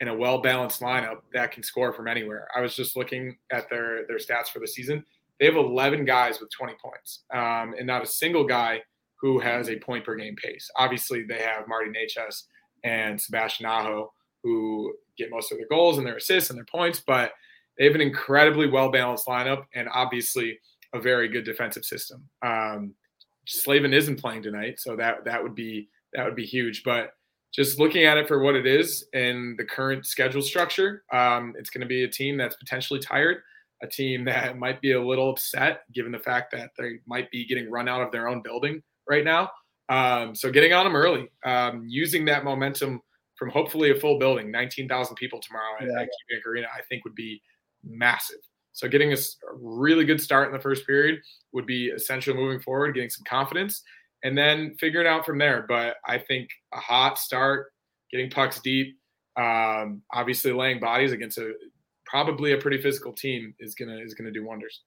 in 0.00 0.08
a 0.08 0.14
well 0.14 0.38
balanced 0.38 0.80
lineup 0.80 1.22
that 1.32 1.50
can 1.50 1.62
score 1.62 1.92
from 1.92 2.08
anywhere. 2.08 2.48
I 2.54 2.60
was 2.60 2.76
just 2.76 2.96
looking 2.96 3.36
at 3.50 3.68
their 3.68 4.06
their 4.06 4.18
stats 4.18 4.48
for 4.48 4.60
the 4.60 4.68
season. 4.68 5.04
They 5.38 5.46
have 5.46 5.56
11 5.56 6.04
guys 6.04 6.40
with 6.40 6.50
20 6.50 6.74
points, 6.82 7.24
um, 7.32 7.74
and 7.78 7.86
not 7.86 8.02
a 8.02 8.06
single 8.06 8.44
guy 8.44 8.82
who 9.20 9.38
has 9.40 9.68
a 9.68 9.76
point 9.76 10.04
per 10.04 10.14
game 10.16 10.36
pace. 10.36 10.70
Obviously, 10.76 11.24
they 11.24 11.38
have 11.38 11.66
Marty 11.66 11.90
Necas 11.90 12.42
and 12.84 13.20
Sebastian 13.20 13.66
Aho 13.66 14.12
who 14.42 14.92
get 15.16 15.30
most 15.30 15.50
of 15.50 15.58
their 15.58 15.66
goals 15.68 15.96
and 15.98 16.06
their 16.06 16.16
assists 16.16 16.50
and 16.50 16.58
their 16.58 16.66
points, 16.66 17.02
but 17.04 17.32
they 17.78 17.84
have 17.84 17.94
an 17.94 18.00
incredibly 18.00 18.68
well 18.68 18.90
balanced 18.90 19.26
lineup 19.26 19.64
and 19.74 19.88
obviously 19.92 20.58
a 20.92 21.00
very 21.00 21.28
good 21.28 21.44
defensive 21.44 21.84
system. 21.84 22.28
Um, 22.42 22.94
Slavin 23.46 23.92
isn't 23.92 24.20
playing 24.20 24.42
tonight, 24.42 24.78
so 24.78 24.96
that 24.96 25.24
that 25.24 25.42
would 25.42 25.54
be 25.54 25.88
that 26.12 26.24
would 26.24 26.36
be 26.36 26.46
huge. 26.46 26.82
But 26.84 27.12
just 27.52 27.78
looking 27.78 28.04
at 28.04 28.18
it 28.18 28.28
for 28.28 28.40
what 28.40 28.54
it 28.54 28.66
is 28.66 29.06
and 29.12 29.58
the 29.58 29.64
current 29.64 30.06
schedule 30.06 30.42
structure, 30.42 31.04
um, 31.12 31.54
it's 31.58 31.70
going 31.70 31.82
to 31.82 31.86
be 31.86 32.04
a 32.04 32.08
team 32.08 32.36
that's 32.36 32.56
potentially 32.56 33.00
tired, 33.00 33.38
a 33.84 33.88
team 33.88 34.24
that 34.26 34.58
might 34.58 34.80
be 34.80 34.92
a 34.92 35.02
little 35.02 35.30
upset 35.30 35.82
given 35.92 36.12
the 36.12 36.18
fact 36.18 36.52
that 36.52 36.70
they 36.78 36.98
might 37.06 37.30
be 37.30 37.46
getting 37.46 37.70
run 37.70 37.88
out 37.88 38.02
of 38.02 38.10
their 38.10 38.28
own 38.28 38.42
building 38.42 38.82
right 39.08 39.24
now. 39.24 39.50
Um, 39.88 40.34
so 40.34 40.50
getting 40.50 40.72
on 40.72 40.84
them 40.84 40.96
early, 40.96 41.28
um, 41.44 41.84
using 41.86 42.24
that 42.24 42.44
momentum 42.44 43.00
from 43.36 43.50
hopefully 43.50 43.90
a 43.90 43.94
full 43.94 44.18
building, 44.18 44.50
19,000 44.50 45.14
people 45.16 45.40
tomorrow 45.40 45.76
at, 45.80 45.86
yeah. 45.86 46.00
at 46.00 46.06
KeyBank 46.06 46.46
Arena, 46.46 46.68
I 46.74 46.80
think 46.88 47.04
would 47.04 47.14
be 47.14 47.42
massive. 47.84 48.38
So 48.72 48.88
getting 48.88 49.12
a 49.12 49.16
really 49.54 50.04
good 50.04 50.20
start 50.20 50.48
in 50.48 50.54
the 50.54 50.60
first 50.60 50.86
period 50.86 51.20
would 51.52 51.66
be 51.66 51.90
essential 51.90 52.34
moving 52.34 52.60
forward, 52.60 52.94
getting 52.94 53.10
some 53.10 53.24
confidence, 53.24 53.82
and 54.24 54.36
then 54.36 54.74
figuring 54.80 55.06
out 55.06 55.26
from 55.26 55.38
there. 55.38 55.64
But 55.68 55.96
I 56.06 56.18
think 56.18 56.48
a 56.72 56.78
hot 56.78 57.18
start, 57.18 57.72
getting 58.10 58.30
pucks 58.30 58.60
deep, 58.60 58.96
um, 59.36 60.02
obviously 60.12 60.52
laying 60.52 60.80
bodies 60.80 61.12
against 61.12 61.38
a 61.38 61.52
probably 62.06 62.52
a 62.52 62.58
pretty 62.58 62.80
physical 62.80 63.12
team 63.12 63.54
is 63.58 63.74
gonna 63.74 63.98
is 63.98 64.14
gonna 64.14 64.32
do 64.32 64.44
wonders. 64.44 64.82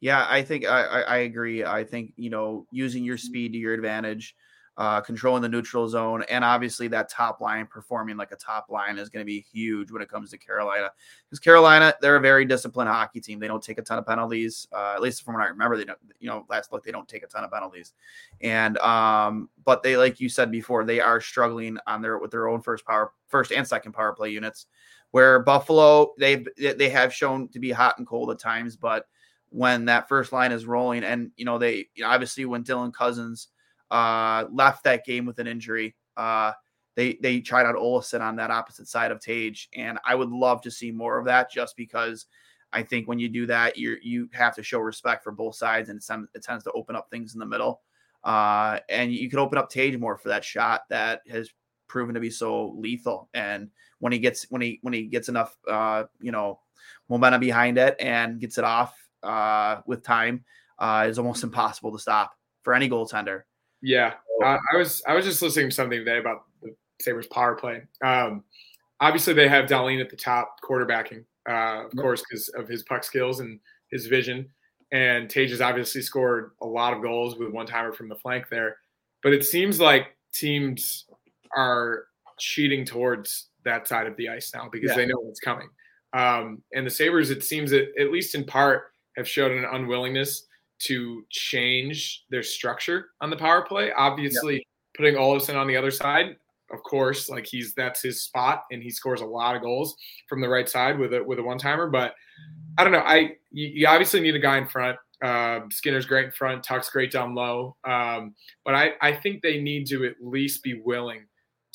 Yeah, 0.00 0.26
I 0.28 0.42
think 0.42 0.66
I, 0.66 1.02
I 1.02 1.16
agree. 1.18 1.64
I 1.64 1.84
think 1.84 2.12
you 2.16 2.30
know 2.30 2.66
using 2.72 3.04
your 3.04 3.16
mm-hmm. 3.16 3.26
speed 3.26 3.52
to 3.52 3.58
your 3.58 3.74
advantage, 3.74 4.34
uh, 4.78 5.00
controlling 5.00 5.42
the 5.42 5.48
neutral 5.48 5.86
zone, 5.86 6.24
and 6.30 6.44
obviously 6.44 6.88
that 6.88 7.10
top 7.10 7.40
line 7.40 7.66
performing 7.66 8.16
like 8.16 8.32
a 8.32 8.36
top 8.36 8.70
line 8.70 8.96
is 8.96 9.10
going 9.10 9.20
to 9.24 9.26
be 9.26 9.40
huge 9.40 9.90
when 9.90 10.00
it 10.00 10.08
comes 10.08 10.30
to 10.30 10.38
Carolina. 10.38 10.90
Because 11.28 11.40
Carolina, 11.40 11.94
they're 12.00 12.16
a 12.16 12.20
very 12.20 12.46
disciplined 12.46 12.88
hockey 12.88 13.20
team. 13.20 13.38
They 13.38 13.48
don't 13.48 13.62
take 13.62 13.78
a 13.78 13.82
ton 13.82 13.98
of 13.98 14.06
penalties. 14.06 14.66
Uh, 14.72 14.94
at 14.94 15.02
least 15.02 15.24
from 15.24 15.34
what 15.34 15.42
I 15.42 15.48
remember, 15.48 15.76
they 15.76 15.84
don't. 15.84 15.98
You 16.20 16.28
know, 16.28 16.46
last 16.48 16.72
look, 16.72 16.84
they 16.84 16.90
don't 16.90 17.06
take 17.06 17.22
a 17.22 17.26
ton 17.26 17.44
of 17.44 17.50
penalties. 17.50 17.92
And 18.40 18.78
um, 18.78 19.50
but 19.64 19.82
they, 19.82 19.96
like 19.96 20.20
you 20.20 20.30
said 20.30 20.50
before, 20.50 20.84
they 20.84 21.00
are 21.00 21.20
struggling 21.20 21.76
on 21.86 22.00
their 22.00 22.18
with 22.18 22.30
their 22.30 22.48
own 22.48 22.62
first 22.62 22.86
power, 22.86 23.12
first 23.28 23.52
and 23.52 23.66
second 23.66 23.92
power 23.92 24.12
play 24.12 24.30
units. 24.30 24.66
Where 25.10 25.40
Buffalo, 25.40 26.14
they 26.18 26.44
they 26.56 26.88
have 26.88 27.12
shown 27.12 27.48
to 27.48 27.58
be 27.58 27.70
hot 27.70 27.98
and 27.98 28.06
cold 28.06 28.30
at 28.30 28.38
times, 28.38 28.76
but 28.76 29.06
when 29.50 29.84
that 29.84 30.08
first 30.08 30.32
line 30.32 30.50
is 30.50 30.64
rolling, 30.64 31.04
and 31.04 31.30
you 31.36 31.44
know 31.44 31.58
they 31.58 31.88
you 31.94 32.02
know, 32.02 32.08
obviously 32.08 32.46
when 32.46 32.64
Dylan 32.64 32.94
Cozens 32.94 33.48
uh, 33.92 34.46
left 34.50 34.82
that 34.84 35.04
game 35.04 35.26
with 35.26 35.38
an 35.38 35.46
injury. 35.46 35.94
Uh, 36.16 36.52
they 36.96 37.18
they 37.22 37.40
tried 37.40 37.66
out 37.66 37.76
Olofsson 37.76 38.20
on 38.20 38.36
that 38.36 38.50
opposite 38.50 38.88
side 38.88 39.12
of 39.12 39.20
Tage, 39.20 39.68
and 39.76 39.98
I 40.04 40.14
would 40.14 40.30
love 40.30 40.62
to 40.62 40.70
see 40.70 40.90
more 40.90 41.18
of 41.18 41.26
that. 41.26 41.50
Just 41.50 41.76
because 41.76 42.26
I 42.72 42.82
think 42.82 43.06
when 43.06 43.18
you 43.18 43.28
do 43.28 43.46
that, 43.46 43.76
you 43.76 43.98
you 44.02 44.28
have 44.32 44.56
to 44.56 44.62
show 44.62 44.80
respect 44.80 45.22
for 45.22 45.30
both 45.30 45.54
sides, 45.54 45.90
and 45.90 45.98
it, 45.98 46.04
tends, 46.06 46.28
it 46.34 46.42
tends 46.42 46.64
to 46.64 46.72
open 46.72 46.96
up 46.96 47.08
things 47.10 47.34
in 47.34 47.38
the 47.38 47.46
middle. 47.46 47.82
Uh, 48.24 48.78
and 48.88 49.12
you 49.12 49.28
can 49.28 49.38
open 49.38 49.58
up 49.58 49.68
Tage 49.68 49.98
more 49.98 50.16
for 50.16 50.28
that 50.28 50.44
shot 50.44 50.82
that 50.88 51.22
has 51.28 51.50
proven 51.86 52.14
to 52.14 52.20
be 52.20 52.30
so 52.30 52.70
lethal. 52.76 53.28
And 53.34 53.68
when 53.98 54.12
he 54.12 54.18
gets 54.18 54.46
when 54.48 54.62
he 54.62 54.78
when 54.82 54.94
he 54.94 55.04
gets 55.04 55.28
enough 55.28 55.56
uh, 55.70 56.04
you 56.20 56.32
know 56.32 56.60
momentum 57.08 57.40
behind 57.40 57.76
it 57.78 57.96
and 58.00 58.40
gets 58.40 58.56
it 58.56 58.64
off 58.64 58.96
uh, 59.22 59.80
with 59.86 60.02
time, 60.02 60.44
uh, 60.78 61.06
is 61.08 61.18
almost 61.18 61.44
impossible 61.44 61.92
to 61.92 61.98
stop 61.98 62.32
for 62.62 62.74
any 62.74 62.88
goaltender. 62.88 63.42
Yeah, 63.82 64.14
uh, 64.42 64.58
I 64.72 64.76
was 64.76 65.02
I 65.06 65.14
was 65.14 65.24
just 65.24 65.42
listening 65.42 65.70
to 65.70 65.74
something 65.74 65.98
today 65.98 66.18
about 66.18 66.44
the 66.62 66.74
Sabres 67.00 67.26
power 67.26 67.54
play. 67.54 67.82
Um, 68.04 68.44
obviously, 69.00 69.34
they 69.34 69.48
have 69.48 69.68
Dahlin 69.68 70.00
at 70.00 70.08
the 70.08 70.16
top 70.16 70.56
quarterbacking, 70.62 71.24
uh, 71.48 71.86
of 71.86 71.96
course, 71.96 72.22
because 72.22 72.48
of 72.50 72.68
his 72.68 72.82
puck 72.84 73.04
skills 73.04 73.40
and 73.40 73.58
his 73.90 74.06
vision. 74.06 74.48
And 74.92 75.28
Tage 75.28 75.50
has 75.50 75.60
obviously 75.60 76.02
scored 76.02 76.52
a 76.60 76.66
lot 76.66 76.92
of 76.92 77.02
goals 77.02 77.36
with 77.38 77.50
one 77.50 77.66
timer 77.66 77.92
from 77.92 78.08
the 78.08 78.14
flank 78.14 78.48
there. 78.50 78.76
But 79.22 79.32
it 79.32 79.44
seems 79.44 79.80
like 79.80 80.16
teams 80.32 81.06
are 81.56 82.04
cheating 82.38 82.84
towards 82.84 83.48
that 83.64 83.88
side 83.88 84.06
of 84.06 84.16
the 84.16 84.28
ice 84.28 84.52
now 84.54 84.68
because 84.70 84.90
yeah. 84.90 84.96
they 84.96 85.06
know 85.06 85.18
what's 85.18 85.40
coming. 85.40 85.68
Um, 86.12 86.62
and 86.74 86.86
the 86.86 86.90
Sabres, 86.90 87.30
it 87.30 87.42
seems 87.42 87.70
that 87.70 87.88
at 87.98 88.12
least 88.12 88.34
in 88.34 88.44
part, 88.44 88.92
have 89.16 89.28
showed 89.28 89.52
an 89.52 89.64
unwillingness 89.64 90.46
to 90.84 91.24
change 91.30 92.24
their 92.30 92.42
structure 92.42 93.10
on 93.20 93.30
the 93.30 93.36
power 93.36 93.62
play. 93.62 93.92
Obviously, 93.92 94.54
yep. 94.54 94.62
putting 94.96 95.14
Olofsson 95.14 95.54
on 95.54 95.66
the 95.66 95.76
other 95.76 95.90
side, 95.90 96.36
of 96.72 96.82
course, 96.82 97.28
like 97.28 97.46
he's 97.46 97.74
that's 97.74 98.02
his 98.02 98.22
spot, 98.22 98.64
and 98.70 98.82
he 98.82 98.90
scores 98.90 99.20
a 99.20 99.26
lot 99.26 99.54
of 99.54 99.62
goals 99.62 99.94
from 100.28 100.40
the 100.40 100.48
right 100.48 100.68
side 100.68 100.98
with 100.98 101.14
a 101.14 101.22
with 101.22 101.38
a 101.38 101.42
one 101.42 101.58
timer. 101.58 101.88
But 101.88 102.14
I 102.78 102.84
don't 102.84 102.92
know. 102.92 103.00
I 103.00 103.36
you, 103.50 103.68
you, 103.68 103.86
obviously 103.86 104.20
need 104.20 104.34
a 104.34 104.40
guy 104.40 104.58
in 104.58 104.66
front. 104.66 104.98
Uh, 105.22 105.60
Skinner's 105.70 106.06
great 106.06 106.26
in 106.26 106.32
front. 106.32 106.64
Tuch's 106.64 106.88
great 106.90 107.12
down 107.12 107.34
low. 107.34 107.76
Um, 107.84 108.34
but 108.64 108.74
I 108.74 108.92
I 109.00 109.12
think 109.12 109.42
they 109.42 109.60
need 109.60 109.86
to 109.88 110.04
at 110.04 110.14
least 110.20 110.62
be 110.62 110.80
willing 110.80 111.26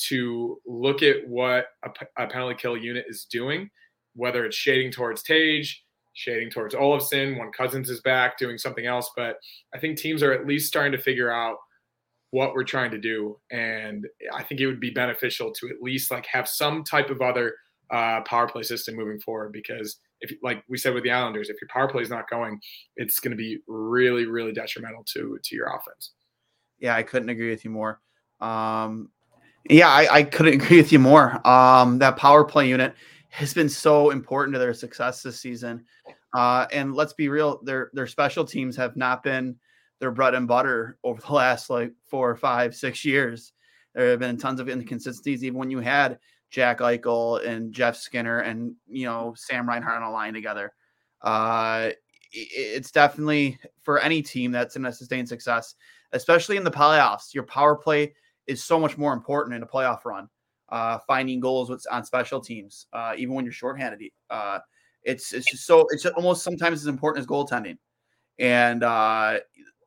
to 0.07 0.59
look 0.65 1.01
at 1.01 1.27
what 1.27 1.67
a, 1.83 2.23
a 2.23 2.27
penalty 2.27 2.55
kill 2.55 2.75
unit 2.75 3.05
is 3.07 3.25
doing, 3.25 3.69
whether 4.15 4.45
it's 4.45 4.55
shading 4.55 4.91
towards 4.91 5.23
Tage 5.23 5.83
shading 6.17 6.49
towards 6.49 6.73
Olofsson 6.73 7.37
when 7.37 7.51
Cozens 7.51 7.89
is 7.89 8.01
back, 8.01 8.37
doing 8.37 8.57
something 8.57 8.87
else. 8.87 9.11
But 9.15 9.37
I 9.73 9.79
think 9.79 9.97
teams 9.97 10.23
are 10.23 10.33
at 10.33 10.47
least 10.47 10.67
starting 10.67 10.91
to 10.91 10.97
figure 10.97 11.31
out 11.31 11.57
what 12.31 12.53
we're 12.53 12.63
trying 12.63 12.91
to 12.91 12.97
do. 12.97 13.39
And 13.51 14.07
I 14.33 14.43
think 14.43 14.59
it 14.59 14.65
would 14.65 14.79
be 14.79 14.89
beneficial 14.89 15.51
to 15.53 15.69
at 15.69 15.81
least 15.81 16.09
like 16.11 16.25
have 16.25 16.47
some 16.47 16.83
type 16.83 17.09
of 17.11 17.21
other 17.21 17.53
uh, 17.91 18.21
power 18.21 18.49
play 18.49 18.63
system 18.63 18.95
moving 18.95 19.19
forward 19.19 19.53
because 19.53 19.99
if 20.19 20.31
like 20.41 20.63
we 20.67 20.77
said 20.77 20.95
with 20.95 21.03
the 21.03 21.11
Islanders, 21.11 21.49
if 21.49 21.57
your 21.61 21.69
power 21.69 21.87
play 21.87 22.01
is 22.01 22.09
not 22.09 22.27
going, 22.29 22.59
it's 22.95 23.19
going 23.19 23.31
to 23.31 23.37
be 23.37 23.59
really, 23.67 24.25
really 24.25 24.51
detrimental 24.51 25.03
to 25.13 25.37
to 25.41 25.55
your 25.55 25.67
offense. 25.67 26.13
Yeah, 26.79 26.95
I 26.95 27.03
couldn't 27.03 27.29
agree 27.29 27.51
with 27.51 27.63
you 27.63 27.69
more. 27.69 28.01
Um, 28.41 29.09
yeah, 29.69 29.89
I, 29.89 30.07
I 30.11 30.23
couldn't 30.23 30.53
agree 30.61 30.77
with 30.77 30.91
you 30.91 30.97
more. 30.97 31.47
Um, 31.47 31.99
that 31.99 32.17
power 32.17 32.43
play 32.43 32.67
unit 32.67 32.95
has 33.37 33.53
been 33.53 33.69
so 33.69 34.09
important 34.09 34.51
to 34.51 34.57
their 34.57 34.73
success 34.73 35.21
this 35.21 35.39
season. 35.39 35.85
Uh, 36.33 36.65
and 36.71 36.95
let's 36.95 37.13
be 37.13 37.29
real, 37.29 37.61
their 37.63 37.91
their 37.93 38.07
special 38.07 38.43
teams 38.43 38.75
have 38.75 38.97
not 38.97 39.21
been 39.21 39.55
their 39.99 40.09
bread 40.09 40.33
and 40.33 40.47
butter 40.47 40.97
over 41.03 41.21
the 41.21 41.31
last 41.31 41.69
like 41.69 41.93
four, 42.09 42.35
five, 42.35 42.75
six 42.75 43.05
years. 43.05 43.53
There 43.93 44.09
have 44.09 44.19
been 44.19 44.37
tons 44.37 44.59
of 44.59 44.69
inconsistencies, 44.69 45.43
even 45.43 45.59
when 45.59 45.69
you 45.69 45.81
had 45.81 46.17
Jack 46.49 46.79
Eichel 46.79 47.45
and 47.45 47.71
Jeff 47.71 47.95
Skinner 47.95 48.39
and 48.39 48.73
you 48.87 49.05
know 49.05 49.35
Sam 49.37 49.69
Reinhart 49.69 50.01
on 50.01 50.09
a 50.09 50.11
line 50.11 50.33
together. 50.33 50.73
Uh, 51.21 51.91
it's 52.31 52.89
definitely 52.89 53.59
for 53.83 53.99
any 53.99 54.23
team 54.23 54.51
that's 54.51 54.75
in 54.77 54.85
a 54.87 54.91
sustained 54.91 55.29
success, 55.29 55.75
especially 56.11 56.57
in 56.57 56.63
the 56.63 56.71
playoffs. 56.71 57.35
Your 57.35 57.43
power 57.43 57.75
play 57.75 58.15
is 58.47 58.63
so 58.63 58.79
much 58.79 58.97
more 58.97 59.13
important 59.13 59.55
in 59.55 59.61
a 59.61 59.67
playoff 59.67 60.05
run 60.05 60.27
uh, 60.69 60.99
finding 61.07 61.39
goals 61.39 61.69
with, 61.69 61.85
on 61.91 62.03
special 62.03 62.39
teams, 62.39 62.87
uh, 62.93 63.13
even 63.17 63.33
when 63.33 63.45
you're 63.45 63.51
shorthanded. 63.51 64.01
Uh, 64.29 64.59
it's 65.03 65.33
it's 65.33 65.49
just 65.49 65.65
so 65.65 65.85
it's 65.91 66.05
almost 66.05 66.43
sometimes 66.43 66.81
as 66.81 66.87
important 66.87 67.21
as 67.21 67.27
goaltending. 67.27 67.77
And 68.39 68.83
uh, 68.83 69.39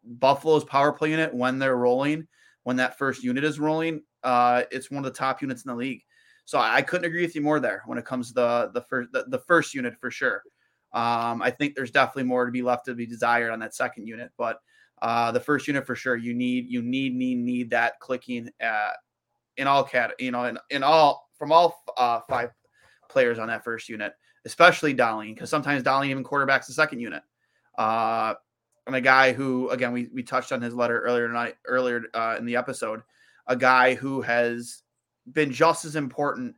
Buffalo's 0.05 0.65
power 0.65 0.93
play 0.93 1.11
unit 1.11 1.35
when 1.35 1.59
they're 1.59 1.77
rolling, 1.77 2.27
when 2.63 2.77
that 2.77 2.99
first 2.99 3.23
unit 3.23 3.45
is 3.45 3.61
rolling, 3.61 4.03
uh, 4.25 4.63
it's 4.71 4.91
one 4.91 5.05
of 5.05 5.13
the 5.13 5.19
top 5.19 5.43
units 5.43 5.65
in 5.65 5.71
the 5.71 5.77
league. 5.77 6.03
So 6.47 6.59
I 6.59 6.83
couldn't 6.83 7.05
agree 7.05 7.23
with 7.23 7.35
you 7.35 7.43
more 7.43 7.61
there 7.61 7.83
when 7.87 7.99
it 7.99 8.05
comes 8.05 8.29
to 8.29 8.35
the 8.35 8.71
the 8.75 8.83
first 8.83 9.13
the, 9.13 9.25
the 9.29 9.39
first 9.39 9.75
unit 9.75 9.95
for 10.01 10.11
sure. 10.11 10.43
Um, 10.93 11.41
I 11.43 11.51
think 11.51 11.77
there's 11.77 11.93
definitely 11.93 12.25
more 12.25 12.45
to 12.45 12.51
be 12.51 12.63
left 12.63 12.87
to 12.87 12.95
be 12.95 13.07
desired 13.07 13.53
on 13.53 13.61
that 13.61 13.75
second 13.75 14.09
unit, 14.09 14.33
but 14.37 14.61
uh, 15.03 15.31
the 15.31 15.41
first 15.41 15.69
unit 15.69 15.87
for 15.87 15.95
sure, 15.95 16.17
you 16.17 16.35
need 16.35 16.67
you 16.69 16.83
need 16.83 17.15
need 17.15 17.39
need 17.39 17.71
that 17.71 18.01
clicking 18.01 18.51
uh, 18.63 18.91
in 19.57 19.67
all 19.67 19.85
cat, 19.85 20.13
you 20.19 20.31
know, 20.31 20.45
in, 20.45 20.59
in 20.71 20.83
all 20.83 21.29
from 21.39 21.53
all 21.53 21.83
uh, 21.97 22.21
five 22.29 22.51
players 23.11 23.39
on 23.39 23.49
that 23.49 23.65
first 23.65 23.89
unit, 23.89 24.13
especially 24.45 24.95
Dahlin, 24.95 25.35
because 25.35 25.51
sometimes 25.51 25.83
Dahlin 25.83 26.07
even 26.07 26.25
quarterbacks 26.25 26.67
the 26.67 26.73
second 26.73 27.01
unit. 27.01 27.23
Uh, 27.79 28.35
and 28.87 28.97
a 28.97 29.01
guy 29.01 29.33
who, 29.33 29.69
again, 29.71 29.93
we, 29.93 30.09
we 30.13 30.23
touched 30.23 30.53
on 30.53 30.61
his 30.61 30.75
letter 30.75 31.01
earlier 31.01 31.29
tonight, 31.29 31.55
earlier 31.67 32.05
uh, 32.15 32.37
in 32.39 32.45
the 32.45 32.57
episode, 32.57 33.03
a 33.47 33.57
guy 33.57 33.95
who 33.95 34.21
has 34.23 34.83
been 35.33 35.53
just 35.53 35.85
as 35.85 35.97
important 35.97 36.55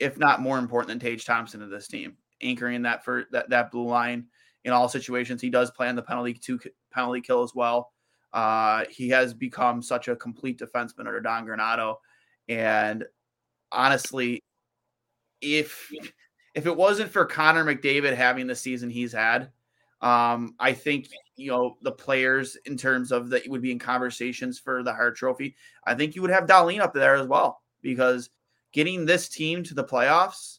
if 0.00 0.18
not 0.18 0.40
more 0.40 0.58
important 0.58 0.88
than 0.88 0.98
Tage 0.98 1.24
Thompson 1.24 1.60
to 1.60 1.66
this 1.66 1.88
team, 1.88 2.16
anchoring 2.42 2.82
that 2.82 3.04
for 3.04 3.24
that, 3.32 3.48
that 3.50 3.70
blue 3.70 3.86
line 3.86 4.26
in 4.64 4.72
all 4.72 4.88
situations. 4.88 5.40
He 5.40 5.50
does 5.50 5.70
play 5.70 5.88
on 5.88 5.96
the 5.96 6.02
penalty 6.02 6.34
two 6.34 6.58
penalty 6.92 7.20
kill 7.20 7.42
as 7.42 7.54
well. 7.54 7.92
Uh, 8.32 8.84
he 8.90 9.08
has 9.08 9.32
become 9.32 9.80
such 9.80 10.08
a 10.08 10.16
complete 10.16 10.58
defenseman 10.58 11.00
under 11.00 11.20
Don 11.20 11.46
Granato, 11.46 11.96
and 12.48 13.04
honestly, 13.72 14.42
if 15.40 15.90
if 16.54 16.66
it 16.66 16.76
wasn't 16.76 17.10
for 17.10 17.24
Connor 17.26 17.64
McDavid 17.64 18.16
having 18.16 18.46
the 18.46 18.56
season 18.56 18.88
he's 18.88 19.12
had, 19.12 19.50
um, 20.00 20.54
I 20.58 20.72
think 20.72 21.08
you 21.36 21.50
know 21.50 21.76
the 21.82 21.92
players 21.92 22.56
in 22.64 22.76
terms 22.76 23.12
of 23.12 23.30
that 23.30 23.48
would 23.48 23.62
be 23.62 23.72
in 23.72 23.78
conversations 23.78 24.58
for 24.58 24.82
the 24.82 24.92
Hart 24.92 25.16
Trophy. 25.16 25.56
I 25.84 25.94
think 25.94 26.14
you 26.14 26.22
would 26.22 26.30
have 26.30 26.46
Dahlin 26.46 26.80
up 26.80 26.94
there 26.94 27.14
as 27.14 27.26
well 27.26 27.62
because 27.82 28.30
getting 28.72 29.04
this 29.04 29.28
team 29.28 29.62
to 29.64 29.74
the 29.74 29.84
playoffs, 29.84 30.58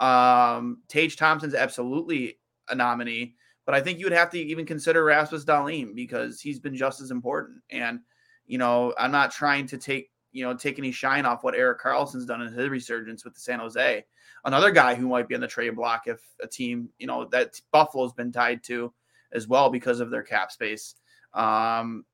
um, 0.00 0.78
Tage 0.88 1.16
Thompson's 1.16 1.54
absolutely 1.54 2.38
a 2.68 2.74
nominee, 2.74 3.34
but 3.66 3.74
I 3.74 3.80
think 3.80 3.98
you 3.98 4.06
would 4.06 4.12
have 4.12 4.30
to 4.30 4.38
even 4.38 4.66
consider 4.66 5.04
Rasmus 5.04 5.44
Dahlin 5.44 5.94
because 5.94 6.40
he's 6.40 6.58
been 6.58 6.76
just 6.76 7.00
as 7.00 7.10
important. 7.10 7.60
And 7.70 8.00
you 8.46 8.58
know, 8.58 8.92
I'm 8.98 9.12
not 9.12 9.30
trying 9.30 9.66
to 9.68 9.78
take 9.78 10.09
you 10.32 10.44
know 10.44 10.54
take 10.54 10.78
any 10.78 10.92
shine 10.92 11.26
off 11.26 11.42
what 11.44 11.54
Erik 11.54 11.80
Karlsson's 11.80 12.26
done 12.26 12.42
in 12.42 12.52
his 12.52 12.68
resurgence 12.68 13.24
with 13.24 13.34
the 13.34 13.40
San 13.40 13.60
Jose. 13.60 14.04
Another 14.44 14.70
guy 14.70 14.94
who 14.94 15.08
might 15.08 15.28
be 15.28 15.34
on 15.34 15.40
the 15.40 15.46
trade 15.46 15.76
block 15.76 16.02
if 16.06 16.20
a 16.42 16.46
team 16.46 16.88
you 16.98 17.06
know 17.06 17.26
that 17.26 17.60
Buffalo's 17.72 18.12
been 18.12 18.32
tied 18.32 18.62
to 18.64 18.92
as 19.32 19.46
well 19.46 19.70
because 19.70 20.00
of 20.00 20.10
their 20.10 20.22
cap 20.22 20.50
space. 20.50 20.94
Um, 21.34 22.04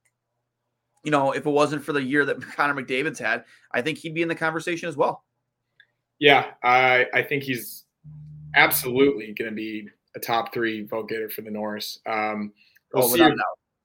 you 1.04 1.10
know, 1.10 1.32
if 1.32 1.46
it 1.46 1.50
wasn't 1.50 1.84
for 1.84 1.92
the 1.92 2.02
year 2.02 2.24
that 2.24 2.40
Connor 2.56 2.74
McDavid's 2.74 3.18
had, 3.18 3.44
I 3.72 3.82
think 3.82 3.98
he'd 3.98 4.14
be 4.14 4.22
in 4.22 4.28
the 4.28 4.34
conversation 4.34 4.88
as 4.88 4.96
well. 4.96 5.24
Yeah, 6.18 6.52
I 6.62 7.06
I 7.12 7.22
think 7.22 7.42
he's 7.42 7.84
absolutely 8.54 9.32
going 9.32 9.50
to 9.50 9.54
be 9.54 9.88
a 10.16 10.20
top 10.20 10.52
three 10.52 10.82
vote 10.82 11.08
getter 11.08 11.28
for 11.28 11.42
the 11.42 11.50
Norris. 11.50 12.00
Um, 12.06 12.52
we'll, 12.92 13.04
oh, 13.04 13.08
see 13.08 13.22
if, 13.22 13.34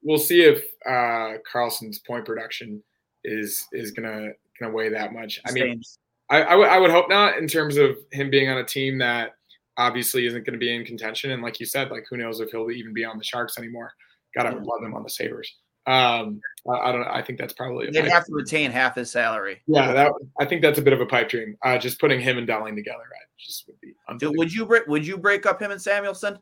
we'll 0.02 0.18
see 0.18 0.42
if 0.42 0.64
uh, 0.86 1.38
Karlsson's 1.50 1.98
point 1.98 2.24
production 2.24 2.82
is 3.24 3.66
is 3.72 3.90
gonna 3.90 4.30
gonna 4.58 4.72
weigh 4.72 4.88
that 4.90 5.12
much. 5.12 5.40
I 5.46 5.52
mean, 5.52 5.82
I, 6.30 6.42
I, 6.42 6.50
w- 6.50 6.68
I 6.68 6.78
would 6.78 6.90
hope 6.90 7.08
not 7.08 7.38
in 7.38 7.46
terms 7.46 7.76
of 7.76 7.96
him 8.10 8.30
being 8.30 8.48
on 8.48 8.58
a 8.58 8.64
team 8.64 8.98
that 8.98 9.34
obviously 9.76 10.26
isn't 10.26 10.44
going 10.44 10.52
to 10.52 10.58
be 10.58 10.74
in 10.74 10.84
contention. 10.84 11.30
And 11.30 11.42
like 11.42 11.60
you 11.60 11.66
said, 11.66 11.90
like 11.90 12.04
who 12.08 12.16
knows 12.16 12.40
if 12.40 12.50
he'll 12.50 12.70
even 12.70 12.92
be 12.92 13.04
on 13.04 13.18
the 13.18 13.24
Sharks 13.24 13.58
anymore. 13.58 13.92
God, 14.34 14.46
I 14.46 14.54
would 14.54 14.64
love 14.64 14.82
him 14.82 14.94
on 14.94 15.02
the 15.02 15.10
Sabres. 15.10 15.52
Um, 15.86 16.40
I, 16.68 16.88
I 16.88 16.92
don't. 16.92 17.04
I 17.04 17.22
think 17.22 17.38
that's 17.38 17.52
probably 17.52 17.90
they'd 17.90 18.06
have 18.06 18.24
to 18.26 18.32
retain 18.32 18.70
half 18.70 18.94
his 18.94 19.10
salary. 19.10 19.60
Yeah, 19.66 19.92
that 19.92 20.12
I 20.40 20.44
think 20.44 20.62
that's 20.62 20.78
a 20.78 20.82
bit 20.82 20.92
of 20.92 21.00
a 21.00 21.06
pipe 21.06 21.28
dream. 21.28 21.56
Uh, 21.62 21.76
just 21.76 22.00
putting 22.00 22.20
him 22.20 22.38
and 22.38 22.46
Dahlin 22.46 22.76
together, 22.76 22.98
right? 22.98 23.26
Just 23.38 23.66
would 23.66 23.80
be. 23.80 23.94
Dude, 24.18 24.36
would 24.36 24.52
you 24.52 24.64
break? 24.64 24.86
Would 24.86 25.06
you 25.06 25.18
break 25.18 25.44
up 25.44 25.60
him 25.60 25.72
and 25.72 25.80
Samuelsson? 25.80 26.38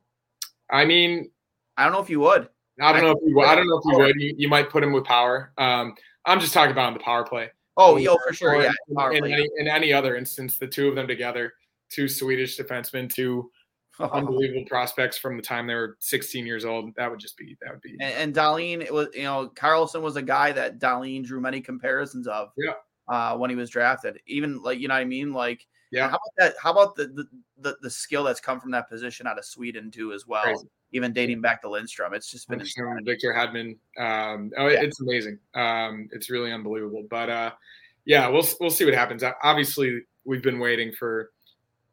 I 0.70 0.85
mean, 0.85 1.31
I 1.77 1.85
don't 1.85 1.93
know 1.93 2.01
if 2.01 2.11
you 2.11 2.20
would. 2.20 2.48
I 2.81 2.93
don't 2.93 3.02
know 3.02 3.12
if 3.12 3.19
you. 3.23 3.40
I 3.40 3.55
don't 3.55 3.66
know 3.66 3.78
if 3.78 3.85
you 3.86 3.98
would. 3.98 4.20
You, 4.20 4.35
you 4.36 4.48
might 4.48 4.69
put 4.69 4.85
him 4.85 4.93
with 4.93 5.05
power. 5.05 5.52
Um, 5.57 5.94
I'm 6.25 6.41
just 6.41 6.53
talking 6.53 6.73
about 6.73 6.87
on 6.87 6.95
the 6.95 7.01
power 7.01 7.25
play. 7.25 7.51
Oh, 7.77 7.97
yo, 7.97 8.17
for 8.27 8.35
sure. 8.35 8.63
Yeah. 8.63 8.73
In, 9.11 9.25
in, 9.25 9.33
any, 9.33 9.49
in 9.59 9.69
any 9.69 9.93
other 9.93 10.17
instance, 10.17 10.59
the 10.59 10.67
two 10.67 10.89
of 10.89 10.95
them 10.95 11.07
together, 11.07 11.53
two 11.89 12.09
Swedish 12.09 12.59
defensemen, 12.59 13.13
two 13.13 13.51
unbelievable 14.01 14.65
prospects 14.67 15.19
from 15.19 15.37
the 15.37 15.43
time 15.43 15.67
they 15.67 15.75
were 15.75 15.97
16 16.01 16.47
years 16.47 16.65
old. 16.65 16.95
That 16.97 17.11
would 17.11 17.21
just 17.21 17.37
be 17.37 17.57
that 17.63 17.73
would 17.73 17.81
be. 17.81 17.97
And, 18.01 18.37
and 18.37 18.83
it 18.83 18.93
was 18.93 19.09
you 19.15 19.23
know 19.23 19.51
Karlsson 19.55 20.03
was 20.03 20.17
a 20.17 20.23
guy 20.23 20.53
that 20.53 20.79
Dahlin 20.79 21.25
drew 21.25 21.41
many 21.41 21.61
comparisons 21.61 22.27
of. 22.27 22.51
Yeah. 22.57 22.75
Uh, 23.09 23.37
when 23.37 23.51
he 23.51 23.57
was 23.57 23.71
drafted, 23.71 24.21
even 24.29 24.63
like 24.63 24.79
you 24.79 24.87
know 24.87 24.95
what 24.95 25.01
I 25.01 25.05
mean, 25.05 25.33
like 25.33 25.67
yeah. 25.91 26.09
How 26.09 26.17
about 26.17 26.21
that? 26.39 26.55
How 26.62 26.71
about 26.73 26.97
the 26.97 27.07
the, 27.07 27.27
the, 27.59 27.77
the 27.83 27.91
skill 27.91 28.25
that's 28.25 28.41
come 28.41 28.61
from 28.61 28.71
that 28.73 28.89
position 28.89 29.27
out 29.27 29.39
of 29.39 29.45
Sweden 29.45 29.91
too 29.91 30.12
as 30.12 30.27
well. 30.27 30.43
Crazy 30.43 30.69
even 30.93 31.12
dating 31.12 31.41
back 31.41 31.62
to 31.62 31.69
Lidstrom. 31.69 32.12
It's 32.12 32.31
just 32.31 32.49
been 32.49 32.59
Victor 33.05 33.33
Hedman. 33.33 33.77
Um, 33.99 34.51
oh, 34.57 34.69
yeah. 34.69 34.83
it's 34.83 35.01
amazing. 35.01 35.39
Um, 35.55 36.09
it's 36.12 36.31
really 36.31 36.53
unbelievable. 36.53 37.05
But 37.09 37.31
uh, 37.31 37.51
yeah, 38.05 38.29
we'll 38.29 38.47
we'll 38.61 38.71
see 38.71 38.85
what 38.85 38.95
happens. 38.95 39.23
Obviously, 39.43 40.03
we've 40.25 40.43
been 40.43 40.59
waiting 40.59 40.93
for 40.93 41.31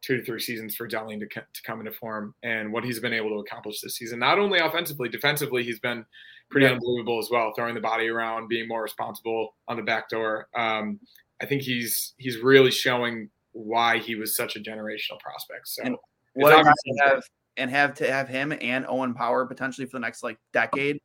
two 0.02 0.18
to 0.18 0.24
three 0.24 0.40
seasons 0.40 0.76
for 0.76 0.88
Dahlin 0.88 1.20
to, 1.20 1.28
to 1.28 1.64
come 1.64 1.80
into 1.80 1.92
form 1.92 2.34
and 2.44 2.72
what 2.72 2.84
he's 2.84 3.00
been 3.00 3.14
able 3.14 3.30
to 3.30 3.40
accomplish 3.40 3.82
this 3.82 3.98
season. 3.98 4.20
Not 4.20 4.40
only 4.40 4.60
offensively, 4.60 5.10
defensively, 5.10 5.64
he's 5.64 5.80
been 5.80 6.06
pretty 6.50 6.66
yeah. 6.66 6.74
unbelievable 6.74 7.20
as 7.20 7.30
well, 7.32 7.52
throwing 7.56 7.76
the 7.76 7.82
body 7.82 8.08
around, 8.08 8.48
being 8.48 8.68
more 8.68 8.84
responsible 8.84 9.56
on 9.68 9.78
the 9.78 9.84
back 9.84 10.10
door. 10.10 10.48
Um, 10.56 11.00
I 11.42 11.46
think 11.46 11.62
he's 11.62 12.14
he's 12.18 12.40
really 12.40 12.72
showing 12.72 13.30
why 13.58 13.98
he 13.98 14.16
was 14.16 14.36
such 14.36 14.56
a 14.56 14.60
generational 14.60 15.20
prospect. 15.20 15.68
So 15.68 15.84
and 15.84 15.96
what 16.34 16.54
I 16.54 16.74
have 17.06 17.24
and 17.58 17.72
have 17.72 17.96
to 17.96 18.12
have 18.12 18.30
him 18.30 18.54
and 18.62 18.86
Owen 18.88 19.14
Power 19.14 19.46
potentially 19.46 19.88
for 19.88 19.98
the 19.98 20.02
next 20.02 20.24
like 20.24 20.38
decade 20.54 21.00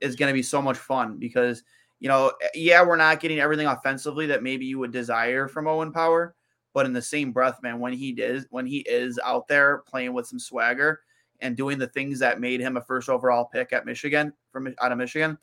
is 0.00 0.14
going 0.14 0.30
to 0.30 0.34
be 0.34 0.42
so 0.42 0.62
much 0.62 0.78
fun 0.78 1.18
because 1.18 1.62
you 1.98 2.08
know 2.08 2.32
eh, 2.42 2.48
yeah 2.54 2.84
we're 2.84 2.96
not 2.96 3.20
getting 3.20 3.40
everything 3.40 3.66
offensively 3.66 4.26
that 4.26 4.42
maybe 4.42 4.64
you 4.64 4.78
would 4.78 4.92
desire 4.92 5.48
from 5.48 5.66
Owen 5.66 5.92
Power 5.92 6.34
but 6.72 6.86
in 6.86 6.92
the 6.92 7.02
same 7.02 7.32
breath 7.32 7.60
man 7.62 7.80
when 7.80 7.92
he 7.92 8.10
is 8.10 8.46
when 8.50 8.66
he 8.66 8.78
is 8.80 9.18
out 9.24 9.48
there 9.48 9.78
playing 9.88 10.12
with 10.12 10.26
some 10.26 10.38
swagger 10.38 11.00
and 11.40 11.56
doing 11.56 11.78
the 11.78 11.88
things 11.88 12.20
that 12.20 12.40
made 12.40 12.60
him 12.60 12.76
a 12.76 12.80
first 12.80 13.08
overall 13.08 13.44
pick 13.44 13.72
at 13.72 13.84
Michigan 13.84 14.32
from 14.52 14.72
out 14.80 14.92
of 14.92 14.98
Michigan 14.98 15.36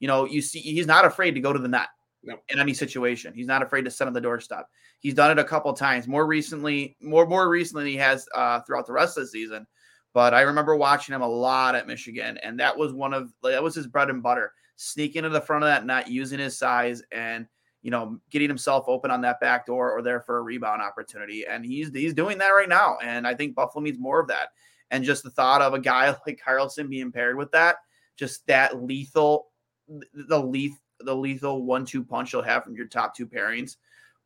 you 0.00 0.08
know 0.08 0.24
you 0.24 0.40
see 0.40 0.60
he's 0.60 0.86
not 0.86 1.04
afraid 1.04 1.32
to 1.32 1.40
go 1.40 1.52
to 1.52 1.58
the 1.58 1.68
net 1.68 1.88
in 2.24 2.58
any 2.58 2.74
situation 2.74 3.32
he's 3.32 3.46
not 3.46 3.62
afraid 3.62 3.84
to 3.84 3.90
sit 3.90 4.06
on 4.06 4.12
the 4.12 4.20
doorstep 4.20 4.68
he's 4.98 5.14
done 5.14 5.30
it 5.30 5.38
a 5.38 5.44
couple 5.44 5.72
times 5.72 6.08
more 6.08 6.26
recently 6.26 6.96
more 7.00 7.26
more 7.26 7.48
recently 7.48 7.92
he 7.92 7.96
has 7.96 8.28
uh, 8.34 8.60
throughout 8.60 8.86
the 8.86 8.92
rest 8.92 9.16
of 9.16 9.24
the 9.24 9.28
season 9.28 9.66
but 10.14 10.34
I 10.34 10.40
remember 10.40 10.74
watching 10.74 11.14
him 11.14 11.22
a 11.22 11.28
lot 11.28 11.74
at 11.74 11.86
Michigan, 11.86 12.38
and 12.38 12.58
that 12.58 12.76
was 12.76 12.92
one 12.92 13.12
of 13.12 13.32
that 13.42 13.62
was 13.62 13.74
his 13.74 13.86
bread 13.86 14.10
and 14.10 14.22
butter. 14.22 14.52
Sneaking 14.76 15.22
to 15.22 15.28
the 15.28 15.40
front 15.40 15.64
of 15.64 15.68
that 15.68 15.86
net, 15.86 16.08
using 16.08 16.38
his 16.38 16.58
size, 16.58 17.02
and 17.12 17.46
you 17.82 17.90
know, 17.90 18.18
getting 18.30 18.48
himself 18.48 18.86
open 18.88 19.10
on 19.10 19.20
that 19.20 19.40
back 19.40 19.66
door 19.66 19.92
or 19.92 20.02
there 20.02 20.20
for 20.20 20.38
a 20.38 20.42
rebound 20.42 20.82
opportunity. 20.82 21.46
And 21.46 21.64
he's 21.64 21.90
he's 21.92 22.14
doing 22.14 22.38
that 22.38 22.48
right 22.48 22.68
now. 22.68 22.98
And 23.02 23.26
I 23.26 23.34
think 23.34 23.54
Buffalo 23.54 23.82
needs 23.82 23.98
more 23.98 24.20
of 24.20 24.28
that. 24.28 24.48
And 24.90 25.04
just 25.04 25.22
the 25.22 25.30
thought 25.30 25.62
of 25.62 25.74
a 25.74 25.78
guy 25.78 26.08
like 26.26 26.40
Karlsson 26.44 26.88
being 26.88 27.12
paired 27.12 27.36
with 27.36 27.52
that, 27.52 27.76
just 28.16 28.46
that 28.46 28.82
lethal, 28.82 29.46
the 30.14 30.40
lethal, 30.40 30.78
the 31.00 31.14
lethal 31.14 31.64
one-two 31.64 32.04
punch 32.04 32.32
you'll 32.32 32.42
have 32.42 32.64
from 32.64 32.74
your 32.74 32.86
top 32.86 33.14
two 33.14 33.26
pairings. 33.26 33.76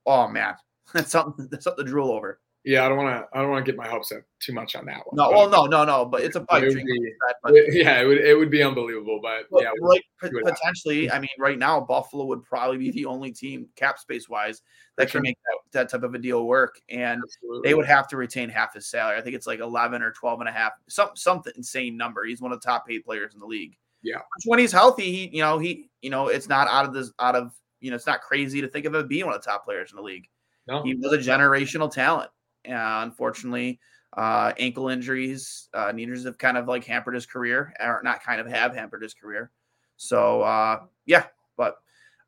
Oh 0.07 0.29
man, 0.29 0.55
that's 0.93 1.11
something 1.11 1.49
that's 1.51 1.65
something 1.65 1.85
to 1.85 1.91
drool 1.91 2.11
over 2.11 2.41
yeah, 2.65 2.87
I 2.87 2.89
don't 2.89 2.99
want 2.99 3.09
to. 3.09 3.37
I 3.37 3.43
don't 3.43 3.51
want 3.51 3.67
to 3.67 3.73
get 3.73 3.77
my 3.77 3.89
hopes 3.89 4.13
up 4.13 4.23
too 4.39 4.53
much 4.53 4.77
on 4.77 4.87
that 4.87 4.99
one. 4.99 5.17
No, 5.17 5.31
well, 5.31 5.51
no, 5.51 5.67
no, 5.67 5.85
no. 5.85 6.05
But 6.05 6.23
it's 6.23 6.37
a 6.37 6.43
pipe 6.43 6.63
dream. 6.63 6.87
Be, 6.87 7.13
it, 7.47 7.75
yeah, 7.75 8.01
it 8.01 8.05
would. 8.05 8.19
It 8.19 8.39
would 8.39 8.51
be 8.51 8.63
unbelievable. 8.63 9.19
But, 9.21 9.47
but 9.51 9.65
yeah, 9.65 9.71
like 9.81 10.05
potentially, 10.21 11.11
I 11.11 11.19
mean, 11.19 11.31
right 11.41 11.59
now 11.59 11.81
Buffalo 11.81 12.25
would 12.27 12.45
probably 12.45 12.79
be 12.79 12.93
the 12.93 13.07
only 13.07 13.33
team 13.33 13.67
cap 13.75 13.99
space 13.99 14.29
wise 14.29 14.63
that 14.97 15.11
can 15.11 15.23
make 15.23 15.37
that, 15.45 15.81
that 15.81 15.91
type 15.91 16.05
of 16.05 16.15
a 16.15 16.19
deal 16.19 16.47
work, 16.47 16.81
and 16.89 17.21
Absolutely. 17.25 17.69
they 17.69 17.75
would 17.75 17.87
have 17.87 18.07
to 18.09 18.17
retain 18.17 18.49
half 18.49 18.75
his 18.75 18.87
salary. 18.87 19.19
I 19.19 19.23
think 19.23 19.35
it's 19.35 19.47
like 19.49 19.59
eleven 19.59 20.01
or 20.01 20.13
twelve 20.13 20.39
and 20.39 20.49
a 20.49 20.53
half, 20.53 20.73
some 20.89 21.11
something 21.17 21.53
insane 21.57 21.97
number. 21.97 22.25
He's 22.25 22.41
one 22.41 22.53
of 22.53 22.61
the 22.61 22.65
top 22.65 22.87
paid 22.87 23.05
players 23.05 23.35
in 23.35 23.41
the 23.41 23.47
league. 23.47 23.77
Yeah, 24.03 24.19
when 24.47 24.59
he's 24.59 24.73
healthy, 24.73 25.11
he 25.13 25.37
you 25.37 25.43
know 25.43 25.59
he 25.59 25.91
you 26.01 26.11
know 26.11 26.29
it's 26.29 26.49
not 26.49 26.69
out 26.69 26.85
of 26.85 26.93
this 26.93 27.13
out 27.19 27.37
of 27.37 27.53
you 27.81 27.91
know 27.91 27.97
it's 27.97 28.07
not 28.07 28.21
crazy 28.21 28.61
to 28.61 28.69
think 28.69 28.87
of 28.87 28.95
him 28.95 29.07
being 29.07 29.27
one 29.27 29.35
of 29.35 29.43
the 29.43 29.49
top 29.49 29.65
players 29.65 29.91
in 29.91 29.97
the 29.97 30.03
league. 30.03 30.29
No. 30.67 30.83
He 30.83 30.95
was 30.95 31.13
a 31.13 31.19
generational 31.19 31.91
talent. 31.91 32.31
Uh, 32.69 33.03
unfortunately, 33.03 33.81
uh, 34.17 34.53
ankle 34.59 34.89
injuries, 34.89 35.69
uh, 35.75 35.93
injuries 35.97 36.25
have 36.25 36.39
kind 36.39 36.57
of 36.57 36.69
like 36.69 36.85
hampered 36.85 37.15
his 37.15 37.27
career, 37.27 37.73
or 37.81 38.01
not 38.05 38.23
kind 38.23 38.41
of 38.41 38.47
have 38.47 38.75
hampered 38.75 39.03
his 39.03 39.15
career. 39.15 39.51
So 39.97 40.43
uh, 40.43 40.81
yeah, 41.07 41.27
but 41.57 41.77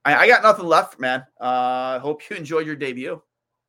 I, 0.05 0.15
I 0.17 0.29
got 0.29 0.43
nothing 0.43 0.67
left, 0.67 0.99
man. 0.99 1.25
Uh, 1.41 1.99
hope 1.99 2.23
you 2.29 2.37
enjoyed 2.37 2.67
your 2.67 2.77
debut. 2.77 3.21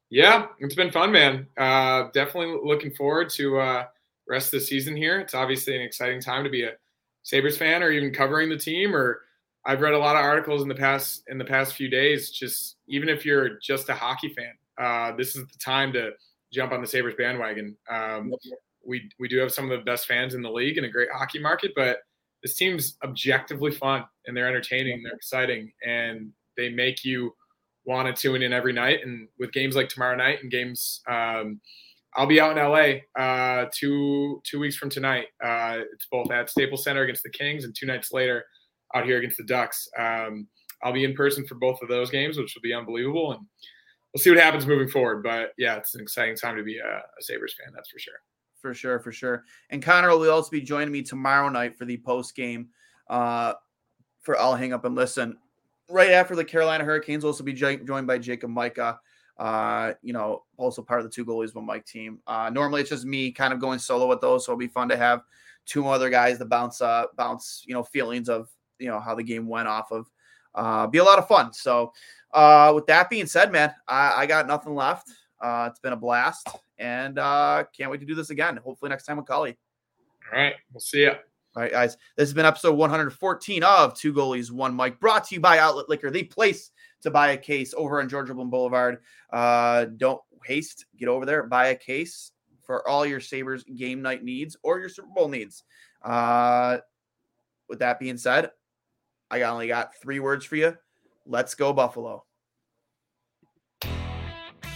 Yeah, 0.09 0.47
it's 0.59 0.75
been 0.75 0.91
fun, 0.91 1.11
man. 1.11 1.47
Uh, 1.57 2.09
definitely 2.13 2.59
looking 2.63 2.91
forward 2.91 3.29
to 3.31 3.59
uh, 3.59 3.85
rest 4.27 4.53
of 4.53 4.59
the 4.59 4.65
season 4.65 4.95
here. 4.95 5.19
It's 5.19 5.33
obviously 5.33 5.75
an 5.75 5.81
exciting 5.81 6.21
time 6.21 6.43
to 6.43 6.49
be 6.49 6.63
a 6.63 6.73
Sabres 7.25 7.57
fan 7.57 7.83
or 7.83 7.91
even 7.91 8.13
covering 8.13 8.49
the 8.49 8.57
team. 8.57 8.95
Or 8.95 9.21
I've 9.65 9.81
read 9.81 9.93
a 9.93 9.99
lot 9.99 10.15
of 10.15 10.23
articles 10.23 10.61
in 10.61 10.69
the 10.69 10.75
past 10.75 11.23
in 11.27 11.37
the 11.37 11.43
past 11.43 11.73
few 11.73 11.89
days. 11.89 12.29
Just 12.29 12.77
even 12.87 13.09
if 13.09 13.25
you're 13.25 13.59
just 13.59 13.89
a 13.89 13.95
hockey 13.95 14.29
fan, 14.29 14.53
uh, 14.77 15.15
this 15.17 15.35
is 15.35 15.45
the 15.47 15.57
time 15.57 15.91
to 15.93 16.11
jump 16.53 16.71
on 16.71 16.81
the 16.81 16.87
Sabres 16.87 17.15
bandwagon. 17.17 17.75
Um, 17.89 18.33
we 18.87 19.09
we 19.19 19.27
do 19.27 19.39
have 19.39 19.51
some 19.51 19.69
of 19.69 19.77
the 19.77 19.83
best 19.83 20.07
fans 20.07 20.35
in 20.35 20.41
the 20.41 20.51
league 20.51 20.77
and 20.77 20.85
a 20.85 20.89
great 20.89 21.09
hockey 21.11 21.39
market, 21.39 21.71
but 21.75 21.97
this 22.43 22.55
team's 22.55 22.97
objectively 23.03 23.71
fun 23.71 24.05
and 24.27 24.37
they're 24.37 24.47
entertaining, 24.47 25.01
they're 25.01 25.15
exciting, 25.15 25.73
and 25.83 26.31
they 26.55 26.69
make 26.69 27.03
you 27.03 27.33
want 27.85 28.07
to 28.07 28.21
tune 28.21 28.43
in 28.43 28.53
every 28.53 28.71
night. 28.71 28.99
And 29.03 29.27
with 29.39 29.51
games 29.51 29.75
like 29.75 29.89
tomorrow 29.89 30.15
night 30.15 30.43
and 30.43 30.51
games, 30.51 31.01
um, 31.07 31.59
I'll 32.15 32.27
be 32.27 32.39
out 32.39 32.57
in 32.57 32.63
LA 32.63 33.21
uh, 33.21 33.65
two 33.73 34.41
two 34.45 34.59
weeks 34.59 34.77
from 34.77 34.89
tonight. 34.89 35.27
Uh, 35.43 35.79
it's 35.93 36.07
both 36.11 36.31
at 36.31 36.49
Staples 36.49 36.83
Center 36.83 37.03
against 37.03 37.23
the 37.23 37.29
Kings, 37.29 37.65
and 37.65 37.75
two 37.75 37.85
nights 37.85 38.11
later 38.11 38.45
out 38.93 39.05
here 39.05 39.17
against 39.17 39.37
the 39.37 39.43
Ducks. 39.43 39.87
Um, 39.97 40.47
I'll 40.83 40.93
be 40.93 41.03
in 41.03 41.13
person 41.13 41.45
for 41.45 41.55
both 41.55 41.81
of 41.81 41.89
those 41.89 42.09
games, 42.09 42.37
which 42.37 42.53
will 42.55 42.61
be 42.61 42.73
unbelievable. 42.73 43.31
And 43.31 43.41
we'll 44.13 44.21
see 44.21 44.29
what 44.29 44.39
happens 44.39 44.65
moving 44.65 44.87
forward. 44.87 45.23
But 45.23 45.51
yeah, 45.57 45.75
it's 45.75 45.95
an 45.95 46.01
exciting 46.01 46.35
time 46.35 46.55
to 46.55 46.63
be 46.63 46.77
a, 46.77 46.87
a 46.87 47.21
Sabres 47.21 47.55
fan. 47.59 47.73
That's 47.73 47.89
for 47.89 47.99
sure. 47.99 48.21
For 48.61 48.73
sure, 48.73 48.99
for 48.99 49.11
sure. 49.11 49.43
And 49.69 49.83
Connor 49.83 50.09
will 50.09 50.29
also 50.29 50.49
be 50.49 50.61
joining 50.61 50.91
me 50.91 51.01
tomorrow 51.01 51.49
night 51.49 51.77
for 51.77 51.85
the 51.85 51.97
post 51.97 52.35
game. 52.35 52.69
Uh, 53.09 53.53
for 54.21 54.39
I'll 54.39 54.55
hang 54.55 54.73
up 54.73 54.85
and 54.85 54.95
listen. 54.95 55.37
Right 55.89 56.11
after 56.11 56.35
the 56.35 56.45
Carolina 56.45 56.83
Hurricanes, 56.83 57.23
will 57.23 57.31
also 57.31 57.43
be 57.43 57.53
joined 57.53 58.07
by 58.07 58.17
Jacob 58.17 58.49
Micah. 58.49 58.99
Uh, 59.37 59.93
you 60.01 60.13
know, 60.13 60.43
also 60.57 60.81
part 60.81 60.99
of 60.99 61.05
the 61.05 61.11
two 61.11 61.25
goalies 61.25 61.53
one 61.53 61.65
Mic 61.65 61.85
team. 61.85 62.19
Uh, 62.25 62.49
normally 62.53 62.81
it's 62.81 62.89
just 62.89 63.05
me 63.05 63.31
kind 63.31 63.53
of 63.53 63.59
going 63.59 63.79
solo 63.79 64.07
with 64.07 64.21
those, 64.21 64.45
so 64.45 64.51
it'll 64.51 64.59
be 64.59 64.67
fun 64.67 64.87
to 64.89 64.97
have 64.97 65.23
two 65.65 65.87
other 65.87 66.09
guys 66.09 66.37
to 66.37 66.45
bounce 66.45 66.81
uh 66.81 67.05
bounce, 67.17 67.63
you 67.65 67.73
know, 67.73 67.83
feelings 67.83 68.29
of 68.29 68.49
you 68.79 68.87
know 68.87 68.99
how 68.99 69.15
the 69.15 69.23
game 69.23 69.47
went 69.47 69.67
off 69.67 69.91
of. 69.91 70.09
Uh, 70.53 70.87
be 70.87 70.99
a 70.99 71.03
lot 71.03 71.19
of 71.19 71.27
fun. 71.27 71.51
So 71.51 71.91
uh, 72.33 72.71
with 72.73 72.85
that 72.87 73.09
being 73.09 73.25
said, 73.25 73.51
man, 73.51 73.73
I, 73.87 74.21
I 74.21 74.25
got 74.25 74.47
nothing 74.47 74.73
left. 74.73 75.09
Uh, 75.41 75.67
it's 75.69 75.79
been 75.79 75.93
a 75.93 75.97
blast, 75.97 76.47
and 76.77 77.19
uh, 77.19 77.65
can't 77.75 77.91
wait 77.91 77.99
to 77.99 78.05
do 78.05 78.15
this 78.15 78.29
again. 78.29 78.57
Hopefully 78.57 78.89
next 78.89 79.05
time 79.05 79.17
with 79.17 79.25
Cully. 79.25 79.57
All 80.31 80.39
right, 80.39 80.53
we'll 80.73 80.79
see 80.79 81.01
you. 81.01 81.11
All 81.11 81.61
right, 81.61 81.71
guys. 81.71 81.97
This 82.17 82.27
has 82.29 82.33
been 82.33 82.45
episode 82.45 82.73
114 82.73 83.63
of 83.63 83.97
Two 83.97 84.13
Goalies, 84.13 84.51
One 84.51 84.73
Mike, 84.73 84.99
brought 84.99 85.25
to 85.25 85.35
you 85.35 85.41
by 85.41 85.59
Outlet 85.59 85.87
Liquor, 85.87 86.09
the 86.09 86.23
place 86.23 86.71
to 87.05 87.11
buy 87.11 87.29
a 87.29 87.37
case 87.37 87.73
over 87.77 88.01
on 88.01 88.09
Georgia 88.09 88.33
Bloom 88.33 88.49
Boulevard. 88.49 88.97
Uh, 89.31 89.85
don't 89.97 90.21
haste, 90.43 90.85
get 90.97 91.07
over 91.07 91.25
there, 91.25 91.43
buy 91.43 91.67
a 91.67 91.75
case 91.75 92.31
for 92.63 92.87
all 92.87 93.05
your 93.05 93.19
Sabres 93.19 93.63
game 93.63 94.01
night 94.01 94.23
needs 94.23 94.57
or 94.63 94.79
your 94.79 94.89
Super 94.89 95.07
Bowl 95.15 95.29
needs. 95.29 95.63
Uh, 96.03 96.77
with 97.69 97.79
that 97.79 97.99
being 97.99 98.17
said, 98.17 98.51
I 99.31 99.41
only 99.43 99.67
got 99.67 99.95
three 100.01 100.19
words 100.19 100.45
for 100.45 100.55
you. 100.55 100.77
Let's 101.25 101.55
go, 101.55 101.73
Buffalo. 101.73 102.25